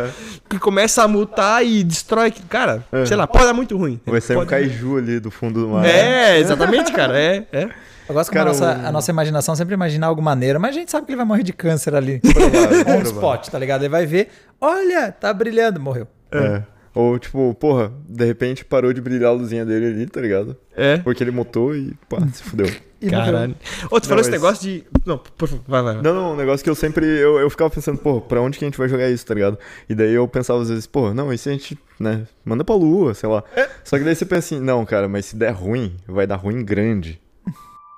que 0.50 0.58
começa 0.60 1.04
a 1.04 1.08
mutar 1.20 1.66
e 1.66 1.84
destrói, 1.84 2.32
cara. 2.50 2.84
Sei 3.06 3.16
lá, 3.18 3.26
pode 3.28 3.46
dar 3.46 3.54
muito 3.54 3.76
ruim. 3.78 4.00
Vai 4.06 4.22
sair 4.22 4.36
um 4.36 4.40
Pode- 4.40 4.50
kaiju 4.52 4.98
ali 4.98 5.20
do 5.20 5.30
fundo 5.32 5.62
do 5.62 5.68
mar. 5.70 5.86
É, 5.86 6.40
exatamente, 6.40 6.92
cara. 6.94 7.18
É, 7.20 7.46
é. 7.52 7.70
Eu 8.10 8.14
gosto 8.14 8.30
que 8.30 8.38
Cara, 8.38 8.50
a, 8.52 8.54
nossa, 8.54 8.66
o- 8.66 8.86
a 8.88 8.92
nossa 8.92 9.12
imaginação 9.12 9.56
sempre 9.56 9.74
imagina 9.74 10.08
algo 10.08 10.22
maneiro, 10.22 10.60
mas 10.62 10.72
a 10.76 10.80
gente 10.80 10.90
sabe 10.90 11.06
que 11.06 11.12
ele 11.12 11.18
vai 11.18 11.26
morrer 11.26 11.44
de 11.44 11.52
câncer 11.52 11.94
ali. 11.94 12.20
Provável, 12.20 12.70
provável. 12.86 13.02
spot, 13.04 13.48
tá 13.50 13.60
ligado? 13.60 13.82
Ele 13.82 13.90
vai 13.90 14.06
ver, 14.06 14.30
olha, 14.62 15.12
tá 15.12 15.34
brilhando, 15.34 15.80
morreu. 15.80 16.08
É. 16.32 16.62
Ou, 16.96 17.20
tipo, 17.20 17.54
porra, 17.60 17.92
de 18.08 18.26
repente 18.26 18.64
parou 18.66 18.92
de 18.94 19.02
brilhar 19.02 19.30
a 19.30 19.34
luzinha 19.34 19.66
dele 19.66 19.88
ali, 19.88 20.06
tá 20.08 20.20
ligado? 20.22 20.56
É. 20.76 20.98
Porque 20.98 21.24
ele 21.24 21.32
mutou 21.32 21.76
e, 21.76 21.94
pá, 22.10 22.18
se 22.34 22.42
fudeu. 22.42 22.68
E 23.00 23.10
Caralho. 23.10 23.56
Ô, 23.92 24.00
tu 24.00 24.04
Não, 24.04 24.10
falou 24.10 24.22
esse 24.22 24.30
mas- 24.32 24.42
negócio 24.42 24.64
de. 24.64 24.84
Não, 25.06 25.18
por 25.18 25.48
favor, 25.48 25.64
vai, 25.68 25.84
vai. 25.84 25.96
Não, 26.02 26.14
não, 26.16 26.34
um 26.34 26.36
negócio 26.36 26.64
que 26.64 26.70
eu 26.70 26.76
sempre. 26.76 27.06
Eu, 27.06 27.38
eu 27.40 27.50
ficava 27.50 27.70
pensando, 27.70 27.98
pô, 28.00 28.20
pra 28.20 28.42
onde 28.42 28.58
que 28.58 28.66
a 28.66 28.68
gente 28.68 28.78
vai 28.78 28.90
jogar 28.90 29.10
isso, 29.10 29.26
tá 29.26 29.34
ligado? 29.36 29.58
E 29.88 29.94
daí 29.94 30.14
eu 30.14 30.28
pensava 30.28 30.62
às 30.62 30.70
vezes, 30.70 30.88
pô, 30.88 31.14
não, 31.14 31.32
e 31.32 31.38
se 31.38 31.48
a 31.50 31.52
gente, 31.52 31.78
né, 32.00 32.24
manda 32.44 32.64
pra 32.64 32.74
lua, 32.76 33.14
sei 33.14 33.30
lá. 33.30 33.44
Só 33.84 33.98
que 33.98 34.04
daí 34.04 34.16
você 34.16 34.26
pensa 34.26 34.56
assim, 34.56 34.60
não, 34.64 34.84
cara, 34.86 35.08
mas 35.08 35.28
se 35.28 35.36
der 35.36 35.52
ruim, 35.52 35.96
vai 36.08 36.26
dar 36.26 36.38
ruim 36.38 36.64
grande. 36.66 37.22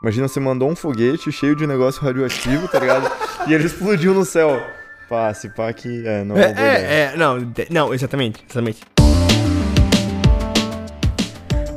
Imagina 0.02 0.28
você 0.28 0.40
mandou 0.40 0.70
um 0.70 0.76
foguete 0.76 1.32
cheio 1.32 1.56
de 1.56 1.66
negócio 1.68 2.02
radioativo, 2.02 2.68
tá 2.68 2.80
ligado? 2.80 3.10
e 3.48 3.54
ele 3.54 3.66
explodiu 3.66 4.14
no 4.14 4.24
céu. 4.26 4.62
Pá, 5.10 5.34
se 5.34 5.50
pá 5.50 5.72
que. 5.74 6.06
É, 6.06 6.24
não 6.24 6.38
é, 6.38 6.42
É, 6.42 6.54
é, 6.56 7.14
é, 7.14 7.18
não, 7.18 7.38
não, 7.70 7.94
exatamente, 7.94 8.44
exatamente. 8.48 8.80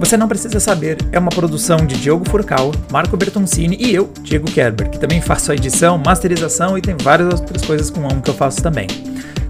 Você 0.03 0.17
não 0.17 0.27
precisa 0.27 0.59
saber 0.59 0.97
é 1.13 1.19
uma 1.19 1.31
produção 1.31 1.77
de 1.77 1.95
Diogo 1.95 2.29
Furcal, 2.29 2.73
Marco 2.91 3.17
Bertoncini 3.17 3.77
e 3.79 3.95
eu, 3.95 4.11
Diego 4.23 4.51
Kerber, 4.51 4.91
que 4.91 4.99
também 4.99 5.21
faço 5.21 5.53
a 5.53 5.55
edição, 5.55 5.97
masterização 5.97 6.77
e 6.77 6.83
tem 6.83 6.97
várias 7.01 7.33
outras 7.33 7.65
coisas 7.65 7.89
com 7.89 8.01
amo 8.01 8.21
que 8.21 8.29
eu 8.29 8.35
faço 8.35 8.61
também. 8.61 8.89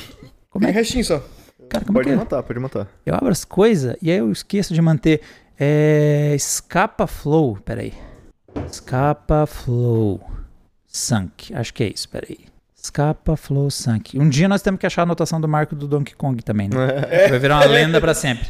Como 0.50 0.64
Tem 0.64 0.68
é 0.70 0.72
que. 0.72 0.78
restinho 0.78 1.04
só. 1.04 1.22
Cara, 1.68 1.84
como 1.84 1.98
é 1.98 2.02
Pode 2.04 2.10
que. 2.14 2.16
matar, 2.16 2.42
pode 2.42 2.60
matar. 2.60 2.86
Eu 3.04 3.14
abro 3.14 3.30
as 3.30 3.44
coisas 3.44 3.96
e 4.00 4.10
aí 4.10 4.18
eu 4.18 4.30
esqueço 4.30 4.72
de 4.72 4.80
manter. 4.80 5.20
É. 5.58 6.32
Escapa 6.34 7.06
Flow. 7.06 7.56
Peraí. 7.64 7.92
Escapa 8.70 9.46
Flow. 9.46 10.20
Sunk. 10.86 11.54
Acho 11.54 11.74
que 11.74 11.82
é 11.84 11.88
isso, 11.88 12.08
peraí. 12.08 12.38
Escapa 12.76 13.36
Flow 13.36 13.70
Sunk. 13.70 14.18
Um 14.18 14.28
dia 14.28 14.48
nós 14.48 14.62
temos 14.62 14.78
que 14.78 14.86
achar 14.86 15.02
a 15.02 15.04
anotação 15.04 15.40
do 15.40 15.48
marco 15.48 15.74
do 15.74 15.88
Donkey 15.88 16.14
Kong 16.14 16.42
também, 16.42 16.68
né? 16.68 16.76
Vai 17.28 17.38
virar 17.38 17.56
uma 17.56 17.66
lenda 17.66 18.00
pra 18.00 18.14
sempre. 18.14 18.46